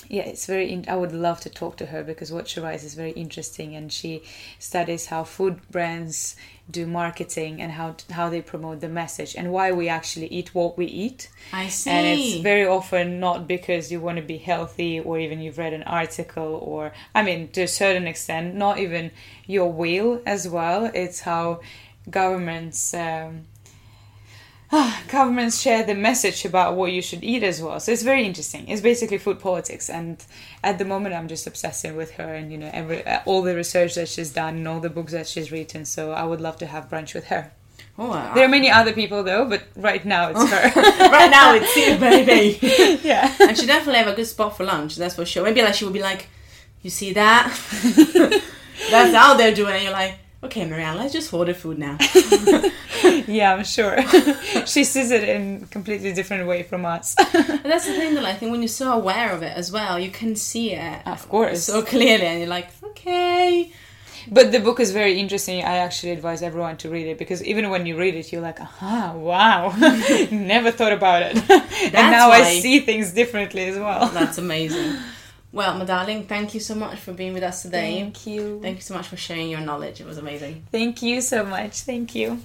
yeah 0.10 0.24
it's 0.24 0.46
very 0.46 0.72
in- 0.72 0.86
i 0.88 0.96
would 0.96 1.12
love 1.12 1.40
to 1.40 1.50
talk 1.50 1.78
to 1.78 1.88
her 1.88 2.04
because 2.04 2.32
what 2.32 2.48
she 2.48 2.60
writes 2.60 2.84
is 2.84 2.94
very 2.94 3.12
interesting 3.12 3.76
and 3.76 3.92
she 3.92 4.22
studies 4.60 5.08
how 5.08 5.24
food 5.24 5.60
brands 5.72 6.36
do 6.70 6.88
marketing 6.88 7.62
and 7.62 7.72
how 7.74 7.96
how 8.12 8.28
they 8.30 8.42
promote 8.42 8.80
the 8.82 8.90
message 8.90 9.36
and 9.36 9.52
why 9.52 9.72
we 9.72 9.88
actually 9.88 10.28
eat 10.28 10.54
what 10.56 10.78
we 10.78 10.86
eat 10.88 11.30
I 11.54 11.68
see. 11.68 11.90
and 11.92 12.08
it's 12.08 12.42
very 12.42 12.66
often 12.66 13.20
not 13.20 13.48
because 13.48 13.92
you 13.92 14.00
want 14.02 14.18
to 14.18 14.24
be 14.24 14.38
healthy 14.38 15.00
or 15.00 15.20
even 15.20 15.42
you've 15.42 15.58
read 15.60 15.74
an 15.74 15.84
article 15.84 16.60
or 16.64 16.92
i 17.14 17.22
mean 17.22 17.50
to 17.50 17.62
a 17.64 17.68
certain 17.68 18.08
extent 18.08 18.56
not 18.56 18.80
even 18.80 19.12
your 19.46 19.72
will 19.72 20.22
as 20.26 20.48
well 20.48 20.90
it's 20.94 21.20
how 21.22 21.60
governments 22.10 22.94
um, 22.94 23.42
governments 25.08 25.62
share 25.62 25.84
the 25.84 25.96
message 25.96 26.44
about 26.46 26.76
what 26.76 26.92
you 26.92 27.02
should 27.02 27.24
eat 27.24 27.44
as 27.44 27.62
well 27.62 27.80
so 27.80 27.92
it's 27.92 28.04
very 28.04 28.26
interesting 28.26 28.68
it's 28.68 28.82
basically 28.82 29.18
food 29.18 29.40
politics 29.40 29.90
and 29.90 30.26
at 30.64 30.78
the 30.80 30.86
moment 30.86 31.14
i'm 31.16 31.28
just 31.28 31.46
obsessing 31.48 31.96
with 31.96 32.12
her 32.12 32.34
and 32.36 32.52
you 32.52 32.58
know 32.58 32.70
every 32.74 33.06
uh, 33.06 33.22
all 33.26 33.42
the 33.42 33.56
research 33.56 33.96
that 33.96 34.08
she's 34.10 34.32
done 34.32 34.56
and 34.58 34.68
all 34.68 34.80
the 34.80 34.90
books 34.90 35.12
that 35.12 35.28
she's 35.28 35.52
written 35.52 35.86
so 35.86 36.12
i 36.12 36.24
would 36.24 36.42
love 36.42 36.58
to 36.58 36.66
have 36.66 36.90
brunch 36.90 37.14
with 37.14 37.26
her 37.28 37.52
oh, 38.00 38.12
I- 38.12 38.34
there 38.34 38.44
are 38.46 38.50
many 38.50 38.70
other 38.72 38.92
people 38.92 39.24
though 39.24 39.48
but 39.48 39.64
right 39.76 40.04
now 40.04 40.32
it's 40.32 40.50
her 40.52 40.82
right 41.10 41.30
now 41.30 41.54
it's 41.54 41.76
you, 41.76 41.98
baby. 42.00 43.00
yeah 43.04 43.34
and 43.40 43.58
she 43.58 43.66
definitely 43.66 44.00
have 44.00 44.08
a 44.08 44.16
good 44.16 44.26
spot 44.28 44.58
for 44.58 44.64
lunch. 44.66 44.96
That's 44.96 45.16
for 45.16 45.26
sure. 45.26 45.44
Maybe 45.44 45.62
like 45.62 45.76
she 45.76 45.86
would 45.86 45.94
be 45.94 46.02
like, 46.02 46.28
"You 46.82 46.90
see 46.90 47.14
that? 47.14 47.48
That's 48.92 49.16
how 49.16 49.36
they're 49.36 49.54
doing." 49.54 49.76
it. 49.76 49.84
You're 49.84 49.92
like, 49.92 50.18
"Okay, 50.44 50.66
Marianne, 50.66 50.98
let's 50.98 51.14
just 51.14 51.34
order 51.34 51.54
food 51.54 51.78
now." 51.80 51.98
Yeah, 53.28 53.54
I'm 53.54 53.64
sure. 53.64 53.98
she 54.66 54.84
sees 54.84 55.12
it 55.12 55.24
in 55.24 55.64
a 55.64 55.68
completely 55.68 56.14
different 56.14 56.48
way 56.48 56.64
from 56.64 56.86
us. 56.86 57.16
But 57.34 57.64
that's 57.64 57.86
the 57.86 57.94
thing, 57.94 58.14
that 58.16 58.26
I 58.26 58.34
think 58.34 58.52
when 58.52 58.62
you're 58.62 58.68
so 58.86 58.94
aware 58.94 59.32
of 59.32 59.42
it 59.44 59.56
as 59.56 59.72
well, 59.72 60.00
you 60.00 60.10
can 60.12 60.36
see 60.36 60.74
it 60.74 61.02
Of 61.06 61.28
course. 61.30 61.64
so 61.64 61.82
clearly, 61.84 62.26
and 62.26 62.40
you're 62.40 62.50
like, 62.50 62.70
"Okay." 62.84 63.72
But 64.32 64.52
the 64.52 64.60
book 64.60 64.80
is 64.80 64.92
very 64.92 65.20
interesting. 65.20 65.64
I 65.64 65.78
actually 65.78 66.12
advise 66.14 66.42
everyone 66.42 66.78
to 66.78 66.90
read 66.90 67.06
it 67.08 67.18
because 67.20 67.44
even 67.44 67.70
when 67.70 67.86
you 67.86 67.96
read 67.96 68.16
it, 68.16 68.32
you're 68.32 68.42
like, 68.42 68.60
aha, 68.60 69.14
wow, 69.16 69.70
never 70.32 70.72
thought 70.72 70.94
about 70.94 71.22
it. 71.24 71.36
and 71.94 72.12
now 72.18 72.30
why- 72.30 72.42
I 72.42 72.60
see 72.60 72.80
things 72.80 73.12
differently 73.12 73.66
as 73.72 73.78
well. 73.78 74.08
That's 74.10 74.38
amazing. 74.40 74.96
Well, 75.56 75.78
my 75.78 75.86
darling, 75.86 76.26
thank 76.26 76.54
you 76.54 76.60
so 76.60 76.76
much 76.76 77.00
for 77.00 77.14
being 77.14 77.32
with 77.32 77.42
us 77.42 77.62
today. 77.62 78.02
Thank 78.02 78.28
you. 78.28 78.60
Thank 78.62 78.76
you 78.76 78.82
so 78.82 78.94
much 78.94 79.08
for 79.08 79.16
sharing 79.16 79.50
your 79.50 79.62
knowledge. 79.62 80.02
It 80.02 80.06
was 80.06 80.18
amazing. 80.18 80.68
Thank 80.70 81.02
you 81.02 81.22
so 81.22 81.46
much. 81.46 81.80
Thank 81.84 82.14
you. 82.14 82.42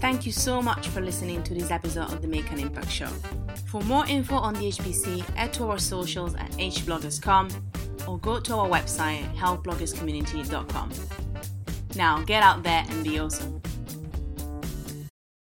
Thank 0.00 0.26
you 0.26 0.32
so 0.32 0.60
much 0.60 0.88
for 0.88 1.00
listening 1.00 1.44
to 1.44 1.54
this 1.54 1.70
episode 1.70 2.12
of 2.12 2.20
the 2.20 2.26
Make 2.26 2.50
an 2.50 2.58
Impact 2.58 2.90
Show. 2.90 3.06
For 3.70 3.80
more 3.82 4.04
info 4.06 4.34
on 4.34 4.54
the 4.54 4.72
HBC, 4.72 5.20
head 5.36 5.52
to 5.52 5.70
our 5.70 5.78
socials 5.78 6.34
at 6.34 6.50
hbloggers.com 6.52 7.48
or 8.08 8.18
go 8.18 8.40
to 8.40 8.56
our 8.56 8.68
website, 8.68 9.22
healthbloggerscommunity.com. 9.36 10.90
Now 11.94 12.24
get 12.24 12.42
out 12.42 12.64
there 12.64 12.84
and 12.88 13.04
be 13.04 13.20
awesome. 13.20 13.62